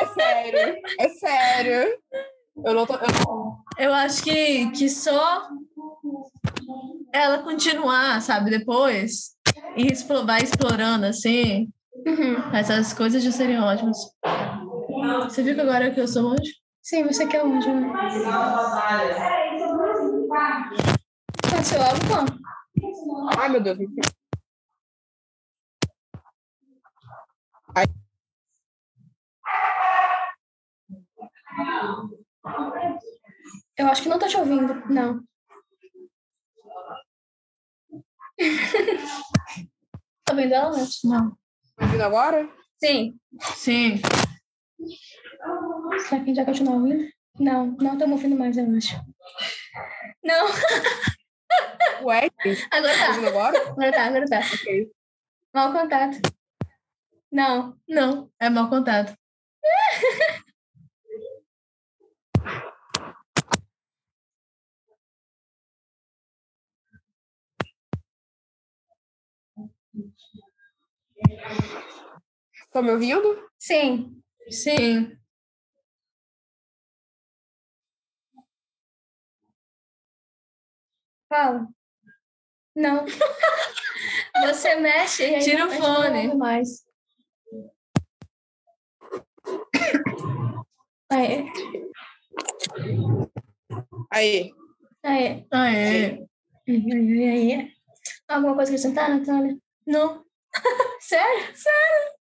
É 0.00 0.06
sério, 0.06 0.76
é 1.00 1.08
sério. 1.10 1.98
Eu 2.64 2.74
não 2.74 2.86
tô. 2.86 2.94
eu- 2.94 3.54
Eu 3.78 3.92
acho 3.94 4.22
que, 4.22 4.70
que 4.70 4.88
só 4.88 5.48
ela 7.12 7.38
continuar, 7.42 8.20
sabe, 8.22 8.50
depois, 8.50 9.34
e 9.76 9.92
vai 10.24 10.42
explorando 10.42 11.06
assim, 11.06 11.68
Uhum. 12.06 12.36
essas 12.56 12.92
coisas 12.92 13.22
já 13.22 13.30
seriam 13.32 13.64
ótimas. 13.64 13.96
Você 15.24 15.42
viu 15.42 15.54
que 15.54 15.60
agora 15.60 15.90
que 15.90 16.00
eu 16.00 16.08
sou 16.08 16.22
monge? 16.30 16.52
Sim, 16.82 17.04
você 17.04 17.26
quer 17.26 17.42
onde, 17.44 17.66
né? 17.68 17.92
Algo 20.34 22.02
bom. 22.08 22.26
Ai, 23.38 23.48
meu 23.50 23.62
Deus. 23.62 23.78
Eu 33.76 33.86
acho 33.86 34.02
que 34.02 34.08
não 34.08 34.18
tô 34.18 34.26
te 34.26 34.36
ouvindo. 34.36 34.74
Não. 34.90 35.22
tá 40.24 40.32
ouvindo 40.32 40.52
ela, 40.52 40.76
né? 40.76 40.84
Não. 41.04 41.30
Tá 41.76 41.84
ouvindo 41.84 42.02
agora? 42.02 42.48
Sim. 42.82 43.16
Sim. 43.54 44.02
Será 45.98 46.08
que 46.08 46.14
a 46.14 46.24
gente 46.24 46.36
já 46.36 46.44
continua 46.44 46.74
ouvindo? 46.74 47.08
Não, 47.38 47.66
não 47.80 47.94
estamos 47.94 48.12
ouvindo 48.12 48.36
mais, 48.38 48.56
eu 48.56 48.76
acho. 48.76 48.94
Não, 50.22 50.46
Ué, 52.04 52.30
agora 52.70 52.98
tá 52.98 53.20
tá. 53.20 53.28
agora? 53.28 53.68
Agora 53.70 53.92
tá, 53.92 54.04
agora 54.06 54.26
tá. 54.26 54.38
Ok. 54.40 54.90
Mau 55.52 55.72
contato. 55.72 56.18
Não. 57.30 57.76
Não, 57.88 58.30
é 58.38 58.48
mau 58.48 58.68
contato. 58.68 59.14
Estão 72.54 72.82
me 72.82 72.90
ouvindo? 72.90 73.48
Sim. 73.58 74.20
Sim. 74.50 75.16
Fala. 81.34 81.66
Não. 82.76 83.04
Você 84.46 84.76
mexe 84.76 85.28
e 85.28 85.34
aí 85.34 85.42
Tira 85.42 85.64
o 85.64 85.68
não 85.68 85.76
fone. 85.76 86.34
mais. 86.36 86.84
Aí. 91.10 91.44
Aí. 94.12 94.52
Aí. 95.02 95.46
Aê. 95.50 96.26
Aí, 96.68 97.28
aí. 97.28 97.72
Alguma 98.28 98.54
coisa 98.54 98.70
que 98.70 98.76
acrescentar, 98.76 99.10
Natália? 99.10 99.58
Não. 99.84 100.24
Sério? 101.00 101.56
Sério? 101.56 102.14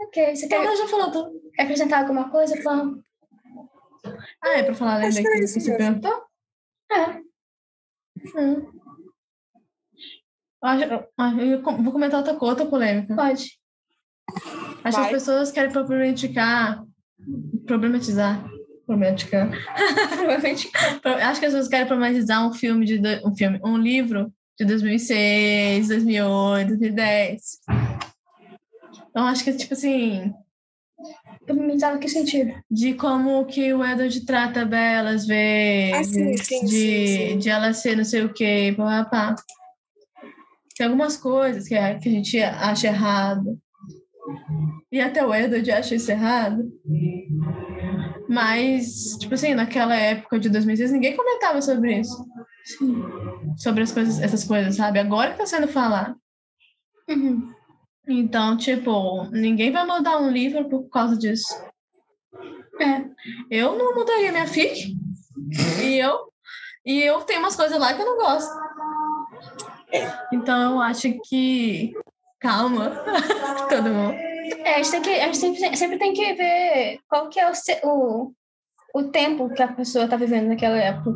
Ok, 0.00 0.34
você 0.34 0.48
quer, 0.48 0.64
Ela 0.64 0.76
já 0.76 0.88
falou 0.88 1.10
tudo. 1.12 1.50
quer 1.54 1.62
acrescentar 1.64 2.00
alguma 2.00 2.30
coisa, 2.30 2.58
Pam? 2.62 3.02
Ah, 4.42 4.58
é 4.58 4.62
pra 4.62 4.74
falar 4.74 5.00
que 5.02 5.08
daquilo 5.10 5.34
que 5.34 5.46
você 5.46 5.76
perguntou? 5.76 6.24
É. 6.90 7.33
Hum, 8.36 8.66
Acho- 10.62 11.04
ah, 11.18 11.32
Eu 11.38 11.62
vou 11.62 11.92
comentar 11.92 12.20
outra, 12.20 12.36
outra 12.40 12.66
polêmica. 12.66 13.14
pode. 13.14 13.58
Acho 14.82 14.96
que 14.98 15.04
as 15.04 15.10
pessoas 15.10 15.50
querem 15.52 15.70
problematicar. 15.70 16.82
Problematizar. 17.66 18.42
Problematicar. 18.86 19.50
Provavelmente. 20.16 20.70
Pro- 21.02 21.12
Acho 21.14 21.40
que 21.40 21.46
as 21.46 21.52
pessoas 21.52 21.68
querem 21.68 21.86
problematizar 21.86 22.46
um 22.46 22.52
filme 22.54 22.86
de. 22.86 22.98
Um 23.26 23.34
filme, 23.36 23.60
um 23.62 23.76
livro 23.76 24.32
de 24.58 24.64
2006, 24.64 25.88
2008, 25.88 26.68
2010. 26.68 27.42
Então, 29.10 29.26
acho 29.26 29.44
que, 29.44 29.52
tipo 29.52 29.74
assim, 29.74 30.32
Problematizar 31.46 31.96
em 31.96 31.98
que 32.00 32.08
sentido? 32.08 32.54
de 32.70 32.94
como 32.94 33.44
que 33.46 33.72
o 33.74 33.84
Edward 33.84 34.24
trata 34.24 34.62
a 34.62 34.64
Bella 34.64 35.10
às 35.10 35.26
vezes, 35.26 35.94
Ah, 35.94 36.04
sim, 36.04 36.36
sim, 36.38 36.64
de, 36.64 36.66
sim, 36.66 37.06
sim. 37.32 37.38
de 37.38 37.48
ela 37.50 37.72
ser 37.74 37.96
não 37.96 38.04
sei 38.04 38.22
o 38.22 38.32
quê, 38.32 38.74
pá, 38.76 39.04
pá, 39.04 39.34
pá. 39.34 39.42
Tem 40.76 40.86
algumas 40.86 41.16
coisas 41.16 41.68
que, 41.68 41.74
a- 41.74 41.98
que 41.98 42.08
a 42.08 42.12
gente 42.12 42.40
acha 42.42 42.86
errado. 42.88 43.58
E 44.90 45.00
até 45.00 45.24
o 45.24 45.34
Edward 45.34 45.70
acha 45.70 45.94
isso 45.94 46.10
errado. 46.10 46.64
Mas, 48.28 49.16
tipo 49.18 49.34
assim, 49.34 49.54
naquela 49.54 49.94
época 49.96 50.38
de 50.38 50.48
2006, 50.48 50.90
ninguém 50.92 51.16
comentava 51.16 51.60
sobre 51.60 52.00
isso. 52.00 52.24
Sobre 53.58 53.82
as 53.82 53.92
coisas, 53.92 54.20
essas 54.20 54.44
coisas, 54.44 54.76
sabe? 54.76 54.98
Agora 54.98 55.32
que 55.32 55.38
tá 55.38 55.46
sendo 55.46 55.68
falado. 55.68 56.16
Uhum. 57.08 57.52
Então, 58.06 58.56
tipo, 58.56 59.24
ninguém 59.30 59.72
vai 59.72 59.86
mudar 59.86 60.18
um 60.18 60.30
livro 60.30 60.68
por 60.68 60.88
causa 60.90 61.16
disso. 61.16 61.54
É. 62.80 63.04
Eu 63.50 63.76
não 63.78 63.94
mudaria 63.94 64.32
minha 64.32 64.46
fic. 64.46 64.94
E 65.82 65.98
eu, 65.98 66.32
e 66.84 67.02
eu 67.02 67.20
tenho 67.22 67.40
umas 67.40 67.56
coisas 67.56 67.78
lá 67.78 67.94
que 67.94 68.02
eu 68.02 68.06
não 68.06 68.16
gosto. 68.16 68.52
Então 70.32 70.72
eu 70.72 70.80
acho 70.80 71.08
que. 71.28 71.94
Calma, 72.40 72.90
todo 73.70 73.88
mundo. 73.88 74.12
É, 74.64 74.74
a 74.74 74.82
gente, 74.82 74.90
tem 74.90 75.02
que, 75.02 75.10
a 75.10 75.24
gente 75.26 75.38
sempre, 75.38 75.76
sempre 75.76 75.98
tem 75.98 76.12
que 76.12 76.34
ver 76.34 76.98
qual 77.08 77.30
que 77.30 77.40
é 77.40 77.50
o, 77.50 77.52
o, 77.84 78.32
o 78.94 79.04
tempo 79.04 79.48
que 79.54 79.62
a 79.62 79.72
pessoa 79.72 80.06
tá 80.06 80.16
vivendo 80.16 80.48
naquela 80.48 80.76
época. 80.76 81.12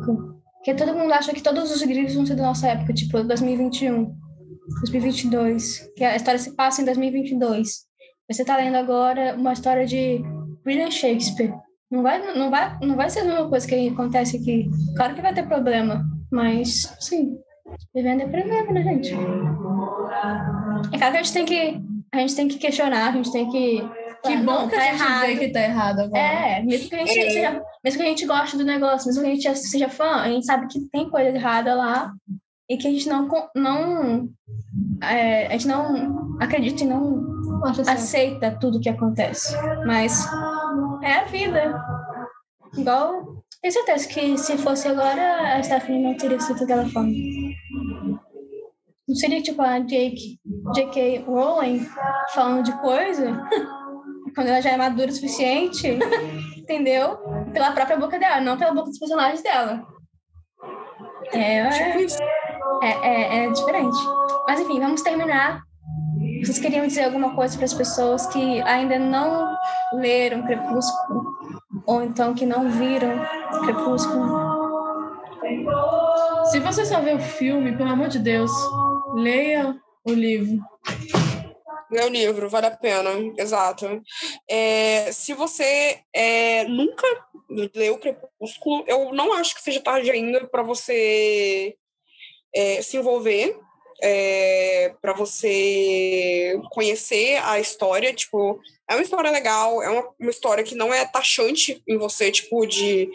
Porque 0.55 0.73
todo 0.73 0.95
mundo 0.95 1.13
acha 1.13 1.33
que 1.33 1.43
todos 1.43 1.71
os 1.71 1.81
livros 1.83 2.15
vão 2.15 2.25
ser 2.25 2.35
da 2.35 2.43
nossa 2.43 2.67
época, 2.67 2.93
tipo 2.93 3.21
2021, 3.23 4.13
2022. 4.81 5.91
Que 5.95 6.03
a 6.03 6.15
história 6.15 6.39
se 6.39 6.55
passa 6.55 6.81
em 6.81 6.85
2022. 6.85 7.87
Você 8.29 8.45
tá 8.45 8.57
lendo 8.57 8.75
agora 8.75 9.35
uma 9.35 9.53
história 9.53 9.85
de 9.85 10.21
William 10.65 10.91
Shakespeare. 10.91 11.53
Não 11.89 12.03
vai, 12.03 12.19
não, 12.37 12.51
vai, 12.51 12.77
não 12.81 12.95
vai 12.95 13.09
ser 13.09 13.21
a 13.21 13.25
mesma 13.25 13.49
coisa 13.49 13.67
que 13.67 13.89
acontece 13.89 14.37
aqui. 14.37 14.69
Claro 14.95 15.15
que 15.15 15.21
vai 15.21 15.33
ter 15.33 15.47
problema, 15.47 16.05
mas, 16.31 16.95
sim, 16.99 17.35
vivendo 17.95 18.21
é 18.21 18.27
problema, 18.27 18.71
né, 18.71 18.83
gente? 18.83 19.13
É 20.93 20.97
claro 20.97 21.13
que 21.13 21.19
a 21.19 21.23
gente 21.23 21.33
tem 21.33 21.45
que, 21.45 21.81
a 22.13 22.17
gente 22.19 22.35
tem 22.35 22.47
que 22.47 22.57
questionar, 22.59 23.09
a 23.09 23.11
gente 23.11 23.31
tem 23.31 23.49
que. 23.49 23.81
Que 24.21 24.33
falar, 24.33 24.43
bom 24.43 24.51
não, 24.63 24.67
que 24.67 24.75
tá 24.75 24.81
a 24.81 24.85
gente 24.85 25.01
errado. 25.01 25.25
vê 25.27 25.35
que 25.37 25.47
tá 25.47 25.61
errado 25.61 25.99
agora. 26.01 26.21
É, 26.21 26.61
mesmo 26.61 26.89
que, 26.89 26.95
a 26.95 27.05
gente 27.05 27.19
É. 27.19 27.29
seja, 27.29 27.63
mesmo 27.81 27.99
que 27.99 28.05
a 28.05 28.09
gente 28.09 28.25
goste 28.25 28.57
do 28.57 28.65
negócio, 28.65 29.07
mesmo 29.07 29.23
que 29.23 29.29
a 29.29 29.33
gente 29.53 29.55
seja 29.59 29.87
fã, 29.87 30.17
a 30.21 30.27
gente 30.27 30.45
sabe 30.45 30.67
que 30.67 30.81
tem 30.91 31.09
coisa 31.09 31.29
errada 31.29 31.73
lá 31.73 32.13
e 32.69 32.77
que 32.77 32.87
a 32.87 32.91
gente 32.91 33.09
não, 33.09 33.27
não 33.55 34.29
é, 35.01 35.47
a 35.47 35.51
gente 35.53 35.67
não 35.67 36.37
acredita 36.39 36.83
e 36.83 36.87
não 36.87 37.63
aceita 37.87 38.57
tudo 38.59 38.79
que 38.79 38.89
acontece. 38.89 39.55
Mas 39.85 40.25
é 41.01 41.13
a 41.15 41.23
vida. 41.25 41.83
Igual, 42.77 43.43
tenho 43.61 43.73
certeza 43.73 44.07
que 44.07 44.37
se 44.37 44.57
fosse 44.59 44.87
agora, 44.87 45.55
a 45.55 45.63
Stephanie 45.63 46.03
não 46.03 46.15
teria 46.15 46.39
sido 46.39 46.59
daquela 46.59 46.87
forma. 46.89 47.11
Não 49.07 49.15
seria 49.15 49.41
tipo 49.41 49.59
a 49.63 49.79
Jake, 49.79 50.39
J.K. 50.75 51.23
Rowling 51.25 51.83
falando 52.31 52.63
de 52.63 52.71
coisa 52.79 53.43
quando 54.35 54.47
ela 54.47 54.61
já 54.61 54.69
é 54.69 54.77
madura 54.77 55.09
o 55.09 55.11
suficiente, 55.11 55.97
entendeu? 56.55 57.17
Pela 57.51 57.71
própria 57.71 57.97
boca 57.97 58.19
dela, 58.19 58.39
não 58.39 58.55
pela 58.55 58.71
boca 58.71 58.89
dos 58.89 58.99
personagens 58.99 59.41
dela. 59.41 59.83
É, 61.33 61.67
Tipo 61.69 61.99
isso. 61.99 62.19
É, 62.81 63.07
é, 63.07 63.45
é 63.45 63.49
diferente. 63.51 63.97
Mas 64.47 64.59
enfim, 64.59 64.79
vamos 64.79 65.01
terminar. 65.01 65.61
Vocês 66.41 66.59
queriam 66.59 66.87
dizer 66.87 67.03
alguma 67.03 67.35
coisa 67.35 67.55
para 67.57 67.65
as 67.65 67.73
pessoas 67.73 68.25
que 68.27 68.61
ainda 68.61 68.97
não 68.97 69.55
leram 69.93 70.43
Crepúsculo? 70.43 71.37
Ou 71.85 72.01
então 72.03 72.33
que 72.33 72.45
não 72.45 72.69
viram 72.69 73.19
Crepúsculo? 73.65 74.49
Se 76.51 76.59
você 76.59 76.85
só 76.85 77.01
vê 77.01 77.13
o 77.13 77.19
filme, 77.19 77.75
pelo 77.75 77.89
amor 77.89 78.07
de 78.07 78.19
Deus, 78.19 78.51
leia 79.15 79.75
o 80.05 80.13
livro. 80.13 80.59
Lê 81.91 82.05
o 82.05 82.09
livro, 82.09 82.49
vale 82.49 82.67
a 82.67 82.71
pena, 82.71 83.09
exato. 83.37 84.01
É, 84.49 85.11
se 85.11 85.33
você 85.33 85.99
é, 86.13 86.63
nunca 86.65 87.05
leu 87.75 87.97
Crepúsculo, 87.97 88.83
eu 88.87 89.11
não 89.11 89.33
acho 89.33 89.55
que 89.55 89.61
seja 89.61 89.81
tarde 89.81 90.09
ainda 90.09 90.47
para 90.47 90.63
você 90.63 91.75
é, 92.53 92.81
se 92.81 92.97
envolver, 92.97 93.57
é, 94.01 94.93
para 95.01 95.13
você 95.13 96.59
conhecer 96.71 97.37
a 97.43 97.59
história. 97.59 98.13
Tipo, 98.13 98.59
é 98.89 98.95
uma 98.95 99.03
história 99.03 99.31
legal, 99.31 99.81
é 99.83 99.89
uma, 99.89 100.09
uma 100.19 100.29
história 100.29 100.63
que 100.63 100.75
não 100.75 100.93
é 100.93 101.05
taxante 101.05 101.81
em 101.87 101.97
você, 101.97 102.31
tipo, 102.31 102.65
de 102.65 103.09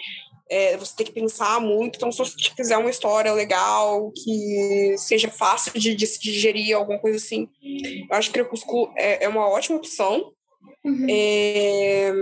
é, 0.48 0.76
você 0.76 0.94
ter 0.96 1.04
que 1.04 1.12
pensar 1.12 1.60
muito. 1.60 1.96
Então, 1.96 2.12
se 2.12 2.18
você 2.18 2.36
quiser 2.54 2.76
uma 2.76 2.90
história 2.90 3.32
legal, 3.32 4.12
que 4.12 4.94
seja 4.98 5.30
fácil 5.30 5.72
de, 5.78 5.94
de 5.94 6.06
se 6.06 6.20
digerir, 6.20 6.76
alguma 6.76 6.98
coisa 6.98 7.16
assim, 7.16 7.48
eu 7.62 8.16
acho 8.16 8.28
que 8.28 8.34
Crepúsculo 8.34 8.92
é, 8.96 9.24
é 9.24 9.28
uma 9.28 9.48
ótima 9.48 9.76
opção. 9.76 10.32
Uhum. 10.84 11.06
É, 11.08 12.12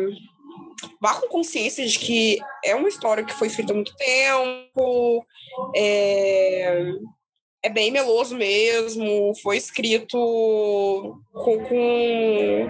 Vá 1.00 1.14
com 1.14 1.28
consciência 1.28 1.86
de 1.86 1.98
que 1.98 2.38
é 2.64 2.74
uma 2.74 2.88
história 2.88 3.24
que 3.24 3.34
foi 3.34 3.48
escrita 3.48 3.72
há 3.72 3.76
muito 3.76 3.94
tempo, 3.96 5.24
é, 5.74 6.84
é 7.62 7.68
bem 7.68 7.90
meloso 7.90 8.36
mesmo, 8.36 9.34
foi 9.42 9.56
escrito 9.56 10.16
com, 11.32 11.58
com, 11.62 12.68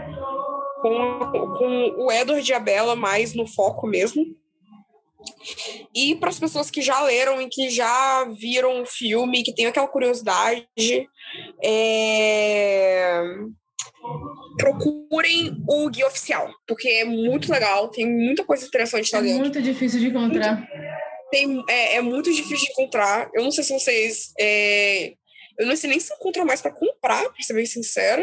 com, 0.82 1.52
com 1.58 2.04
o 2.04 2.12
Edward 2.12 2.50
e 2.50 2.54
a 2.54 2.60
Bella 2.60 2.94
mais 2.96 3.34
no 3.34 3.46
foco 3.46 3.86
mesmo. 3.86 4.24
E 5.94 6.14
para 6.16 6.30
as 6.30 6.38
pessoas 6.38 6.70
que 6.70 6.82
já 6.82 7.00
leram 7.02 7.40
e 7.40 7.48
que 7.48 7.70
já 7.70 8.24
viram 8.24 8.82
o 8.82 8.86
filme, 8.86 9.42
que 9.42 9.54
tem 9.54 9.66
aquela 9.66 9.88
curiosidade, 9.88 10.66
é, 11.62 13.22
procurem 14.58 15.56
o 15.68 15.88
guia 15.90 16.06
oficial, 16.06 16.50
porque 16.66 16.88
é 16.88 17.04
muito 17.04 17.50
legal, 17.50 17.88
tem 17.88 18.06
muita 18.06 18.44
coisa 18.44 18.66
interessante 18.66 19.10
lá 19.12 19.18
É 19.20 19.22
dentro. 19.22 19.40
muito 19.40 19.62
difícil 19.62 20.00
de 20.00 20.06
encontrar. 20.08 20.66
Tem, 21.30 21.62
é, 21.68 21.96
é 21.96 22.00
muito 22.02 22.30
difícil 22.32 22.66
de 22.66 22.72
encontrar. 22.72 23.30
Eu 23.34 23.42
não 23.42 23.50
sei 23.50 23.64
se 23.64 23.72
vocês. 23.72 24.32
é, 24.38 25.14
eu 25.58 25.66
não 25.66 25.76
sei 25.76 25.90
nem 25.90 26.00
se 26.00 26.12
encontra 26.14 26.44
mais 26.44 26.60
para 26.60 26.70
comprar, 26.72 27.22
para 27.30 27.42
ser 27.42 27.54
bem 27.54 27.66
sincera. 27.66 28.22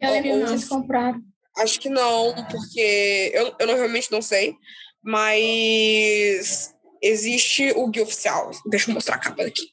Eu 0.00 0.10
lembro 0.10 0.30
que 0.32 0.46
vocês 0.46 0.68
compraram. 0.68 1.20
Acho 1.58 1.78
que 1.80 1.88
não, 1.88 2.34
porque 2.50 3.30
eu, 3.34 3.54
eu 3.58 3.66
não- 3.66 3.74
realmente 3.74 4.10
não 4.10 4.22
sei. 4.22 4.54
Mas 5.04 6.74
existe 7.02 7.72
o 7.76 7.88
guia 7.88 8.02
oficial. 8.04 8.50
Deixa 8.70 8.90
eu 8.90 8.94
mostrar 8.94 9.16
a 9.16 9.18
capa 9.18 9.44
daqui. 9.44 9.70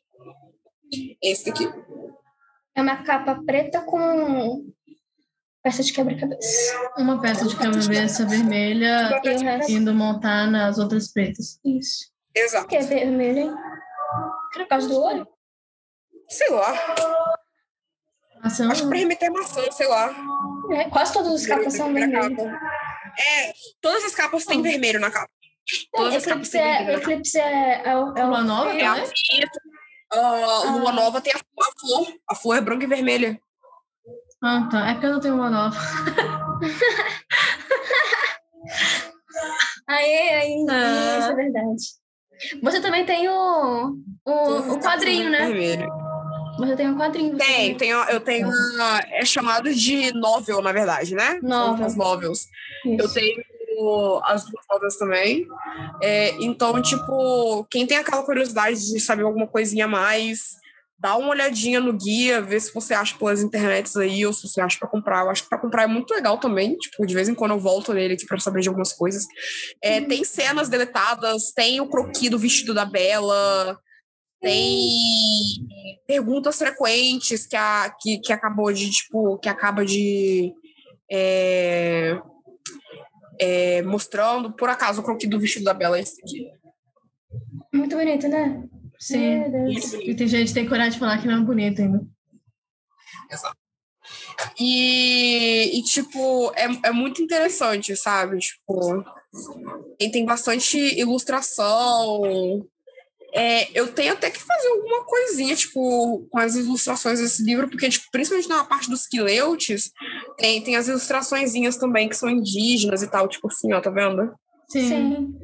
Esse 1.23 1.45
daqui. 1.45 1.67
É 2.75 2.81
uma 2.81 3.03
capa 3.03 3.41
preta 3.45 3.81
com 3.81 4.65
peça 5.69 5.83
de 5.83 5.93
quebra-cabeça. 5.93 6.91
Uma 6.97 7.21
peça 7.21 7.47
de 7.47 7.55
cabeça 7.55 8.25
vermelha 8.25 9.21
E 9.23 9.29
o 9.29 9.39
resto. 9.39 9.71
indo 9.71 9.93
montar 9.93 10.47
nas 10.47 10.77
outras 10.79 11.11
pretas. 11.11 11.59
Isso. 11.63 12.11
Exato. 12.35 12.63
Por 12.65 12.69
que 12.69 12.75
é 12.77 12.81
vermelho, 12.81 13.37
hein? 13.39 13.53
Por 14.53 14.67
causa 14.67 14.87
do 14.87 14.99
olho? 15.01 15.27
Sei 16.27 16.49
lá. 16.49 16.73
Maçã, 18.43 18.71
Acho 18.71 18.83
que 18.83 18.89
pra 18.89 18.97
remeter 18.97 19.31
maçã, 19.31 19.61
sei 19.71 19.87
lá. 19.87 20.13
É, 20.71 20.89
quase 20.89 21.13
todas 21.13 21.33
as 21.33 21.45
capas 21.45 21.73
são 21.73 21.93
vermelhas. 21.93 22.29
capa. 22.29 22.43
É, 23.19 23.53
todas 23.81 24.03
as 24.05 24.15
capas 24.15 24.45
têm 24.45 24.61
vermelho 24.61 24.99
na 24.99 25.11
capa. 25.11 25.29
Todas 25.91 26.15
as 26.15 26.25
capas 26.25 26.47
Eclipse 26.47 26.51
têm 26.51 26.61
é, 26.61 26.77
vermelho. 26.77 26.99
Eclipse 27.01 27.37
é, 27.39 27.81
é, 27.89 27.97
o- 27.97 28.17
é 28.17 28.23
Lua 28.25 28.41
Nova 28.43 28.71
É 28.73 28.85
a 28.85 28.93
também? 28.95 29.11
Vita, 29.35 29.61
a 30.11 30.71
Lua 30.77 30.91
Nova 30.93 31.21
tem 31.21 31.33
a, 31.33 31.37
a 31.37 31.71
flor. 31.79 32.07
A 32.29 32.35
flor 32.35 32.57
é 32.57 32.61
branca 32.61 32.85
e 32.85 32.87
vermelha. 32.87 33.39
Ah, 34.41 34.67
tá. 34.71 34.89
É 34.89 34.93
porque 34.93 35.05
eu 35.07 35.11
não 35.13 35.19
tenho 35.19 35.35
uma 35.35 35.49
nova. 35.49 35.75
Aê, 39.87 40.29
aí, 40.35 40.65
Ah. 40.69 41.17
isso 41.19 41.29
é 41.31 41.35
verdade. 41.35 41.83
Você 42.63 42.79
também 42.81 43.05
tem 43.05 43.27
o, 43.27 43.95
o, 44.25 44.31
o 44.73 44.79
quadrinho, 44.79 45.29
né? 45.29 45.47
Você 46.57 46.75
tem 46.75 46.89
um 46.89 46.97
quadrinho. 46.97 47.37
Tem, 47.37 47.75
tem- 47.75 47.77
tem, 47.77 47.89
eu 47.89 48.19
tenho 48.19 48.47
uma, 48.47 48.99
é 49.11 49.25
chamado 49.25 49.73
de 49.73 50.13
novel, 50.13 50.61
na 50.61 50.71
verdade, 50.71 51.15
né? 51.15 51.39
Novel. 51.41 51.85
As 51.85 51.95
novels. 51.95 52.45
Isso. 52.85 53.01
Eu 53.01 53.13
tenho 53.13 53.41
as 54.25 54.43
duas 54.45 54.65
novels 54.71 54.97
também. 54.97 55.47
É, 56.01 56.31
então, 56.43 56.81
tipo, 56.81 57.65
quem 57.69 57.85
tem 57.87 57.97
aquela 57.97 58.23
curiosidade 58.23 58.75
de 58.93 58.99
saber 58.99 59.23
alguma 59.23 59.47
coisinha 59.47 59.85
a 59.85 59.87
mais, 59.87 60.55
dá 60.99 61.15
uma 61.15 61.29
olhadinha 61.29 61.79
no 61.79 61.93
guia, 61.93 62.41
vê 62.41 62.59
se 62.59 62.73
você 62.73 62.93
acha 62.93 63.17
pelas 63.17 63.41
internets 63.41 63.95
aí, 63.95 64.25
ou 64.25 64.33
se 64.33 64.47
você 64.47 64.59
acha 64.59 64.77
pra 64.77 64.87
comprar. 64.87 65.23
Eu 65.23 65.29
acho 65.29 65.43
que 65.43 65.49
pra 65.49 65.57
comprar 65.57 65.83
é 65.83 65.87
muito 65.87 66.13
legal 66.13 66.37
também. 66.37 66.75
Tipo, 66.75 67.05
de 67.05 67.13
vez 67.13 67.29
em 67.29 67.35
quando 67.35 67.51
eu 67.51 67.59
volto 67.59 67.93
nele 67.93 68.15
aqui 68.15 68.25
pra 68.25 68.39
saber 68.39 68.61
de 68.61 68.67
algumas 68.67 68.91
coisas. 68.91 69.25
É, 69.81 70.01
Tem 70.01 70.23
cenas 70.23 70.67
deletadas, 70.67 71.51
tem 71.53 71.79
o 71.79 71.87
croqui 71.87 72.29
do 72.29 72.37
vestido 72.37 72.73
da 72.73 72.83
Bela, 72.85 73.79
tem 74.41 74.89
perguntas 76.05 76.57
frequentes 76.57 77.47
que, 77.47 77.55
a, 77.55 77.95
que, 78.01 78.19
que 78.19 78.33
acabou 78.33 78.71
de, 78.73 78.89
tipo, 78.89 79.37
que 79.39 79.49
acaba 79.49 79.85
de. 79.85 80.53
é, 81.09 82.19
é, 83.41 83.81
mostrando, 83.83 84.51
por 84.51 84.69
acaso, 84.69 84.99
o 84.99 85.03
croqui 85.03 85.25
do 85.25 85.39
vestido 85.39 85.63
da 85.63 85.73
Bela 85.73 85.97
é 85.97 86.01
esse 86.01 86.21
aqui. 86.21 86.51
Muito 87.73 87.95
bonito, 87.95 88.27
né? 88.27 88.63
Sim. 88.99 89.43
E 90.03 90.13
tem 90.13 90.27
gente 90.27 90.49
que 90.49 90.53
tem 90.53 90.67
coragem 90.67 90.91
de 90.91 90.99
falar 90.99 91.19
que 91.19 91.27
não 91.27 91.41
é 91.41 91.41
bonito 91.41 91.81
ainda. 91.81 92.05
E, 94.59 95.79
e, 95.79 95.83
tipo, 95.83 96.51
é, 96.55 96.89
é 96.89 96.91
muito 96.91 97.21
interessante, 97.21 97.95
sabe? 97.95 98.39
Tipo, 98.39 99.03
e 99.99 100.09
tem 100.09 100.25
bastante 100.25 100.77
ilustração. 100.99 102.67
É, 103.33 103.69
eu 103.79 103.93
tenho 103.93 104.13
até 104.13 104.31
que 104.31 104.41
fazer 104.41 104.67
alguma 104.69 105.03
coisinha, 105.05 105.55
tipo, 105.55 106.27
com 106.29 106.39
as 106.39 106.55
ilustrações 106.55 107.19
desse 107.19 107.43
livro, 107.43 107.69
porque, 107.69 107.87
tipo, 107.87 108.07
principalmente 108.11 108.49
na 108.49 108.63
parte 108.63 108.89
dos 108.89 109.05
quileutes, 109.05 109.91
tem, 110.37 110.61
tem 110.63 110.75
as 110.75 110.87
ilustraçõezinhas 110.87 111.77
também 111.77 112.09
que 112.09 112.17
são 112.17 112.29
indígenas 112.29 113.03
e 113.03 113.07
tal, 113.07 113.27
tipo 113.27 113.47
assim, 113.47 113.71
ó, 113.71 113.79
tá 113.79 113.91
vendo? 113.91 114.33
Sim. 114.67 115.37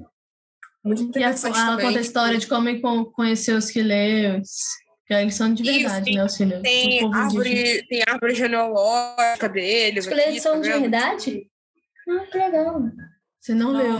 Muito 0.86 1.02
E 1.02 1.06
a, 1.06 1.08
interessante 1.10 1.58
ela 1.58 1.70
também. 1.72 1.86
conta 1.88 1.98
a 1.98 2.02
história 2.02 2.38
de 2.38 2.48
como 2.48 3.06
conheceu 3.12 3.58
os 3.58 3.72
quileus. 3.72 4.50
Que 5.08 5.14
eles 5.14 5.36
são 5.36 5.54
de 5.54 5.64
Isso, 5.64 5.80
verdade, 5.80 6.06
tem- 6.06 6.16
né? 6.18 6.24
Os 6.26 6.38
quileus. 6.38 6.62
Tem 6.62 7.14
árvore, 7.14 7.88
tem 7.88 8.04
árvore 8.08 8.36
genealógica 8.36 9.50
deles. 9.50 10.06
Os 10.08 10.14
aqui, 10.14 10.40
são 10.40 10.54
tá 10.56 10.60
de 10.62 10.70
vendo? 10.70 10.82
verdade? 10.82 11.48
Ah, 12.10 12.20
que 12.32 12.38
legal. 12.38 12.82
Você 13.42 13.54
não, 13.54 13.74
Não. 13.74 13.80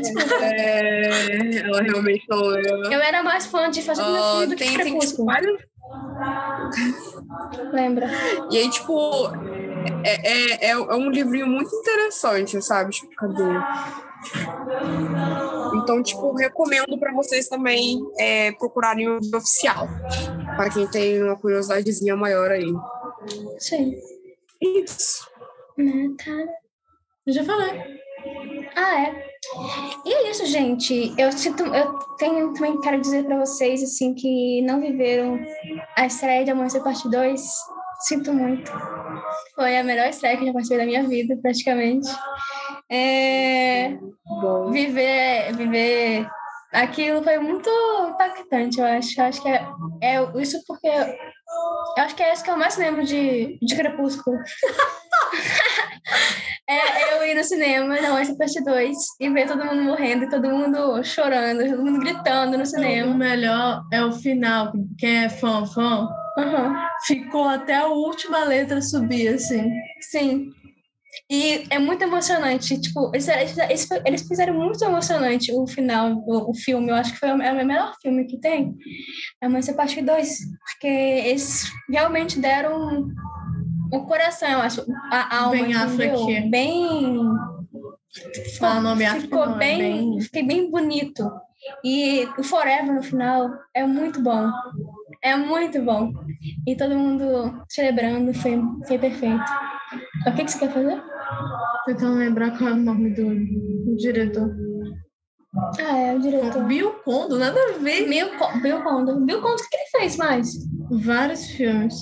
Desculpa. 0.00 0.44
É, 0.44 1.58
ela 1.58 1.82
realmente 1.82 2.24
não 2.28 2.38
leu. 2.40 2.84
Eu 2.90 3.00
era 3.00 3.22
mais 3.22 3.46
fã 3.46 3.70
de 3.70 3.82
Fazenda 3.82 4.08
Ah, 4.08 4.34
Filho 4.40 4.48
do 4.50 4.56
que 4.56 4.64
tem, 4.64 4.76
tem 4.76 4.86
tipo, 4.86 4.98
Crepúsculo. 4.98 5.26
vários 5.26 5.60
Lembra? 7.72 8.08
E 8.50 8.58
aí, 8.58 8.70
tipo, 8.70 9.26
é, 10.04 10.28
é, 10.28 10.66
é, 10.66 10.70
é 10.70 10.76
um 10.76 11.10
livrinho 11.10 11.46
muito 11.46 11.74
interessante, 11.74 12.60
sabe? 12.62 12.90
Tipo, 12.92 13.10
cadê? 13.16 13.42
Então, 15.76 16.02
tipo, 16.02 16.34
recomendo 16.34 16.98
para 16.98 17.12
vocês 17.12 17.48
também 17.48 18.00
é, 18.18 18.52
procurarem 18.52 19.08
o 19.08 19.18
oficial. 19.34 19.88
Para 20.56 20.70
quem 20.70 20.86
tem 20.88 21.22
uma 21.22 21.36
curiosidadezinha 21.36 22.16
maior 22.16 22.50
aí. 22.50 22.72
Sim. 23.58 23.94
Isso. 24.60 25.28
Natália. 25.76 26.48
Eu 27.26 27.32
já 27.32 27.44
falei. 27.44 28.00
Ah, 28.76 29.00
é. 29.02 29.30
E 30.04 30.12
é 30.12 30.30
isso, 30.30 30.44
gente. 30.46 31.14
Eu 31.18 31.32
sinto, 31.32 31.64
eu 31.64 31.92
tenho 32.18 32.52
também 32.54 32.80
quero 32.80 33.00
dizer 33.00 33.24
pra 33.24 33.38
vocês 33.38 33.82
assim 33.82 34.14
que 34.14 34.62
não 34.62 34.80
viveram 34.80 35.38
a 35.96 36.06
estreia 36.06 36.44
de 36.44 36.50
Amanhecer 36.50 36.82
Parte 36.82 37.08
2. 37.08 37.40
Sinto 38.02 38.32
muito. 38.32 38.70
Foi 39.54 39.76
a 39.76 39.84
melhor 39.84 40.08
estreia 40.08 40.36
que 40.36 40.42
eu 40.42 40.46
já 40.46 40.52
participei 40.52 40.78
da 40.78 40.86
minha 40.86 41.06
vida, 41.06 41.36
praticamente. 41.40 42.08
É, 42.90 43.96
viver, 44.70 45.52
viver 45.54 46.28
aquilo 46.72 47.22
foi 47.22 47.38
muito 47.38 47.68
impactante, 48.08 48.80
eu 48.80 48.86
acho. 48.86 49.20
Eu 49.20 49.24
acho 49.24 49.42
que 49.42 49.48
é, 49.48 49.66
é 50.02 50.40
isso 50.40 50.62
porque 50.66 50.88
eu 50.88 52.02
acho 52.04 52.14
que 52.14 52.22
é 52.22 52.32
isso 52.32 52.44
que 52.44 52.50
eu 52.50 52.56
mais 52.56 52.76
lembro 52.76 53.04
de, 53.04 53.58
de 53.60 53.76
Crepúsculo. 53.76 54.38
É 56.68 57.14
eu 57.16 57.26
ir 57.26 57.34
no 57.34 57.42
cinema, 57.42 58.00
não, 58.00 58.16
essa 58.16 58.32
parte 58.36 58.62
2, 58.62 58.96
e 59.18 59.28
ver 59.28 59.48
todo 59.48 59.64
mundo 59.64 59.82
morrendo, 59.82 60.24
e 60.24 60.30
todo 60.30 60.48
mundo 60.48 61.02
chorando, 61.02 61.68
todo 61.68 61.84
mundo 61.84 61.98
gritando 61.98 62.56
no 62.56 62.62
O 62.62 62.66
cinema. 62.66 63.12
melhor 63.12 63.82
é 63.92 64.04
o 64.04 64.12
final. 64.12 64.72
Quem 64.96 65.24
é 65.24 65.28
fã, 65.28 65.66
fã, 65.66 66.08
Aham, 66.38 66.76
ficou 67.08 67.48
até 67.48 67.74
a 67.74 67.88
última 67.88 68.44
letra 68.44 68.80
subir, 68.80 69.34
assim. 69.34 69.68
Sim. 70.00 70.50
E 71.30 71.64
é 71.70 71.78
muito 71.78 72.02
emocionante. 72.02 72.80
Tipo, 72.80 73.10
eles, 73.14 73.28
eles, 73.28 73.88
eles 74.04 74.22
fizeram 74.28 74.54
muito 74.54 74.82
emocionante 74.84 75.52
o 75.52 75.66
final, 75.66 76.12
o, 76.26 76.50
o 76.50 76.54
filme. 76.54 76.90
Eu 76.90 76.94
acho 76.94 77.12
que 77.12 77.18
foi 77.18 77.30
o, 77.30 77.42
é 77.42 77.52
o 77.52 77.66
melhor 77.66 77.94
filme 78.00 78.24
que 78.26 78.38
tem. 78.38 78.74
É 79.42 79.46
Amanhecer 79.46 79.74
Parte 79.74 80.00
2. 80.00 80.38
Porque 80.72 80.86
eles 80.86 81.70
realmente 81.88 82.38
deram 82.38 83.08
o 83.92 84.06
coração, 84.06 84.48
eu 84.48 84.60
acho. 84.60 84.84
A 85.10 85.36
alma. 85.38 85.52
Bem 85.62 85.72
entendeu? 85.72 86.14
Affleck. 86.14 86.50
Bem. 86.50 87.18
Fala 88.58 88.80
o 88.80 88.82
nome 88.82 89.06
ficou 89.20 89.46
não, 89.46 89.54
é 89.54 89.58
bem, 89.58 89.78
bem- 89.78 90.20
fiquei 90.20 90.42
bem 90.42 90.70
bonito. 90.70 91.30
E 91.84 92.26
o 92.38 92.42
Forever 92.42 92.92
no 92.92 93.02
final 93.02 93.50
é 93.74 93.86
muito 93.86 94.20
bom. 94.20 94.50
É 95.22 95.36
muito 95.36 95.82
bom. 95.82 96.12
E 96.66 96.76
todo 96.76 96.96
mundo 96.96 97.62
celebrando, 97.68 98.32
foi, 98.34 98.58
foi 98.86 98.98
perfeito. 98.98 99.44
O 100.26 100.32
que, 100.32 100.44
que 100.44 100.50
você 100.50 100.58
quer 100.58 100.72
fazer? 100.72 101.02
Tentando 101.86 102.18
lembrar 102.18 102.56
qual 102.56 102.70
é 102.70 102.72
o 102.72 102.76
nome 102.76 103.10
do, 103.10 103.34
do 103.84 103.96
diretor. 103.96 104.50
Ah, 105.80 105.98
é 105.98 106.14
o 106.14 106.20
diretor. 106.20 106.64
Bill 106.64 106.92
Kondo, 107.04 107.38
nada 107.38 107.58
a 107.58 107.78
ver. 107.78 108.08
Bill, 108.08 108.28
Bill 108.62 108.82
Condon. 108.82 109.26
Bill 109.26 109.40
Condon, 109.42 109.54
o 109.54 109.68
que 109.68 109.76
ele 109.76 109.90
fez 109.90 110.16
mais? 110.16 110.48
Vários 110.90 111.50
filmes. 111.50 111.94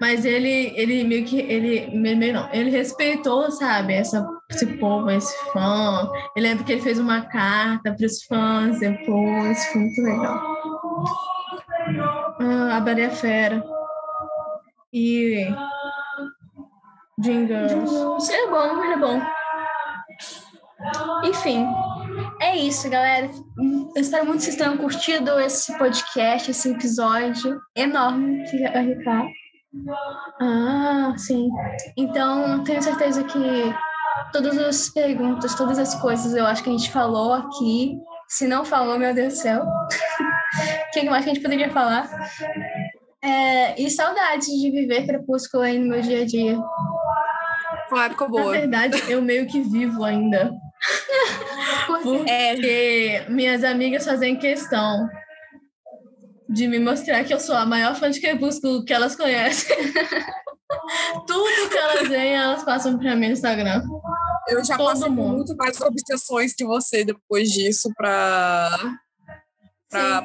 Mas 0.00 0.24
ele, 0.24 0.72
ele 0.74 1.04
meio 1.04 1.24
que. 1.24 1.38
Ele, 1.40 1.94
meio, 1.94 2.16
meio 2.16 2.32
não. 2.32 2.52
Ele 2.52 2.70
respeitou, 2.70 3.50
sabe, 3.50 3.92
essa, 3.92 4.26
esse 4.50 4.66
povo, 4.78 5.10
esse 5.10 5.34
fã. 5.52 6.08
Eu 6.34 6.42
lembro 6.42 6.64
que 6.64 6.72
ele 6.72 6.82
fez 6.82 6.98
uma 6.98 7.22
carta 7.26 7.92
para 7.92 8.06
os 8.06 8.22
fãs 8.24 8.80
depois. 8.80 9.64
Foi 9.66 9.80
muito 9.82 10.02
legal. 10.02 10.54
Ah, 12.44 12.76
a 12.76 12.80
Bela 12.80 13.00
e 13.00 13.04
a 13.04 13.10
Fera. 13.10 13.64
E. 14.92 15.48
Jingles. 17.18 18.28
Ele 18.28 18.42
é 18.42 18.50
bom, 18.50 18.84
ele 18.84 18.92
é 18.92 18.98
bom. 18.98 19.22
Enfim, 21.24 21.66
é 22.40 22.56
isso, 22.56 22.90
galera. 22.90 23.30
Eu 23.96 24.02
espero 24.02 24.26
muito 24.26 24.38
que 24.38 24.44
vocês 24.44 24.56
tenham 24.56 24.76
curtido 24.76 25.40
esse 25.40 25.76
podcast, 25.78 26.50
esse 26.50 26.70
episódio 26.70 27.58
enorme 27.74 28.44
que 28.50 28.58
vai 28.58 28.94
ficar. 28.94 29.26
Ah, 30.40 31.14
sim. 31.16 31.48
Então, 31.96 32.62
tenho 32.64 32.82
certeza 32.82 33.24
que 33.24 33.74
todas 34.32 34.58
as 34.58 34.90
perguntas, 34.90 35.54
todas 35.54 35.78
as 35.78 35.94
coisas 35.94 36.34
eu 36.34 36.44
acho 36.44 36.62
que 36.62 36.68
a 36.68 36.72
gente 36.72 36.90
falou 36.90 37.32
aqui. 37.32 37.96
Se 38.28 38.46
não 38.46 38.64
falou, 38.64 38.98
meu 38.98 39.14
Deus 39.14 39.34
do 39.34 39.38
céu. 39.38 39.64
O 40.88 40.90
que 40.92 41.02
mais 41.10 41.24
que 41.24 41.30
a 41.30 41.34
gente 41.34 41.42
poderia 41.42 41.70
falar? 41.70 42.08
É, 43.22 43.80
e 43.80 43.90
saudades 43.90 44.46
de 44.46 44.70
viver 44.70 45.06
Crepúsculo 45.06 45.62
aí 45.62 45.78
no 45.78 45.88
meu 45.88 46.00
dia 46.00 46.22
a 46.22 46.26
dia. 46.26 46.58
Foi 47.88 47.98
uma 47.98 48.04
época 48.06 48.24
Na 48.24 48.30
boa. 48.30 48.52
verdade, 48.52 49.02
eu 49.08 49.20
meio 49.22 49.46
que 49.46 49.60
vivo 49.60 50.04
ainda. 50.04 50.52
Porque 51.86 53.24
minhas 53.28 53.64
amigas 53.64 54.04
fazem 54.04 54.36
questão 54.36 55.08
de 56.48 56.68
me 56.68 56.78
mostrar 56.78 57.24
que 57.24 57.32
eu 57.32 57.40
sou 57.40 57.56
a 57.56 57.64
maior 57.66 57.94
fã 57.96 58.10
de 58.10 58.20
Crepúsculo 58.20 58.84
que 58.84 58.92
elas 58.92 59.16
conhecem. 59.16 59.76
Tudo 61.26 61.68
que 61.70 61.76
elas 61.78 62.08
veem, 62.08 62.34
elas 62.34 62.62
passam 62.64 62.98
pra 62.98 63.16
mim 63.16 63.28
no 63.28 63.32
Instagram. 63.32 63.82
eu 64.48 64.62
já 64.64 64.76
todo 64.76 64.88
passei 64.88 65.08
mundo. 65.08 65.36
muito 65.36 65.56
mais 65.56 65.80
obsessões 65.80 66.54
que 66.54 66.64
você 66.64 67.04
depois 67.04 67.48
disso 67.48 67.90
pra, 67.96 68.70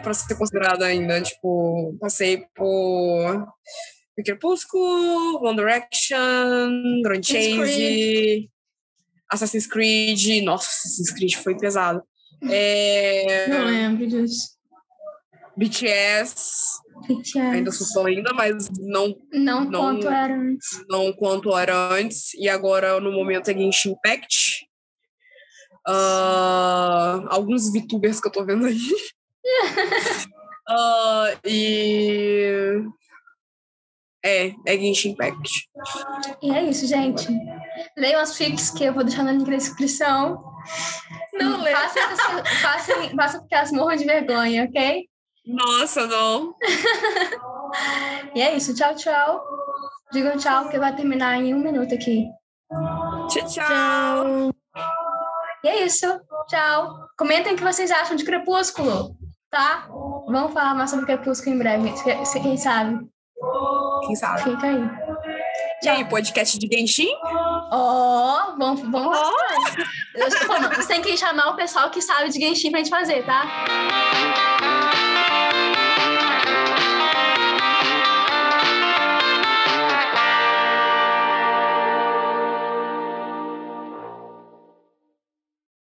pra 0.02 0.14
ser 0.14 0.36
considerada 0.36 0.86
ainda. 0.86 1.22
Tipo, 1.22 1.96
passei 2.00 2.46
por 2.56 3.48
Crepúsculo, 4.26 5.44
One 5.46 5.56
Direction, 5.58 7.02
Grand 7.04 7.24
Chase, 7.24 8.50
Assassin's 9.32 9.68
Creed. 9.68 10.44
Nossa, 10.44 10.68
Assassin's 10.70 11.12
Creed 11.12 11.36
foi 11.36 11.58
pesado. 11.58 12.02
É, 12.50 13.48
Não 13.48 13.66
lembro 13.66 14.08
disso. 14.08 14.58
BTS, 15.58 16.80
ainda 17.36 17.70
sou 17.70 18.06
ainda, 18.06 18.34
mas 18.34 18.70
não, 18.80 19.14
Não, 19.34 19.66
Não- 19.66 19.82
quanto 19.82 20.08
era 20.08 20.34
antes. 20.36 20.68
não 20.90 21.12
quanto 21.12 21.58
era 21.58 21.94
antes. 21.94 22.34
E 22.36 22.48
agora, 22.48 22.98
no 23.02 23.12
momento, 23.12 23.50
é 23.50 23.54
Genshin 23.54 23.92
Impact. 23.92 24.66
Uh, 25.88 27.26
alguns 27.30 27.72
VTubers 27.74 28.22
que 28.22 28.28
eu 28.28 28.32
tô 28.32 28.46
vendo 28.46 28.66
aí. 28.66 28.78
Uh, 30.70 31.40
e. 31.46 32.84
É, 34.24 34.54
é 34.68 34.78
Genshin 34.78 35.12
Impact. 35.12 35.70
E 36.42 36.52
é 36.52 36.64
isso, 36.64 36.86
gente. 36.86 37.28
Leiam 37.98 38.20
as 38.20 38.36
fics 38.38 38.70
que 38.70 38.84
eu 38.84 38.94
vou 38.94 39.04
deixar 39.04 39.24
no 39.24 39.32
link 39.32 39.50
na 39.50 39.56
descrição. 39.56 40.44
Não 41.34 41.62
lê. 41.62 41.72
Faça, 41.72 42.00
faça, 42.62 43.16
faça 43.16 43.40
porque 43.40 43.56
elas 43.56 43.72
morram 43.72 43.96
de 43.96 44.04
vergonha, 44.04 44.66
ok? 44.66 45.08
Nossa, 45.46 46.06
não. 46.06 46.54
e 48.36 48.42
é 48.42 48.56
isso. 48.56 48.76
Tchau, 48.76 48.94
tchau. 48.96 49.42
Digam 50.12 50.38
tchau, 50.38 50.64
porque 50.64 50.80
vai 50.80 50.96
terminar 50.96 51.38
em 51.38 51.54
um 51.54 51.60
minuto 51.60 51.94
aqui. 51.94 52.28
Tchau, 53.30 53.48
tchau. 53.48 54.52
E 55.64 55.68
é 55.68 55.86
isso. 55.86 56.08
Tchau. 56.48 57.08
Comentem 57.18 57.54
o 57.54 57.56
que 57.56 57.64
vocês 57.64 57.92
acham 57.92 58.16
de 58.16 58.26
Crepúsculo, 58.26 59.16
tá? 59.50 59.88
Vamos 60.28 60.54
falar 60.54 60.76
mais 60.76 60.90
sobre 60.90 61.06
Crepúsculo 61.06 61.56
em 61.56 61.60
breve. 61.60 61.94
Quem 62.42 62.58
sabe? 62.58 63.08
Quem 64.06 64.16
sabe? 64.16 64.44
Fica 64.44 64.68
aí. 64.68 64.90
E 65.82 65.88
aí, 65.88 66.06
podcast 66.10 66.60
de 66.60 66.68
Genshin? 66.68 67.10
Ó, 67.72 68.52
oh, 68.52 68.58
vamos, 68.58 68.82
vamos 68.82 69.18
oh. 69.18 70.76
Você 70.76 70.88
tem 70.88 71.02
que 71.02 71.16
chamar 71.18 71.50
o 71.50 71.56
pessoal 71.56 71.90
que 71.90 72.02
sabe 72.02 72.30
de 72.30 72.40
Genshin 72.40 72.70
pra 72.70 72.80
gente 72.80 72.90
fazer, 72.90 73.26
tá? 73.26 74.79